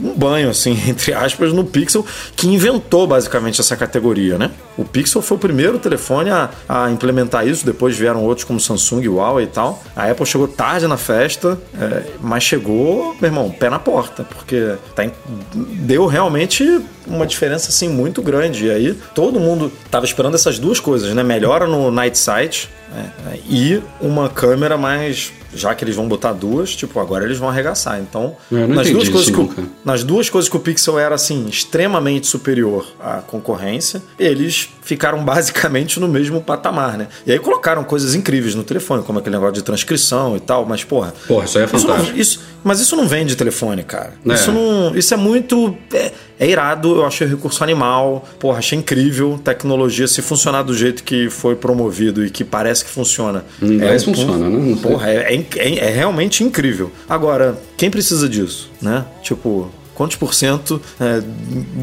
um 0.05 0.15
banho, 0.17 0.51
assim, 0.51 0.79
entre 0.89 1.13
aspas, 1.13 1.53
no 1.53 1.65
Pixel, 1.65 2.05
que 2.37 2.49
inventou 2.49 3.07
basicamente 3.07 3.61
essa 3.61 3.77
categoria, 3.77 4.39
né? 4.39 4.51
O 4.77 4.85
Pixel 4.85 5.23
foi 5.23 5.37
o 5.37 5.41
primeiro 5.41 5.79
telefone 5.79 6.31
a, 6.31 6.51
a 6.69 6.91
implementar 6.91 7.47
isso, 7.47 7.65
depois 7.65 7.97
vieram 7.97 8.23
outros 8.25 8.45
como 8.45 8.61
Samsung, 8.61 8.88
Huawei 8.97 9.45
e 9.45 9.49
tal. 9.49 9.83
A 9.95 10.11
Apple 10.11 10.25
chegou 10.25 10.49
tarde 10.49 10.87
na 10.87 10.97
festa, 10.97 11.59
é, 11.79 12.05
mas 12.21 12.43
chegou, 12.43 13.15
meu 13.21 13.29
irmão, 13.29 13.51
pé 13.51 13.69
na 13.69 13.79
porta, 13.79 14.25
porque 14.25 14.75
tá 14.95 15.05
em- 15.05 15.13
deu 15.55 16.07
realmente 16.07 16.81
uma 17.07 17.27
diferença 17.27 17.69
assim 17.69 17.89
muito 17.89 18.23
grande. 18.23 18.67
E 18.67 18.71
aí 18.71 18.95
todo 19.15 19.39
mundo 19.39 19.71
tava 19.91 20.05
esperando 20.05 20.35
essas 20.35 20.59
duas 20.59 20.81
coisas, 20.81 21.15
né? 21.15 21.23
Melhora 21.23 21.67
no 21.67 21.91
Night 21.91 22.17
Sight 22.19 22.69
né? 22.91 23.39
e 23.49 23.83
uma 24.01 24.29
câmera 24.29 24.77
mais 24.77 25.33
já 25.55 25.75
que 25.75 25.83
eles 25.83 25.97
vão 25.97 26.07
botar 26.07 26.35
duas, 26.35 26.77
tipo, 26.77 27.01
agora 27.01 27.25
eles 27.25 27.39
vão 27.39 27.49
arregaçar. 27.49 27.99
Então, 27.99 28.37
não 28.51 28.69
nas 28.69 28.91
duas, 28.91 29.09
coisas 29.09 29.31
que 29.31 29.41
o, 29.41 29.51
nas 29.83 30.05
duas 30.05 30.29
coisas 30.29 30.47
que 30.49 30.55
o 30.57 30.61
Pixel 30.61 30.99
era 30.99 31.15
assim 31.15 31.47
extremamente 31.49 32.27
superior 32.27 32.87
à 33.01 33.23
concorrência, 33.27 34.03
eles 34.19 34.69
ficaram 34.83 35.25
basicamente 35.25 35.99
no 35.99 36.07
mesmo 36.07 36.43
patamar, 36.43 36.99
né? 36.99 37.09
E 37.27 37.33
aí 37.33 37.39
colocaram 37.39 37.83
coisas 37.83 38.15
incríveis 38.15 38.55
no 38.55 38.63
telefone, 38.63 39.03
como 39.03 39.21
aquele 39.21 39.37
negócio 39.37 39.55
de 39.55 39.63
transcrição 39.63 40.37
e 40.37 40.41
tal, 40.41 40.67
mas 40.67 40.85
porra, 40.85 41.15
Porra, 41.27 41.47
isso 41.47 41.57
aí 41.57 41.65
é 41.65 41.67
isso 41.67 41.75
não- 41.87 41.95
fantástico. 41.95 42.19
isso- 42.19 42.41
mas 42.63 42.81
isso 42.81 42.95
não 42.95 43.09
vende 43.09 43.35
telefone, 43.35 43.83
cara. 43.85 44.13
É. 44.29 44.35
Isso 44.35 44.53
não, 44.53 44.95
isso 44.95 45.15
é 45.15 45.17
muito 45.17 45.75
é, 45.95 46.13
é 46.39 46.47
irado, 46.47 46.97
eu 46.97 47.05
achei 47.05 47.27
o 47.27 47.31
recurso 47.31 47.63
animal, 47.65 48.27
porra, 48.39 48.59
achei 48.59 48.79
incrível, 48.79 49.41
tecnologia 49.43 50.07
se 50.07 50.23
funcionar 50.23 50.63
do 50.63 50.75
jeito 50.75 51.03
que 51.03 51.29
foi 51.31 51.57
promovido 51.57 52.25
e 52.25 52.31
que 52.31 52.45
parece 52.45 52.85
que 52.85 52.91
funciona. 52.91 53.45
Inglês 53.61 54.03
um- 54.07 54.15
funciona, 54.15 54.49
né? 54.49 54.57
Não 54.57 54.77
sei. 54.79 54.91
Porra, 54.91 55.11
é, 55.11 55.35
é 55.35 55.47
é- 55.57 55.79
é 55.79 55.91
realmente 55.91 56.45
incrível. 56.45 56.91
Agora, 57.09 57.59
quem 57.77 57.91
precisa 57.91 58.29
disso, 58.29 58.71
né? 58.81 59.05
Tipo, 59.23 59.71
quantos 59.99 60.17
por 60.17 60.33
cento 60.33 60.81
é, 61.01 61.21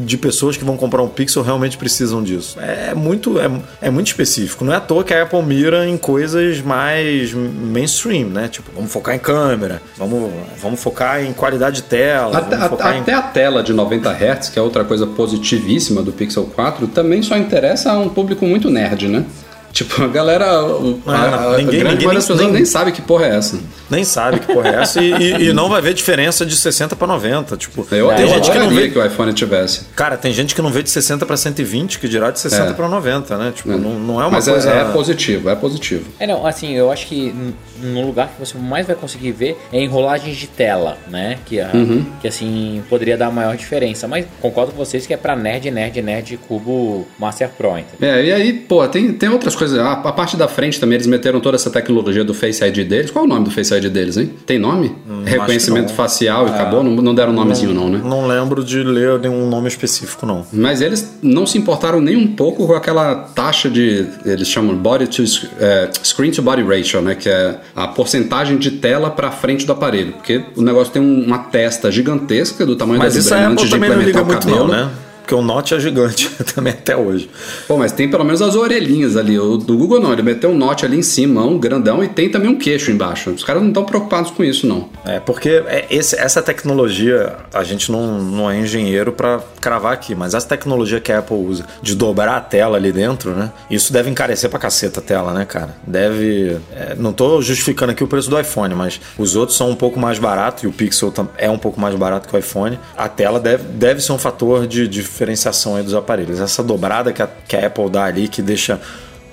de 0.06 0.16
pessoas 0.16 0.56
que 0.56 0.64
vão 0.64 0.76
comprar 0.76 1.02
um 1.02 1.08
Pixel 1.08 1.42
realmente 1.42 1.76
precisam 1.76 2.22
disso? 2.22 2.58
É 2.58 2.94
muito, 2.94 3.38
é, 3.38 3.48
é 3.82 3.90
muito 3.90 4.06
específico. 4.06 4.64
Não 4.64 4.72
é 4.72 4.76
à 4.76 4.80
toa 4.80 5.04
que 5.04 5.12
a 5.12 5.22
Apple 5.22 5.42
mira 5.42 5.86
em 5.86 5.98
coisas 5.98 6.60
mais 6.62 7.32
mainstream, 7.34 8.28
né? 8.30 8.48
Tipo, 8.48 8.70
vamos 8.74 8.90
focar 8.90 9.14
em 9.14 9.18
câmera, 9.18 9.82
vamos, 9.98 10.30
vamos 10.60 10.80
focar 10.82 11.22
em 11.22 11.32
qualidade 11.34 11.76
de 11.76 11.82
tela, 11.82 12.38
Até, 12.38 12.56
focar 12.68 12.96
em- 12.96 13.00
até 13.00 13.12
a 13.12 13.20
tela 13.22 13.62
de 13.62 13.72
90 13.74 14.10
Hz, 14.10 14.48
que 14.48 14.58
é 14.58 14.62
outra 14.62 14.82
coisa 14.84 15.06
positivíssima 15.06 16.02
do 16.02 16.10
Pixel 16.12 16.44
4, 16.44 16.86
também 16.88 17.22
só 17.22 17.36
interessa 17.36 17.92
a 17.92 17.98
um 17.98 18.08
público 18.08 18.46
muito 18.46 18.70
nerd, 18.70 19.08
né? 19.08 19.24
Tipo, 19.72 20.04
a 20.04 20.06
galera. 20.08 20.64
o- 20.64 21.02
Ah, 21.06 21.12
a, 21.12 21.30
não, 21.30 21.36
a 21.52 21.56
ninguém- 21.58 21.66
grande 21.66 21.66
ninguém 21.66 21.82
maioria 22.06 22.14
das 22.14 22.26
pessoas 22.26 22.50
nem 22.50 22.64
sabe 22.64 22.92
que 22.92 23.02
porra 23.02 23.26
é 23.26 23.36
essa. 23.36 23.58
Nem 23.90 24.04
sabe 24.04 24.40
que 24.40 24.52
porra 24.52 24.68
é 24.70 24.74
essa 24.82 25.00
e, 25.02 25.12
e- 25.12 25.48
e 25.48 25.52
não 25.52 25.68
vai 25.68 25.80
ver 25.80 25.94
diferença 25.94 26.44
de 26.44 26.56
60 26.56 26.96
para 26.96 27.06
90. 27.06 27.56
Tipo, 27.56 27.86
Eu, 27.92 28.08
tem 28.08 28.20
eu 28.22 28.28
gente 28.28 28.50
que 28.50 28.58
não 28.58 28.70
vê. 28.70 28.88
que 28.90 28.98
o 28.98 29.04
iPhone 29.06 29.32
tivesse. 29.32 29.82
Cara, 29.94 30.16
tem 30.16 30.32
gente 30.32 30.54
que 30.54 30.62
não 30.62 30.70
vê 30.70 30.82
de 30.82 30.90
60 30.90 31.24
para 31.24 31.36
120, 31.36 31.98
que 31.98 32.08
dirá 32.08 32.30
de 32.30 32.40
60 32.40 32.70
É. 32.70 32.72
para 32.74 32.88
90, 32.88 33.36
né? 33.38 33.52
Tipo, 33.54 33.70
não, 33.70 33.98
não 33.98 34.14
é 34.20 34.24
uma 34.24 34.30
Mas 34.32 34.48
é- 34.48 34.52
coisa. 34.52 34.70
é, 34.70 34.84
positivo, 34.92 35.48
é 35.48 35.54
positivo. 35.54 36.04
É, 36.18 36.26
não, 36.26 36.46
assim, 36.46 36.72
eu 36.74 36.90
acho 36.90 37.06
que 37.06 37.34
no 37.80 38.06
lugar 38.06 38.28
que 38.28 38.40
você 38.40 38.56
mais 38.58 38.86
vai 38.86 38.96
conseguir 38.96 39.32
ver 39.32 39.56
é 39.72 39.80
enrolagens 39.82 40.36
de 40.36 40.46
tela, 40.46 40.96
né? 41.08 41.38
Que, 41.44 41.60
a- 41.60 41.70
Uhum. 41.74 42.04
que 42.20 42.26
assim, 42.28 42.82
poderia 42.88 43.16
dar 43.16 43.30
maior 43.30 43.56
diferença. 43.56 44.08
Mas 44.08 44.26
concordo 44.40 44.72
com 44.72 44.78
vocês 44.78 45.06
que 45.06 45.12
é 45.14 45.16
pra 45.16 45.36
nerd, 45.36 45.70
nerd, 45.70 46.00
nerd, 46.02 46.38
cubo 46.48 47.06
Master 47.18 47.50
Pro, 47.50 47.78
entendeu? 47.78 48.08
É, 48.16 48.24
e 48.24 48.32
aí, 48.32 48.52
pô, 48.52 48.86
tem, 48.88 49.12
tem 49.12 49.28
outras 49.28 49.54
coisas. 49.54 49.78
A, 49.78 49.92
a 49.92 50.12
parte 50.12 50.36
da 50.36 50.48
frente 50.48 50.80
também, 50.80 50.96
eles 50.96 51.06
meteram 51.06 51.38
toda 51.40 51.56
essa 51.56 51.70
tecnologia 51.70 52.24
do 52.24 52.32
Face 52.34 52.64
ID 52.64 52.84
deles. 52.88 53.10
Qual 53.10 53.24
é 53.24 53.26
o 53.26 53.28
nome 53.28 53.44
do 53.44 53.50
Face 53.50 53.74
ID 53.74 53.75
deles, 53.90 54.16
hein? 54.16 54.30
Tem 54.46 54.58
nome? 54.58 54.94
Reconhecimento 55.24 55.84
que 55.86 55.90
não. 55.90 55.96
facial 55.96 56.46
e 56.46 56.50
acabou? 56.50 56.82
Não, 56.82 56.92
não 57.02 57.14
deram 57.14 57.32
nomezinho, 57.32 57.72
não, 57.74 57.88
né? 57.88 58.00
Não 58.02 58.26
lembro 58.26 58.62
de 58.64 58.82
ler 58.82 59.18
nenhum 59.18 59.48
nome 59.48 59.68
específico, 59.68 60.24
não. 60.26 60.46
Mas 60.52 60.80
eles 60.80 61.18
não 61.22 61.46
se 61.46 61.58
importaram 61.58 62.00
nem 62.00 62.16
um 62.16 62.26
pouco 62.28 62.66
com 62.66 62.72
aquela 62.74 63.14
taxa 63.14 63.68
de. 63.68 64.06
Eles 64.24 64.48
chamam 64.48 64.76
body 64.76 65.06
to 65.08 65.22
é, 65.60 65.90
screen 66.02 66.30
to 66.30 66.42
body 66.42 66.62
ratio, 66.62 67.00
né? 67.02 67.14
Que 67.14 67.28
é 67.28 67.58
a 67.74 67.88
porcentagem 67.88 68.56
de 68.58 68.70
tela 68.72 69.10
para 69.10 69.30
frente 69.30 69.66
do 69.66 69.72
aparelho. 69.72 70.12
Porque 70.12 70.42
o 70.56 70.62
negócio 70.62 70.92
tem 70.92 71.02
um- 71.02 71.24
uma 71.24 71.38
testa 71.38 71.90
gigantesca 71.90 72.64
do 72.66 72.76
tamanho 72.76 72.98
Mas 72.98 73.14
da 73.14 73.20
isso 73.20 73.34
antes 73.34 73.68
de 73.68 73.78
não 73.78 73.86
implementar 73.86 74.22
o 74.22 74.26
cabelo. 74.26 74.58
não, 74.58 74.68
né? 74.68 74.90
Porque 75.26 75.34
o 75.34 75.42
Note 75.42 75.74
é 75.74 75.80
gigante 75.80 76.30
também 76.54 76.72
até 76.72 76.96
hoje. 76.96 77.28
Pô, 77.66 77.76
mas 77.76 77.90
tem 77.90 78.08
pelo 78.08 78.22
menos 78.24 78.40
as 78.40 78.54
orelhinhas 78.54 79.16
ali. 79.16 79.36
O 79.36 79.56
do 79.56 79.76
Google 79.76 79.98
não, 80.00 80.12
ele 80.12 80.22
meteu 80.22 80.50
um 80.50 80.56
note 80.56 80.84
ali 80.86 80.96
em 80.96 81.02
cima, 81.02 81.44
um 81.44 81.58
grandão, 81.58 82.02
e 82.04 82.06
tem 82.06 82.30
também 82.30 82.48
um 82.48 82.56
queixo 82.56 82.92
embaixo. 82.92 83.30
Os 83.30 83.42
caras 83.42 83.60
não 83.60 83.70
estão 83.70 83.84
preocupados 83.84 84.30
com 84.30 84.44
isso, 84.44 84.68
não. 84.68 84.88
É, 85.04 85.18
porque 85.18 85.48
é 85.66 85.84
esse- 85.90 86.14
essa 86.16 86.40
tecnologia, 86.40 87.34
a 87.52 87.64
gente 87.64 87.90
não, 87.90 88.20
não 88.22 88.48
é 88.48 88.56
engenheiro 88.60 89.10
pra 89.10 89.40
cravar 89.60 89.92
aqui, 89.94 90.14
mas 90.14 90.32
essa 90.32 90.46
tecnologia 90.46 91.00
que 91.00 91.10
a 91.10 91.18
Apple 91.18 91.36
usa 91.36 91.64
de 91.82 91.96
dobrar 91.96 92.36
a 92.36 92.40
tela 92.40 92.76
ali 92.76 92.92
dentro, 92.92 93.32
né? 93.32 93.50
Isso 93.68 93.92
deve 93.92 94.08
encarecer 94.08 94.48
pra 94.48 94.60
caceta 94.60 95.00
a 95.00 95.02
tela, 95.02 95.32
né, 95.34 95.44
cara? 95.44 95.74
Deve. 95.84 96.56
é, 96.72 96.94
não 96.96 97.12
tô 97.12 97.42
justificando 97.42 97.90
aqui 97.90 98.04
o 98.04 98.06
preço 98.06 98.30
do 98.30 98.38
iPhone, 98.38 98.76
mas 98.76 99.00
os 99.18 99.34
outros 99.34 99.58
são 99.58 99.70
um 99.70 99.74
pouco 99.74 99.98
mais 99.98 100.20
baratos 100.20 100.62
e 100.62 100.66
o 100.68 100.72
Pixel 100.72 101.12
é 101.36 101.50
um 101.50 101.58
pouco 101.58 101.80
mais 101.80 101.96
barato 101.96 102.28
que 102.28 102.36
o 102.36 102.38
iPhone. 102.38 102.78
A 102.96 103.08
tela 103.08 103.40
deve, 103.40 103.64
deve 103.64 104.00
ser 104.00 104.12
um 104.12 104.18
fator 104.18 104.66
de 104.68 104.86
diferenciação 105.16 105.76
aí 105.76 105.82
dos 105.82 105.94
aparelhos. 105.94 106.38
Essa 106.38 106.62
dobrada 106.62 107.10
que 107.12 107.22
a, 107.22 107.28
que 107.48 107.56
a 107.56 107.66
Apple 107.66 107.88
dá 107.88 108.04
ali, 108.04 108.28
que 108.28 108.42
deixa 108.42 108.78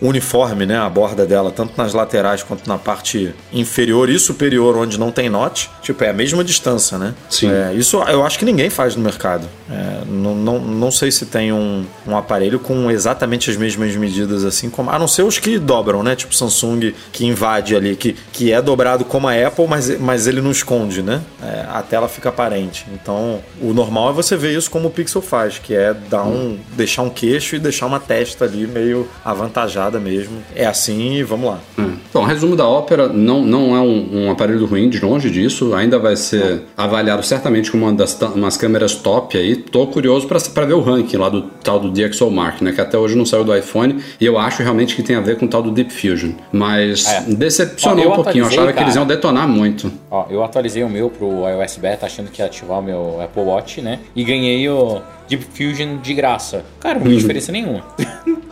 uniforme, 0.04 0.66
né, 0.66 0.78
a 0.78 0.89
borda 0.89 1.26
dela, 1.26 1.49
tanto 1.49 1.74
nas 1.78 1.93
laterais 1.93 2.43
quanto 2.43 2.68
na 2.68 2.78
parte 2.78 3.34
inferior 3.54 4.10
e 4.10 4.20
superior, 4.20 4.76
onde 4.78 4.99
não 4.99 5.12
tem 5.12 5.30
note, 5.30 5.72
tipo, 5.82 6.04
é 6.04 6.10
a 6.10 6.14
mesma 6.14 6.43
distância, 6.43 6.97
né? 6.97 7.14
Sim. 7.30 7.49
É, 7.49 7.74
isso 7.74 7.97
eu 8.04 8.26
acho 8.26 8.38
que 8.38 8.43
ninguém 8.43 8.70
faz 8.70 8.97
no 8.97 9.01
mercado. 9.01 9.47
É, 9.72 10.06
não, 10.06 10.36
não, 10.36 10.60
não 10.60 10.91
sei 10.91 11.10
se 11.10 11.26
tem 11.26 11.54
um, 11.54 11.86
um 12.06 12.18
aparelho 12.18 12.60
com 12.60 12.91
exatamente 12.91 13.49
as 13.49 13.56
mesmas 13.56 13.95
medidas 13.95 14.43
assim, 14.43 14.70
como, 14.70 14.89
a 14.89 14.99
não 14.99 15.08
ser 15.08 15.24
os 15.24 15.39
que 15.39 15.58
dobram, 15.58 16.04
né? 16.04 16.16
Tipo 16.16 16.36
Samsung 16.36 16.93
que 17.14 17.26
invade 17.26 17.74
ali, 17.74 17.95
que, 17.95 18.14
que 18.34 18.51
é 18.51 18.62
dobrado 18.62 19.06
como 19.06 19.28
a 19.30 19.34
Apple, 19.34 19.68
mas, 19.68 19.97
mas 19.99 20.28
ele 20.28 20.41
não 20.41 20.51
esconde, 20.51 21.01
né? 21.01 21.22
É, 21.41 21.66
a 21.70 21.82
tela 21.82 22.10
fica 22.10 22.28
aparente. 22.28 22.86
Então, 22.93 23.39
o 23.62 23.74
normal 23.74 24.10
é 24.10 24.14
você 24.14 24.36
ver 24.36 24.58
isso 24.58 24.70
como 24.70 24.89
o 24.89 24.91
Pixel 24.91 25.22
faz, 25.22 25.60
que 25.60 25.74
é 25.74 25.93
dar 25.93 26.24
um, 26.24 26.60
deixar 26.74 27.04
um 27.04 27.10
queixo 27.10 27.56
e 27.56 27.60
deixar 27.60 27.86
uma 27.86 27.99
testa 27.99 28.43
ali 28.43 28.68
meio 28.68 29.08
avantajada 29.24 29.93
mesmo. 30.00 30.38
É 30.56 30.66
assim 30.66 31.16
e 31.16 31.24
vamos 31.24 31.50
lá. 31.50 31.60
Hum. 31.78 31.94
Bom, 32.14 32.24
resumo 32.24 32.56
da 32.56 32.68
ópera 32.68 33.08
não, 33.08 33.41
não 33.41 33.76
é 33.76 33.80
um, 33.82 34.26
um 34.26 34.32
aparelho 34.32 34.66
ruim, 34.66 34.89
de 34.89 35.04
longe 35.04 35.30
disso. 35.30 35.74
Ainda 35.74 35.98
vai 35.98 36.16
ser 36.16 36.64
avaliado 36.78 37.24
certamente 37.24 37.72
como 37.72 37.86
uma 37.86 37.94
das 37.94 38.20
umas 38.36 38.56
câmeras 38.58 38.96
top 38.96 39.38
aí. 39.38 39.56
Tô 39.56 39.88
curioso 39.88 40.28
pra 40.28 40.39
pra 40.54 40.66
ver 40.66 40.74
o 40.74 40.82
ranking 40.82 41.18
lá 41.18 41.30
do 41.30 41.44
tal 41.64 41.80
do 41.80 41.89
DxOMark, 41.89 42.64
né? 42.64 42.72
Que 42.72 42.82
até 42.82 42.98
hoje 42.98 43.16
não 43.18 43.26
saiu 43.26 43.44
do 43.44 43.56
iPhone. 43.56 44.02
E 44.20 44.26
eu 44.26 44.38
acho 44.38 44.62
realmente 44.62 44.96
que 44.96 45.02
tem 45.04 45.16
a 45.16 45.22
ver 45.22 45.38
com 45.38 45.46
o 45.46 45.48
tal 45.50 45.62
do 45.64 45.72
Deep 45.72 45.91
Fusion. 45.91 46.32
Mas 46.52 47.08
É. 47.08 47.22
decepcionou 47.28 48.08
Ó, 48.08 48.12
um 48.12 48.16
pouquinho. 48.16 48.44
Eu 48.44 48.48
achava 48.48 48.72
que 48.74 48.80
eles 48.80 48.94
cara. 48.94 49.00
iam 49.00 49.08
detonar 49.08 49.48
muito. 49.48 49.91
Ó, 50.12 50.26
eu 50.30 50.44
atualizei 50.44 50.84
o 50.84 50.89
meu 50.89 51.10
pro 51.10 51.28
iOS 51.50 51.78
Beta 51.78 52.06
achando 52.06 52.30
que 52.30 52.41
ia 52.41 52.46
ativar 52.46 52.80
o 52.80 52.84
meu 52.84 53.20
Apple 53.22 53.41
Watch, 53.44 53.82
né? 53.82 54.00
E 54.16 54.24
ganhei 54.24 54.68
o 54.70 55.02
Deep 55.28 55.46
Fusion 55.54 55.98
de 56.02 56.14
graça. 56.14 56.64
Cara, 56.80 57.00
não 57.00 57.08
tem 57.08 57.18
diferença 57.18 57.52
nenhuma. 57.52 57.84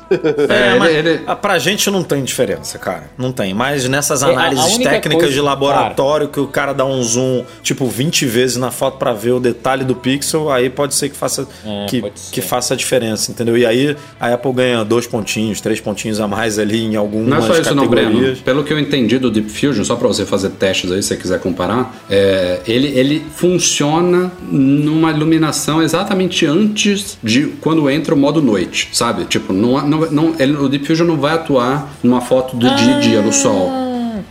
É, 0.50 0.76
mas 0.78 0.90
ele- 0.96 1.10
ele- 1.10 1.22
ah, 1.28 1.36
pra 1.36 1.58
gente 1.60 1.90
não 1.90 2.04
tem 2.04 2.24
diferença, 2.24 2.78
cara. 2.78 3.04
Não 3.18 3.32
tem. 3.32 3.54
Mas 3.54 3.88
nessas 3.88 4.22
É, 4.24 4.26
análises 4.28 4.66
única 4.76 4.90
técnicas 4.90 5.24
coisa- 5.26 5.34
de 5.34 5.42
laboratório 5.42 6.28
que 6.28 6.40
o 6.40 6.48
cara 6.48 6.74
dá 6.74 6.86
um 6.86 7.02
zoom, 7.02 7.44
tipo, 7.64 7.86
20 7.88 8.26
vezes 8.26 8.58
na 8.58 8.72
foto 8.72 8.98
pra 8.98 9.14
ver 9.14 9.32
o 9.32 9.40
detalhe 9.40 9.84
do 9.84 9.96
pixel, 9.96 10.52
aí 10.52 10.70
pode 10.70 10.94
ser 10.96 11.10
que 11.10 11.16
faça, 11.18 11.48
É, 11.66 11.86
que, 11.88 12.04
que 12.32 12.42
faça 12.42 12.74
a 12.74 12.78
diferença, 12.78 13.32
entendeu? 13.32 13.58
E 13.58 13.66
aí 13.66 13.96
a 14.20 14.34
Apple 14.34 14.54
ganha 14.54 14.84
dois 14.84 15.08
pontinhos, 15.08 15.62
três 15.62 15.80
pontinhos 15.80 16.20
a 16.20 16.28
mais 16.28 16.60
ali 16.60 16.84
em 16.86 16.96
algumas 16.96 17.30
Não 17.30 17.38
é 17.38 17.42
só 17.42 17.62
isso 17.62 17.76
não, 17.76 17.88
Breno. 17.88 18.10
categorias. 18.12 18.40
Pelo 18.40 18.64
que 18.64 18.74
eu 18.74 18.80
entendi 18.80 19.18
do 19.18 19.30
Deep 19.32 19.50
Fusion, 19.50 19.84
só 19.84 19.96
para 19.96 20.08
você 20.08 20.26
fazer 20.26 20.50
testes 20.52 20.92
aí, 20.92 21.02
se 21.02 21.10
você 21.10 21.18
quiser 21.18 21.40
comparar, 21.40 21.96
é, 22.10 22.60
ele, 22.68 22.88
ele 22.98 23.24
funciona 23.36 24.32
numa 24.50 25.12
iluminação 25.12 25.82
exatamente 25.82 26.46
antes 26.46 27.18
de 27.24 27.48
quando 27.62 27.90
entra 27.90 28.14
o 28.14 28.18
modo 28.18 28.42
noite, 28.42 28.90
sabe? 28.94 29.26
Tipo, 29.26 29.54
não, 29.54 29.86
não, 29.88 30.01
não, 30.10 30.34
ele- 30.40 30.56
o 30.58 30.68
Deep 30.70 30.86
Fusion 30.86 31.06
não 31.06 31.18
vai 31.18 31.34
atuar 31.34 31.90
numa 32.02 32.22
foto 32.22 32.56
do 32.56 32.70
dia 32.76 32.96
a 32.98 33.00
dia 33.00 33.22
no 33.22 33.32
sol. 33.34 33.70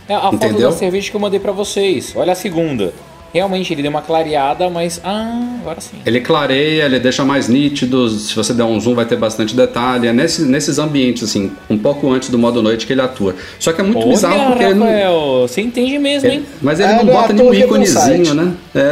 É 0.07 0.15
a 0.15 0.21
foto 0.21 0.35
Entendeu? 0.35 0.69
da 0.71 0.75
cerveja 0.75 1.09
que 1.09 1.15
eu 1.15 1.21
mandei 1.21 1.39
pra 1.39 1.51
vocês. 1.51 2.13
Olha 2.15 2.33
a 2.33 2.35
segunda. 2.35 2.93
Realmente 3.33 3.73
ele 3.73 3.81
deu 3.81 3.89
uma 3.91 4.01
clareada, 4.01 4.69
mas. 4.69 4.99
Ah, 5.03 5.57
agora 5.61 5.79
sim. 5.79 5.97
Ele 6.05 6.19
clareia, 6.19 6.83
ele 6.83 6.99
deixa 6.99 7.23
mais 7.23 7.47
nítido. 7.47 8.09
Se 8.09 8.35
você 8.35 8.53
der 8.53 8.63
um 8.65 8.79
zoom, 8.79 8.93
vai 8.93 9.05
ter 9.05 9.15
bastante 9.15 9.55
detalhe. 9.55 10.07
É 10.07 10.13
nesse, 10.13 10.41
nesses 10.43 10.77
ambientes, 10.79 11.23
assim, 11.23 11.51
um 11.69 11.77
pouco 11.77 12.11
antes 12.11 12.29
do 12.29 12.37
modo 12.37 12.61
noite 12.61 12.85
que 12.85 12.91
ele 12.93 13.01
atua. 13.01 13.35
Só 13.59 13.71
que 13.71 13.79
é 13.79 13.83
muito 13.83 14.05
bizarro 14.07 14.35
Olha, 14.37 14.45
porque 14.47 14.63
ele 14.65 14.73
não. 14.73 14.85
Rafael, 14.85 15.47
você 15.47 15.61
entende 15.61 15.97
mesmo, 15.97 16.27
Ele- 16.27 16.35
hein? 16.37 16.45
mas 16.61 16.79
ele 16.79 16.91
É, 16.91 16.95
não 16.97 17.03
não 17.05 17.13
é 17.13 17.15
bota 17.15 17.33
nenhum 17.33 17.53
íconezinho, 17.53 18.33
né? 18.33 18.53
É. 18.75 18.91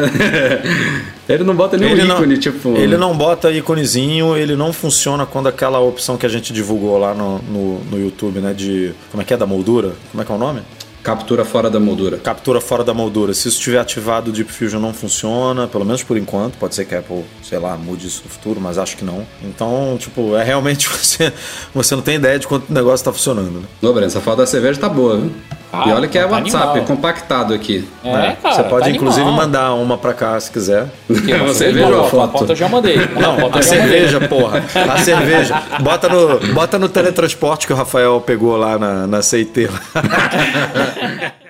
ele 1.33 1.43
não 1.43 1.55
bota 1.55 1.77
nenhum 1.77 1.91
Ele 1.91 2.03
não, 2.05 2.15
ícone, 2.17 2.37
tipo. 2.37 2.69
ele 2.77 2.97
não 2.97 3.15
bota 3.17 3.51
íconezinho, 3.51 4.35
ele 4.37 4.55
não 4.55 4.71
funciona 4.73 5.25
quando 5.25 5.47
aquela 5.47 5.79
opção 5.79 6.17
que 6.17 6.25
a 6.25 6.29
gente 6.29 6.51
divulgou 6.53 6.97
lá 6.97 7.13
no, 7.13 7.39
no, 7.39 7.79
no 7.91 7.99
YouTube, 7.99 8.39
né? 8.39 8.53
De. 8.53 8.93
Como 9.11 9.21
é 9.21 9.25
que 9.25 9.33
é? 9.33 9.37
Da 9.37 9.45
moldura? 9.45 9.93
Como 10.11 10.21
é 10.21 10.25
que 10.25 10.31
é 10.31 10.35
o 10.35 10.37
nome? 10.37 10.61
Captura 11.09 11.43
fora 11.43 11.71
da 11.71 11.79
moldura. 11.79 12.17
captura 12.17 12.61
fora 12.61 12.83
da 12.83 12.93
moldura. 12.93 13.33
Se 13.33 13.47
isso 13.47 13.57
estiver 13.57 13.79
ativado, 13.79 14.29
o 14.29 14.31
Deep 14.31 14.51
Fusion 14.51 14.79
não 14.79 14.93
funciona, 14.93 15.67
pelo 15.67 15.83
menos 15.83 16.03
por 16.03 16.15
enquanto. 16.15 16.55
Pode 16.59 16.75
ser 16.75 16.85
que 16.85 16.93
a 16.93 16.99
Apple, 16.99 17.25
sei 17.41 17.57
lá, 17.57 17.75
mude 17.75 18.05
isso 18.05 18.21
no 18.23 18.29
futuro, 18.29 18.61
mas 18.61 18.77
acho 18.77 18.95
que 18.95 19.03
não. 19.03 19.25
Então, 19.41 19.97
tipo, 19.99 20.35
é 20.35 20.43
realmente 20.43 20.85
você, 20.93 21.33
você 21.73 21.95
não 21.95 22.03
tem 22.03 22.17
ideia 22.17 22.37
de 22.37 22.47
quanto 22.47 22.69
o 22.69 22.73
negócio 22.73 23.01
está 23.01 23.11
funcionando. 23.11 23.59
Né? 23.59 24.05
Essa 24.05 24.21
foto 24.21 24.37
da 24.37 24.45
cerveja 24.45 24.79
tá 24.79 24.87
boa, 24.87 25.17
viu? 25.17 25.31
E 25.71 25.91
olha 25.91 26.07
que 26.07 26.17
é 26.17 26.23
tá 26.23 26.27
WhatsApp, 26.27 26.67
animal. 26.69 26.85
compactado 26.85 27.53
aqui. 27.53 27.87
É, 28.03 28.31
cara. 28.41 28.55
Você 28.55 28.63
pode 28.63 28.85
tá 28.85 28.89
inclusive 28.91 29.21
animal. 29.21 29.45
mandar 29.45 29.73
uma 29.75 29.97
pra 29.97 30.13
cá 30.13 30.39
se 30.39 30.49
quiser. 30.51 30.87
Porque 31.07 31.31
Uma 31.35 31.47
você 31.47 31.65
cerveja 31.65 31.87
ou 31.87 32.01
a 32.03 32.05
a 32.05 32.09
foto? 32.09 32.31
foto 32.39 32.51
eu 32.51 32.55
já 32.55 32.67
mandei. 32.67 32.97
Não, 33.19 33.35
a 33.35 33.39
foto 33.41 33.57
A 33.59 33.61
cerveja, 33.61 34.19
porra. 34.27 34.63
A 34.91 34.97
cerveja. 34.99 35.61
Bota 35.81 36.09
no, 36.09 36.53
bota 36.53 36.79
no 36.79 36.89
teletransporte 36.89 37.67
que 37.67 37.73
o 37.73 37.75
Rafael 37.75 38.19
pegou 38.21 38.57
lá 38.57 38.77
na, 38.79 39.05
na 39.07 39.21
CIT. 39.21 39.69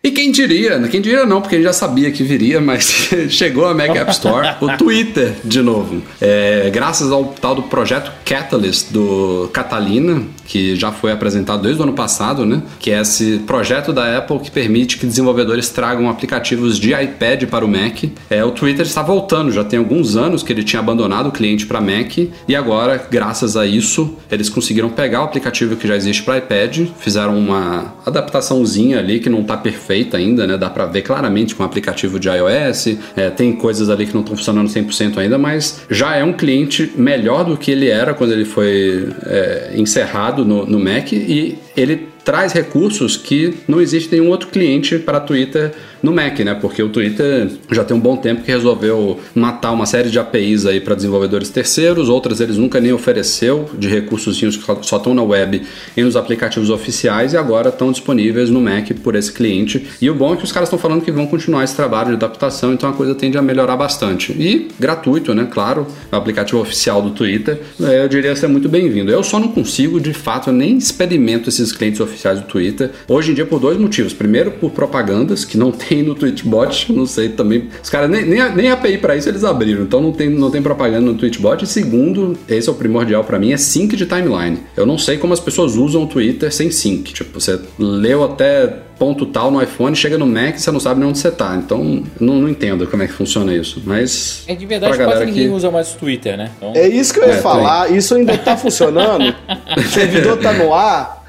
E 0.00 0.12
quem 0.12 0.30
diria, 0.30 0.78
quem 0.88 1.00
diria 1.00 1.26
não, 1.26 1.40
porque 1.40 1.56
a 1.56 1.58
gente 1.58 1.66
já 1.66 1.72
sabia 1.72 2.10
que 2.12 2.22
viria, 2.22 2.60
mas 2.60 3.10
chegou 3.30 3.66
a 3.66 3.74
Mac 3.74 3.90
App 3.90 4.10
Store, 4.12 4.54
o 4.60 4.68
Twitter 4.76 5.34
de 5.44 5.60
novo. 5.60 6.00
É, 6.20 6.70
graças 6.72 7.10
ao 7.10 7.24
tal 7.24 7.56
do 7.56 7.62
projeto 7.64 8.12
Catalyst 8.24 8.92
do 8.92 9.50
Catalina, 9.52 10.22
que 10.46 10.76
já 10.76 10.92
foi 10.92 11.10
apresentado 11.10 11.62
desde 11.62 11.80
o 11.80 11.82
ano 11.82 11.94
passado, 11.94 12.46
né? 12.46 12.62
Que 12.78 12.92
é 12.92 13.00
esse 13.00 13.38
projeto 13.44 13.92
da 13.92 14.18
Apple 14.18 14.38
que 14.38 14.52
permite 14.52 14.98
que 14.98 15.04
desenvolvedores 15.06 15.68
tragam 15.68 16.08
aplicativos 16.08 16.78
de 16.78 16.92
iPad 16.94 17.44
para 17.46 17.64
o 17.64 17.68
Mac. 17.68 18.04
É, 18.30 18.44
o 18.44 18.52
Twitter 18.52 18.86
está 18.86 19.02
voltando, 19.02 19.50
já 19.50 19.64
tem 19.64 19.80
alguns 19.80 20.16
anos 20.16 20.44
que 20.44 20.52
ele 20.52 20.62
tinha 20.62 20.78
abandonado 20.78 21.28
o 21.28 21.32
cliente 21.32 21.66
para 21.66 21.80
Mac 21.80 22.16
e 22.16 22.54
agora, 22.54 23.04
graças 23.10 23.56
a 23.56 23.66
isso, 23.66 24.16
eles 24.30 24.48
conseguiram 24.48 24.88
pegar 24.88 25.22
o 25.22 25.24
aplicativo 25.24 25.74
que 25.74 25.88
já 25.88 25.96
existe 25.96 26.22
para 26.22 26.38
iPad, 26.38 26.86
fizeram 27.00 27.36
uma 27.36 27.94
adaptaçãozinha 28.06 29.00
ali 29.00 29.18
que 29.18 29.28
não 29.28 29.40
está 29.40 29.56
perfeita 29.56 29.87
ainda, 30.16 30.46
né? 30.46 30.56
Dá 30.56 30.70
para 30.70 30.86
ver 30.86 31.02
claramente 31.02 31.54
com 31.54 31.62
o 31.62 31.66
aplicativo 31.66 32.18
de 32.18 32.28
iOS, 32.28 32.98
é, 33.16 33.30
tem 33.30 33.52
coisas 33.52 33.88
ali 33.90 34.06
que 34.06 34.14
não 34.14 34.20
estão 34.20 34.36
funcionando 34.36 34.68
100% 34.68 35.18
ainda, 35.18 35.38
mas 35.38 35.82
já 35.90 36.16
é 36.16 36.24
um 36.24 36.32
cliente 36.32 36.92
melhor 36.96 37.44
do 37.44 37.56
que 37.56 37.70
ele 37.70 37.88
era 37.88 38.14
quando 38.14 38.32
ele 38.32 38.44
foi 38.44 39.08
é, 39.26 39.72
encerrado 39.74 40.44
no, 40.44 40.66
no 40.66 40.78
Mac 40.78 41.12
e 41.12 41.58
ele 41.76 42.08
traz 42.24 42.52
recursos 42.52 43.16
que 43.16 43.54
não 43.66 43.80
existe 43.80 44.12
nenhum 44.12 44.28
outro 44.28 44.48
cliente 44.48 44.98
para 44.98 45.18
Twitter 45.18 45.72
no 46.02 46.12
Mac, 46.12 46.38
né? 46.40 46.54
Porque 46.54 46.82
o 46.82 46.88
Twitter 46.88 47.50
já 47.70 47.82
tem 47.84 47.96
um 47.96 48.00
bom 48.00 48.16
tempo 48.16 48.42
que 48.42 48.50
resolveu 48.50 49.18
matar 49.34 49.72
uma 49.72 49.86
série 49.86 50.10
de 50.10 50.18
APIs 50.18 50.66
aí 50.66 50.80
para 50.80 50.94
desenvolvedores 50.94 51.48
terceiros, 51.48 52.08
outras 52.08 52.40
eles 52.40 52.56
nunca 52.56 52.80
nem 52.80 52.92
ofereceu 52.92 53.70
de 53.78 53.88
recursos 53.88 54.38
que 54.38 54.86
só 54.86 54.96
estão 54.98 55.14
na 55.14 55.22
web 55.22 55.62
e 55.96 56.02
nos 56.02 56.16
aplicativos 56.16 56.70
oficiais 56.70 57.32
e 57.32 57.36
agora 57.36 57.70
estão 57.70 57.90
disponíveis 57.90 58.50
no 58.50 58.60
Mac 58.60 58.90
por 59.02 59.14
esse 59.16 59.32
cliente. 59.32 59.86
E 60.00 60.10
o 60.10 60.14
bom 60.14 60.34
é 60.34 60.36
que 60.36 60.44
os 60.44 60.52
caras 60.52 60.68
estão 60.68 60.78
falando 60.78 61.02
que 61.02 61.10
vão 61.10 61.26
continuar 61.26 61.64
esse 61.64 61.74
trabalho 61.74 62.10
de 62.10 62.14
adaptação, 62.14 62.72
então 62.74 62.90
a 62.90 62.92
coisa 62.92 63.14
tende 63.14 63.38
a 63.38 63.42
melhorar 63.42 63.76
bastante. 63.76 64.32
E 64.32 64.68
gratuito, 64.78 65.34
né? 65.34 65.48
Claro, 65.50 65.86
o 66.12 66.16
aplicativo 66.16 66.60
oficial 66.60 67.00
do 67.00 67.10
Twitter, 67.10 67.58
eu 67.80 68.08
diria 68.08 68.36
ser 68.36 68.48
muito 68.48 68.68
bem-vindo. 68.68 69.10
Eu 69.10 69.24
só 69.24 69.40
não 69.40 69.48
consigo, 69.48 69.98
de 69.98 70.12
fato, 70.12 70.52
nem 70.52 70.76
experimento 70.76 71.48
esses 71.48 71.72
clientes 71.72 72.00
oficiais 72.00 72.17
do 72.40 72.46
Twitter. 72.46 72.90
Hoje 73.06 73.30
em 73.30 73.34
dia 73.34 73.46
por 73.46 73.60
dois 73.60 73.78
motivos. 73.78 74.12
Primeiro, 74.12 74.52
por 74.52 74.70
propagandas 74.70 75.44
que 75.44 75.56
não 75.56 75.70
tem 75.72 76.02
no 76.02 76.14
Twitchbot, 76.14 76.92
não 76.92 77.06
sei 77.06 77.30
também. 77.30 77.68
Os 77.82 77.90
caras 77.90 78.10
nem, 78.10 78.24
nem, 78.24 78.54
nem 78.54 78.70
API 78.70 78.98
para 78.98 79.16
isso 79.16 79.28
eles 79.28 79.44
abriram, 79.44 79.82
então 79.82 80.00
não 80.00 80.12
tem, 80.12 80.28
não 80.28 80.50
tem 80.50 80.62
propaganda 80.62 81.06
no 81.06 81.14
Twitchbot. 81.14 81.64
E 81.64 81.66
segundo, 81.66 82.36
esse 82.48 82.68
é 82.68 82.72
o 82.72 82.74
primordial 82.74 83.24
para 83.24 83.38
mim, 83.38 83.52
é 83.52 83.56
sync 83.56 83.96
de 83.96 84.06
timeline. 84.06 84.58
Eu 84.76 84.86
não 84.86 84.98
sei 84.98 85.16
como 85.16 85.32
as 85.32 85.40
pessoas 85.40 85.76
usam 85.76 86.04
o 86.04 86.06
Twitter 86.06 86.52
sem 86.52 86.70
sync. 86.70 87.12
Tipo, 87.12 87.40
você 87.40 87.58
leu 87.78 88.24
até 88.24 88.87
ponto 88.98 89.24
tal 89.26 89.50
no 89.50 89.62
iPhone, 89.62 89.94
chega 89.94 90.18
no 90.18 90.26
Mac 90.26 90.56
e 90.56 90.60
você 90.60 90.70
não 90.70 90.80
sabe 90.80 91.00
nem 91.00 91.08
onde 91.08 91.18
você 91.18 91.30
tá. 91.30 91.54
Então, 91.56 92.02
não, 92.20 92.34
não 92.34 92.48
entendo 92.48 92.86
como 92.86 93.02
é 93.02 93.06
que 93.06 93.12
funciona 93.12 93.54
isso. 93.54 93.80
Mas. 93.86 94.42
É 94.46 94.54
de 94.54 94.66
verdade, 94.66 94.96
pra 94.96 95.04
quase 95.06 95.24
ninguém 95.26 95.48
que- 95.48 95.54
usa 95.54 95.70
mais 95.70 95.94
o 95.94 95.98
Twitter, 95.98 96.36
né? 96.36 96.50
Então, 96.56 96.72
É 96.74 96.88
isso 96.88 97.12
que 97.14 97.20
eu 97.20 97.26
ia 97.28 97.34
É, 97.34 97.40
falar. 97.40 97.90
Isso 97.92 98.14
ainda 98.14 98.36
tá 98.36 98.56
funcionando? 98.56 99.34
o 99.76 99.82
servidor 99.82 100.36
tá 100.38 100.52
no 100.52 100.74
ar? 100.74 101.26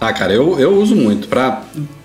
Ah, 0.00 0.12
cara, 0.12 0.32
eu, 0.32 0.58
eu 0.58 0.74
uso 0.76 0.94
muito 0.96 1.28
para 1.28 1.62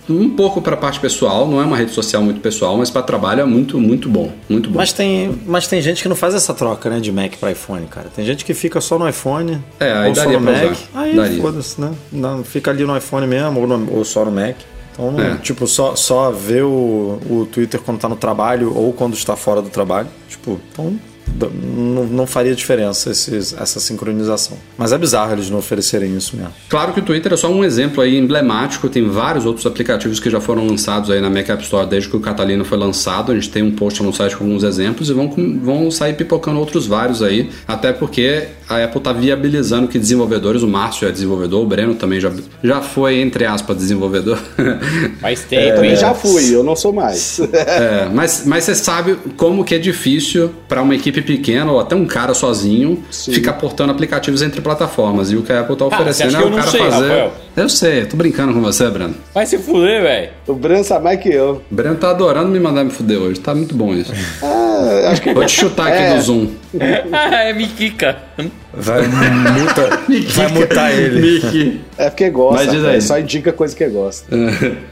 um 0.09 0.29
pouco 0.29 0.61
para 0.61 0.75
parte 0.77 0.99
pessoal, 0.99 1.47
não 1.47 1.61
é 1.61 1.65
uma 1.65 1.77
rede 1.77 1.91
social 1.91 2.21
muito 2.21 2.41
pessoal, 2.41 2.77
mas 2.77 2.89
para 2.89 3.01
trabalho 3.01 3.39
é 3.41 3.45
muito 3.45 3.79
muito 3.79 4.09
bom, 4.09 4.31
muito 4.49 4.69
bom. 4.69 4.77
Mas 4.77 4.91
tem, 4.93 5.33
mas 5.47 5.65
tem 5.65 5.81
gente 5.81 6.03
que 6.03 6.09
não 6.09 6.15
faz 6.15 6.35
essa 6.35 6.53
troca, 6.53 6.89
né, 6.89 6.99
de 6.99 7.09
Mac 7.11 7.35
para 7.39 7.51
iPhone, 7.51 7.87
cara. 7.87 8.07
Tem 8.13 8.23
gente 8.25 8.43
que 8.45 8.53
fica 8.53 8.81
só 8.81 8.99
no 8.99 9.07
iPhone 9.07 9.59
É, 9.79 9.91
aí 9.93 10.09
ou 10.09 10.15
só 10.15 10.25
no 10.25 10.41
pra 10.41 10.51
Mac. 10.51 10.71
usar. 10.71 10.77
Aí 11.23 11.41
foda-se, 11.41 11.79
né? 11.81 11.91
Não, 12.11 12.43
fica 12.43 12.69
ali 12.71 12.83
no 12.83 12.95
iPhone 12.97 13.25
mesmo 13.25 13.61
ou, 13.61 13.65
no- 13.67 13.93
ou 13.97 14.03
só 14.05 14.25
no 14.25 14.31
Mac. 14.31 14.55
Então, 14.93 15.19
É. 15.19 15.37
tipo, 15.37 15.67
só, 15.67 15.95
só 15.95 16.31
ver 16.31 16.63
o, 16.63 17.19
o 17.29 17.47
Twitter 17.51 17.81
quando 17.81 17.99
tá 17.99 18.07
no 18.07 18.15
trabalho 18.15 18.73
ou 18.75 18.93
quando 18.93 19.13
está 19.15 19.35
fora 19.35 19.61
do 19.61 19.69
trabalho. 19.69 20.07
Tipo, 20.29 20.59
então 20.71 20.97
não, 21.39 22.05
não 22.05 22.27
faria 22.27 22.53
diferença 22.55 23.09
esses- 23.11 23.53
essa 23.59 23.79
sincronização. 23.79 24.57
Mas 24.77 24.91
é 24.91 24.97
bizarro 24.97 25.33
eles 25.33 25.49
não 25.49 25.57
oferecerem 25.59 26.15
isso 26.15 26.35
mesmo. 26.35 26.51
Claro 26.69 26.93
que 26.93 26.99
o 26.99 27.03
Twitter 27.03 27.33
é 27.33 27.37
só 27.37 27.49
um 27.49 27.63
exemplo 27.63 28.01
aí 28.01 28.17
emblemático, 28.17 28.89
tem 28.89 29.07
vários 29.09 29.45
outros 29.45 29.65
aplicativos 29.65 30.19
que 30.19 30.29
já 30.29 30.39
foram 30.39 30.65
lançados 30.67 31.09
aí 31.09 31.19
na 31.21 31.29
Mac 31.29 31.49
App 31.49 31.63
Store 31.63 31.87
desde 31.87 32.09
que 32.09 32.15
o 32.15 32.19
Catalina 32.19 32.63
foi 32.63 32.77
lançado. 32.77 33.31
A 33.31 33.35
gente 33.35 33.49
tem 33.49 33.63
um 33.63 33.71
post 33.71 34.01
no 34.03 34.13
site 34.13 34.35
com 34.35 34.43
alguns 34.43 34.63
exemplos 34.63 35.09
e 35.09 35.13
vão, 35.13 35.29
vão 35.61 35.89
sair 35.91 36.13
pipocando 36.13 36.59
outros 36.59 36.85
vários 36.87 37.21
aí, 37.21 37.49
até 37.67 37.91
porque 37.93 38.47
a 38.69 38.83
Apple 38.83 38.97
está 38.99 39.13
viabilizando 39.13 39.87
que 39.87 39.99
desenvolvedores, 39.99 40.61
o 40.63 40.67
Márcio 40.67 41.07
é 41.07 41.11
desenvolvedor, 41.11 41.61
o 41.63 41.65
Breno 41.65 41.95
também 41.95 42.19
já, 42.19 42.31
já 42.63 42.81
foi, 42.81 43.19
entre 43.19 43.45
aspas, 43.45 43.77
desenvolvedor. 43.77 44.37
faz 45.19 45.41
tempo, 45.41 45.61
Eu 45.63 45.75
também 45.75 45.95
já 45.95 46.13
fui, 46.13 46.53
eu 46.55 46.63
não 46.63 46.75
sou 46.75 46.93
mais. 46.93 47.39
É, 47.53 48.09
mas, 48.13 48.43
mas 48.45 48.63
você 48.63 48.75
sabe 48.75 49.17
como 49.37 49.63
que 49.63 49.75
é 49.75 49.79
difícil 49.79 50.49
para 50.67 50.81
uma 50.81 50.95
equipe 50.95 51.12
pequena 51.21 51.71
ou 51.71 51.79
até 51.79 51.95
um 51.95 52.05
cara 52.05 52.33
sozinho 52.33 53.03
ficar 53.11 53.53
portando 53.53 53.91
aplicativos 53.91 54.41
entre 54.41 54.61
plataformas. 54.61 55.31
E 55.31 55.35
o 55.35 55.43
que 55.43 55.51
a 55.51 55.61
Apple 55.61 55.75
tá 55.75 55.85
você 55.85 55.95
oferecendo 55.95 56.37
acha 56.37 56.45
é 56.45 56.47
o 56.47 56.51
cara 56.51 56.71
sei, 56.71 56.79
fazer. 56.79 57.09
Rafael? 57.09 57.33
Eu 57.55 57.69
sei, 57.69 58.01
eu 58.01 58.09
tô 58.09 58.17
brincando 58.17 58.51
com 58.53 58.61
você, 58.61 58.89
Breno. 58.89 59.13
Vai 59.33 59.45
se 59.45 59.59
fuder, 59.59 60.01
velho. 60.01 60.29
O 60.47 60.53
Breno 60.55 60.83
sabe 60.83 61.03
mais 61.03 61.19
que 61.19 61.29
eu. 61.29 61.61
O 61.71 61.75
Breno 61.75 61.95
tá 61.95 62.09
adorando 62.09 62.49
me 62.49 62.59
mandar 62.59 62.83
me 62.83 62.89
fuder 62.89 63.19
hoje, 63.19 63.39
tá 63.39 63.53
muito 63.53 63.75
bom 63.75 63.93
isso. 63.93 64.11
Ah, 64.75 65.11
acho 65.11 65.21
que 65.21 65.33
Vou 65.33 65.45
te 65.45 65.51
chutar 65.51 65.87
aqui 65.87 65.97
É. 66.01 66.15
do 66.15 66.21
Zoom. 66.21 66.47
é 66.77 67.53
Miquica. 67.53 68.17
Vai, 68.73 69.01
muta, 69.03 70.01
vai 70.33 70.47
mutar 70.51 70.91
ele. 70.93 71.21
Mickey. 71.21 71.81
é 71.97 72.09
porque 72.09 72.29
gosta. 72.29 72.65
Mas 72.65 72.73
diz 72.73 72.83
aí. 72.83 72.97
É 72.97 72.99
só 72.99 73.17
indica 73.19 73.53
coisa 73.53 73.73
que 73.73 73.87
gosta. 73.87 74.35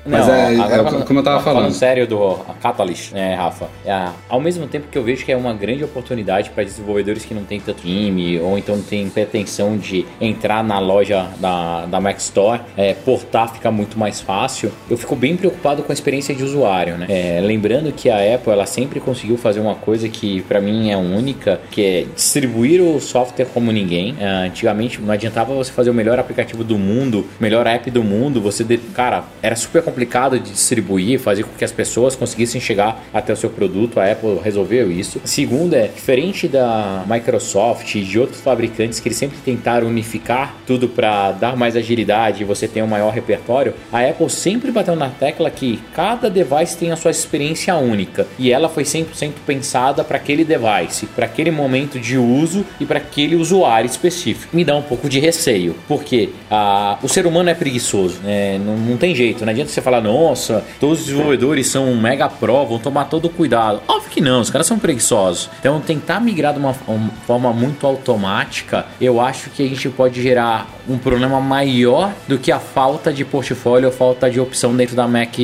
Mas 0.05 0.27
Não, 0.27 0.33
é, 0.33 0.55
agora 0.55 0.73
é 0.73 0.83
falando- 0.83 1.05
como 1.05 1.19
eu 1.19 1.23
tava 1.23 1.43
falando. 1.43 1.73
sério 1.73 2.07
do 2.07 2.23
a 2.23 2.53
Catalyst, 2.61 3.11
né, 3.11 3.33
Rafa? 3.35 3.65
É, 3.85 4.07
ao 4.29 4.39
mesmo 4.39 4.67
tempo 4.67 4.85
que 4.89 4.97
eu 4.97 5.03
vejo 5.03 5.25
que 5.25 5.31
é 5.31 5.35
uma 5.35 5.53
grande 5.53 5.83
oportunidade 5.83 6.51
para 6.51 6.63
desenvolvedores 6.63 7.25
que 7.25 7.33
não 7.33 7.43
têm 7.43 7.59
tanto 7.59 7.81
time 7.81 8.39
ou 8.39 8.57
então 8.57 8.75
não 8.77 8.83
têm 8.83 9.09
pretensão 9.09 9.75
de 9.77 10.05
entrar 10.21 10.63
na 10.63 10.79
loja 10.79 11.27
da, 11.39 11.85
da 11.87 11.99
Mac 11.99 12.17
Store, 12.19 12.50
é, 12.77 12.93
portar 12.93 13.53
fica 13.53 13.71
muito 13.71 13.97
mais 13.97 14.19
fácil. 14.21 14.71
Eu 14.89 14.97
fico 14.97 15.15
bem 15.15 15.35
preocupado 15.35 15.83
com 15.83 15.91
a 15.91 15.93
experiência 15.93 16.33
de 16.33 16.43
usuário, 16.43 16.97
né? 16.97 17.05
É, 17.09 17.39
lembrando 17.41 17.91
que 17.91 18.09
a 18.09 18.35
Apple 18.35 18.51
ela 18.51 18.65
sempre 18.65 18.99
conseguiu 18.99 19.37
fazer 19.37 19.59
uma 19.59 19.75
coisa 19.75 20.07
que 20.09 20.41
para 20.43 20.59
mim 20.61 20.89
é 20.91 20.97
única, 20.97 21.59
que 21.71 21.83
é 21.83 22.05
distribuir 22.15 22.81
o 22.81 22.99
software 22.99 23.45
como 23.53 23.71
ninguém. 23.71 24.15
É, 24.19 24.25
antigamente 24.47 25.01
não 25.01 25.13
adiantava 25.13 25.53
você 25.53 25.71
fazer 25.71 25.89
o 25.89 25.93
melhor 25.93 26.19
aplicativo 26.19 26.63
do 26.63 26.77
mundo, 26.77 27.25
melhor 27.39 27.65
app 27.67 27.89
do 27.91 28.03
mundo, 28.03 28.41
você 28.41 28.63
de- 28.63 28.77
cara, 28.77 29.23
era 29.41 29.55
super 29.55 29.81
complicado 29.81 30.39
de 30.39 30.51
distribuir, 30.51 31.19
fazer 31.19 31.43
com 31.43 31.51
que 31.57 31.63
as 31.63 31.71
pessoas 31.71 32.15
conseguissem 32.15 32.59
chegar 32.61 33.03
até 33.13 33.33
o 33.33 33.35
seu 33.35 33.49
produto. 33.49 33.99
A 33.99 34.11
Apple 34.11 34.39
resolveu 34.43 34.91
isso. 34.91 35.21
Segundo 35.23 35.73
é 35.73 35.87
diferente 35.87 36.47
da 36.47 37.03
Microsoft 37.07 37.95
e 37.95 38.01
de 38.01 38.19
outros 38.19 38.41
fabricantes 38.41 38.99
que 38.99 39.07
eles 39.07 39.17
sempre 39.17 39.37
tentaram 39.43 39.87
unificar 39.87 40.55
tudo 40.65 40.87
para 40.87 41.31
dar 41.33 41.55
mais 41.55 41.75
agilidade 41.75 42.40
e 42.41 42.45
você 42.45 42.67
ter 42.67 42.81
um 42.81 42.87
maior 42.87 43.13
repertório. 43.13 43.73
A 43.91 44.01
Apple 44.01 44.29
sempre 44.29 44.71
bateu 44.71 44.95
na 44.95 45.09
tecla 45.09 45.49
que 45.49 45.79
cada 45.93 46.29
device 46.29 46.77
tem 46.77 46.91
a 46.91 46.95
sua 46.95 47.11
experiência 47.11 47.75
única 47.75 48.27
e 48.37 48.51
ela 48.51 48.69
foi 48.69 48.83
100% 48.83 49.33
pensada 49.45 50.03
para 50.03 50.17
aquele 50.17 50.43
device, 50.43 51.05
para 51.07 51.25
aquele 51.25 51.51
momento 51.51 51.99
de 51.99 52.17
uso 52.17 52.65
e 52.79 52.85
para 52.85 52.97
aquele 52.97 53.35
usuário 53.35 53.87
específico. 53.87 54.55
Me 54.55 54.63
dá 54.63 54.75
um 54.75 54.81
pouco 54.81 55.07
de 55.09 55.19
receio, 55.19 55.75
porque 55.87 56.29
ah, 56.49 56.97
o 57.01 57.07
ser 57.07 57.25
humano 57.25 57.49
é 57.49 57.53
preguiçoso, 57.53 58.19
né? 58.23 58.57
não, 58.57 58.77
não 58.77 58.97
tem 58.97 59.13
jeito. 59.15 59.45
Não 59.45 59.51
adianta 59.51 59.71
você 59.71 59.81
falar, 59.81 60.01
nossa, 60.01 60.63
todos 60.79 60.99
os 60.99 61.05
desenvolvedores 61.05 61.67
são 61.67 61.93
mega 61.95 62.29
pro, 62.29 62.65
vão 62.65 62.79
tomar 62.79 63.05
todo 63.05 63.25
o 63.25 63.29
cuidado. 63.29 63.81
Óbvio 63.87 64.09
que 64.09 64.21
não, 64.21 64.41
os 64.41 64.49
caras 64.49 64.67
são 64.67 64.79
preguiçosos. 64.79 65.49
Então, 65.59 65.79
tentar 65.79 66.19
migrar 66.19 66.53
de 66.53 66.59
uma 66.59 66.73
forma 66.73 67.53
muito 67.53 67.85
automática, 67.85 68.85
eu 68.99 69.19
acho 69.19 69.49
que 69.49 69.63
a 69.63 69.67
gente 69.67 69.89
pode 69.89 70.21
gerar 70.21 70.67
um 70.87 70.97
problema 70.97 71.39
maior 71.39 72.13
do 72.31 72.39
que 72.39 72.49
a 72.49 72.59
falta 72.59 73.11
de 73.11 73.25
portfólio 73.25 73.89
ou 73.89 73.93
falta 73.93 74.31
de 74.31 74.39
opção 74.39 74.73
dentro 74.73 74.95
da 74.95 75.05
Mac 75.05 75.37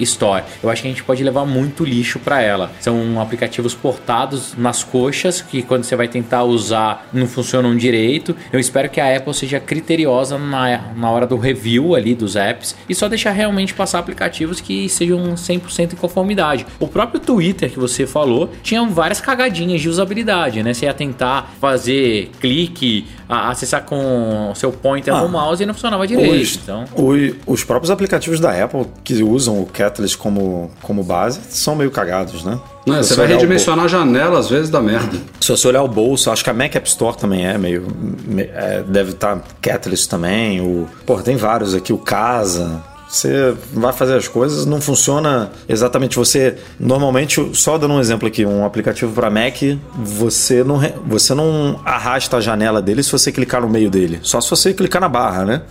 Store. 0.00 0.44
Eu 0.62 0.68
acho 0.68 0.82
que 0.82 0.88
a 0.88 0.90
gente 0.90 1.02
pode 1.02 1.24
levar 1.24 1.46
muito 1.46 1.82
lixo 1.82 2.18
para 2.18 2.42
ela. 2.42 2.70
São 2.78 3.18
aplicativos 3.18 3.74
portados 3.74 4.54
nas 4.54 4.84
coxas 4.84 5.40
que 5.40 5.62
quando 5.62 5.84
você 5.84 5.96
vai 5.96 6.08
tentar 6.08 6.44
usar 6.44 7.08
não 7.10 7.26
funcionam 7.26 7.74
direito. 7.74 8.36
Eu 8.52 8.60
espero 8.60 8.90
que 8.90 9.00
a 9.00 9.16
Apple 9.16 9.32
seja 9.32 9.58
criteriosa 9.58 10.36
na, 10.36 10.92
na 10.94 11.10
hora 11.10 11.26
do 11.26 11.38
review 11.38 11.94
ali 11.94 12.14
dos 12.14 12.36
apps 12.36 12.76
e 12.86 12.94
só 12.94 13.08
deixar 13.08 13.30
realmente 13.30 13.72
passar 13.72 13.98
aplicativos 13.98 14.60
que 14.60 14.90
sejam 14.90 15.34
100% 15.34 15.94
em 15.94 15.96
conformidade. 15.96 16.66
O 16.78 16.86
próprio 16.86 17.18
Twitter 17.18 17.70
que 17.70 17.78
você 17.78 18.06
falou 18.06 18.50
tinha 18.62 18.84
várias 18.84 19.22
cagadinhas 19.22 19.80
de 19.80 19.88
usabilidade, 19.88 20.62
né? 20.62 20.74
Você 20.74 20.84
ia 20.84 20.92
tentar 20.92 21.54
fazer 21.58 22.30
clique 22.40 23.06
a- 23.28 23.50
acessar 23.50 23.82
com 23.84 24.50
o 24.50 24.54
seu 24.54 24.70
pointer 24.72 25.12
Ah. 25.14 25.20
com 25.20 25.26
o 25.26 25.28
mouse 25.28 25.62
e 25.62 25.66
não 25.66 25.74
funcionava 25.74 26.06
direito. 26.06 26.34
Os, 26.42 26.56
Então, 26.62 26.84
o- 26.96 27.52
os 27.52 27.64
próprios 27.64 27.90
aplicativos 27.90 28.38
da 28.40 28.50
Apple 28.64 28.86
que 29.04 29.22
usam 29.22 29.60
o 29.60 29.66
Catalyst 29.66 30.16
como, 30.16 30.70
como 30.82 31.02
base 31.02 31.40
são 31.50 31.74
meio 31.74 31.90
cagados, 31.90 32.44
né? 32.44 32.58
Não, 32.86 33.02
Se 33.02 33.08
você 33.10 33.14
vai 33.16 33.26
redimensionar 33.26 33.86
a 33.86 33.88
janela, 33.88 34.38
às 34.38 34.48
vezes 34.48 34.70
dá 34.70 34.80
merda. 34.80 35.18
Se 35.40 35.50
você 35.50 35.66
olhar 35.66 35.82
o 35.82 35.88
bolso, 35.88 36.30
acho 36.30 36.44
que 36.44 36.50
a 36.50 36.54
Mac 36.54 36.74
App 36.76 36.88
Store 36.88 37.16
também 37.16 37.44
é 37.44 37.58
meio. 37.58 37.86
me- 38.24 38.42
é, 38.44 38.84
deve 38.86 39.10
estar 39.10 39.42
Catalyst 39.60 40.08
também. 40.08 40.60
O, 40.60 40.86
pô, 41.04 41.20
tem 41.20 41.36
vários 41.36 41.74
aqui, 41.74 41.92
o 41.92 41.98
Casa. 41.98 42.80
Você 43.08 43.54
vai 43.72 43.92
fazer 43.92 44.14
as 44.16 44.28
coisas, 44.28 44.66
não 44.66 44.80
funciona 44.80 45.50
exatamente. 45.68 46.16
Você 46.16 46.56
normalmente, 46.78 47.50
só 47.54 47.78
dando 47.78 47.94
um 47.94 48.00
exemplo 48.00 48.26
aqui, 48.26 48.44
um 48.44 48.64
aplicativo 48.64 49.12
para 49.12 49.30
Mac, 49.30 49.62
você 49.96 50.64
não, 50.64 50.80
você 51.06 51.34
não 51.34 51.80
arrasta 51.84 52.36
a 52.36 52.40
janela 52.40 52.82
dele 52.82 53.02
se 53.02 53.12
você 53.12 53.30
clicar 53.30 53.60
no 53.62 53.68
meio 53.68 53.90
dele. 53.90 54.18
Só 54.22 54.40
se 54.40 54.50
você 54.50 54.74
clicar 54.74 55.00
na 55.00 55.08
barra, 55.08 55.44
né? 55.44 55.62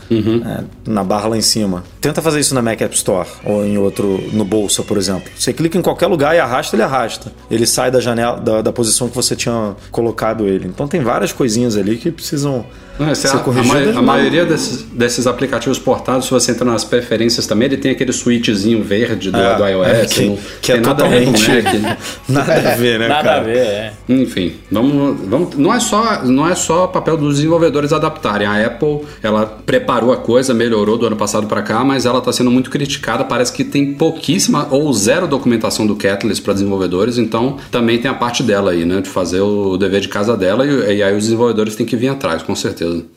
É, 0.45 0.63
na 0.89 1.03
barra 1.03 1.27
lá 1.29 1.37
em 1.37 1.41
cima. 1.41 1.83
Tenta 1.99 2.21
fazer 2.21 2.39
isso 2.39 2.55
na 2.55 2.61
Mac 2.61 2.81
App 2.81 2.95
Store 2.95 3.27
ou 3.43 3.65
em 3.65 3.77
outro, 3.77 4.23
no 4.31 4.45
bolsa, 4.45 4.83
por 4.83 4.97
exemplo. 4.97 5.29
Você 5.37 5.51
clica 5.51 5.77
em 5.77 5.81
qualquer 5.81 6.07
lugar 6.07 6.35
e 6.35 6.39
arrasta, 6.39 6.75
ele 6.75 6.83
arrasta. 6.83 7.31
Ele 7.51 7.65
sai 7.65 7.91
da 7.91 7.99
janela, 7.99 8.39
da, 8.39 8.61
da 8.61 8.71
posição 8.71 9.09
que 9.09 9.15
você 9.15 9.35
tinha 9.35 9.75
colocado 9.91 10.47
ele. 10.47 10.67
Então 10.67 10.87
tem 10.87 11.01
várias 11.01 11.31
coisinhas 11.31 11.75
ali 11.75 11.97
que 11.97 12.11
precisam 12.11 12.65
Não, 12.97 13.09
é 13.09 13.15
ser 13.15 13.27
a, 13.27 13.33
a, 13.35 13.39
corrigidas. 13.39 13.93
ma- 13.93 13.99
a 13.99 14.01
maioria 14.01 14.45
desses, 14.45 14.83
desses 14.83 15.27
aplicativos 15.27 15.77
portados, 15.77 16.25
se 16.25 16.31
você 16.31 16.51
entra 16.51 16.65
nas 16.65 16.83
preferências 16.83 17.45
também, 17.45 17.65
ele 17.67 17.77
tem 17.77 17.91
aquele 17.91 18.13
switchzinho 18.13 18.81
verde 18.83 19.31
do, 19.31 19.37
É, 19.37 19.55
do 19.57 19.67
iOS. 19.67 19.87
é, 19.87 20.05
que- 20.05 20.25
não 20.25 20.37
que 20.61 20.71
é 20.71 20.75
tem 20.75 20.83
nada 20.83 21.05
a 21.05 21.07
ver 21.07 21.25
com 21.25 21.31
o 21.31 21.33
totalmente- 21.33 21.79
Mac. 21.79 21.97
Nada 22.29 22.53
a 22.53 22.75
ver, 22.75 22.99
né, 22.99 23.07
nada 23.07 23.23
cara? 23.23 23.41
a 23.41 23.43
ver, 23.43 23.57
é. 23.57 23.93
Enfim, 24.09 24.53
vamos, 24.71 25.17
vamos, 25.27 25.55
não 25.55 25.73
é 25.73 25.79
só 25.79 26.23
não 26.23 26.47
é 26.47 26.55
só 26.55 26.87
papel 26.87 27.17
dos 27.17 27.35
desenvolvedores 27.35 27.91
adaptarem. 27.93 28.47
A 28.47 28.65
Apple, 28.65 29.01
ela 29.21 29.45
preparou 29.65 30.11
a 30.13 30.17
coisa, 30.17 30.53
melhorou 30.53 30.97
do 30.97 31.05
ano 31.05 31.15
passado 31.15 31.47
para 31.47 31.61
cá, 31.61 31.83
mas 31.83 32.05
ela 32.05 32.19
está 32.19 32.31
sendo 32.31 32.49
muito 32.51 32.69
criticada. 32.69 33.23
Parece 33.23 33.51
que 33.53 33.63
tem 33.63 33.93
pouquíssima 33.93 34.67
ou 34.71 34.91
zero 34.93 35.27
documentação 35.27 35.85
do 35.85 35.95
Catalyst 35.95 36.43
para 36.43 36.53
desenvolvedores, 36.53 37.17
então 37.17 37.57
também 37.71 37.97
tem 37.99 38.09
a 38.09 38.13
parte 38.13 38.41
dela 38.41 38.71
aí, 38.71 38.85
né, 38.85 39.01
de 39.01 39.09
fazer 39.09 39.41
o 39.41 39.77
dever 39.77 40.01
de 40.01 40.07
casa 40.07 40.35
dela 40.37 40.65
e, 40.65 40.97
e 40.97 41.03
aí 41.03 41.15
os 41.15 41.23
desenvolvedores 41.23 41.75
têm 41.75 41.85
que 41.85 41.95
vir 41.95 42.07
atrás, 42.09 42.41
com 42.41 42.55
certeza. 42.55 42.84
Bom, 42.85 43.09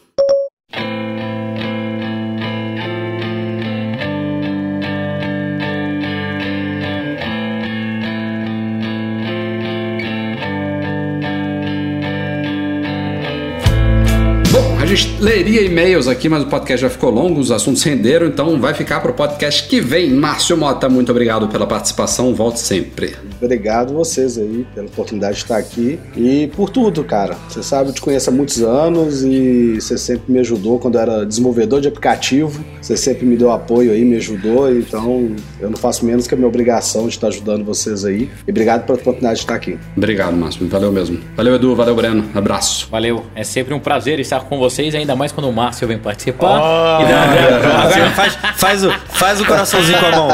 e-mails 15.64 16.08
aqui, 16.08 16.28
mas 16.28 16.42
o 16.42 16.46
podcast 16.46 16.82
já 16.82 16.90
ficou 16.90 17.10
longo, 17.10 17.40
os 17.40 17.50
assuntos 17.50 17.82
renderam, 17.82 18.26
então 18.26 18.60
vai 18.60 18.74
ficar 18.74 19.00
para 19.00 19.10
o 19.10 19.14
podcast 19.14 19.68
que 19.68 19.80
vem. 19.80 20.10
Márcio 20.10 20.56
Mota, 20.56 20.88
muito 20.88 21.10
obrigado 21.10 21.48
pela 21.48 21.66
participação, 21.66 22.34
volte 22.34 22.60
sempre. 22.60 23.14
Obrigado 23.40 23.94
vocês 23.94 24.36
aí 24.36 24.66
pela 24.74 24.86
oportunidade 24.86 25.36
de 25.36 25.42
estar 25.42 25.56
aqui 25.56 25.98
e 26.16 26.48
por 26.54 26.70
tudo, 26.70 27.04
cara. 27.04 27.36
Você 27.48 27.62
sabe, 27.62 27.90
eu 27.90 27.94
te 27.94 28.00
conheço 28.00 28.30
há 28.30 28.32
muitos 28.32 28.60
anos 28.62 29.22
e 29.22 29.80
você 29.80 29.96
sempre 29.96 30.32
me 30.32 30.40
ajudou 30.40 30.78
quando 30.78 30.96
eu 30.96 31.00
era 31.00 31.24
desenvolvedor 31.24 31.80
de 31.80 31.88
aplicativo. 31.88 32.64
Você 32.80 32.96
sempre 32.96 33.26
me 33.26 33.36
deu 33.36 33.50
apoio 33.52 33.92
aí, 33.92 34.04
me 34.04 34.16
ajudou. 34.16 34.72
Então 34.72 35.34
eu 35.60 35.70
não 35.70 35.76
faço 35.76 36.04
menos 36.04 36.26
que 36.26 36.34
a 36.34 36.36
minha 36.36 36.48
obrigação 36.48 37.02
de 37.02 37.14
estar 37.14 37.28
ajudando 37.28 37.64
vocês 37.64 38.04
aí. 38.04 38.28
E 38.46 38.50
obrigado 38.50 38.86
pela 38.86 38.98
oportunidade 38.98 39.36
de 39.36 39.44
estar 39.44 39.54
aqui. 39.54 39.78
Obrigado, 39.96 40.36
Márcio, 40.36 40.66
valeu 40.68 40.92
mesmo. 40.92 41.18
Valeu, 41.36 41.54
Edu, 41.54 41.74
valeu, 41.74 41.94
Breno, 41.94 42.24
abraço. 42.34 42.88
Valeu. 42.90 43.24
É 43.34 43.44
sempre 43.44 43.74
um 43.74 43.80
prazer 43.80 44.18
estar 44.18 44.44
com 44.44 44.58
vocês, 44.58 44.94
ainda 44.94 45.14
mais 45.14 45.32
quando 45.32 45.47
o 45.48 45.52
Márcio 45.52 45.86
vem 45.88 45.98
participar. 45.98 46.60
Oh, 46.60 47.02
E 47.02 47.06
dá- 47.06 47.22
agora 47.22 48.10
faz, 48.10 48.38
faz, 48.56 48.84
o, 48.84 48.90
faz 49.10 49.40
o 49.40 49.44
coraçãozinho 49.44 49.98
com 49.98 50.06
a 50.06 50.10
mão. 50.10 50.28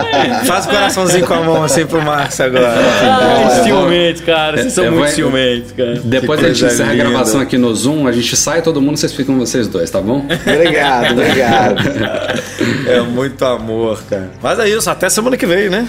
Faz 0.45 0.66
o 0.66 0.69
coraçãozinho 0.69 1.27
com 1.27 1.35
a 1.35 1.41
mão 1.41 1.62
assim 1.65 1.86
pro 1.86 2.03
Márcio 2.03 2.45
agora. 2.47 2.74
Ai, 2.74 3.62
ciumentos, 3.65 4.23
cara. 4.23 4.57
Vocês 4.59 4.73
são 4.73 4.85
Eu 4.85 4.93
muito 4.93 5.05
vou- 5.07 5.15
ciumentos, 5.15 5.73
cara. 5.73 6.01
Depois 6.05 6.41
Que 6.41 6.47
a 6.47 6.49
gente 6.53 6.65
encerra 6.65 6.93
a 6.93 6.97
gravação 6.97 7.41
aqui 7.41 7.57
no 7.59 7.74
Zoom, 7.74 8.07
a 8.07 8.12
gente 8.12 8.36
sai 8.36 8.62
todo 8.62 8.81
mundo, 8.81 8.97
vocês 8.97 9.12
ficam 9.12 9.39
vocês 9.39 9.69
dois, 9.69 9.91
tá 9.91 10.01
bom? 10.01 10.24
Obrigado, 10.47 11.12
obrigado. 11.12 11.77
É 12.89 13.01
muito 13.01 13.45
amor, 13.45 14.03
cara. 14.09 14.31
Mas 14.43 14.59
é 14.59 14.69
isso, 14.69 14.89
até 14.91 15.09
semana 15.09 15.36
que 15.36 15.47
vem, 15.47 15.69
né? 15.70 15.89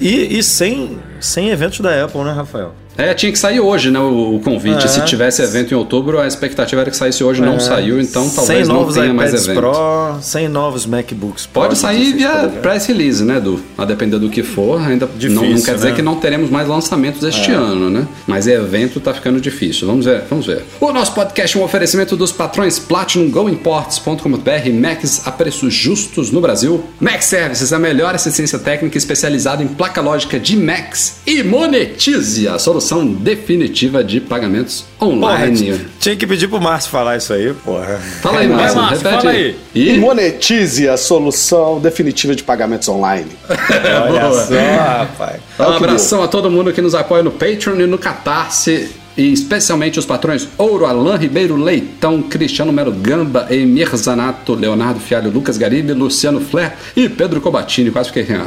E, 0.00 0.38
e 0.38 0.42
sem, 0.42 0.98
sem 1.20 1.50
eventos 1.50 1.80
da 1.80 2.04
Apple, 2.04 2.22
né, 2.22 2.32
Rafael? 2.32 2.74
É, 3.00 3.14
tinha 3.14 3.32
que 3.32 3.38
sair 3.38 3.60
hoje, 3.60 3.90
né, 3.90 3.98
o, 3.98 4.40
convite. 4.44 4.84
É. 4.84 4.88
Se 4.88 5.00
tivesse 5.04 5.40
evento 5.40 5.72
em 5.72 5.76
outubro, 5.76 6.20
a 6.20 6.26
expectativa 6.26 6.82
era 6.82 6.90
que 6.90 6.96
saísse 6.96 7.24
hoje, 7.24 7.40
não 7.40 7.58
saiu, 7.58 8.00
então 8.00 8.24
sem 8.24 8.34
talvez 8.34 8.68
não 8.68 8.92
tenha 8.92 9.14
mais 9.14 9.30
iPads 9.30 9.48
evento. 9.48 9.60
Pro, 9.60 10.18
sem 10.20 10.48
novos 10.48 10.84
MacBooks 10.84 11.46
Pro. 11.46 11.62
Pode 11.62 11.78
sair 11.78 12.12
16 12.12 12.16
via 12.16 12.60
press 12.60 12.86
release, 12.86 13.22
né, 13.22 13.38
Edu? 13.38 13.60
A 13.78 13.84
depender 13.86 14.18
do 14.18 14.28
que 14.28 14.42
for, 14.42 14.80
ainda 14.80 15.06
Difícil, 15.06 15.42
não, 15.42 15.50
não 15.50 15.62
quer 15.62 15.74
dizer 15.74 15.90
né? 15.90 15.96
que 15.96 16.02
não 16.02 16.16
teremos 16.16 16.50
mais 16.50 16.68
lançamentos 16.68 17.22
este 17.22 17.52
ano, 17.52 17.88
né? 17.88 18.06
Mas 18.26 18.46
evento 18.46 19.00
tá 19.00 19.14
ficando 19.14 19.40
difícil. 19.40 19.86
Vamos 19.86 20.04
ver, 20.04 20.24
vamos 20.28 20.46
ver. 20.46 20.64
O 20.78 20.92
nosso 20.92 21.14
podcast 21.14 21.56
é 21.56 21.60
um 21.60 21.64
oferecimento 21.64 22.16
dos 22.16 22.32
patrões 22.32 22.78
Platinum 22.78 23.30
GoImports.com.br, 23.30 24.70
Macs 24.74 25.26
a 25.26 25.30
preços 25.30 25.72
justos 25.72 26.30
no 26.30 26.40
Brasil. 26.40 26.84
Mac 27.00 27.22
Services, 27.22 27.72
a 27.72 27.78
melhor 27.78 28.14
assistência 28.14 28.58
técnica 28.58 28.98
especializada 28.98 29.62
em 29.62 29.68
placa 29.68 30.00
lógica 30.02 30.38
de 30.38 30.56
Macs. 30.56 31.09
E 31.26 31.42
monetize 31.42 32.48
a 32.48 32.58
solução 32.58 33.06
definitiva 33.06 34.02
de 34.02 34.20
pagamentos 34.20 34.84
Porra, 34.98 35.10
online. 35.12 35.72
t- 35.72 35.80
tinha 36.00 36.16
que 36.16 36.26
pedir 36.26 36.48
pro 36.48 36.60
Márcio 36.60 36.90
falar 36.90 37.16
isso 37.16 37.32
aí, 37.32 37.52
porra. 37.64 37.98
Fala 38.22 38.40
aí, 38.40 38.48
Márcio, 38.48 38.76
Márcio, 38.78 38.98
repete 39.04 39.22
fala 39.22 39.30
aí. 39.34 39.56
E 39.74 39.98
monetize 39.98 40.88
a 40.88 40.96
solução 40.96 41.78
definitiva 41.80 42.34
de 42.34 42.42
pagamentos 42.42 42.88
online. 42.88 43.26
Olha 43.48 44.20
Boa. 44.28 44.46
só, 44.46 44.54
rapaz. 44.54 45.40
Um 45.58 45.62
É 45.62 45.76
abração 45.76 46.22
a 46.22 46.28
todo 46.28 46.50
mundo 46.50 46.72
que 46.72 46.80
nos 46.82 46.94
apoia 46.94 47.22
no 47.22 47.30
Patreon 47.30 47.80
e 47.80 47.86
no 47.86 47.98
Catarse. 47.98 48.90
E 49.16 49.32
especialmente 49.32 49.98
os 49.98 50.06
patrões 50.06 50.48
Ouro, 50.56 50.86
Alain 50.86 51.18
Ribeiro 51.18 51.56
Leitão, 51.56 52.22
Cristiano 52.22 52.72
Melo 52.72 52.92
Gamba, 52.92 53.46
Emir 53.50 53.94
Zanato, 53.96 54.54
Leonardo 54.54 54.98
Fialho, 55.00 55.30
Lucas 55.30 55.58
Garibe, 55.58 55.92
Luciano 55.92 56.40
Flair 56.40 56.72
e 56.96 57.08
Pedro 57.08 57.40
Cobatini. 57.40 57.90
Quase 57.90 58.10
fiquei. 58.10 58.26
ah. 58.36 58.46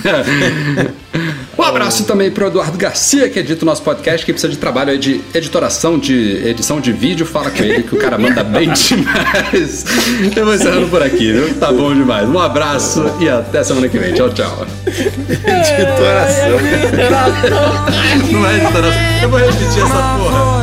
um 1.58 1.62
abraço 1.62 2.04
também 2.04 2.30
para 2.30 2.44
o 2.44 2.46
Eduardo 2.48 2.76
Garcia, 2.78 3.28
que 3.28 3.38
edita 3.38 3.64
o 3.64 3.66
nosso 3.66 3.82
podcast, 3.82 4.24
que 4.24 4.32
precisa 4.32 4.52
de 4.52 4.58
trabalho 4.58 4.98
de 4.98 5.20
editoração, 5.34 5.98
de 5.98 6.46
edição 6.46 6.80
de 6.80 6.92
vídeo. 6.92 7.26
Fala 7.26 7.50
com 7.50 7.62
ele 7.62 7.82
que 7.82 7.94
o 7.94 7.98
cara 7.98 8.18
manda 8.18 8.42
bem 8.42 8.70
demais. 8.74 9.84
Eu 10.34 10.44
vou 10.44 10.54
encerrando 10.54 10.88
por 10.88 11.02
aqui, 11.02 11.32
viu? 11.32 11.54
Tá 11.54 11.72
bom 11.72 11.94
demais. 11.94 12.28
Um 12.28 12.38
abraço 12.38 13.04
e 13.20 13.28
até 13.28 13.62
semana 13.62 13.88
que 13.88 13.98
vem. 13.98 14.12
Tchau, 14.14 14.30
tchau. 14.30 14.66
Editoração. 14.86 16.58
Não 18.30 18.46
é 18.46 18.56
editoração. 18.56 19.02
Eu 19.22 19.28
vou 19.28 19.38
repetir 19.38 19.82
essa 19.82 20.16
porra. 20.18 20.61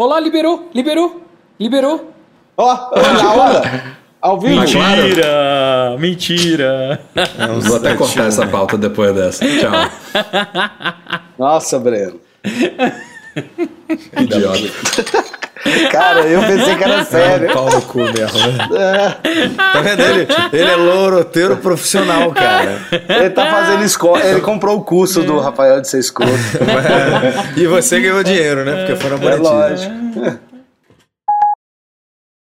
Olá, 0.00 0.18
liberou, 0.18 0.70
liberou, 0.74 1.20
liberou. 1.60 2.10
Ó, 2.56 2.90
na 2.96 3.34
hora, 3.34 3.96
ao 4.18 4.40
vivo. 4.40 4.58
Mentira, 4.58 5.96
mentira. 5.98 7.00
Vou 7.60 7.76
até 7.76 7.94
cortar 7.94 8.28
essa 8.28 8.46
pauta 8.46 8.78
depois 8.78 9.14
dessa. 9.14 9.44
Tchau. 9.44 9.72
Nossa, 11.38 11.78
Breno. 11.78 12.18
Idiota. 14.18 15.28
Cara, 15.90 16.20
eu 16.20 16.40
pensei 16.42 16.74
que 16.76 16.84
era 16.84 17.04
sério. 17.04 17.52
Pau 17.52 17.68
no 17.70 17.82
cu 17.82 17.98
mesmo, 17.98 18.38
né? 18.70 19.16
Tá 19.72 19.80
vendo? 19.82 20.00
Ele, 20.02 20.26
ele 20.52 20.70
é 20.70 20.76
loroteiro 20.76 21.56
profissional, 21.58 22.30
cara. 22.32 22.78
Ele 23.08 23.30
tá 23.30 23.46
fazendo 23.46 23.84
escola. 23.84 24.24
Ele 24.24 24.40
comprou 24.40 24.78
o 24.78 24.82
curso 24.84 25.22
do 25.22 25.38
Rafael 25.38 25.80
de 25.80 25.88
ser 25.88 25.98
escroto. 25.98 26.32
E 27.56 27.66
você 27.66 28.00
ganhou 28.00 28.22
dinheiro, 28.22 28.64
né? 28.64 28.86
Porque 28.86 29.08
na 29.08 29.14
É 29.14 29.18
boletim. 29.18 29.42
lógico. 29.42 30.49